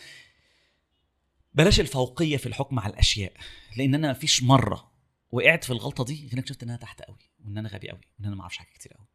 بلاش 1.53 1.79
الفوقية 1.79 2.37
في 2.37 2.45
الحكم 2.45 2.79
على 2.79 2.93
الأشياء 2.93 3.33
لأن 3.77 3.95
أنا 3.95 4.11
مفيش 4.11 4.43
مرة 4.43 4.91
وقعت 5.31 5.63
في 5.63 5.69
الغلطة 5.69 6.03
دي 6.05 6.21
غير 6.23 6.33
انك 6.33 6.47
شفت 6.47 6.63
ان 6.63 6.69
أنا 6.69 6.77
تحت 6.77 7.01
قوي 7.01 7.17
وإن 7.45 7.57
أنا 7.57 7.69
غبي 7.69 7.89
قوي 7.89 7.99
وإن 8.19 8.25
أنا 8.25 8.35
ما 8.35 8.41
أعرفش 8.41 8.57
حاجة 8.57 8.69
كتير 8.73 8.93
قوي. 8.93 9.07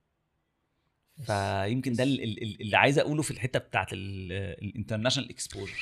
فيمكن 1.26 1.92
ده 1.92 2.04
ال- 2.04 2.22
ال- 2.22 2.60
اللي 2.60 2.76
عايز 2.76 2.98
أقوله 2.98 3.22
في 3.22 3.30
الحتة 3.30 3.58
بتاعت 3.58 3.88
ال 3.92 4.02
international 4.02 5.30
exposure 5.30 5.78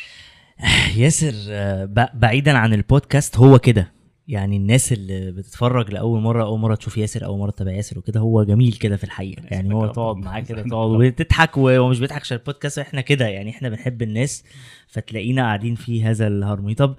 ياسر 0.97 1.33
آه، 1.49 1.85
بعيدا 2.15 2.59
عن 2.59 2.73
البودكاست 2.73 3.37
هو 3.37 3.59
كده. 3.59 3.93
يعني 4.29 4.57
الناس 4.57 4.93
اللي 4.93 5.33
بتتفرج 5.33 5.91
لأول 5.91 6.21
مرة 6.21 6.43
أول 6.45 6.61
مرة 6.61 6.75
تشوف 6.75 6.99
ياسر 6.99 7.25
أول 7.25 7.39
مرة 7.39 7.51
تتابع 7.51 7.73
ياسر 7.73 7.99
وكده 7.99 8.21
هو 8.21 8.45
جميل 8.45 8.73
كده 8.73 8.97
في 8.97 9.05
الحقيقة. 9.05 9.43
يعني 9.51 9.75
هو 9.75 9.87
تقعد. 9.87 10.17
معاه 10.17 10.41
كده 10.41 10.63
تقعد 10.71 10.91
وتضحك 10.91 11.57
وهو 11.57 11.89
مش 11.89 12.01
بيضحك 12.01 12.21
عشان 12.21 12.37
البودكاست 12.37 12.79
إحنا 12.79 13.01
كده. 13.01 13.27
يعني 13.29 13.51
إحنا 13.51 13.69
بنحب 13.69 14.03
الناس 14.03 14.45
فتلاقينا 14.89 15.43
قاعدين 15.43 15.75
في 15.75 16.05
هذا 16.05 16.27
الهارموني. 16.27 16.75
طب 16.75 16.97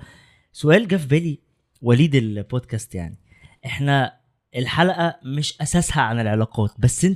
سؤال 0.51 0.87
جه 0.87 0.95
في 0.95 1.07
بالي 1.07 1.39
وليد 1.81 2.15
البودكاست 2.15 2.95
يعني. 2.95 3.17
إحنا 3.65 4.13
الحلقة 4.55 5.15
مش 5.25 5.61
أساسها 5.61 6.01
عن 6.01 6.19
العلاقات 6.19 6.71
بس 6.79 7.05
أنت 7.05 7.11